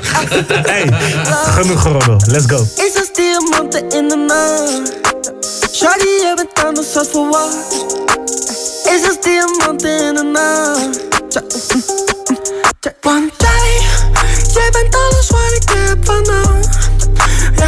Hey, 0.62 0.90
genoeg 1.26 1.82
geroddel. 1.82 2.22
Let's 2.26 2.46
go. 2.48 2.68
Is 2.76 2.96
als 2.96 3.14
diamanten 3.14 3.90
in 3.90 4.08
de 4.08 4.16
nacht. 4.16 4.98
Shawty, 5.76 6.06
je 6.06 6.34
bent 6.36 6.86
soort 6.94 7.08
van 7.12 7.30
wat. 7.30 7.56
Is 8.84 9.08
als 9.08 9.22
diamanten 9.22 10.08
in 10.08 10.16
de 10.16 10.24
nacht. 10.24 11.00
Want 13.02 13.32
jij, 13.38 13.82
jij 14.54 14.70
bent 14.72 14.96
alles 14.96 15.30
wat 15.30 15.52
ik 15.62 15.70
heb 15.70 16.06
vannacht. 16.06 16.49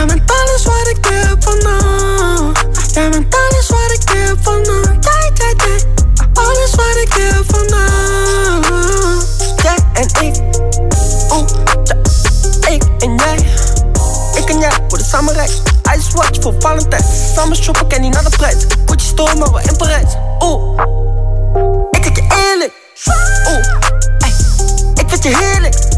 Jij 0.02 0.10
bent 0.10 0.32
alles 0.32 0.64
wat 0.64 0.88
ik 0.88 1.06
heb 1.06 1.44
vannacht. 1.44 2.94
Jij 2.94 3.10
bent 3.10 3.36
alles 3.36 3.69
wat 3.69 3.91
ik 3.91 4.10
heb 4.10 4.38
vannacht. 4.41 5.03
Jij, 5.03 5.32
jij, 5.34 5.53
jij. 5.57 5.84
Alles 6.34 6.76
wat 6.76 6.95
ik 7.02 7.14
heb. 7.14 7.45
Jij 9.64 9.78
en 9.94 10.26
ik. 10.26 10.41
Oeh. 11.32 11.48
Ik 12.69 12.84
en 12.99 13.15
jij. 13.15 13.36
Ik 14.36 14.49
en 14.49 14.60
jij 14.60 14.72
worden 14.88 15.07
samen 15.07 15.34
rijk. 15.34 15.52
Ice 15.98 16.11
watch 16.15 16.41
voor 16.41 16.53
Valentijn. 16.60 17.03
Samen 17.36 17.56
shoppen, 17.56 17.88
ken 17.88 18.02
niet 18.02 18.14
naar 18.14 18.23
de 18.23 18.38
prijs. 18.38 18.65
Gucci 18.86 19.07
store, 19.07 19.36
maar 19.36 19.52
we 19.52 19.61
in 19.64 19.78
Parijs. 19.78 20.14
Oeh, 20.40 20.80
ik 21.91 22.03
zeg 22.03 22.15
je 22.15 22.22
eerlijk. 22.22 22.72
Oeh, 23.48 23.65
ey, 24.19 24.34
ik 24.94 25.10
vind 25.10 25.23
je 25.23 25.38
heerlijk. 25.38 25.90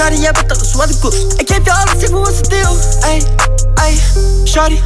Shawty, 0.00 0.20
jij 0.20 0.32
bent 0.32 0.52
alles 0.52 0.74
wat 0.74 0.90
ik 0.90 1.00
wil. 1.00 1.12
Ik 1.36 1.50
geef 1.50 1.64
je 1.64 1.72
alles, 1.72 2.02
ik 2.02 2.08
wil 2.08 2.20
wat 2.20 2.34
ze 2.34 2.48
deel. 2.48 2.76
Ey, 3.00 3.22
ey, 3.74 3.98
Shawty. 4.44 4.80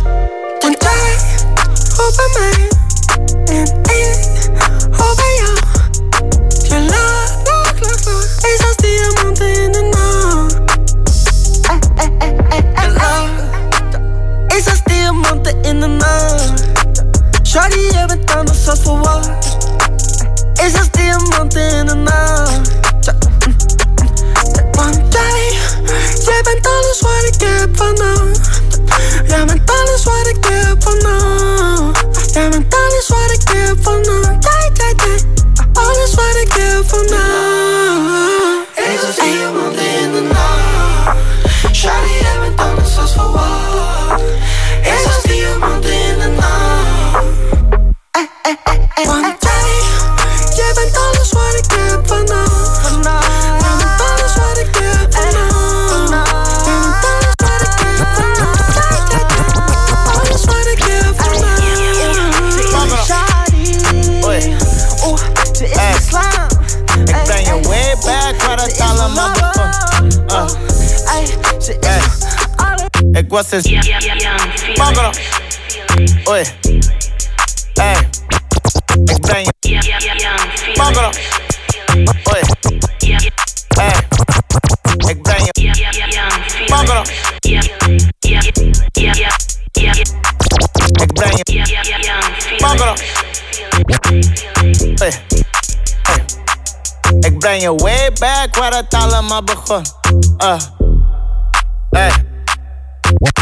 Want 0.61 0.83
jij 0.83 1.17
hoort 1.97 2.17
bij 2.17 2.29
mij. 2.39 2.69
En 3.45 3.81
ik 3.83 4.51
hoor 4.91 5.15
bij 5.15 5.35
jou. 5.39 5.55
Je 6.69 6.87
lacht, 6.91 7.49
lacht, 7.49 7.81
lacht, 7.81 8.05
lacht. 8.05 8.45
Is 8.45 8.67
als 8.67 8.77
diamanten 8.77 9.63
in 9.63 9.73
de 9.73 9.83
nacht. 9.83 10.53
Je 12.83 12.93
lacht. 12.93 14.57
Is 14.57 14.67
als 14.67 14.83
diamanten 14.85 15.63
in 15.63 15.81
de 15.81 15.87
nacht. 15.87 16.63
Shawty, 17.43 17.79
je 17.79 18.05
bent 18.07 18.35
anders 18.35 18.69
als 18.69 18.81
voor 18.83 18.99
wat. 18.99 19.29
Is 20.55 20.79
als 20.79 20.91
diamanten 20.91 21.71
in 21.71 21.87
de 21.87 21.95
nacht. 21.95 22.73
Want 24.75 25.13
jij, 25.13 25.59
jij 26.25 26.43
bent 26.43 26.67
alles 26.67 27.01
wat 27.01 27.25
ik 27.25 27.41
heb 27.41 27.77
vannacht. 27.77 28.61
Jij 29.27 29.45
bent 29.45 29.71
alles 29.71 30.05
wat 30.05 30.27
ik 30.27 30.45
heb 30.45 30.83
vannacht. 30.83 32.33
Jij 32.33 32.49
bent 32.51 32.75
alles 32.75 33.09
wat 33.09 33.31
ik 33.33 33.49
heb 33.49 33.77
vannacht. 33.81 34.45
Jij, 34.45 34.71
jij, 34.75 34.95
jij. 34.97 35.19
Alles 35.73 36.15
wat 36.15 36.37
ik 36.37 36.53
heb 36.53 36.75
als 39.07 39.17
diamanten 39.17 40.01
in 40.01 40.13
de 40.13 40.21
nacht. 40.21 41.17
Shawty, 41.73 42.24
Ik 73.15 73.25
was 73.29 73.51
eens. 73.51 73.69
Pagro. 74.75 75.11
Oei. 76.29 76.45
Hey. 77.75 78.09
Ik 79.05 79.21
breng 79.21 79.53
je. 79.61 80.73
Pagro. 80.75 81.11
Oei. 82.33 82.41
Hey. 83.69 83.95
Ik 85.07 85.23
breng 85.23 85.49
je. 85.53 86.65
Pagro. 86.67 87.03
Ik 91.03 91.13
breng 91.13 91.41
je. 91.43 92.57
Pagro. 92.57 92.95
Oei. 95.03 95.13
Hey. 96.03 96.15
Ik 97.21 97.39
breng 97.39 97.63
je 97.63 97.75
way 97.75 98.13
back 98.13 98.57
waar 98.57 98.75
het 98.75 98.95
allemaal 98.95 99.45
begon. 99.45 99.83
Uh. 100.39 100.61
Hey. 101.91 102.33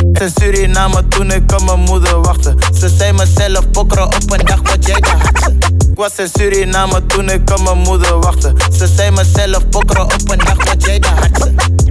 In 0.03 0.31
Suriname 0.41 1.09
toen 1.09 1.31
ik 1.31 1.53
op 1.53 1.65
mijn 1.65 1.79
moeder 1.79 2.20
wachtte. 2.20 2.55
Ze 2.79 2.89
zei 2.89 3.12
mezelf 3.12 3.70
pokeren 3.70 4.07
op 4.07 4.33
een 4.33 4.47
dag 4.47 4.61
wat 4.62 4.87
jij 4.87 5.03
had. 5.09 5.53
Ik 5.91 5.95
was 5.95 6.16
in 6.16 6.29
Suriname 6.33 7.07
toen 7.07 7.31
ik 7.31 7.51
op 7.51 7.62
mijn 7.62 7.79
moeder 7.79 8.20
wachtte. 8.20 8.53
Ze 8.79 8.87
zei 8.87 9.11
mezelf 9.11 9.69
pokeren 9.69 10.05
op 10.05 10.31
een 10.31 10.39
dag 10.39 10.65
wat 10.65 10.85
jij 10.85 11.03
had. 11.15 11.47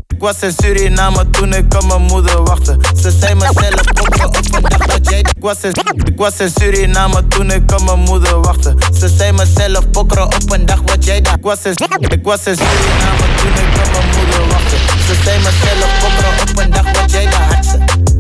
Ik 0.08 0.20
was 0.28 0.42
in 0.42 0.54
Suriname 0.62 1.30
toen 1.30 1.54
ik 1.54 1.74
op 1.74 1.86
mijn 1.86 2.02
moeder 2.02 2.44
wachtte. 2.44 2.78
Ze 3.02 3.12
zei 3.20 3.36
mezelf 3.36 3.84
pokeren 3.94 4.28
op 4.28 4.54
een 4.54 4.62
dag 4.62 4.86
wat 4.86 5.10
jij 5.10 5.20
Ik 5.20 5.34
was 5.40 5.62
in, 5.62 5.72
ik 6.06 6.18
was 6.18 6.40
in 6.40 6.52
Suriname 6.60 7.28
toen 7.28 7.52
ik 7.52 7.72
op 7.72 7.84
mijn 7.86 8.00
moeder 8.00 8.42
wachtte. 8.42 8.76
Ze 9.00 9.08
zei 9.18 9.32
mezelf 9.32 9.90
pokeren 9.92 10.26
op 10.26 10.52
een 10.52 10.66
dag 10.66 10.80
wat 10.86 11.06
jij 11.06 11.22
daar. 11.22 11.36
Ik 11.36 11.44
was 11.44 11.64
in, 11.64 11.74
ik 12.10 12.24
was 12.24 12.46
in 12.46 12.56
Suriname 12.56 13.36
toen 13.36 13.54
ik 13.54 13.86
op 13.86 13.92
mijn 13.92 14.08
moeder 14.16 14.48
wachtte. 14.50 14.76
Ze 15.08 15.16
zei 15.24 15.38
mezelf 15.38 16.00
pokeren 16.00 16.50
op 16.50 16.60
een 16.60 16.72
dag 16.72 17.02
wat 17.02 17.12
jij 17.12 17.26
had. 17.26 17.71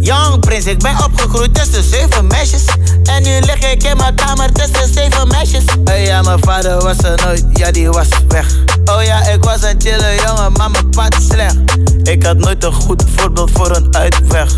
Young 0.01 0.39
Prins, 0.39 0.65
ik 0.65 0.79
ben 0.79 1.03
opgegroeid 1.03 1.53
tussen 1.53 1.83
zeven 1.83 2.27
meisjes. 2.27 2.65
En 3.03 3.23
nu 3.23 3.39
lig 3.39 3.71
ik 3.71 3.83
in 3.83 3.97
mijn 3.97 4.15
kamer 4.15 4.51
tussen 4.51 4.93
zeven 4.93 5.27
meisjes. 5.27 5.63
Oh 5.85 6.03
ja, 6.05 6.21
mijn 6.21 6.39
vader 6.39 6.81
was 6.81 6.97
er 6.97 7.19
nooit, 7.25 7.45
ja, 7.53 7.71
die 7.71 7.89
was 7.89 8.07
weg. 8.27 8.55
Oh 8.85 9.03
ja, 9.03 9.27
ik 9.27 9.43
was 9.43 9.63
een 9.63 9.75
chille 9.81 10.21
jongen, 10.25 10.51
maar 10.51 10.71
mijn 10.71 10.89
pad 10.89 11.17
is 11.17 11.27
slecht. 11.27 11.55
Ik 12.03 12.23
had 12.23 12.37
nooit 12.37 12.63
een 12.63 12.73
goed 12.73 13.03
voorbeeld 13.15 13.51
voor 13.53 13.75
een 13.75 13.95
uitweg. 13.95 14.53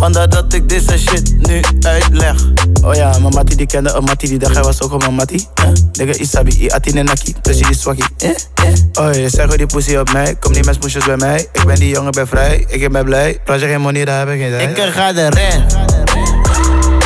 Vandaar 0.00 0.28
dat 0.28 0.52
ik 0.52 0.68
deze 0.68 0.98
shit 0.98 1.46
nu 1.46 1.60
uitleg. 1.80 2.34
Oh 2.84 2.94
ja, 2.94 3.10
mijn 3.18 3.34
mattie 3.34 3.56
die 3.56 3.66
kende 3.66 3.92
een 3.92 4.04
mattie 4.04 4.28
die 4.28 4.38
dag 4.38 4.52
hij 4.52 4.62
was 4.62 4.80
ook 4.82 4.92
een 4.92 4.98
mijn 4.98 5.14
mattie. 5.14 5.48
Eh? 5.54 5.68
Nigga 5.92 6.20
isabi, 6.20 6.62
i 6.62 6.70
atine 6.70 7.02
naki, 7.02 7.34
dus 7.42 7.58
je 7.58 7.66
is 7.70 7.80
swaggy. 7.80 8.02
Eh? 8.18 8.30
Eh? 8.30 9.06
Oh 9.06 9.14
je 9.14 9.28
zeg 9.28 9.56
die 9.56 9.66
pussy 9.66 9.96
op 9.96 10.12
mij, 10.12 10.34
kom 10.34 10.52
niet 10.52 10.64
met 10.64 10.74
smoesjes 10.74 11.04
bij 11.04 11.16
mij. 11.16 11.48
Ik 11.52 11.64
ben 11.64 11.74
die 11.74 11.88
jongen, 11.88 12.10
ben 12.10 12.26
vrij, 12.26 12.64
ik 12.68 12.92
ben 12.92 13.04
blij. 13.04 13.38
Praat 13.44 13.60
je 13.60 13.66
geen 13.66 13.80
money, 13.80 14.04
daar 14.04 14.18
heb 14.18 14.28
ik 14.28 14.40
geen 14.40 14.50
tijd. 14.50 14.78
Ik 14.78 14.92
ga 14.92 15.14
erin. 15.14 15.64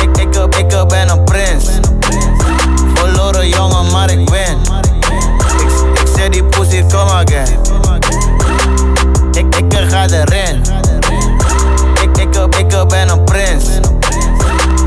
Ik, 0.01 0.17
ik, 0.17 0.35
ik, 0.35 0.57
ik 0.57 0.87
ben 0.87 1.09
een 1.09 1.23
prins. 1.23 1.65
Verloren 2.93 3.49
jongen, 3.49 3.91
maar 3.91 4.11
ik 4.11 4.29
win. 4.29 4.57
Ik, 5.59 5.99
ik 6.01 6.07
zeg 6.15 6.29
die 6.29 6.43
pussy, 6.43 6.83
come 6.89 7.11
again. 7.11 7.59
Ik, 9.31 9.55
ik, 9.55 9.73
ik 9.73 9.89
ga 9.89 10.09
erin. 10.09 10.84
Ik, 12.85 12.91
ben 12.91 13.09
een 13.09 13.23
prins. 13.23 13.65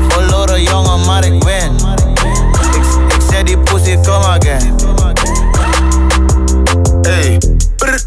Verloren 0.07 0.63
jongen, 0.63 1.05
maar 1.05 1.25
ik 1.25 1.43
win. 1.43 1.75
Ik, 2.73 2.83
ik 3.15 3.21
zeg 3.29 3.43
die 3.43 3.57
pussy, 3.57 3.97
come 4.01 4.25
again. 4.25 4.75
Hey, 7.01 7.37
brr, 7.75 7.99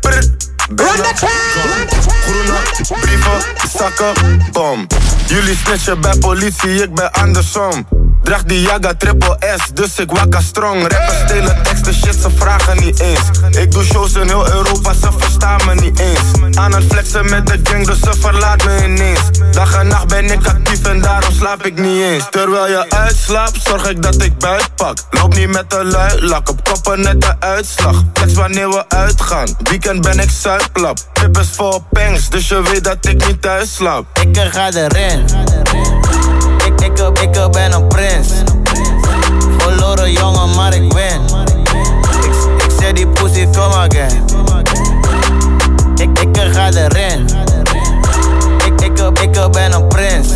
brr, 0.00 0.24
binnen. 0.68 1.04
Groene 2.24 2.58
brieven, 3.00 3.40
zakken, 3.78 4.12
bom. 4.52 4.86
Jullie 5.26 5.56
snitchen 5.64 6.00
bij 6.00 6.18
politie, 6.18 6.82
ik 6.82 6.94
ben 6.94 7.12
andersom. 7.12 7.86
Draag 8.28 8.44
die 8.44 8.60
Jaga 8.60 8.92
triple 8.94 9.36
S, 9.56 9.70
dus 9.74 9.98
ik 9.98 10.10
wakka 10.10 10.40
strong. 10.40 10.80
Rappers 10.80 11.18
stelen 11.18 11.62
teksten, 11.62 11.94
shit, 11.94 12.14
ze 12.22 12.30
vragen 12.34 12.76
niet 12.76 13.00
eens. 13.00 13.20
Ik 13.50 13.72
doe 13.72 13.84
shows 13.84 14.12
in 14.12 14.26
heel 14.26 14.52
Europa, 14.52 14.92
ze 14.92 15.08
verstaan 15.16 15.60
me 15.66 15.74
niet 15.74 16.00
eens. 16.00 16.56
Aan 16.56 16.74
het 16.74 16.84
flexen 16.88 17.30
met 17.30 17.46
de 17.46 17.60
gang, 17.62 17.86
dus 17.86 17.98
ze 18.00 18.12
verlaat 18.20 18.64
me 18.64 18.84
ineens. 18.84 19.20
Dag 19.50 19.74
en 19.74 19.86
nacht 19.86 20.06
ben 20.06 20.24
ik 20.24 20.46
actief 20.46 20.84
en 20.86 21.00
daarom 21.00 21.32
slaap 21.34 21.66
ik 21.66 21.78
niet 21.78 22.02
eens. 22.02 22.26
Terwijl 22.30 22.68
je 22.68 22.90
uitslaapt, 22.90 23.58
zorg 23.62 23.88
ik 23.88 24.02
dat 24.02 24.22
ik 24.22 24.38
buit 24.38 24.74
pak. 24.74 24.98
Loop 25.10 25.34
niet 25.34 25.48
met 25.48 25.70
de 25.70 25.84
lui, 25.84 26.26
lak 26.26 26.48
op 26.48 26.64
koppen 26.64 27.00
net 27.00 27.20
de 27.20 27.34
uitslag. 27.38 28.02
Flex 28.12 28.32
wanneer 28.32 28.68
we 28.68 28.84
uitgaan, 28.88 29.56
weekend 29.62 30.00
ben 30.00 30.18
ik 30.18 30.30
zuiplap. 30.30 30.98
Tip 31.12 31.38
is 31.38 31.50
voor 31.50 31.82
pangs, 31.90 32.28
dus 32.28 32.48
je 32.48 32.62
weet 32.62 32.84
dat 32.84 33.06
ik 33.06 33.26
niet 33.26 33.42
thuis 33.42 33.74
slaap. 33.74 34.06
Ik 34.20 34.38
ga 34.50 34.72
erin. 34.72 35.24
Ik, 35.24 36.27
up, 37.08 37.18
ik 37.18 37.50
ben 37.50 37.72
een 37.72 37.86
prins. 37.86 38.28
Verloren 39.58 40.12
jongen, 40.12 40.54
maar 40.54 40.74
ik 40.74 40.92
win. 40.92 41.20
Ik, 42.22 42.64
ik 42.64 42.70
zet 42.80 42.96
die 42.96 43.06
pussy, 43.06 43.46
come 43.50 43.74
again. 43.74 44.24
Ik, 45.96 46.18
ik 46.18 46.52
ga 46.52 46.70
erin. 46.72 47.26
Ik, 48.66 48.80
ik, 48.80 48.98
ik 49.20 49.50
ben 49.50 49.72
een 49.72 49.86
prins. 49.86 50.28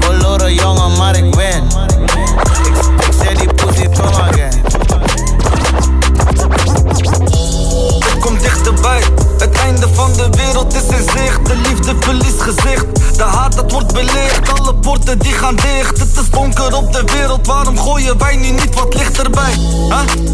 Verloren 0.00 0.54
jongen, 0.54 0.96
maar 0.96 1.16
ik 1.16 1.34
win. 1.34 1.64
Ik, 2.64 2.76
ik 3.06 3.12
zet 3.22 3.38
die 3.38 3.54
pussy, 3.54 3.88
come 3.88 4.08
again. 4.08 4.29
Gezicht. 12.40 13.16
De 13.16 13.22
haat 13.22 13.54
dat 13.54 13.72
wordt 13.72 13.92
belicht, 13.92 14.58
alle 14.58 14.74
poorten 14.74 15.18
die 15.18 15.32
gaan 15.32 15.56
dicht. 15.56 15.98
Het 15.98 16.16
is 16.16 16.30
donker 16.30 16.74
op 16.74 16.92
de 16.92 17.02
wereld, 17.12 17.46
waarom 17.46 17.78
gooien 17.78 18.18
wij 18.18 18.36
nu 18.36 18.50
niet 18.50 18.74
wat 18.74 18.94
licht 18.94 19.18
erbij? 19.18 19.52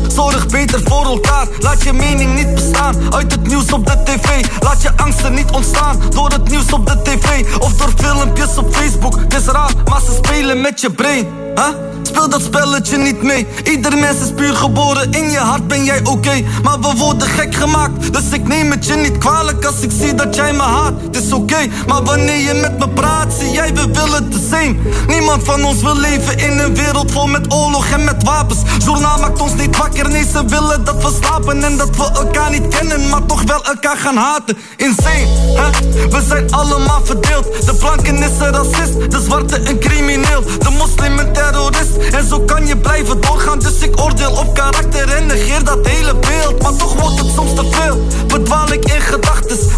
Zorg 0.09 0.47
beter 0.47 0.81
voor 0.85 1.05
elkaar, 1.05 1.49
laat 1.61 1.83
je 1.83 1.93
mening 1.93 2.35
niet 2.35 2.55
bestaan. 2.55 3.15
Uit 3.15 3.33
het 3.33 3.47
nieuws 3.47 3.73
op 3.73 3.87
de 3.87 4.03
tv, 4.05 4.47
laat 4.61 4.83
je 4.83 4.91
angsten 4.97 5.35
niet 5.35 5.51
ontstaan. 5.51 6.01
Door 6.11 6.31
het 6.31 6.49
nieuws 6.49 6.73
op 6.73 6.87
de 6.87 7.03
tv 7.03 7.59
of 7.59 7.73
door 7.73 7.93
filmpjes 7.97 8.57
op 8.57 8.75
Facebook. 8.75 9.19
Het 9.21 9.35
is 9.35 9.45
raar, 9.47 9.73
maar 9.85 10.01
ze 10.01 10.21
spelen 10.25 10.61
met 10.61 10.81
je 10.81 10.91
brain. 10.91 11.27
Huh? 11.55 11.65
Speel 12.03 12.29
dat 12.29 12.43
spelletje 12.43 12.97
niet 12.97 13.23
mee. 13.23 13.47
Ieder 13.65 13.99
mens 13.99 14.21
is 14.21 14.33
puur 14.33 14.55
geboren, 14.55 15.13
in 15.13 15.31
je 15.31 15.39
hart 15.39 15.69
ben 15.69 15.85
jij 15.85 16.01
oké. 16.05 16.45
Maar 16.63 16.81
we 16.81 16.93
worden 16.97 17.29
gek 17.29 17.55
gemaakt, 17.55 18.13
dus 18.13 18.31
ik 18.31 18.49
neem 18.49 18.71
het 18.71 18.87
je 18.87 18.95
niet 18.95 19.19
kwalijk 19.19 19.61
als 19.67 19.81
ik 19.81 19.91
zie 20.01 20.15
dat 20.15 20.35
jij 20.35 20.53
me 20.53 20.63
haat. 20.63 20.93
Het 21.03 21.25
is 21.25 21.33
oké, 21.33 21.57
maar 21.87 22.03
wanneer 22.03 22.41
je 22.41 22.55
met 22.55 22.79
me 22.79 22.89
praat, 22.89 23.33
zie 23.39 23.51
jij 23.51 23.75
we 23.75 23.87
willen 23.93 24.31
the 24.31 24.49
same. 24.51 24.75
Niemand 25.07 25.45
van 25.45 25.65
ons 25.65 25.83
wil 25.83 25.97
leven 25.97 26.39
in 26.39 26.59
een 26.59 26.75
wereld 26.75 27.13
vol 27.13 27.27
met 27.27 27.53
oorlog 27.53 27.91
en 27.91 28.05
met 28.05 28.23
wapens. 28.23 28.59
Journaal 28.79 29.19
maakt 29.19 29.41
ons 29.41 29.55
niet 29.55 29.77
wakker, 29.77 30.09
nee 30.09 30.25
ze 30.33 30.45
willen 30.45 30.85
dat 30.85 31.03
we 31.03 31.19
slapen 31.23 31.65
en 31.65 31.77
dat 31.77 31.97
we 31.97 32.11
elkaar 32.15 32.51
niet 32.51 32.69
kennen, 32.69 33.09
maar 33.09 33.27
toch 33.27 33.43
wel 33.43 33.65
elkaar 33.65 33.97
gaan 33.97 34.17
haten. 34.17 34.57
Insane, 34.77 35.27
hè? 35.55 35.71
We 36.09 36.23
zijn 36.29 36.53
allemaal 36.53 37.01
verdeeld. 37.05 37.67
De 37.67 37.75
blanken 37.75 38.17
is 38.17 38.39
een 38.39 38.53
racist, 38.53 39.11
de 39.11 39.21
zwarte 39.25 39.69
een 39.69 39.79
crimineel, 39.79 40.43
de 40.59 40.71
moslim 40.79 41.19
een 41.19 41.33
terrorist. 41.33 41.97
En 42.13 42.29
zo 42.29 42.41
kan 42.41 42.67
je 42.67 42.77
blijven 42.77 43.21
doorgaan, 43.21 43.59
dus 43.59 43.79
ik 43.79 44.01
oordeel 44.01 44.31
op 44.31 44.55
karakter 44.55 45.09
en 45.09 45.27
negeer 45.27 45.65
dat 45.65 45.87
hele 45.87 46.15
beeld. 46.15 46.63
Maar 46.63 46.77
toch 46.77 46.95
wordt 47.01 47.19
het 47.19 47.31
soms 47.35 47.55
te 47.55 47.65
veel, 47.71 48.07
verdwaal 48.27 48.73
ik 48.73 48.85
in 48.85 49.01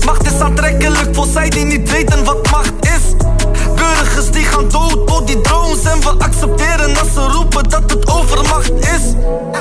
Macht 0.04 0.26
is 0.26 0.40
aantrekkelijk 0.40 1.08
voor 1.12 1.26
zij 1.32 1.48
die 1.48 1.64
niet 1.64 1.90
weten 1.90 2.24
wat 2.24 2.50
macht 2.50 2.72
is. 2.80 3.26
Burgers 3.74 4.30
die 4.30 4.44
gaan 4.44 4.68
dood 4.68 5.08
door 5.08 5.26
die 5.26 5.40
drones 5.40 5.84
en 5.84 6.00
we 6.00 6.14
accepteren 6.18 6.98
als 6.98 7.12
ze 7.14 7.20
roepen 7.20 7.68
dat 7.68 7.90
het 7.90 8.10
overmacht 8.10 8.72
is. 8.72 9.02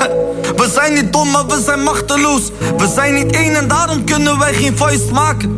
We 0.60 0.70
zijn 0.74 0.94
niet 0.94 1.12
dom, 1.12 1.30
maar 1.30 1.46
we 1.46 1.62
zijn 1.64 1.82
machteloos. 1.82 2.50
We 2.76 2.92
zijn 2.94 3.14
niet 3.14 3.32
één 3.32 3.54
en 3.54 3.68
daarom 3.68 4.04
kunnen 4.04 4.38
wij 4.38 4.54
geen 4.54 4.76
vuist 4.76 5.10
maken. 5.10 5.56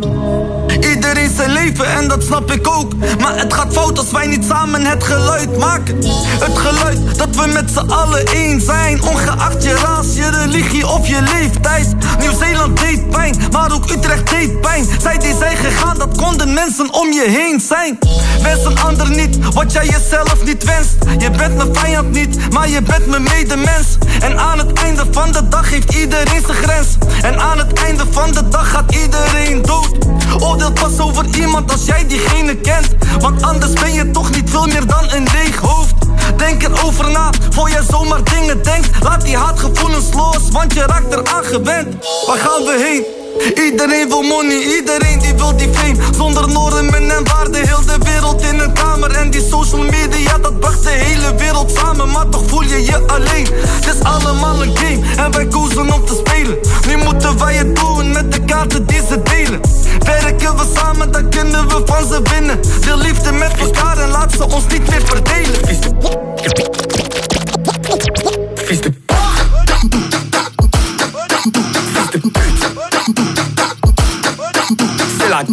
Iedereen 0.75 1.31
zijn 1.37 1.51
leven 1.51 1.87
en 1.87 2.09
dat 2.09 2.23
snap 2.23 2.53
ik 2.53 2.67
ook. 2.69 2.93
Maar 3.19 3.39
het 3.39 3.55
gaat 3.55 3.73
fout 3.73 3.99
als 3.99 4.11
wij 4.11 4.27
niet 4.27 4.45
samen 4.45 4.85
het 4.85 5.05
geluid 5.05 5.59
maken. 5.59 5.97
Het 6.39 6.59
geluid 6.59 7.19
dat 7.19 7.37
we 7.37 7.47
met 7.47 7.71
z'n 7.71 7.91
allen 7.91 8.27
één 8.27 8.61
zijn. 8.61 9.03
Ongeacht 9.03 9.65
je 9.65 9.75
ras, 9.75 10.15
je 10.15 10.31
religie 10.31 10.89
of 10.89 11.07
je 11.07 11.23
leeftijd. 11.23 11.95
Nieuw-Zeeland 12.19 12.81
deed 12.81 13.11
pijn, 13.11 13.37
maar 13.51 13.73
ook 13.73 13.91
Utrecht 13.91 14.31
deed 14.31 14.61
pijn. 14.61 14.87
Zij 15.01 15.19
die 15.19 15.35
zijn 15.39 15.57
gegaan, 15.57 15.99
dat 15.99 16.17
konden 16.17 16.55
mensen 16.55 16.93
om 16.93 17.13
je 17.13 17.25
heen 17.29 17.61
zijn. 17.61 17.99
Wens 18.43 18.65
een 18.65 18.79
ander 18.79 19.11
niet 19.11 19.39
wat 19.53 19.73
jij 19.73 19.87
jezelf 19.87 20.45
niet 20.45 20.65
wenst. 20.65 20.97
Je 21.19 21.31
bent 21.31 21.57
mijn 21.57 21.75
vijand 21.75 22.11
niet, 22.11 22.51
maar 22.53 22.69
je 22.69 22.83
bent 22.83 23.07
mijn 23.07 23.23
medemens. 23.23 23.99
En 24.21 24.39
aan 24.39 24.59
het 24.59 24.73
einde 24.73 25.05
van 25.11 25.33
de 25.33 25.49
dag 25.49 25.71
heeft 25.71 25.95
iedereen 25.95 26.43
zijn 26.47 26.57
grens. 26.57 26.89
En 27.23 27.41
aan 27.41 27.59
het 27.59 27.73
einde 27.73 28.05
van 28.11 28.33
de 28.33 28.49
dag 28.49 28.71
gaat 28.71 28.95
iedereen 28.95 29.63
dood. 29.63 29.91
Oordeel 30.39 30.73
pas 30.73 30.99
over 30.99 31.25
iemand 31.37 31.73
als 31.73 31.85
jij 31.85 32.07
diegene 32.07 32.57
kent. 32.57 32.89
Want 33.19 33.43
anders 33.43 33.73
ben 33.73 33.93
je 33.93 34.11
toch 34.11 34.31
niet 34.31 34.51
veel 34.51 34.67
meer 34.67 34.87
dan 34.87 35.05
een 35.11 35.27
leeg 35.33 35.57
hoofd. 35.57 35.95
Denk 36.37 36.63
erover 36.63 37.11
na, 37.11 37.31
voor 37.51 37.69
je 37.69 37.83
zomaar 37.91 38.25
dingen 38.25 38.63
denkt. 38.63 38.89
Laat 39.03 39.25
die 39.25 39.37
haatgevoelens 39.37 40.13
los, 40.15 40.49
want 40.51 40.75
je 40.75 40.83
raakt 40.87 41.15
eraan 41.15 41.45
gewend. 41.45 42.07
Waar 42.27 42.39
gaan 42.39 42.65
we 42.65 42.79
heen? 42.87 43.20
Iedereen 43.39 44.09
wil 44.09 44.23
money, 44.23 44.59
iedereen 44.77 45.19
die 45.19 45.35
wil 45.35 45.57
die 45.57 45.69
fame. 45.73 45.97
Zonder 46.17 46.49
normen 46.49 47.11
en 47.11 47.25
waarden, 47.25 47.67
heel 47.69 47.85
de 47.87 47.99
wereld 48.05 48.43
in 48.43 48.59
een 48.59 48.73
kamer. 48.73 49.11
En 49.11 49.31
die 49.31 49.47
social 49.51 49.83
media, 49.83 50.39
dat 50.39 50.61
bracht 50.61 50.83
de 50.83 50.91
hele 50.91 51.35
wereld 51.35 51.73
samen. 51.77 52.11
Maar 52.11 52.29
toch 52.29 52.43
voel 52.47 52.63
je 52.63 52.85
je 52.85 53.07
alleen, 53.07 53.47
het 53.53 53.95
is 53.95 54.03
allemaal 54.03 54.63
een 54.63 54.77
game 54.77 55.01
En 55.17 55.33
wij 55.33 55.47
kozen 55.47 55.93
om 55.93 56.05
te 56.05 56.23
spelen. 56.27 56.59
Nu 56.87 56.97
moeten 57.05 57.39
wij 57.39 57.55
het 57.55 57.77
doen 57.77 58.13
met 58.13 58.33
de 58.33 58.45
kaarten 58.45 58.87
die 58.87 59.01
ze 59.09 59.23
delen. 59.23 59.61
Werken 60.05 60.57
we 60.57 60.73
samen, 60.75 61.13
dan 61.13 61.31
kunnen 61.31 61.69
we 61.69 61.83
van 61.85 62.07
ze 62.09 62.21
winnen. 62.23 62.61
Deel 62.81 62.97
liefde 62.97 63.33
met 63.33 63.53
elkaar 63.59 63.99
en 63.99 64.09
laat 64.09 64.33
ze 64.33 64.45
ons 64.45 64.67
niet 64.67 64.91
meer 64.91 65.03
verdelen 65.05 65.61
Ik 75.41 75.47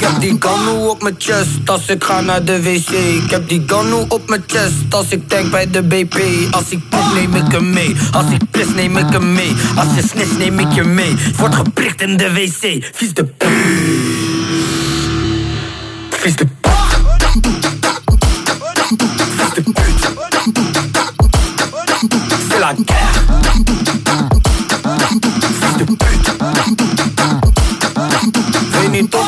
heb 0.00 0.20
die 0.20 0.36
ganu 0.38 0.86
op 0.88 1.02
mijn 1.02 1.14
chest 1.18 1.48
als 1.64 1.88
ik 1.88 2.04
ga 2.04 2.20
naar 2.20 2.44
de 2.44 2.62
wc. 2.62 2.90
Ik 3.24 3.30
heb 3.30 3.48
die 3.48 3.62
ganu 3.66 4.04
op 4.08 4.28
mijn 4.28 4.44
chest 4.46 4.74
als 4.90 5.08
ik 5.08 5.28
tank 5.28 5.50
bij 5.50 5.70
de 5.70 5.82
BP. 5.82 6.18
Als 6.50 6.68
ik 6.68 6.88
poep 6.88 7.14
neem 7.14 7.34
ik 7.34 7.52
hem 7.52 7.70
mee. 7.70 7.96
Als 8.12 8.32
ik 8.32 8.50
pis 8.50 8.66
neem 8.74 8.96
ik 8.96 9.12
hem 9.12 9.32
mee. 9.32 9.54
Als 9.76 9.94
je 9.94 10.02
snitch 10.08 10.38
neem 10.38 10.58
ik 10.58 10.72
je 10.72 10.84
mee. 10.84 11.16
Word 11.36 11.54
geprikt 11.54 12.00
in 12.00 12.16
de 12.16 12.32
wc. 12.32 12.90
Vies 12.92 13.14
de 13.14 13.24
p. 13.24 13.44
Vies 16.10 16.36
de. 16.36 16.53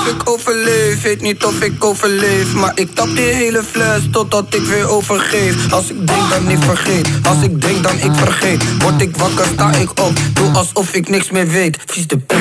Ik 0.07 0.29
overleef, 0.31 1.03
weet 1.03 1.21
niet 1.21 1.45
of 1.45 1.61
ik 1.61 1.85
overleef 1.85 2.55
Maar 2.55 2.73
ik 2.75 2.95
tap 2.95 3.17
die 3.17 3.25
hele 3.25 3.63
fles 3.63 4.03
totdat 4.11 4.55
ik 4.55 4.63
weer 4.63 4.89
overgeef 4.89 5.73
Als 5.73 5.91
ik 5.91 6.07
drink 6.07 6.31
dan 6.31 6.47
niet 6.47 6.65
vergeet, 6.65 7.09
als 7.23 7.43
ik 7.43 7.61
drink 7.61 7.83
dan 7.83 7.95
ik 7.95 8.15
vergeet 8.15 8.79
Word 8.79 9.01
ik 9.01 9.17
wakker, 9.17 9.47
sta 9.53 9.73
ik 9.73 9.91
op, 9.91 10.13
doe 10.33 10.51
alsof 10.53 10.93
ik 10.93 11.09
niks 11.09 11.31
meer 11.31 11.49
weet 11.49 11.79
Vies 11.87 12.07
de 12.07 12.19
p. 12.19 12.35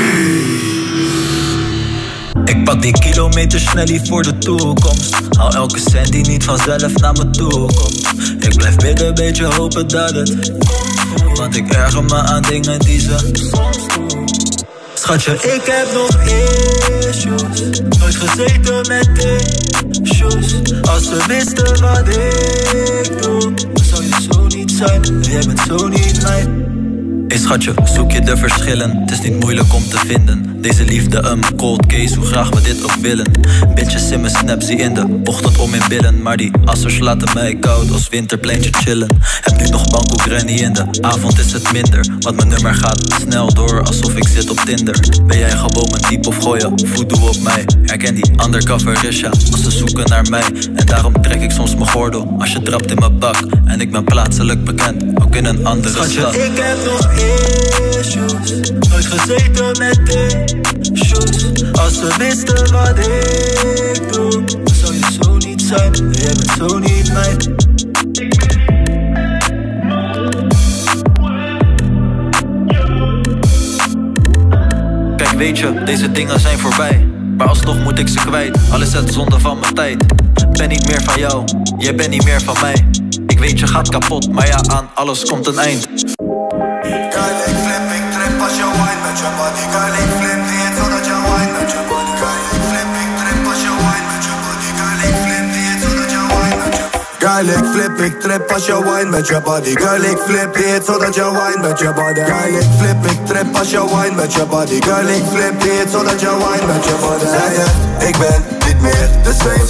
Ik 2.46 2.64
pak 2.64 2.82
die 2.82 2.92
kilometer 2.92 3.60
snellie 3.60 4.02
voor 4.04 4.24
de 4.24 4.38
toekomst. 4.38 5.16
Hou 5.30 5.56
elke 5.56 5.80
cent 5.90 6.12
die 6.12 6.28
niet 6.28 6.44
vanzelf 6.44 6.94
naar 6.94 7.14
me 7.14 7.30
toe 7.30 7.50
komt. 7.50 8.08
Ik 8.40 8.56
blijf 8.56 8.76
bidden, 8.76 9.16
beetje 9.16 9.46
hopen 9.46 9.88
dat 9.88 10.12
het. 10.12 10.52
Want 11.34 11.56
ik 11.56 11.74
erger 11.74 12.04
me 12.04 12.16
aan 12.16 12.42
dingen 12.42 12.80
die 12.80 13.00
ze 13.00 13.32
soms 13.34 13.88
doen. 13.88 14.26
Schatje, 15.06 15.34
ik 15.34 15.62
heb 15.66 15.94
nog 15.94 16.22
issues. 17.08 17.80
Nooit 18.00 18.16
gezeten 18.16 18.88
met 18.88 19.10
issues. 20.02 20.56
Als 20.82 21.04
ze 21.04 21.24
wisten 21.28 21.82
wat 21.82 22.08
ik 22.08 23.22
doe, 23.22 23.54
zou 23.74 24.04
je 24.04 24.28
zo 24.32 24.48
niet 24.48 24.72
zijn. 24.72 25.22
Jij 25.22 25.44
bent 25.48 25.60
zo 25.60 25.88
niet 25.88 26.22
mijn. 26.22 26.66
Hey 27.28 27.38
schatje, 27.38 27.74
zoek 27.84 28.12
je 28.12 28.22
de 28.22 28.38
verschillen? 28.38 28.98
Het 29.00 29.12
is 29.12 29.22
niet 29.22 29.40
moeilijk 29.40 29.74
om 29.74 29.90
te 29.90 29.98
vinden. 29.98 30.55
Deze 30.66 30.86
liefde 30.86 31.18
een 31.18 31.44
cold 31.56 31.86
case, 31.86 32.16
hoe 32.16 32.26
graag 32.26 32.50
we 32.50 32.62
dit 32.62 32.84
ook 32.84 32.96
willen. 33.02 33.32
Bitches 33.76 34.12
in 34.12 34.22
mijn 34.22 34.36
snap, 34.36 34.62
zie 34.62 34.78
in 34.78 34.94
de 34.94 35.22
ochtend 35.24 35.58
om 35.58 35.74
in 35.74 35.82
billen. 35.90 36.22
Maar 36.22 36.38
die 36.38 36.52
assers 36.64 37.00
laten 37.00 37.30
mij 37.34 37.56
koud 37.56 37.92
als 37.92 38.10
winterpleintje 38.10 38.70
chillen. 38.72 39.08
Heb 39.42 39.58
nu 39.58 39.68
nog 39.68 39.90
banko 39.90 40.16
granny 40.16 40.52
in 40.52 40.74
de 40.74 40.86
avond 41.02 41.40
is 41.40 41.52
het 41.52 41.72
minder. 41.72 42.06
Want 42.20 42.36
mijn 42.36 42.48
nummer 42.48 42.74
gaat 42.74 43.16
snel 43.22 43.54
door, 43.54 43.84
alsof 43.84 44.16
ik 44.16 44.28
zit 44.28 44.50
op 44.50 44.60
Tinder. 44.60 45.00
Ben 45.26 45.38
jij 45.38 45.50
gewoon 45.50 45.90
mijn 45.90 46.02
type 46.02 46.28
of 46.28 46.38
gooi 46.38 46.60
je 46.60 46.88
voodoo 46.88 47.28
op 47.28 47.42
mij? 47.42 47.66
Herken 47.84 48.16
die 48.16 48.32
undercover 48.46 48.98
Risha 49.02 49.30
als 49.30 49.64
ze 49.64 49.72
zoeken 49.72 50.10
naar 50.10 50.30
mij. 50.30 50.46
En 50.76 50.86
daarom 50.86 51.22
trek 51.22 51.42
ik 51.42 51.52
soms 51.52 51.76
mijn 51.76 51.90
gordel 51.90 52.36
als 52.40 52.52
je 52.52 52.62
trapt 52.62 52.92
in 52.92 52.98
mijn 53.00 53.20
bak. 53.20 53.36
En 53.66 53.82
ik 53.82 53.92
ben 53.92 54.04
plaatselijk 54.04 54.64
bekend, 54.64 55.04
ook 55.22 55.36
in 55.36 55.46
een 55.46 55.66
andere 55.66 55.94
Schatje, 55.94 56.20
stad. 56.20 56.36
ik 56.36 56.52
heb 56.54 56.78
nog 56.86 57.12
issues. 58.00 58.72
Nooit 58.90 59.06
gezeten 59.06 59.78
met 59.78 60.55
issues. 60.94 61.64
Als 61.72 61.94
ze 61.94 62.16
wisten 62.18 62.72
wat 62.72 63.00
ik 63.00 64.14
doe, 64.14 64.44
dan 64.46 64.76
zou 64.76 64.94
je 64.94 65.18
zo 65.22 65.38
niet 65.38 65.62
zijn. 65.62 65.92
Jij 66.12 66.34
bent 66.34 66.52
zo 66.58 66.80
niet 66.80 67.14
mijn. 67.14 67.56
Kijk, 75.18 75.32
weet 75.38 75.58
je, 75.58 75.84
deze 75.86 76.12
dingen 76.12 76.40
zijn 76.40 76.60
voorbij. 76.60 77.08
Maar 77.38 77.48
alsnog 77.48 77.84
moet 77.84 78.00
ik 78.00 78.08
ze 78.08 78.20
kwijt. 78.20 78.58
Alles 78.72 78.94
het 78.94 79.14
zonde 79.14 79.40
van 79.40 79.60
mijn 79.60 79.74
tijd. 79.74 80.06
Ben 80.58 80.70
niet 80.70 80.88
meer 80.88 81.02
van 81.02 81.20
jou, 81.20 81.44
jij 81.78 81.96
bent 81.96 82.10
niet 82.10 82.24
meer 82.24 82.42
van 82.42 82.56
mij. 82.62 82.88
Ik 83.28 83.40
weet 83.40 83.60
je 83.60 83.68
gaat 83.68 83.90
kapot, 83.90 84.32
maar 84.32 84.48
ja, 84.48 84.64
aan 84.68 84.90
alles 84.94 85.26
komt 85.26 85.48
een 85.48 85.58
eind. 85.58 85.88
Girl, 87.10 87.36
ik 87.46 87.56
flip, 87.64 87.92
ik 87.98 88.12
trip 88.12 88.42
als 88.42 88.56
je 88.56 88.64
wine 88.72 89.02
met 89.06 89.20
je 89.20 89.30
body. 89.38 89.64
Girl, 89.72 90.15
Girl, 97.36 97.48
ik 97.48 97.66
flip, 97.66 98.00
ik 98.00 98.20
trip 98.20 98.52
als 98.52 98.66
je 98.66 98.84
wine 98.84 99.10
met 99.10 99.28
je 99.28 99.42
body. 99.42 99.76
Girl, 99.76 100.04
ik 100.04 100.18
flip 100.18 100.56
niet 100.56 100.86
zodat 100.86 101.16
je 101.16 101.24
wine 101.24 101.68
met 101.68 101.80
je 101.80 101.94
body. 101.94 102.24
Girl, 102.24 102.60
ik 102.60 102.68
flip. 102.78 103.12
Ik 103.12 103.26
trip 103.26 103.58
als 103.58 103.70
je 103.72 103.86
wine 103.86 104.16
met 104.16 104.34
je 104.34 104.46
body. 104.46 104.82
Girl, 104.82 105.08
ik 105.08 105.24
flip, 105.34 105.62
heet 105.62 105.90
zodat 105.92 106.22
je 106.22 106.30
wine 106.30 106.74
met 106.74 106.86
je 106.86 106.96
body. 107.02 107.26
Zij 107.26 107.54
zegt, 107.56 108.08
ik 108.10 108.18
ben 108.18 108.44
niet 108.68 108.82
meer 108.82 109.10
de 109.24 109.34
same 109.34 109.68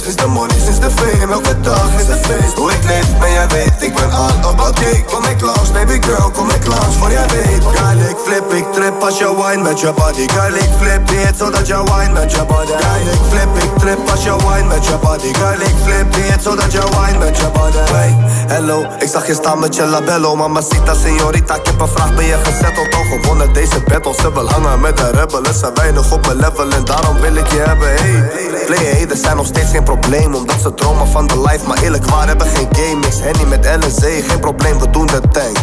met 9.68 9.80
je 9.80 9.92
body. 9.92 10.28
Girl, 10.28 10.54
ik 10.54 10.70
flip, 10.80 11.08
heet 11.08 11.36
zodat 11.36 11.66
je 11.66 11.82
wine 11.84 12.12
met 12.12 12.32
je 12.32 12.44
body. 12.44 12.72
Girl, 12.82 13.12
ik 13.12 13.20
flip, 13.30 13.62
ik 13.62 13.78
trip 13.78 14.10
als 14.10 14.24
je 14.24 14.36
wine 14.36 14.68
met 14.68 14.86
je 14.86 14.96
body. 15.02 15.34
Girl, 15.34 15.60
ik 15.60 15.76
flip, 15.84 16.14
heet 16.14 16.42
zodat 16.42 16.72
je 16.72 16.82
wine 16.96 17.18
met 17.18 17.36
je 17.36 17.48
body. 17.52 17.92
Hey, 17.92 18.16
hello, 18.46 18.86
ik 18.98 19.08
zag 19.08 19.26
je 19.26 19.34
staan 19.34 19.58
met 19.58 19.74
je 19.74 19.84
labello. 19.84 20.36
Mamacita, 20.36 20.94
señorita, 20.94 21.54
ik 21.54 21.66
heb 21.66 21.80
een 21.80 21.88
vraag, 21.88 22.14
ben 22.14 22.24
je 22.24 22.38
gezetteld 22.42 22.94
Al 22.94 23.04
gewonnen? 23.04 23.52
Deze 23.52 23.80
battle, 23.80 24.14
ze 24.14 24.32
wil 24.32 24.48
hangen 24.48 24.80
met 24.80 24.96
de 24.96 25.10
rebellen. 25.10 25.54
Ze 25.54 25.70
weinig 25.74 26.12
op 26.12 26.26
mijn 26.26 26.36
level 26.36 26.70
en 26.70 26.84
daarom 26.84 27.20
wil 27.20 27.34
ik 27.34 27.46
je 27.46 27.58
hebben, 27.58 27.88
hey. 27.88 28.46
Player 28.66 28.98
haters 28.98 29.20
zijn 29.20 29.36
nog 29.36 29.46
steeds 29.46 29.70
geen 29.70 29.82
probleem 29.82 30.34
Omdat 30.34 30.60
ze 30.62 30.74
dromen 30.74 31.06
van 31.08 31.26
de 31.26 31.40
life. 31.40 31.66
Maar 31.66 31.82
eerlijk 31.82 32.04
waar 32.04 32.26
hebben 32.26 32.46
geen 32.46 32.68
game 32.70 32.96
Mix 32.96 33.20
Henny 33.20 33.44
met 33.44 33.84
LSD, 33.84 34.04
geen 34.28 34.40
probleem, 34.40 34.78
we 34.78 34.90
doen 34.90 35.06
de 35.06 35.20
thing 35.30 35.56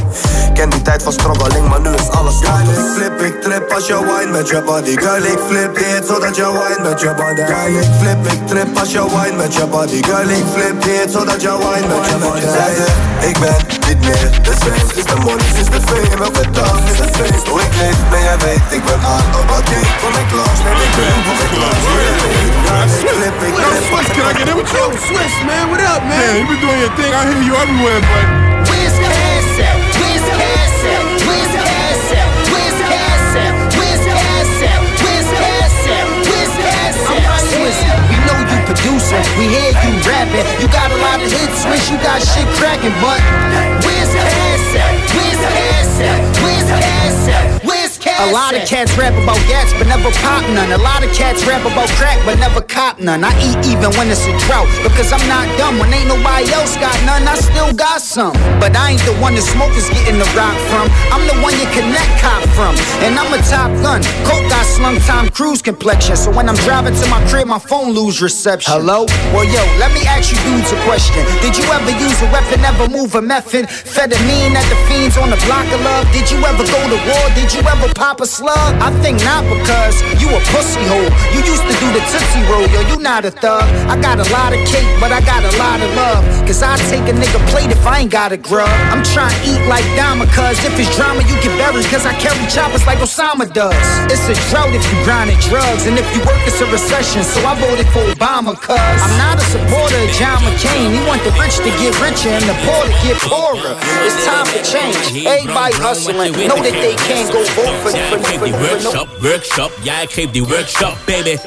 Ken 0.53 0.69
die 0.69 0.81
tijd 0.81 1.03
van 1.03 1.13
struggling, 1.13 1.67
maar 1.69 1.81
nu 1.81 1.89
is 1.93 2.09
alles 2.09 2.35
Girl, 2.39 2.69
ik 2.69 2.93
flip, 2.95 3.21
ik 3.21 3.41
trip 3.41 3.71
als 3.71 3.87
je 3.87 3.92
wine 3.99 4.31
met 4.31 4.49
je 4.49 4.61
body 4.61 4.97
Girl, 4.97 5.23
ik 5.23 5.39
flip, 5.47 5.75
heet 5.77 6.05
zodat 6.07 6.35
je 6.35 6.47
wine 6.57 6.89
met 6.89 6.99
je 7.01 7.13
body 7.17 7.43
Girl, 7.51 7.75
ik 7.81 7.89
flip, 7.99 8.31
ik 8.33 8.47
trip 8.47 8.77
als 8.79 8.91
je 8.91 9.03
wine 9.15 9.37
met 9.37 9.53
je 9.53 9.65
body 9.65 10.03
Girl, 10.03 10.29
ik 10.29 10.45
flip, 10.53 10.83
heet 10.83 11.11
zodat 11.11 11.41
je 11.41 11.53
wine 11.63 11.87
met 11.87 12.05
je 12.09 12.17
body 12.23 12.45
ik 13.29 13.39
ben 13.39 13.55
niet 13.87 13.99
meer 13.99 14.29
de 14.47 14.53
same 14.61 14.99
Is 14.99 15.03
de 15.03 15.15
money, 15.15 15.47
is 15.61 15.69
de 15.75 15.81
fame, 15.87 16.23
elke 16.23 16.45
dag 16.51 16.79
is 16.91 16.99
een 16.99 17.13
feest 17.13 17.47
Hoe 17.47 17.61
ik 17.61 17.73
leef, 17.79 17.97
ben 18.09 18.21
jij 18.21 18.37
weet, 18.37 18.65
ik 18.77 18.83
ben 18.85 18.99
aan 19.13 19.27
op 19.39 19.49
wat 19.49 19.69
ik 19.77 19.87
Kom 20.01 20.13
ik 20.23 20.31
langs, 20.39 20.59
neem 20.63 20.79
ik 20.87 20.93
ben, 20.97 21.17
kom 21.25 21.37
ik 21.45 21.53
trip 24.73 24.99
Swiss? 24.99 25.33
Man, 25.45 25.69
what 25.69 25.81
up, 25.81 26.01
man? 26.03 26.17
Man, 26.17 26.37
you 26.37 26.47
been 26.47 26.59
doing 26.59 26.79
your 26.79 26.93
thing. 26.95 27.13
I 27.13 27.21
hear 27.27 27.41
you 27.43 27.55
everywhere, 27.55 28.01
but. 28.01 28.25
Where's 28.69 28.97
cash 28.99 29.59
at? 29.59 29.77
Where's 29.97 30.25
cash 30.37 30.85
at? 30.93 31.12
We 39.37 39.45
hear 39.49 39.69
you 39.69 39.91
rapping. 40.07 40.45
You 40.61 40.67
got 40.67 40.89
a 40.91 40.97
lot 40.97 41.21
of 41.21 41.31
hits, 41.31 41.61
Swiss. 41.61 41.89
You 41.89 41.97
got 41.97 42.21
shit 42.21 42.47
cracking, 42.57 42.93
but 43.01 43.21
where's 43.85 44.13
cash 44.13 44.75
at? 44.75 44.93
Where's 45.13 45.41
at? 46.01 46.41
Where's 46.41 46.69
at? 46.71 47.72
Where's 48.13 48.29
cash 48.29 48.29
A 48.29 48.33
lot 48.33 48.53
of 48.53 48.67
cats 48.67 48.97
rap 48.97 49.13
about 49.17 49.41
gas, 49.49 49.73
but 49.73 49.87
never 49.87 50.11
pop 50.21 50.43
none. 50.53 50.71
A 50.71 50.77
lot 50.77 51.03
of 51.03 51.11
cats 51.13 51.45
rap 51.45 51.65
about 51.65 51.89
crack, 51.97 52.19
but 52.25 52.37
never 52.37 52.61
cop 52.61 52.99
none. 52.99 53.23
I 53.23 53.31
eat 53.41 53.57
even 53.65 53.89
when 53.97 54.09
it's 54.09 54.25
a 54.25 54.33
drought, 54.45 54.69
because 54.83 55.11
I'm 55.11 55.25
not 55.27 55.49
dumb. 55.57 55.79
When 55.79 55.93
ain't 55.93 56.07
nobody 56.07 56.51
else 56.53 56.77
got 56.77 56.95
none, 57.05 57.25
I 57.27 57.35
still 57.35 57.73
got 57.73 58.01
some. 58.01 58.33
But 58.59 58.75
I 58.75 58.93
ain't 58.93 59.05
the 59.05 59.15
one 59.17 59.35
the 59.35 59.41
smokers 59.41 59.89
getting 59.89 60.19
the 60.19 60.29
rock 60.37 60.57
from. 60.69 60.89
I'm 61.09 61.25
the 61.25 61.37
one 61.41 61.57
you 61.57 61.65
connect 61.73 62.11
cop 62.21 62.43
from. 62.53 62.77
And 63.01 63.17
I'm 63.17 63.31
a 63.33 63.41
top 63.49 63.71
gun. 63.81 64.01
Coke 64.29 64.45
got 64.49 64.65
slung 64.65 64.97
Tom 65.07 65.29
Cruise 65.29 65.61
complexion. 65.61 66.15
So 66.15 66.29
when 66.29 66.49
I'm 66.49 66.59
driving 66.67 66.93
to 66.93 67.05
my 67.09 67.23
crib, 67.29 67.47
my 67.47 67.59
phone 67.59 67.93
lose 67.93 68.21
reception. 68.21 68.73
Hello? 68.73 69.05
Well, 69.33 69.45
yo, 69.45 69.63
let 69.81 69.91
me 69.93 70.05
ask 70.05 70.29
you 70.29 70.37
dudes 70.45 70.71
a 70.71 70.79
question. 70.85 71.25
Did 71.41 71.57
you 71.57 71.65
ever 71.73 71.93
use 71.97 72.21
a 72.21 72.29
weapon, 72.29 72.61
ever 72.61 72.87
move 72.89 73.15
a 73.15 73.21
method? 73.21 73.65
Amphetamine 73.65 74.57
at 74.57 74.67
the 74.67 74.75
fiends 74.87 75.17
on 75.17 75.29
the 75.29 75.39
block 75.45 75.63
of 75.71 75.79
love? 75.81 76.03
Did 76.11 76.29
you 76.29 76.37
ever 76.43 76.63
go 76.65 76.81
to 76.91 76.99
war? 77.07 77.25
Did 77.35 77.53
you 77.53 77.61
ever 77.61 77.87
pop 78.03 78.19
a 78.19 78.27
slug? 78.27 78.71
I 78.83 78.91
think 78.99 79.15
not 79.23 79.47
because 79.47 79.95
you 80.19 80.27
a 80.27 80.41
pussy 80.51 80.83
hole. 80.91 81.07
You 81.31 81.39
used 81.39 81.63
to 81.63 81.75
do 81.79 81.87
the 81.95 82.03
Tootsie 82.11 82.43
Roll, 82.51 82.67
yo, 82.67 82.83
you 82.91 82.99
not 82.99 83.23
a 83.23 83.31
thug. 83.31 83.63
I 83.87 83.95
got 83.95 84.19
a 84.19 84.27
lot 84.27 84.51
of 84.51 84.59
cake, 84.67 84.91
but 84.99 85.15
I 85.15 85.23
got 85.23 85.47
a 85.47 85.53
lot 85.55 85.79
of 85.79 85.87
love. 85.95 86.19
Cause 86.43 86.59
I 86.59 86.75
take 86.91 87.07
a 87.07 87.15
nigga 87.15 87.39
plate 87.47 87.71
if 87.71 87.79
I 87.87 88.03
ain't 88.03 88.11
got 88.11 88.35
a 88.35 88.39
grub. 88.49 88.67
I'm 88.91 89.07
trying 89.15 89.31
to 89.31 89.41
eat 89.47 89.63
like 89.71 89.87
Dama, 89.95 90.27
cause 90.35 90.59
if 90.67 90.75
it's 90.75 90.91
drama, 90.99 91.23
you 91.31 91.35
get 91.39 91.55
buried. 91.55 91.87
Cause 91.87 92.03
I 92.03 92.11
carry 92.19 92.43
choppers 92.51 92.83
like 92.83 92.99
Osama 92.99 93.47
does. 93.47 93.87
It's 94.11 94.27
a 94.27 94.35
drought 94.51 94.75
if 94.75 94.83
you 94.91 94.99
grinding 95.07 95.39
drugs, 95.47 95.87
and 95.87 95.95
if 95.95 96.03
you 96.11 96.19
work, 96.27 96.43
it's 96.43 96.59
a 96.59 96.67
recession. 96.67 97.23
So 97.23 97.39
I 97.47 97.55
voted 97.55 97.87
for 97.95 98.03
Obama, 98.11 98.51
cause 98.51 98.99
I'm 98.99 99.15
not 99.15 99.39
a 99.39 99.45
supporter 99.47 99.95
of 100.03 100.11
John 100.19 100.43
McCain. 100.43 100.91
He 100.91 100.99
want 101.07 101.23
the 101.23 101.31
rich 101.39 101.55
to 101.63 101.71
get 101.79 101.95
richer 102.03 102.35
and 102.35 102.43
the 102.51 102.55
poor 102.67 102.83
to 102.83 102.95
get 102.99 103.15
poorer. 103.23 103.79
It's 104.03 104.19
time 104.27 104.43
for 104.51 104.59
change. 104.59 105.23
Everybody 105.23 105.71
hustling. 105.79 106.35
Know 106.51 106.59
that 106.59 106.75
they 106.83 106.99
can't 107.07 107.31
go 107.31 107.39
vote 107.55 107.79
for, 107.79 107.92
for, 107.93 108.17
for, 108.17 108.37
for, 108.37 108.45
die 108.45 108.53
workshop, 108.53 109.07
workshop. 109.21 109.71
Ja, 109.81 110.01
ik 110.01 110.11
geef 110.11 110.31
die 110.31 110.43
workshop, 110.43 110.97
baby. 111.05 111.37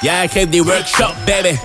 Ja, 0.00 0.22
ik 0.22 0.30
geef 0.30 0.48
die 0.48 0.62
workshop, 0.62 1.14
baby. 1.24 1.58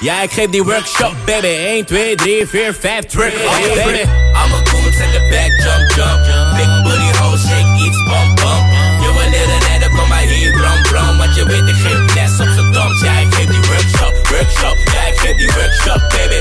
Ja, 0.00 0.22
ik 0.22 0.30
geef 0.30 0.50
die 0.50 0.62
workshop, 0.62 1.14
baby. 1.24 1.46
1, 1.46 1.84
2, 1.84 2.14
3, 2.14 2.46
4, 2.46 2.74
5, 2.74 3.04
trick, 3.06 3.34
baby. 3.74 4.00
I'm 4.00 4.52
a 4.52 4.60
goon, 4.64 4.92
take 4.92 5.16
a 5.16 5.22
back, 5.30 5.50
jump, 5.62 5.90
jump. 5.94 6.18
Big 6.56 6.70
booty 6.84 7.18
hole, 7.18 7.38
shake, 7.38 7.84
iets, 7.84 7.98
bump, 8.04 8.40
bump. 8.40 8.64
Je 9.02 9.12
wil 9.16 9.30
leren 9.30 9.72
en 9.72 9.80
dan 9.80 9.96
kom 9.96 10.08
maar 10.08 10.18
hier, 10.18 10.52
bram, 10.52 10.82
bram. 10.82 11.18
Want 11.18 11.34
je 11.34 11.44
weet, 11.46 11.68
ik 11.68 11.74
geef 11.74 12.14
les 12.14 12.40
op 12.40 12.48
z'n 12.56 12.72
doms. 12.72 13.00
Ja, 13.00 13.18
ik 13.18 13.34
geef 13.34 13.46
die 13.46 13.60
workshop, 13.60 14.28
workshop. 14.30 14.76
Ja, 14.92 15.06
ik 15.06 15.18
geef 15.18 15.36
die 15.36 15.50
workshop, 15.54 16.00
baby. 16.08 16.40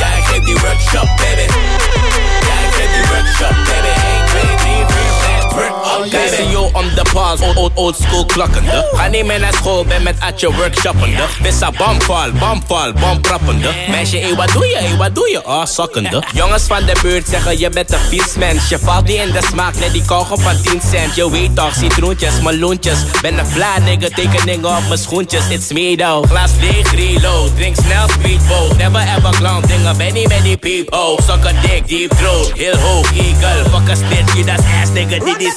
Ja, 0.00 0.06
ik 0.16 0.24
geef 0.24 0.44
die 0.44 0.58
workshop, 0.58 1.08
baby. 1.16 1.46
Trick, 6.10 6.14
up, 6.14 6.20
Guys 6.20 6.30
baby. 6.30 6.42
en 6.42 6.50
yo 6.50 6.70
om 6.72 6.94
de 6.94 7.02
pals, 7.12 7.40
old, 7.40 7.56
old, 7.56 7.72
old 7.74 7.96
school 7.96 8.26
klokkende. 8.26 8.88
Ga 8.92 9.06
niet 9.06 9.24
meer 9.24 9.40
naar 9.40 9.52
school, 9.52 9.84
ben 9.84 10.02
met 10.02 10.16
atje 10.20 10.54
workshoppende. 10.54 11.22
Vissa 11.42 11.70
bomval, 11.70 12.30
bomval, 12.32 12.92
bomprappende. 12.92 13.68
Meisje, 13.88 14.18
ey, 14.18 14.34
wat 14.34 14.52
doe 14.52 14.66
je, 14.66 14.76
ey, 14.76 14.96
wat 14.96 15.14
doe 15.14 15.28
je? 15.30 15.46
Oh, 15.46 15.64
sokkende. 15.64 16.22
Jongens 16.34 16.62
van 16.62 16.84
de 16.84 16.96
buurt 17.02 17.28
zeggen 17.28 17.58
je 17.58 17.70
bent 17.70 17.92
een 17.92 17.98
vies 18.08 18.34
mens. 18.36 18.68
Je 18.68 18.78
valt 18.78 19.06
niet 19.06 19.16
in 19.20 19.30
de 19.32 19.40
smaak, 19.50 19.74
net 19.78 19.92
die 19.92 20.04
kogel 20.04 20.38
van 20.38 20.62
10 20.62 20.80
cent. 20.90 21.14
Je 21.14 21.30
weet 21.30 21.54
toch, 21.56 21.74
citroentjes, 21.74 22.40
meloentjes. 22.40 22.98
Ben 23.22 23.38
een 23.38 23.46
fly 23.46 23.82
nigga, 23.84 24.08
tekeningen 24.14 24.76
op 24.76 24.86
mijn 24.88 24.98
schoentjes. 24.98 25.48
It's 25.48 25.72
me 25.72 25.96
though. 25.96 26.28
Glas 26.28 26.50
leeg, 26.60 26.92
reload. 26.94 27.56
Drink 27.56 27.76
snel, 27.76 28.08
speedboat. 28.08 28.76
Never 28.76 29.00
ever 29.16 29.30
clown, 29.30 29.64
dingen 29.66 29.96
ben 29.96 30.12
niet 30.14 30.28
met 30.28 30.42
die 30.42 30.56
peep. 30.56 30.92
Oh, 30.94 31.18
suck 31.18 31.46
a 31.46 31.52
dick, 31.62 31.88
deep 31.88 32.10
throat. 32.10 32.52
Heel 32.54 32.76
hoog, 32.76 33.10
eagle. 33.16 33.70
Fuck 33.70 33.90
a 33.90 33.94
snitch, 33.94 34.32
you 34.34 34.44
dat 34.44 34.58
ass 34.82 34.90
nigga, 34.92 35.24
dit 35.24 35.40
is 35.40 35.54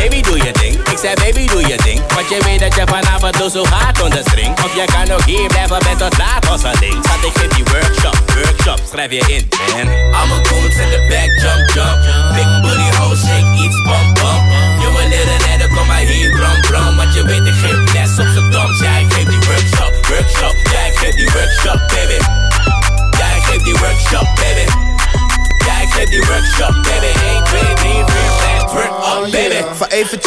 Baby, 0.00 0.20
doe 0.22 0.36
je 0.36 0.52
ding. 0.52 0.74
Ik 0.92 0.98
zei, 0.98 1.14
baby, 1.14 1.46
doe 1.46 1.60
je 1.60 1.76
ding. 1.84 2.00
Want 2.14 2.28
je 2.28 2.38
weet 2.44 2.60
dat 2.60 2.74
je 2.74 2.82
vanavond 2.86 3.38
dus 3.38 3.52
zo 3.52 3.64
gaat 3.64 4.02
onder 4.02 4.22
string. 4.28 4.52
Of 4.64 4.74
je 4.74 4.84
kan 4.84 5.10
ook 5.10 5.24
hier 5.24 5.46
blijven 5.46 5.78
met 5.88 5.98
tot 5.98 6.18
laat 6.18 6.48
als 6.48 6.62
een 6.62 6.80
ding. 6.80 6.96
Schat, 7.04 7.24
ik 7.24 7.32
geef 7.38 7.48
die 7.48 7.64
workshop, 7.72 8.16
workshop. 8.34 8.80
Schrijf 8.90 9.10
je 9.10 9.24
in, 9.34 9.48
man. 9.72 9.86
I'm 10.20 10.32
a 10.32 10.38
goon, 10.46 10.70
take 10.76 10.96
a 10.98 11.08
back, 11.08 11.30
jump, 11.42 11.70
jump. 11.74 11.98
Big 12.34 12.60
booty 12.62 12.96
hole, 12.96 13.16
shake, 13.16 13.62
iets, 13.64 13.82
bump, 13.82 14.07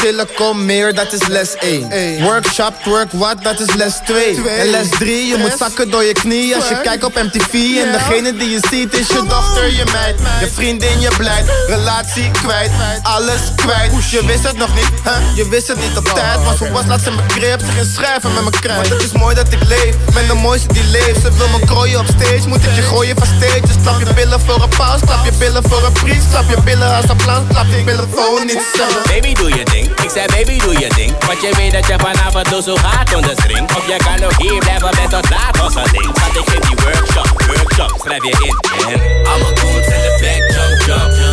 chillen, 0.01 0.27
kom 0.35 0.65
meer, 0.65 0.93
dat 0.93 1.13
is 1.13 1.27
les 1.27 1.55
1. 1.55 2.23
Workshop, 2.23 2.73
twerk 2.83 3.11
wat, 3.11 3.43
dat 3.43 3.59
is 3.59 3.73
les 3.73 3.93
2. 4.05 4.35
En 4.59 4.69
les 4.69 4.89
3, 4.89 5.27
je 5.27 5.37
moet 5.37 5.55
zakken 5.57 5.89
door 5.91 6.03
je 6.03 6.13
knieën 6.13 6.55
als 6.55 6.67
je 6.67 6.81
kijkt 6.81 7.03
op 7.03 7.15
MTV. 7.15 7.53
En 7.53 7.91
degene 7.91 8.37
die 8.37 8.49
je 8.49 8.59
ziet 8.69 8.93
is 8.97 9.07
je 9.07 9.23
dochter, 9.27 9.65
je 9.75 9.83
meid. 9.91 10.15
Je 10.39 10.47
vriendin, 10.53 10.99
je 10.99 11.11
blijft. 11.17 11.49
Relatie 11.67 12.31
kwijt, 12.31 12.71
alles 13.01 13.41
kwijt. 13.55 14.09
Je 14.09 14.25
wist 14.25 14.43
het 14.43 14.57
nog 14.57 14.75
niet, 14.75 14.91
hè? 15.03 15.17
Je 15.35 15.49
wist 15.49 15.67
het 15.67 15.79
niet 15.79 15.97
op 15.97 16.05
tijd. 16.05 16.43
Maar 16.43 16.55
ze 16.57 16.71
was 16.71 16.85
laatst 16.87 17.07
in 17.07 17.15
mijn 17.15 17.27
crib, 17.27 17.59
zich 17.59 17.77
inschrijven 17.77 18.33
met 18.33 18.41
mijn 18.41 18.61
kruid. 18.61 18.89
Maar 18.89 18.97
het 18.97 19.05
is 19.05 19.11
mooi 19.11 19.35
dat 19.35 19.47
ik 19.51 19.63
leef, 19.67 19.95
ben 20.13 20.27
de 20.27 20.33
mooiste 20.33 20.73
die 20.73 20.83
leeft. 20.83 21.21
Ze 21.21 21.31
wil 21.37 21.47
me 21.47 21.65
krooien 21.65 21.99
op 21.99 22.05
stage, 22.17 22.47
moet 22.47 22.63
ik 22.63 22.75
je 22.75 22.81
gooien 22.81 23.15
van 23.17 23.27
stage. 23.37 23.61
Dus 23.61 23.75
klap 23.83 23.99
je 23.99 24.13
billen 24.13 24.39
voor 24.39 24.63
een 24.63 24.69
paus, 24.77 24.99
klap 25.05 25.25
je 25.25 25.31
billen 25.39 25.63
voor 25.69 25.83
een 25.85 25.91
priest. 25.91 26.29
Klap 26.29 26.49
je 26.49 26.61
billen 26.61 26.95
als 26.95 27.09
een 27.09 27.15
plan, 27.15 27.47
klap 27.47 27.65
je 27.65 27.83
billen 27.83 28.09
voor 28.11 28.45
niet 28.45 28.63
zelf. 28.75 29.03
Baby, 29.03 29.33
doe 29.33 29.49
je 29.49 29.65
ding. 29.65 29.90
Ik 30.03 30.09
zei, 30.09 30.25
baby, 30.25 30.59
doe 30.59 30.79
je 30.79 30.89
ding. 30.95 31.25
Want 31.25 31.41
je 31.41 31.51
weet 31.55 31.71
dat 31.71 31.87
je 31.87 31.95
vanavond 31.97 32.49
dus 32.49 32.63
zo 32.63 32.75
gaat 32.75 33.15
onder 33.15 33.31
string. 33.31 33.75
Of 33.77 33.87
je 33.87 33.95
kan 33.97 34.23
ook 34.23 34.37
hier 34.37 34.59
blijven 34.59 34.89
met 35.01 35.09
tot 35.09 35.29
laat 35.29 35.59
als 35.59 35.73
ding. 35.73 36.11
Schat, 36.13 36.35
ik 36.35 36.49
geef 36.49 36.59
die 36.59 36.75
workshop, 36.83 37.41
workshop. 37.47 37.99
Schrijf 38.03 38.23
je 38.23 38.29
in, 38.29 38.55
man. 38.83 38.93
I'm 38.93 39.41
a 39.41 39.59
goon, 39.59 39.81
take 39.81 40.09
a 40.09 40.19
back, 40.21 40.51
jump, 40.51 40.81
jump. 40.85 41.30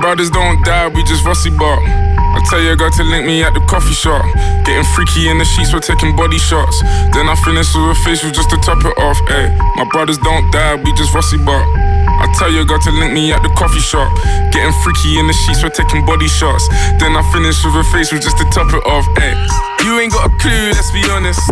Don't 0.00 0.64
die, 0.64 0.88
we 0.88 1.02
just 1.04 1.24
rusty 1.24 1.50
bark. 1.50 1.82
I 1.82 2.40
tell 2.48 2.60
your 2.60 2.76
girl 2.76 2.90
to 2.90 3.04
link 3.04 3.26
me 3.26 3.42
at 3.44 3.52
the 3.52 3.60
coffee 3.68 3.92
shop. 3.92 4.24
Getting 4.64 4.88
freaky 4.96 5.28
in 5.28 5.36
the 5.36 5.44
sheets, 5.44 5.72
we're 5.72 5.84
taking 5.84 6.16
body 6.16 6.38
shots. 6.38 6.80
Then 7.12 7.28
I 7.28 7.36
finish 7.44 7.68
with 7.74 7.92
a 7.92 7.98
facial 8.00 8.30
just 8.32 8.48
to 8.50 8.56
top 8.64 8.80
it 8.80 8.96
off. 8.96 9.18
Ayy, 9.28 9.52
my 9.76 9.84
brothers 9.92 10.18
don't 10.18 10.48
die, 10.50 10.80
we 10.80 10.92
just 10.96 11.12
rusty 11.12 11.36
bark. 11.44 11.66
I 11.66 12.26
tell 12.38 12.50
your 12.50 12.64
girl 12.64 12.80
to 12.80 12.92
link 12.92 13.12
me 13.12 13.32
at 13.32 13.42
the 13.42 13.52
coffee 13.52 13.84
shop. 13.84 14.08
Getting 14.52 14.72
freaky 14.80 15.18
in 15.20 15.26
the 15.26 15.36
sheets, 15.44 15.60
we're 15.60 15.74
taking 15.74 16.06
body 16.06 16.28
shots. 16.28 16.64
Then 16.96 17.12
I 17.12 17.22
finish 17.32 17.60
with 17.64 17.76
a 17.76 17.84
facial 17.92 18.16
just 18.16 18.38
to 18.38 18.44
top 18.48 18.72
it 18.72 18.84
off. 18.88 19.04
Ayy, 19.20 19.36
you 19.84 20.00
ain't 20.00 20.12
got 20.12 20.24
a 20.24 20.32
clue, 20.40 20.72
let's 20.72 20.90
be 20.92 21.04
honest. 21.12 21.42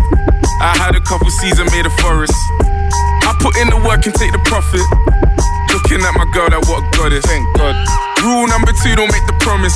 I 0.64 0.72
had 0.80 0.96
a 0.96 1.02
couple 1.04 1.28
seasons 1.28 1.68
made 1.72 1.84
a 1.84 1.94
forest. 2.00 2.36
I 3.28 3.36
put 3.40 3.56
in 3.60 3.68
the 3.68 3.80
work 3.84 4.06
and 4.06 4.14
take 4.14 4.32
the 4.32 4.42
profit. 4.48 4.84
Looking 5.72 6.00
at 6.00 6.14
my 6.16 6.24
girl, 6.32 6.48
that 6.48 6.64
what 6.68 6.82
a 6.82 6.86
goddess. 6.96 7.24
Thank 7.26 7.44
God. 7.56 8.09
Rule 8.22 8.46
number 8.48 8.72
two, 8.72 8.94
don't 8.96 9.10
make 9.12 9.26
the 9.26 9.36
promise. 9.40 9.74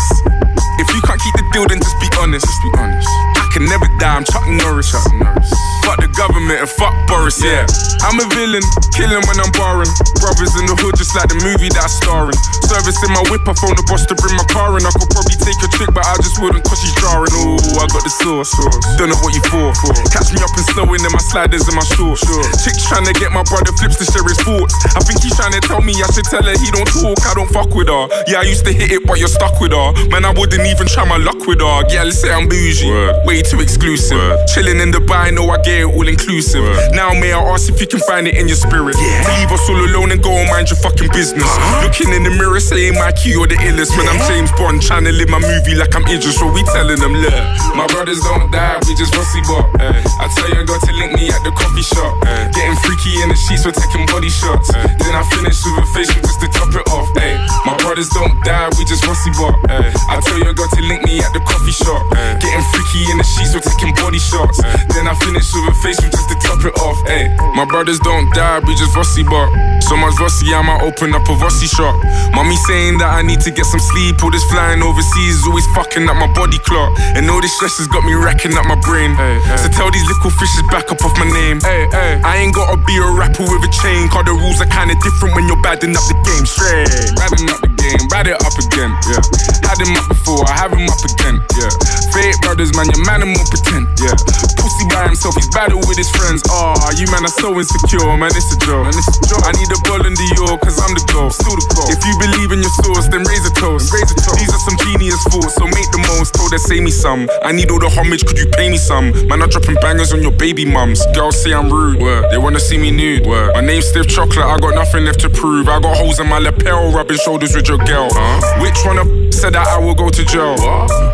If 0.79 0.89
you 0.95 1.01
can't 1.01 1.21
keep 1.21 1.35
the 1.35 1.49
deal, 1.53 1.67
then 1.67 1.79
just 1.79 1.99
be 1.99 2.09
honest. 2.21 2.45
Just 2.45 2.63
be 2.63 2.71
honest. 2.79 3.34
Can 3.55 3.71
never 3.71 3.87
die, 4.03 4.19
I'm 4.19 4.27
Chuck 4.27 4.43
Norris. 4.51 4.91
Chuck 4.91 5.07
Norris. 5.15 5.47
Fuck 5.87 6.03
the 6.03 6.11
government 6.19 6.59
and 6.59 6.67
fuck 6.75 6.91
Boris, 7.07 7.39
yeah. 7.39 7.63
I'm 8.03 8.19
a 8.19 8.27
villain, 8.35 8.67
killing 8.99 9.23
when 9.31 9.39
I'm 9.39 9.53
barring. 9.55 9.87
Brothers 10.19 10.59
in 10.59 10.67
the 10.67 10.75
hood, 10.75 10.99
just 10.99 11.15
like 11.15 11.31
the 11.31 11.39
movie 11.39 11.71
that 11.71 11.87
I 11.87 11.93
star 12.03 12.27
in. 12.35 12.37
Service 12.67 12.99
in 13.07 13.15
my 13.15 13.23
whip, 13.31 13.47
I 13.47 13.55
phone 13.55 13.79
the 13.79 13.87
boss 13.87 14.03
to 14.11 14.19
bring 14.19 14.35
my 14.35 14.43
car 14.51 14.75
in. 14.75 14.83
I 14.83 14.91
could 14.91 15.07
probably 15.15 15.39
take 15.39 15.55
a 15.63 15.71
trick, 15.71 15.95
but 15.95 16.03
I 16.03 16.19
just 16.19 16.43
wouldn't 16.43 16.67
cause 16.67 16.83
she's 16.83 16.99
jarring. 16.99 17.31
Ooh, 17.47 17.79
I 17.79 17.87
got 17.95 18.03
the 18.03 18.11
sauce. 18.11 18.51
Don't 18.99 19.15
know 19.15 19.21
what 19.23 19.31
you 19.39 19.45
for. 19.47 19.71
Catch 20.11 20.35
me 20.35 20.43
up 20.43 20.51
and 20.51 20.67
slowing 20.75 21.05
in 21.07 21.13
my 21.15 21.23
sliders 21.23 21.63
and 21.71 21.79
my 21.79 21.87
shorts. 21.95 22.27
Chick 22.67 22.75
trying 22.91 23.07
to 23.07 23.15
get 23.15 23.31
my 23.31 23.47
brother 23.47 23.71
flips 23.79 24.03
to 24.03 24.09
share 24.11 24.27
his 24.27 24.41
thoughts. 24.43 24.75
I 24.99 25.05
think 25.07 25.23
he's 25.23 25.37
trying 25.39 25.55
to 25.55 25.63
tell 25.63 25.79
me 25.79 25.95
I 26.03 26.11
should 26.11 26.27
tell 26.27 26.43
her 26.43 26.59
he 26.59 26.75
don't 26.75 26.91
talk, 26.91 27.23
I 27.23 27.39
don't 27.39 27.53
fuck 27.55 27.71
with 27.71 27.87
her. 27.87 28.11
Yeah, 28.27 28.43
I 28.43 28.49
used 28.51 28.67
to 28.67 28.75
hit 28.75 28.91
it, 28.91 29.07
but 29.07 29.23
you're 29.23 29.31
stuck 29.31 29.63
with 29.63 29.77
her. 29.77 29.95
Man, 30.11 30.27
I 30.27 30.35
wouldn't 30.35 30.65
even 30.65 30.91
try 30.91 31.07
my 31.07 31.23
luck 31.23 31.39
with 31.47 31.63
her. 31.63 31.87
Yeah, 31.93 32.03
let's 32.09 32.19
say 32.19 32.35
I'm 32.35 32.51
bougie. 32.51 32.91
Way 33.29 33.44
too 33.45 33.61
exclusive. 33.61 34.19
Chilling 34.53 34.81
in 34.81 34.91
Dubai, 34.91 35.33
know 35.33 35.49
I 35.51 35.61
get 35.63 35.85
it 35.85 35.89
all 35.89 36.09
inclusive. 36.09 36.65
Now, 36.93 37.13
may 37.13 37.33
I 37.33 37.41
ask 37.53 37.69
if 37.71 37.81
you 37.81 37.87
can 37.87 38.01
find 38.01 38.27
it 38.27 38.37
in 38.37 38.49
your 38.49 38.57
spirit? 38.57 38.97
To 38.97 39.31
leave 39.37 39.53
us 39.53 39.69
all 39.69 39.77
alone 39.77 40.13
and 40.13 40.23
go 40.23 40.33
and 40.33 40.49
mind 40.49 40.71
your 40.71 40.81
fucking 40.81 41.13
business. 41.13 41.45
Uh-huh. 41.45 41.85
Looking 41.85 42.13
in 42.17 42.25
the 42.25 42.33
mirror, 42.33 42.61
saying 42.61 42.95
my 42.95 43.13
key 43.13 43.37
or 43.37 43.47
the 43.47 43.57
illest. 43.61 43.97
When 43.97 44.09
I'm 44.09 44.21
James 44.27 44.51
Bond, 44.57 44.81
trying 44.81 45.05
to 45.05 45.13
live 45.13 45.29
my 45.29 45.39
movie 45.39 45.77
like 45.77 45.95
I'm 45.95 46.05
Idris. 46.09 46.39
So 46.39 46.51
we 46.51 46.65
telling 46.73 46.99
them, 46.99 47.15
look, 47.15 47.35
my 47.77 47.87
brothers 47.93 48.21
don't 48.25 48.51
die, 48.51 48.81
we 48.89 48.97
just 48.97 49.15
rusty 49.15 49.43
bop. 49.45 49.69
I 49.79 50.27
tell 50.35 50.49
you, 50.49 50.61
I 50.61 50.65
got 50.65 50.81
to 50.81 50.93
link 50.97 51.13
me 51.15 51.29
at 51.29 51.43
the 51.45 51.53
coffee 51.53 51.85
shop. 51.85 52.13
Getting 52.57 52.77
freaky 52.81 53.21
in 53.23 53.29
the 53.29 53.37
sheets, 53.37 53.65
we're 53.69 53.77
taking 53.77 54.07
body 54.09 54.31
shots. 54.31 54.73
Then 54.73 55.13
I 55.13 55.23
finish 55.31 55.61
with 55.63 55.85
a 55.85 55.87
facial 55.93 56.21
just 56.25 56.41
to 56.41 56.49
top 56.49 56.73
it 56.73 56.87
off. 56.89 57.09
Ay. 57.21 57.37
My 57.69 57.77
brothers 57.79 58.09
don't 58.11 58.33
die, 58.45 58.71
we 58.79 58.85
just 58.89 59.05
rusty 59.05 59.31
bop. 59.37 59.55
I 59.69 60.21
tell 60.25 60.39
you, 60.41 60.49
I 60.49 60.55
got 60.57 60.71
to 60.73 60.83
link 60.89 61.05
me 61.05 61.21
at 61.21 61.33
the 61.37 61.43
coffee 61.45 61.75
shop. 61.75 62.01
Getting 62.41 62.65
freaky 62.73 63.11
in 63.13 63.19
the 63.21 63.27
sheets, 63.35 63.53
we're 63.55 63.67
taking 63.67 63.93
body 63.99 64.19
shots. 64.19 64.63
Then 64.95 65.11
I 65.11 65.15
finish 65.19 65.51
with 65.51 65.67
a 65.71 65.75
facial 65.83 66.09
just 66.11 66.29
to 66.31 66.37
top 66.39 66.63
it 66.63 66.75
off. 66.79 66.99
Ay. 67.11 67.27
My 67.59 67.67
brothers 67.67 67.99
don't 68.01 68.31
die, 68.35 68.63
we 68.63 68.75
just 68.79 68.95
rusty 68.95 69.23
bop. 69.27 69.51
So 69.83 69.97
much 69.99 70.17
rusty, 70.23 70.55
I 70.55 70.63
might 70.63 70.83
open 70.87 71.13
up 71.15 71.27
a 71.29 71.35
rusty 71.43 71.67
shop. 71.67 71.95
Mommy 72.33 72.57
saying 72.71 72.99
that 72.99 73.11
I 73.11 73.23
need 73.23 73.41
to 73.45 73.51
get 73.51 73.67
some 73.67 73.83
sleep. 73.83 74.23
All 74.23 74.31
this 74.31 74.45
flying 74.49 74.81
overseas 74.81 75.43
is 75.43 75.45
always 75.47 75.67
fucking 75.75 76.09
up 76.09 76.17
my 76.17 76.31
body 76.33 76.59
clock. 76.63 76.95
And 77.19 77.29
all 77.29 77.43
this 77.43 77.53
stress 77.59 77.77
has 77.83 77.89
got 77.89 78.07
me 78.07 78.15
racking 78.15 78.55
up 78.55 78.65
my 78.65 78.79
brain. 78.81 79.13
So 79.61 79.69
tell 79.75 79.91
these 79.91 80.07
little 80.07 80.31
fishes 80.31 80.65
back 80.71 80.89
up 80.95 81.03
off 81.05 81.13
my 81.19 81.29
name. 81.29 81.59
I 81.65 82.41
ain't 82.41 82.55
gotta 82.55 82.79
be 82.87 82.97
a 82.97 83.09
rapper 83.13 83.45
with 83.45 83.67
a 83.67 83.73
chain. 83.83 84.09
Cause 84.09 84.25
the 84.25 84.33
rules 84.33 84.61
are 84.63 84.71
kinda 84.71 84.95
different 85.03 85.35
when 85.35 85.45
you're 85.49 85.61
badding 85.61 85.93
up 85.97 86.05
the 86.09 86.17
game. 86.25 86.45
Straight. 86.47 86.89
Badding 87.19 87.49
up 87.51 87.61
the 87.61 87.71
game, 87.77 88.01
bad 88.09 88.27
it 88.29 88.39
up 88.41 88.57
again. 88.57 88.93
Yeah. 89.11 89.21
Had 89.69 89.81
him 89.81 89.93
up 89.97 90.07
before, 90.09 90.45
I 90.49 90.55
have 90.57 90.73
him 90.73 90.89
up 90.89 91.03
again. 91.05 91.41
Yeah. 91.61 91.73
Fake 92.15 92.41
brothers, 92.41 92.73
man, 92.77 92.89
your 92.89 93.05
man 93.05 93.21
more 93.29 93.47
pretend. 93.49 93.89
Yeah. 94.01 94.17
Pussy 94.61 94.85
by 94.91 95.09
himself, 95.09 95.35
he's 95.37 95.49
battle 95.53 95.81
with 95.85 95.97
his 95.97 96.11
friends. 96.13 96.43
Ah, 96.51 96.77
you 96.97 97.07
man 97.13 97.25
are 97.25 97.37
so 97.41 97.55
insecure, 97.57 98.17
man, 98.17 98.33
it's 98.33 98.51
a 98.53 98.59
joke. 98.65 98.85
Man, 98.85 98.97
it's 98.97 99.09
a 99.09 99.25
joke. 99.29 99.45
I 99.45 99.53
need 99.57 99.71
a 99.73 99.79
ball 99.87 100.03
in 100.05 100.15
the 100.15 100.29
York, 100.37 100.61
cause 100.61 100.77
I'm 100.81 100.93
the 100.93 101.05
goal. 101.13 101.31
Still 101.31 101.57
the 101.57 101.67
goal. 101.77 101.89
If 101.89 102.01
you 102.05 102.15
believe 102.21 102.51
in 102.53 102.61
your 102.61 102.75
source, 102.83 103.07
then 103.09 103.23
raise 103.25 103.45
a 103.47 103.53
toast. 103.55 103.93
Raise 103.95 104.11
a 104.11 104.17
toast. 104.19 104.41
These 104.41 104.53
are 104.53 104.63
some 104.67 104.77
genius 104.85 105.23
thoughts, 105.31 105.55
so 105.55 105.65
make 105.71 105.89
the 105.95 106.03
most. 106.17 106.35
Told 106.35 106.53
her, 106.53 106.59
say 106.59 106.81
me 106.81 106.91
some. 106.91 107.29
I 107.45 107.53
need 107.53 107.71
all 107.71 107.79
the 107.79 107.89
homage, 107.89 108.27
could 108.27 108.39
you 108.39 108.49
pay 108.57 108.69
me 108.69 108.77
some? 108.77 109.13
Man, 109.29 109.41
I'm 109.41 109.49
dropping 109.49 109.77
bangers 109.79 110.13
on 110.13 110.21
your 110.23 110.33
baby 110.33 110.65
mums. 110.65 111.05
Girls 111.15 111.41
say 111.41 111.53
I'm 111.55 111.71
rude. 111.71 112.01
Word. 112.01 112.31
They 112.31 112.39
wanna 112.39 112.61
see 112.61 112.79
me 112.79 112.91
nude. 112.91 113.27
Word. 113.27 113.55
My 113.55 113.61
name's 113.61 113.87
Stiff 113.87 114.09
Chocolate, 114.09 114.45
I 114.45 114.59
got 114.59 114.75
nothing 114.75 115.05
left 115.05 115.21
to 115.21 115.31
prove. 115.31 115.69
I 115.69 115.79
got 115.81 115.97
holes 115.97 116.19
in 116.19 116.29
my 116.29 116.39
lapel, 116.39 116.91
rubbing 116.93 117.19
shoulders 117.19 117.55
with 117.55 117.69
your 117.69 117.79
girl. 117.79 118.09
Huh? 118.11 118.61
Which 118.63 118.79
one 118.85 118.99
of 118.99 119.07
said 119.35 119.55
that 119.55 119.67
I 119.69 119.79
will 119.79 119.95
go 119.95 120.11
to 120.11 120.25
jail? 120.25 120.57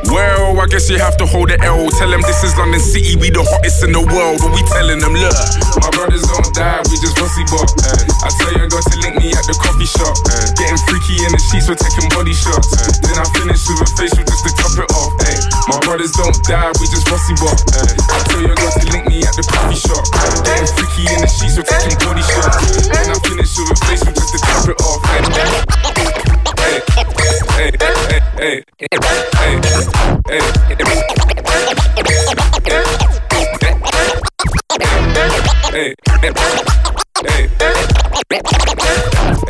Well, 0.07 0.61
I 0.61 0.66
guess 0.66 0.89
you 0.89 0.99
have 0.99 1.16
to 1.19 1.27
hold 1.27 1.51
the 1.51 1.61
L. 1.61 1.90
Tell 1.99 2.09
them 2.09 2.23
this 2.23 2.41
is 2.45 2.57
London 2.57 2.81
City, 2.81 3.17
we 3.19 3.29
the 3.29 3.43
hottest 3.43 3.85
in 3.85 3.93
the 3.93 4.01
world. 4.01 4.41
But 4.41 4.55
we 4.55 4.62
telling 4.71 5.01
them, 5.03 5.12
look, 5.12 5.37
my 5.83 5.91
brothers 5.93 6.25
don't 6.25 6.49
die, 6.55 6.81
we 6.89 6.97
just 6.97 7.19
rusty 7.19 7.45
bop. 7.51 7.67
Eh. 7.67 8.27
I 8.27 8.29
tell 8.41 8.53
you, 8.57 8.65
got 8.71 8.85
to 8.89 8.97
link 9.05 9.21
me 9.21 9.29
at 9.35 9.45
the 9.45 9.57
coffee 9.59 9.89
shop. 9.89 10.15
Eh. 10.33 10.55
Getting 10.57 10.81
freaky 10.89 11.21
in 11.21 11.31
the 11.35 11.41
sheets, 11.51 11.69
we're 11.69 11.77
taking 11.77 12.09
body 12.15 12.33
shots. 12.33 12.73
Eh. 12.79 13.05
Then 13.05 13.17
I 13.21 13.27
finish 13.37 13.62
with 13.69 13.85
a 13.85 13.89
facial 13.99 14.25
just 14.25 14.43
to 14.47 14.51
top 14.57 14.75
it 14.81 14.89
off. 14.97 15.12
My 15.69 15.79
brothers 15.87 16.12
don't 16.17 16.35
die, 16.47 16.73
we 16.81 16.87
just 16.89 17.07
rusty 17.11 17.35
bop. 17.39 17.59
I 17.59 18.19
tell 18.27 18.43
you, 18.43 18.55
got 18.55 18.73
to 18.81 18.85
link 18.91 19.05
me 19.11 19.21
at 19.27 19.35
the 19.37 19.45
coffee 19.45 19.79
shop. 19.79 20.05
Getting 20.47 20.71
freaky 20.73 21.05
in 21.11 21.21
the 21.21 21.31
sheets, 21.31 21.59
we're 21.59 21.69
taking 21.69 21.99
body 22.01 22.25
shots. 22.25 22.87
Then 22.87 23.07
I 23.12 23.17
finish 23.23 23.51
with 23.55 23.71
a 23.71 23.77
facial 23.87 24.12
just 24.15 24.31
to 24.35 24.39
top 24.41 24.65
it 24.71 24.79
off. 24.83 26.20
Ay. 26.61 28.55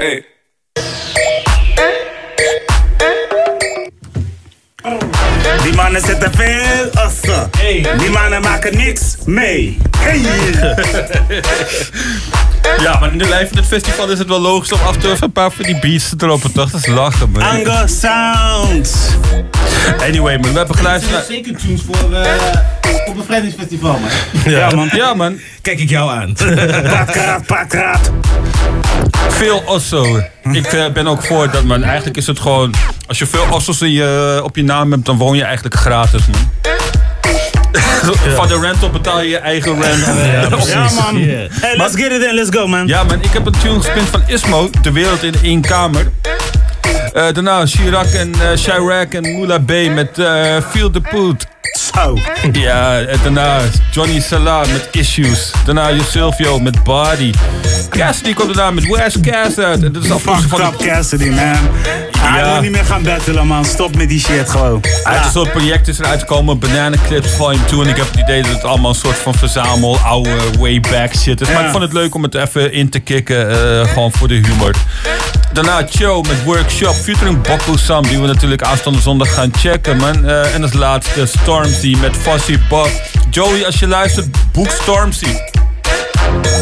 Hey, 0.00 0.24
Die 5.62 5.74
mannen 5.74 6.00
zetten 6.00 6.32
veel 6.32 7.02
assen. 7.02 7.50
Die 7.98 8.10
mannen 8.10 8.42
maken 8.42 8.76
niks 8.76 9.16
mee. 9.24 9.76
Hey. 9.98 10.20
Ja, 12.78 12.98
maar 12.98 13.12
nu 13.12 13.18
live 13.18 13.46
in 13.50 13.56
het 13.56 13.66
festival 13.66 14.08
is 14.08 14.18
het 14.18 14.28
wel 14.28 14.40
logisch 14.40 14.72
om 14.72 14.80
af 14.80 14.94
en 14.94 15.00
toe 15.00 15.10
even 15.10 15.24
een 15.24 15.32
paar 15.32 15.50
van 15.50 15.64
die 15.64 15.78
beats 15.78 16.08
te 16.08 16.16
droppen, 16.16 16.52
toch? 16.52 16.70
Dat 16.70 16.80
is 16.80 16.86
lachen, 16.86 17.30
man. 17.30 17.42
Ango 17.42 17.86
Sounds. 17.86 18.92
Anyway, 20.00 20.38
man, 20.38 20.52
we 20.52 20.58
hebben 20.58 20.76
geluisterd 20.76 21.12
naar... 21.12 21.22
Zeker 21.22 21.56
tunes 21.56 21.80
voor 21.86 22.10
uh, 22.10 22.20
op 23.06 23.16
een 23.16 23.24
vrijdagsfestival, 23.24 23.98
man. 23.98 24.10
Ja, 24.52 24.70
man. 24.70 24.88
Ja, 24.92 25.14
man. 25.14 25.40
Kijk 25.62 25.80
ik 25.80 25.88
jou 25.88 26.10
aan. 26.10 26.32
Praatkraat, 26.82 27.46
praatkraat. 27.46 28.10
Veel 29.28 29.62
osso. 29.66 30.20
Ik 30.52 30.66
eh, 30.66 30.92
ben 30.92 31.06
ook 31.06 31.22
voor 31.22 31.50
dat, 31.50 31.64
man. 31.64 31.82
Eigenlijk 31.82 32.16
is 32.16 32.26
het 32.26 32.40
gewoon... 32.40 32.74
Als 33.06 33.18
je 33.18 33.26
veel 33.26 33.46
ossos 33.50 33.82
in 33.82 33.90
je, 33.90 34.40
op 34.44 34.56
je 34.56 34.64
naam 34.64 34.90
hebt, 34.90 35.04
dan 35.04 35.16
woon 35.16 35.36
je 35.36 35.44
eigenlijk 35.44 35.74
gratis, 35.74 36.22
man. 36.26 36.48
Van 38.34 38.48
de 38.48 38.58
rental 38.60 38.90
betaal 38.90 39.20
je 39.20 39.28
je 39.28 39.38
eigen 39.38 39.82
rent. 39.82 40.04
Ja, 40.66 40.90
man. 40.94 41.16
Hey, 41.50 41.76
let's 41.76 41.94
get 41.94 42.12
it 42.12 42.22
in, 42.22 42.34
let's 42.34 42.48
go, 42.50 42.66
man. 42.66 42.86
Ja, 42.86 43.02
man. 43.02 43.22
Ik 43.22 43.32
heb 43.32 43.46
een 43.46 43.54
tune 43.62 43.80
gespeeld 43.80 44.08
van 44.08 44.22
Ismo, 44.26 44.70
De 44.82 44.92
Wereld 44.92 45.22
in 45.22 45.34
één 45.42 45.60
Kamer. 45.60 46.10
Eh, 47.12 47.32
daarna 47.32 47.66
Chirac 47.66 48.06
en 48.06 48.28
uh, 48.28 48.50
Chirac 48.54 49.14
en 49.14 49.22
Moula 49.32 49.58
B 49.58 49.70
met 49.94 50.18
eh, 50.18 50.56
Feel 50.70 50.90
the 50.90 51.00
Poot. 51.00 51.46
Zo. 51.94 52.18
Ja, 52.52 53.00
en 53.00 53.18
daarna 53.22 53.58
Johnny 53.90 54.20
Salah 54.20 54.66
met 54.66 54.88
Issues. 54.92 55.50
Daarna 55.64 55.90
Silvio 56.10 56.58
met 56.58 56.82
Body. 56.84 57.32
Cassidy 57.88 58.32
komt 58.34 58.54
daarna 58.54 58.70
met 58.70 58.88
West 58.88 59.20
Cass 59.20 59.58
uit. 59.58 59.82
En 59.82 59.92
dat 59.92 60.04
is 60.04 60.10
Fuck 60.10 60.48
van 60.48 60.60
up 60.60 60.76
Cassidy, 60.76 61.28
man. 61.28 61.58
Hij 62.30 62.44
wil 62.52 62.60
niet 62.60 62.70
meer 62.70 62.84
gaan 62.84 63.02
battelen, 63.02 63.46
man. 63.46 63.64
Stop 63.64 63.96
met 63.96 64.08
die 64.08 64.20
shit 64.20 64.50
gewoon. 64.50 64.82
Uit 65.04 65.24
een 65.24 65.30
soort 65.30 65.52
project 65.52 65.88
is 65.88 65.98
eruit 65.98 66.20
gekomen, 66.20 66.58
Banana 66.58 66.96
Clips 67.06 67.30
Volume 67.30 67.64
2. 67.64 67.80
En 67.82 67.88
ik 67.88 67.96
heb 67.96 68.06
het 68.10 68.20
idee 68.20 68.42
dat 68.42 68.50
het 68.52 68.64
allemaal 68.64 68.90
een 68.90 68.96
soort 68.96 69.16
van 69.16 69.34
verzamel, 69.34 69.98
oude, 69.98 70.30
way 70.58 70.80
back 70.80 71.14
shit 71.14 71.40
is. 71.40 71.48
Maar 71.48 71.56
Ja. 71.60 71.64
ik 71.64 71.70
vond 71.70 71.82
het 71.82 71.92
leuk 71.92 72.14
om 72.14 72.22
het 72.22 72.34
even 72.34 72.72
in 72.72 72.88
te 72.88 72.98
kicken, 72.98 73.50
eh, 73.50 73.88
gewoon 73.92 74.12
voor 74.12 74.28
de 74.28 74.34
humor. 74.34 74.74
Daarna 75.52 75.86
Cho 75.90 76.22
met 76.22 76.44
Workshop, 76.44 76.94
featuring 76.94 77.42
Bokko 77.42 77.76
Sam, 77.76 78.02
die 78.02 78.18
we 78.20 78.26
natuurlijk 78.26 78.62
aanstaande 78.62 79.00
zondag 79.00 79.34
gaan 79.34 79.50
checken, 79.58 79.96
man. 79.96 80.24
Eh, 80.26 80.54
en 80.54 80.62
als 80.62 80.72
laatste 80.72 81.26
Stormzy 81.26 81.96
met 82.00 82.16
Fuzzy 82.16 82.58
Bob. 82.68 82.90
Joey, 83.30 83.66
als 83.66 83.78
je 83.78 83.86
luistert, 83.86 84.26
boek 84.52 84.70
Stormzy. 84.82 85.34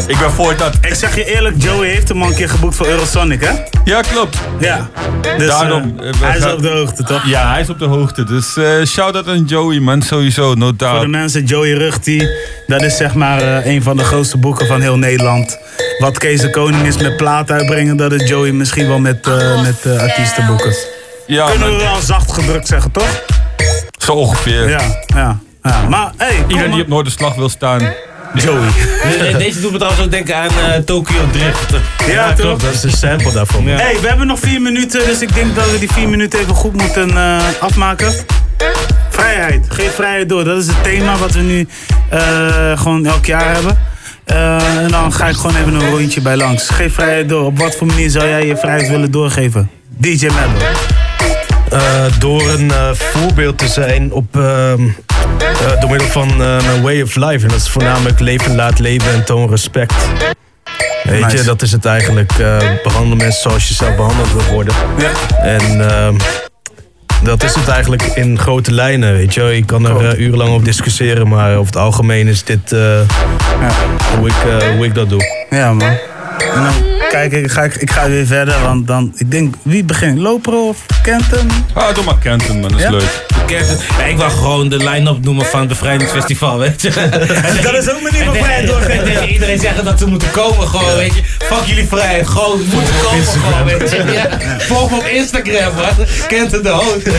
Ik 0.07 0.19
ben 0.19 0.31
voor 0.31 0.55
dat. 0.57 0.73
Ik 0.81 0.93
zeg 0.93 1.15
je 1.15 1.25
eerlijk, 1.35 1.55
Joey 1.61 1.87
heeft 1.87 2.07
hem 2.07 2.21
al 2.21 2.27
een 2.27 2.35
keer 2.35 2.49
geboekt 2.49 2.75
voor 2.75 2.85
Eurosonic, 2.87 3.41
hè? 3.43 3.51
Ja, 3.83 4.01
klopt. 4.01 4.37
Ja. 4.59 4.89
Dus, 5.37 5.47
Daarom. 5.47 5.99
eh, 5.99 6.09
hij 6.21 6.37
is 6.37 6.43
gaan- 6.43 6.53
op 6.53 6.61
de 6.61 6.69
hoogte, 6.69 7.03
toch? 7.03 7.25
Ja, 7.25 7.51
hij 7.51 7.61
is 7.61 7.69
op 7.69 7.79
de 7.79 7.85
hoogte. 7.85 8.23
Dus 8.23 8.57
eh 8.57 8.85
shout-out 8.85 9.27
aan 9.27 9.43
Joey, 9.43 9.79
man. 9.79 10.01
Sowieso, 10.01 10.53
no 10.53 10.71
Voor 10.77 10.99
de 10.99 11.07
mensen, 11.07 11.43
Joey 11.45 11.71
Rugti, 11.71 12.27
dat 12.67 12.81
is 12.81 12.97
zeg 12.97 13.13
maar 13.13 13.41
eh, 13.41 13.65
een 13.73 13.83
van 13.83 13.97
de 13.97 14.03
grootste 14.03 14.37
boeken 14.37 14.67
van 14.67 14.81
heel 14.81 14.97
Nederland. 14.97 15.57
Wat 15.99 16.17
Kees 16.17 16.41
de 16.41 16.49
Koning 16.49 16.85
is 16.87 16.97
met 16.97 17.17
plaat 17.17 17.51
uitbrengen, 17.51 17.97
dat 17.97 18.11
is 18.11 18.29
Joey 18.29 18.51
misschien 18.51 18.87
wel 18.87 18.99
met, 18.99 19.25
met 19.63 19.99
artiestenboeken. 19.99 20.73
Ja, 21.27 21.49
kunnen 21.49 21.69
we 21.77 21.83
wel 21.83 21.99
zacht 22.01 22.31
gedrukt 22.31 22.67
zeggen, 22.67 22.91
toch? 22.91 23.21
Zo 23.97 24.11
ongeveer. 24.13 24.69
Ja, 24.69 24.81
ja. 25.07 25.39
ja. 25.63 25.87
Maar 25.89 26.11
hey, 26.17 26.43
Iedereen 26.47 26.71
die 26.71 26.81
op 26.81 26.87
Noorderslag 26.87 27.35
wil 27.35 27.49
staan. 27.49 27.81
Joey. 28.33 28.67
De- 29.01 29.35
Deze 29.43 29.61
doet 29.61 29.71
me 29.71 29.77
trouwens 29.77 30.03
ook 30.05 30.11
denken 30.11 30.35
aan 30.35 30.49
eh, 30.49 30.77
Tokyo 30.85 31.29
Drift. 31.31 31.73
Ja, 32.07 32.33
toch? 32.33 32.59
Dat 32.59 32.73
is 32.73 32.83
een 32.83 32.91
sample 32.91 33.31
daarvan. 33.31 33.63
Ja. 33.63 33.75
Hey, 33.77 33.97
we 34.01 34.07
hebben 34.07 34.27
nog 34.27 34.39
vier 34.39 34.61
minuten, 34.61 35.05
dus 35.05 35.21
ik 35.21 35.33
denk 35.33 35.55
dat 35.55 35.71
we 35.71 35.79
die 35.79 35.91
vier 35.91 36.09
minuten 36.09 36.39
even 36.39 36.55
goed 36.55 36.73
moeten 36.81 37.17
eh, 37.17 37.37
afmaken. 37.59 38.13
Vrijheid, 39.09 39.65
geef 39.69 39.95
vrijheid 39.95 40.29
door. 40.29 40.43
Dat 40.43 40.57
is 40.57 40.67
het 40.67 40.83
thema 40.83 41.17
wat 41.17 41.31
we 41.31 41.39
nu 41.41 41.67
eh, 42.09 42.79
gewoon 42.79 43.05
elk 43.05 43.25
jaar 43.25 43.53
hebben. 43.53 43.77
En 44.25 44.87
dan 44.87 45.13
ga 45.13 45.27
ik 45.27 45.35
gewoon 45.35 45.55
even 45.55 45.73
een 45.73 45.89
rondje 45.89 46.21
bij 46.21 46.37
langs. 46.37 46.69
Geef 46.69 46.93
vrijheid 46.93 47.29
door. 47.29 47.45
Op 47.45 47.57
wat 47.59 47.75
voor 47.75 47.87
manier 47.87 48.09
zou 48.09 48.27
jij 48.27 48.45
je 48.45 48.57
vrijheid 48.57 48.89
willen 48.89 49.11
doorgeven? 49.11 49.69
DJ 49.97 50.25
Mello. 50.25 50.69
Eh, 51.69 52.05
door 52.19 52.49
een 52.49 52.71
eh, 52.71 52.89
voorbeeld 52.93 53.57
te 53.57 53.67
zijn 53.67 54.11
op, 54.11 54.35
ehm, 54.35 54.87
eh, 55.37 55.79
door 55.79 55.89
middel 55.89 56.07
van 56.07 56.37
mijn 56.37 56.81
way 56.81 57.01
of 57.01 57.15
life. 57.15 57.43
En 57.43 57.47
dat 57.47 57.57
is 57.57 57.69
voornamelijk 57.69 58.19
leven 58.19 58.55
laat 58.55 58.79
leven 58.79 59.13
en 59.13 59.23
toon 59.25 59.49
respect. 59.49 59.93
Weet 61.03 61.21
Nice. 61.21 61.37
je, 61.37 61.43
dat 61.43 61.61
is 61.61 61.71
het 61.71 61.85
eigenlijk. 61.85 62.31
eh 62.31 62.57
behandel 62.83 63.15
mensen 63.15 63.41
zoals 63.41 63.67
je 63.67 63.73
zelf 63.73 63.95
behandeld 63.95 64.33
wil 64.33 64.53
worden. 64.53 64.73
Ja. 64.97 65.11
En 65.41 65.89
ehm, 65.89 66.15
dat 67.23 67.43
is 67.43 67.55
het 67.55 67.67
eigenlijk 67.67 68.01
in 68.03 68.39
grote 68.39 68.71
lijnen, 68.71 69.13
weet 69.13 69.33
je. 69.33 69.55
Ik 69.55 69.65
kan 69.65 69.85
er 69.85 70.17
urenlang 70.17 70.53
op 70.53 70.65
discussiëren, 70.65 71.27
maar 71.27 71.51
over 71.51 71.65
het 71.73 71.81
algemeen 71.81 72.27
is 72.27 72.43
dit 72.43 72.69
hoe, 74.17 74.27
ik, 74.27 74.33
hoe 74.75 74.85
ik 74.85 74.95
dat 74.95 75.09
doe. 75.09 75.45
Ja, 75.49 75.73
man. 75.73 75.97
En 76.41 76.63
dan 76.63 76.73
kijk 77.09 77.31
ik, 77.31 77.51
ga 77.51 77.63
ik, 77.63 77.75
ik 77.75 77.91
ga 77.91 78.07
weer 78.09 78.25
verder, 78.25 78.61
want 78.61 78.87
dan, 78.87 79.11
ik 79.15 79.31
denk, 79.31 79.55
wie 79.61 79.83
begint? 79.83 80.17
Lopro 80.17 80.67
of 80.67 80.85
Kenton? 81.03 81.47
Ah, 81.73 81.93
doe 81.95 82.03
maar 82.03 82.17
Kenton, 82.17 82.59
man. 82.59 82.69
Dat 82.69 82.79
is 82.79 82.85
Ja? 82.85 82.91
leuk. 82.91 83.25
Ja, 83.49 84.05
ik 84.05 84.17
wil 84.17 84.29
gewoon 84.29 84.69
de 84.69 84.77
line-up 84.77 85.23
noemen 85.23 85.45
van 85.45 85.59
het 85.59 85.69
bevrijdingsfestival, 85.69 86.57
weet 86.57 86.81
je. 86.81 86.91
Dat 87.63 87.73
is 87.73 87.89
ook 87.89 88.01
manier 88.01 88.23
van 88.25 88.35
En 88.35 88.43
vrijheid 88.43 88.67
doorgeven. 88.67 88.91
en 88.99 89.05
tegen 89.05 89.29
iedereen 89.29 89.59
zeggen 89.59 89.85
dat 89.85 89.99
ze 89.99 90.05
moeten 90.07 90.31
komen, 90.31 90.67
gewoon, 90.67 90.95
weet 90.95 91.15
je. 91.15 91.21
Fuck 91.45 91.65
jullie 91.65 91.87
vrijheid, 91.87 92.27
gewoon 92.27 92.59
moeten 92.73 92.93
komen, 93.03 93.25
gewoon, 93.25 93.65
weet 93.65 93.89
je. 93.91 94.03
Ja. 94.11 94.29
Volg 94.59 94.89
me 94.91 94.97
op 94.97 95.03
Instagram, 95.05 95.75
man. 95.75 96.05
Kent 96.27 96.51
het 96.51 96.63
de 96.63 96.69
hoofd. 96.69 97.09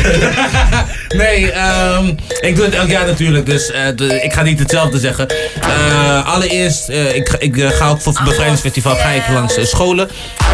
nee, 1.23 1.52
ehm, 1.52 2.07
ik 2.40 2.57
doe 2.57 2.65
het 2.65 2.74
elk 2.74 2.89
jaar 2.90 3.07
natuurlijk, 3.07 3.47
dus 3.47 3.70
eh, 3.70 3.82
de- 3.97 4.20
ik 4.23 4.32
ga 4.32 4.43
niet 4.43 4.59
hetzelfde 4.59 4.98
zeggen. 4.98 5.27
Eh, 5.61 6.27
allereerst, 6.35 6.89
eh, 6.89 7.15
ik, 7.15 7.28
ga- 7.28 7.39
ik 7.39 7.57
eh, 7.57 7.69
ga 7.70 7.89
ook 7.89 8.01
voor 8.01 8.12
het 8.15 8.24
bevrijdingsfestival 8.24 8.94
ga 8.97 9.09
ik 9.09 9.23
langs 9.32 9.57
eh, 9.57 9.65
scholen. 9.65 10.11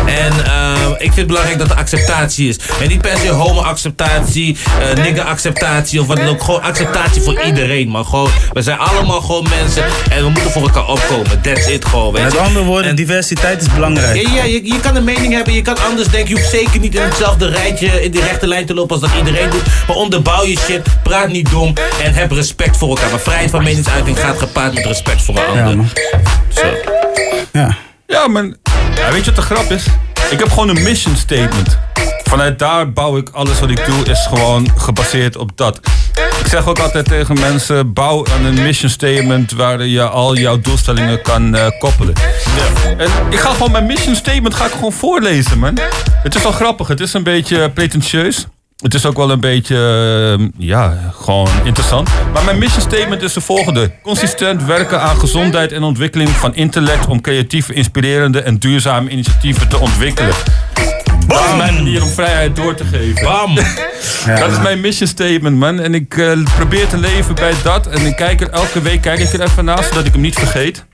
En 0.07 0.33
eh, 0.45 0.73
ik 0.91 0.99
vind 0.99 1.17
het 1.17 1.27
belangrijk 1.27 1.59
dat 1.59 1.71
er 1.71 1.77
acceptatie 1.77 2.49
is. 2.49 2.57
En 2.83 2.89
niet 2.89 3.01
per 3.01 3.17
se 3.19 3.29
homo-acceptatie, 3.29 4.57
eh 4.81 5.05
nigger-acceptatie 5.67 6.01
of 6.01 6.07
wat 6.07 6.17
dan 6.17 6.29
ook. 6.29 6.43
Gewoon 6.43 6.63
acceptatie 6.63 7.23
voor 7.23 7.43
iedereen, 7.43 7.89
man. 7.89 8.05
Gewoon, 8.05 8.31
we 8.53 8.63
zijn 8.63 8.79
allemaal 8.79 9.21
gewoon 9.21 9.47
mensen 9.49 9.85
en 10.11 10.25
we 10.25 10.31
moeten 10.31 10.51
voor 10.51 10.63
elkaar 10.63 10.87
opkomen. 10.87 11.43
That's 11.43 11.67
it 11.67 11.85
gewoon, 11.85 12.13
weet. 12.13 12.23
Met 12.23 12.37
andere 12.37 12.65
woorden, 12.65 12.97
diversiteit 12.97 13.63
is 13.63 13.73
belangrijk. 13.75 14.21
Ja, 14.21 14.35
ja 14.35 14.45
je, 14.45 14.65
je 14.65 14.81
kan 14.81 14.97
een 14.97 15.05
mening 15.05 15.33
hebben, 15.33 15.55
je 15.55 15.63
kan 15.63 15.79
anders 15.79 16.09
denken. 16.09 16.29
Je 16.29 16.41
hoeft 16.41 16.51
zeker 16.51 16.81
niet 16.81 16.95
in 16.95 17.03
hetzelfde 17.03 17.49
rijtje, 17.49 18.03
in 18.03 18.11
die 18.11 18.23
rechte 18.23 18.47
lijn 18.47 18.67
te 18.67 18.75
lopen 18.75 19.01
als 19.01 19.11
dat 19.11 19.19
iedereen 19.19 19.51
doet. 19.51 19.63
Maar 19.87 19.97
onderbouw 19.97 20.45
je 20.45 20.59
shit, 20.59 20.83
praat 21.03 21.29
niet 21.29 21.51
dom 21.51 21.75
en 22.03 22.15
heb 22.15 22.31
respect 22.31 22.77
voor 22.77 22.89
elkaar. 22.89 23.11
Maar 23.11 23.21
vrijheid 23.21 23.51
van 23.51 23.63
meningsuiting 23.63 24.19
gaat 24.19 24.39
gepaard 24.39 24.75
met 24.75 24.87
respect 24.87 25.23
voor 25.23 25.37
een 25.37 25.65
ander. 25.65 25.93
Zo. 26.49 26.63
Ja. 27.53 27.77
Ja, 28.07 28.29
maar 28.29 28.45
ja, 28.95 29.11
weet 29.11 29.25
je 29.25 29.33
wat 29.33 29.37
de 29.37 29.55
grap 29.55 29.71
is? 29.71 29.85
Ik 30.31 30.39
heb 30.39 30.49
gewoon 30.49 30.69
een 30.69 30.83
mission 30.83 31.17
statement. 31.17 31.79
Vanuit 32.29 32.59
daar 32.59 32.93
bouw 32.93 33.17
ik 33.17 33.29
alles 33.29 33.61
wat 33.61 33.71
ik 33.71 33.87
doe, 33.87 34.05
is 34.05 34.27
gewoon 34.27 34.69
gebaseerd 34.77 35.37
op 35.37 35.51
dat. 35.55 35.81
Ik 36.41 36.47
zeg 36.47 36.67
ook 36.69 36.79
altijd 36.79 37.05
tegen 37.05 37.41
mensen: 37.41 37.93
bouw 37.93 38.27
aan 38.27 38.45
een 38.45 38.63
mission 38.63 38.91
statement 38.91 39.53
waar 39.53 39.87
je 39.87 40.03
al 40.03 40.37
jouw 40.37 40.61
doelstellingen 40.61 41.23
kan 41.23 41.55
eh, 41.55 41.67
koppelen. 41.79 42.15
En 42.97 43.09
ik 43.31 43.39
ga 43.39 43.51
gewoon 43.51 43.73
mijn 43.73 43.87
mission 43.87 44.15
statement 44.15 44.55
ga 44.55 44.65
ik 44.65 44.73
gewoon 44.73 44.93
voorlezen, 44.93 45.59
man. 45.59 45.79
Het 46.23 46.35
is 46.35 46.43
wel 46.43 46.53
grappig, 46.53 46.89
het 46.89 47.01
is 47.01 47.13
een 47.13 47.23
beetje 47.23 47.71
pretentieus. 47.71 48.47
Het 48.77 48.95
is 48.95 49.07
ook 49.07 49.17
wel 49.17 49.31
een 49.31 49.41
beetje, 49.41 49.77
eh, 50.39 50.47
ja, 50.57 51.13
gewoon 51.21 51.49
interessant. 51.65 52.11
Maar 52.33 52.45
mijn 52.45 52.59
mission 52.59 52.81
statement 52.81 53.23
is 53.23 53.33
de 53.33 53.41
volgende. 53.41 53.91
Consistent 54.03 54.65
werken 54.65 55.01
aan 55.01 55.17
gezondheid 55.17 55.73
en 55.73 55.83
ontwikkeling 55.83 56.29
van 56.29 56.55
intellect... 56.55 57.07
om 57.07 57.21
creatieve, 57.21 57.73
inspirerende 57.73 58.41
en 58.41 58.59
duurzame 58.59 59.11
initiatieven 59.11 59.69
te 59.69 59.79
ontwikkelen. 59.79 60.35
Dat 61.27 61.45
is 61.45 61.57
mijn 61.57 61.75
manier 61.75 62.03
om 62.03 62.09
vrijheid 62.09 62.57
door 62.57 62.75
te 62.75 62.85
geven. 62.85 63.23
Bam! 63.25 63.55
Dat 64.41 64.51
is 64.51 64.61
mijn 64.61 64.81
mission 64.81 65.09
statement, 65.09 65.57
man. 65.57 65.81
En 65.81 65.95
ik 65.95 66.17
eh, 66.17 66.39
probeer 66.57 66.87
te 66.87 66.99
leven 66.99 67.35
bij 67.35 67.53
dat. 67.63 67.87
En 67.87 68.07
ik 68.07 68.17
kijk 68.17 68.41
er 68.41 68.51
elke 68.51 68.83
week 68.83 69.01
kijk 69.01 69.19
ik 69.19 69.33
er 69.33 69.41
even 69.41 69.65
naast, 69.65 69.89
zodat 69.89 70.07
ik 70.07 70.13
hem 70.13 70.21
niet 70.21 70.35
vergeet. 70.35 70.85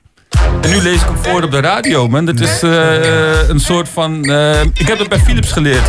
En 0.61 0.69
nu 0.69 0.81
lees 0.81 0.95
ik 1.01 1.05
hem 1.07 1.17
voor 1.21 1.43
op 1.43 1.51
de 1.51 1.59
radio, 1.61 2.07
man. 2.07 2.25
Dat 2.25 2.39
is 2.39 2.61
eh, 2.63 3.47
een 3.47 3.59
soort 3.59 3.89
van... 3.93 4.23
eh, 4.23 4.61
ik 4.61 4.87
heb 4.87 4.99
het 4.99 5.09
bij 5.09 5.19
Philips 5.19 5.51
geleerd. 5.51 5.81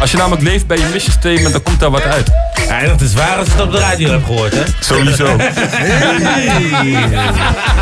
Als 0.00 0.10
je 0.10 0.16
namelijk 0.16 0.42
leeft 0.42 0.66
bij 0.66 0.76
je 0.78 0.84
mission 0.92 1.12
statement, 1.12 1.52
dan 1.52 1.62
komt 1.62 1.80
daar 1.80 1.90
wat 1.90 2.02
uit. 2.02 2.30
Ja, 2.68 2.78
en 2.80 2.88
dat 2.88 3.00
is 3.00 3.14
waar 3.14 3.36
als 3.36 3.46
je 3.46 3.52
het 3.52 3.62
op 3.62 3.72
de 3.72 3.78
radio 3.78 4.10
hebt 4.10 4.24
gehoord, 4.24 4.52
hè? 4.54 4.62
Sowieso. 4.80 5.26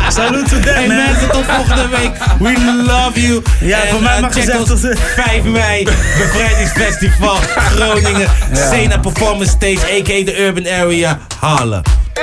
Salut 0.09 0.49
to 0.49 0.59
them, 0.59 0.73
Hey 0.73 0.87
man. 0.87 0.95
mensen, 0.95 1.29
tot 1.31 1.43
volgende 1.45 1.87
week. 1.87 2.11
We 2.39 2.83
love 2.85 3.21
you. 3.27 3.41
Ja, 3.61 3.81
En, 3.81 3.89
voor 3.89 4.01
mij 4.01 4.15
eh, 4.15 4.21
mag 4.21 4.31
check 4.33 4.41
gezegd 4.43 4.59
ons 4.59 4.67
dat 4.69 4.79
ze- 4.79 4.97
5 5.15 5.43
mei, 5.43 5.83
Bevrijdingsfestival 6.17 7.35
Groningen. 7.55 8.27
Ja. 8.53 8.69
Sena 8.71 8.97
Performance 8.97 9.51
Stage, 9.51 9.99
a.k.a. 9.99 10.23
de 10.25 10.39
Urban 10.45 10.67
Area, 10.67 11.19
Halen. 11.39 11.81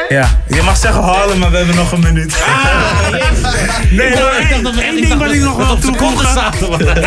Ja, 0.09 0.29
je 0.49 0.63
mag 0.63 0.77
zeggen 0.77 1.03
Harlem, 1.03 1.39
maar 1.39 1.51
we 1.51 1.57
hebben 1.57 1.77
nog 1.77 1.93
een 1.93 2.01
minuut. 2.01 2.35
nee, 3.91 4.07
Ik 4.07 4.17
dacht- 4.17 4.63
maar 4.75 4.85
één 4.85 4.97
ding 4.97 5.19
wat 5.19 5.33
ik 5.33 5.41
nog 5.41 5.57
wil 5.57 5.79
toevoegen. 5.79 6.47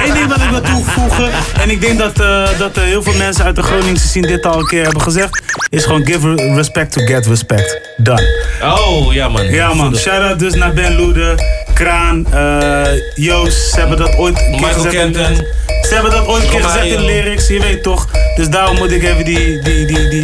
Eén 0.06 0.14
ding 0.14 0.28
wat 0.28 0.38
ik 0.42 0.50
wil 0.50 0.62
toevoegen. 0.62 1.30
En 1.62 1.70
ik 1.70 1.82
denk 1.82 1.98
dat, 2.00 2.20
eh, 2.20 2.60
dat 2.60 2.78
eh, 2.78 2.84
heel 2.84 3.04
veel 3.04 3.14
mensen 3.14 3.46
uit 3.46 3.56
de 3.56 3.62
Groningse 3.64 4.08
scene 4.08 4.28
dit 4.28 4.46
al 4.46 4.60
een 4.60 4.66
keer 4.68 4.84
hebben 4.84 5.02
gezegd. 5.02 5.42
Is 5.70 5.84
gewoon 5.84 6.06
give 6.06 6.34
respect 6.56 6.92
to 6.92 7.06
get 7.06 7.26
respect. 7.28 7.80
Done. 7.98 8.46
Oh, 8.64 9.14
ja 9.14 9.30
man. 9.30 9.46
Ja 9.46 9.74
man, 9.74 9.96
shout-out 9.98 10.40
dus 10.40 10.54
naar 10.54 10.74
Ben 10.74 10.96
Loede, 10.96 11.40
Kraan, 11.74 12.26
eh, 12.34 12.84
Joost. 13.16 13.70
Ze 13.72 13.80
hebben 13.80 13.98
dat 13.98 14.16
ooit 14.16 14.48
Michael 14.52 14.74
gezegd. 14.74 14.96
Kenton. 14.96 15.36
Ze 15.82 15.94
hebben 15.94 16.12
dat 16.12 16.26
ooit 16.28 16.44
een 16.44 16.50
keer 16.50 16.64
gezegd 16.64 16.86
in 16.86 17.06
lyrics, 17.06 17.48
je 17.48 17.60
weet 17.60 17.84
toch. 17.84 18.08
Dus 18.36 18.50
daarom 18.50 18.78
moet 18.78 18.92
ik 18.92 19.04
even 19.04 19.26
die, 19.26 19.62
die, 19.64 19.86
die, 19.86 20.10
die, 20.10 20.24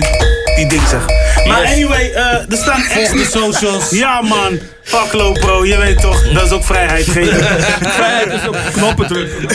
die 0.56 0.68
ding 0.68 0.82
zeggen. 0.90 1.14
Maar 1.48 1.62
Yes. 1.62 1.72
anyway, 1.72 2.12
eh, 2.12 2.24
er 2.24 2.58
staan 2.58 2.82
Volg 2.82 3.10
de 3.12 3.26
socials. 3.32 3.90
Ja 4.06 4.22
man, 4.22 4.60
fuck 4.84 5.14
low 5.14 5.40
pro, 5.40 5.66
je 5.66 5.78
weet 5.78 6.02
toch. 6.02 6.24
Dat 6.34 6.44
is 6.46 6.52
ook 6.52 6.64
vrijheid 6.64 7.06
geven. 7.06 7.44
Vrijheid 7.98 8.28
is 8.34 8.48
ook 8.48 8.56
knoppen 8.74 9.08
drukken. 9.08 9.50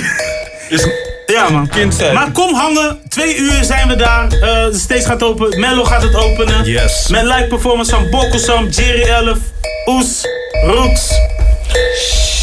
Is 0.68 0.86
Ja 1.26 1.48
man. 1.48 1.68
kind 1.68 1.94
zijn. 1.94 2.14
Maar 2.14 2.30
kom 2.30 2.54
hangen, 2.54 2.98
twee 3.08 3.36
uur 3.36 3.64
zijn 3.64 3.88
we 3.88 3.96
daar. 3.96 4.24
Eh, 4.24 4.64
de 4.64 4.78
stage 4.78 5.02
gaat 5.04 5.22
open, 5.22 5.60
Mello 5.60 5.84
gaat 5.84 6.02
het 6.02 6.14
openen. 6.14 6.64
Yes. 6.64 7.06
Met 7.08 7.22
live 7.22 7.46
performance 7.48 7.90
van 7.90 8.10
Bokkelsam, 8.10 8.68
Jerry 8.68 9.02
Elf, 9.02 9.38
Oes, 9.86 10.26
Rooks, 10.64 11.10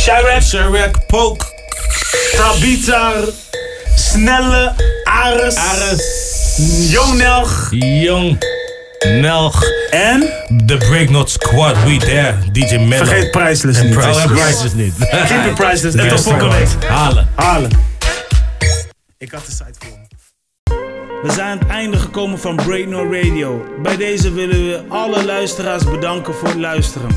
Sharek, 0.02 0.42
Sharek, 0.44 1.06
Poke, 1.08 1.46
Tabita, 2.36 3.12
Snelle, 3.96 4.74
Ares, 5.04 5.56
Ares, 5.56 6.02
Jong 6.58 7.18
Nelg 7.18 7.68
Jong, 7.72 8.38
Nelg 9.08 9.64
en 9.90 10.20
The 10.66 10.78
Breaknot 10.78 11.30
Squad, 11.30 11.84
we 11.84 11.98
there, 11.98 12.36
DJ 12.52 12.78
Mello. 12.78 13.06
vergeet 13.06 13.32
Priceless 13.32 13.78
En 13.78 13.86
niet. 13.86 13.94
Priceless. 13.94 14.18
Oh, 14.18 14.24
en 14.32 14.38
Priceless 14.38 14.74
niet. 14.74 14.94
Keep 14.98 15.46
it 15.46 15.56
Priceless. 15.56 15.96
En 15.96 16.04
Yes, 16.04 16.14
tot 16.14 16.22
volgende 16.22 16.56
week. 16.56 16.68
Halen. 16.88 17.28
Halen. 17.36 17.70
Ik 19.18 19.32
had 19.32 19.46
de 19.46 19.52
site 19.52 19.74
voor 19.80 19.90
me. 19.90 19.96
We 21.24 21.32
zijn 21.32 21.48
aan 21.48 21.58
het 21.58 21.68
einde 21.68 21.98
gekomen 21.98 22.40
van 22.40 22.56
Breaknor 22.56 23.18
Radio. 23.22 23.66
Bij 23.82 23.98
deze 23.98 24.32
willen 24.32 24.68
we 24.68 24.84
alle 24.90 25.26
luisteraars 25.26 25.84
bedanken 25.84 26.34
voor 26.34 26.48
het 26.48 26.58
luisteren. 26.58 27.10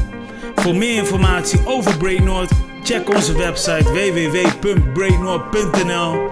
Voor 0.55 0.75
meer 0.75 0.97
informatie 0.97 1.61
over 1.67 1.97
Breaknoord, 1.97 2.51
check 2.83 3.15
onze 3.15 3.37
website 3.37 3.85
www.breaknoord.nl. 3.93 6.31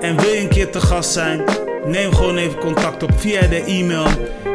En 0.00 0.20
wil 0.20 0.30
je 0.30 0.40
een 0.40 0.48
keer 0.48 0.70
te 0.70 0.80
gast 0.80 1.12
zijn? 1.12 1.44
Neem 1.86 2.14
gewoon 2.14 2.36
even 2.36 2.58
contact 2.58 3.02
op 3.02 3.10
via 3.16 3.46
de 3.46 3.64
e-mail. 3.64 4.06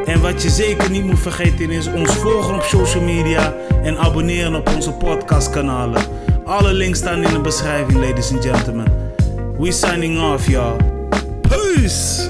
En 0.06 0.22
wat 0.22 0.44
je 0.44 0.50
zeker 0.50 0.90
niet 0.90 1.04
moet 1.04 1.20
vergeten 1.20 1.70
is 1.70 1.88
ons 1.88 2.16
volgen 2.16 2.56
op 2.56 2.64
social 2.64 3.04
media 3.04 3.54
en 3.84 3.98
abonneren 3.98 4.56
op 4.56 4.70
onze 4.76 4.92
podcastkanalen. 4.92 6.02
Alle 6.44 6.74
links 6.74 7.00
staan 7.00 7.24
in 7.24 7.34
de 7.34 7.42
beschrijving, 7.42 8.00
ladies 8.00 8.32
and 8.32 8.46
gentlemen. 8.46 8.88
We 9.58 9.72
signing 9.72 10.22
off, 10.22 10.48
y'all. 10.48 10.76
Peace! 11.42 12.30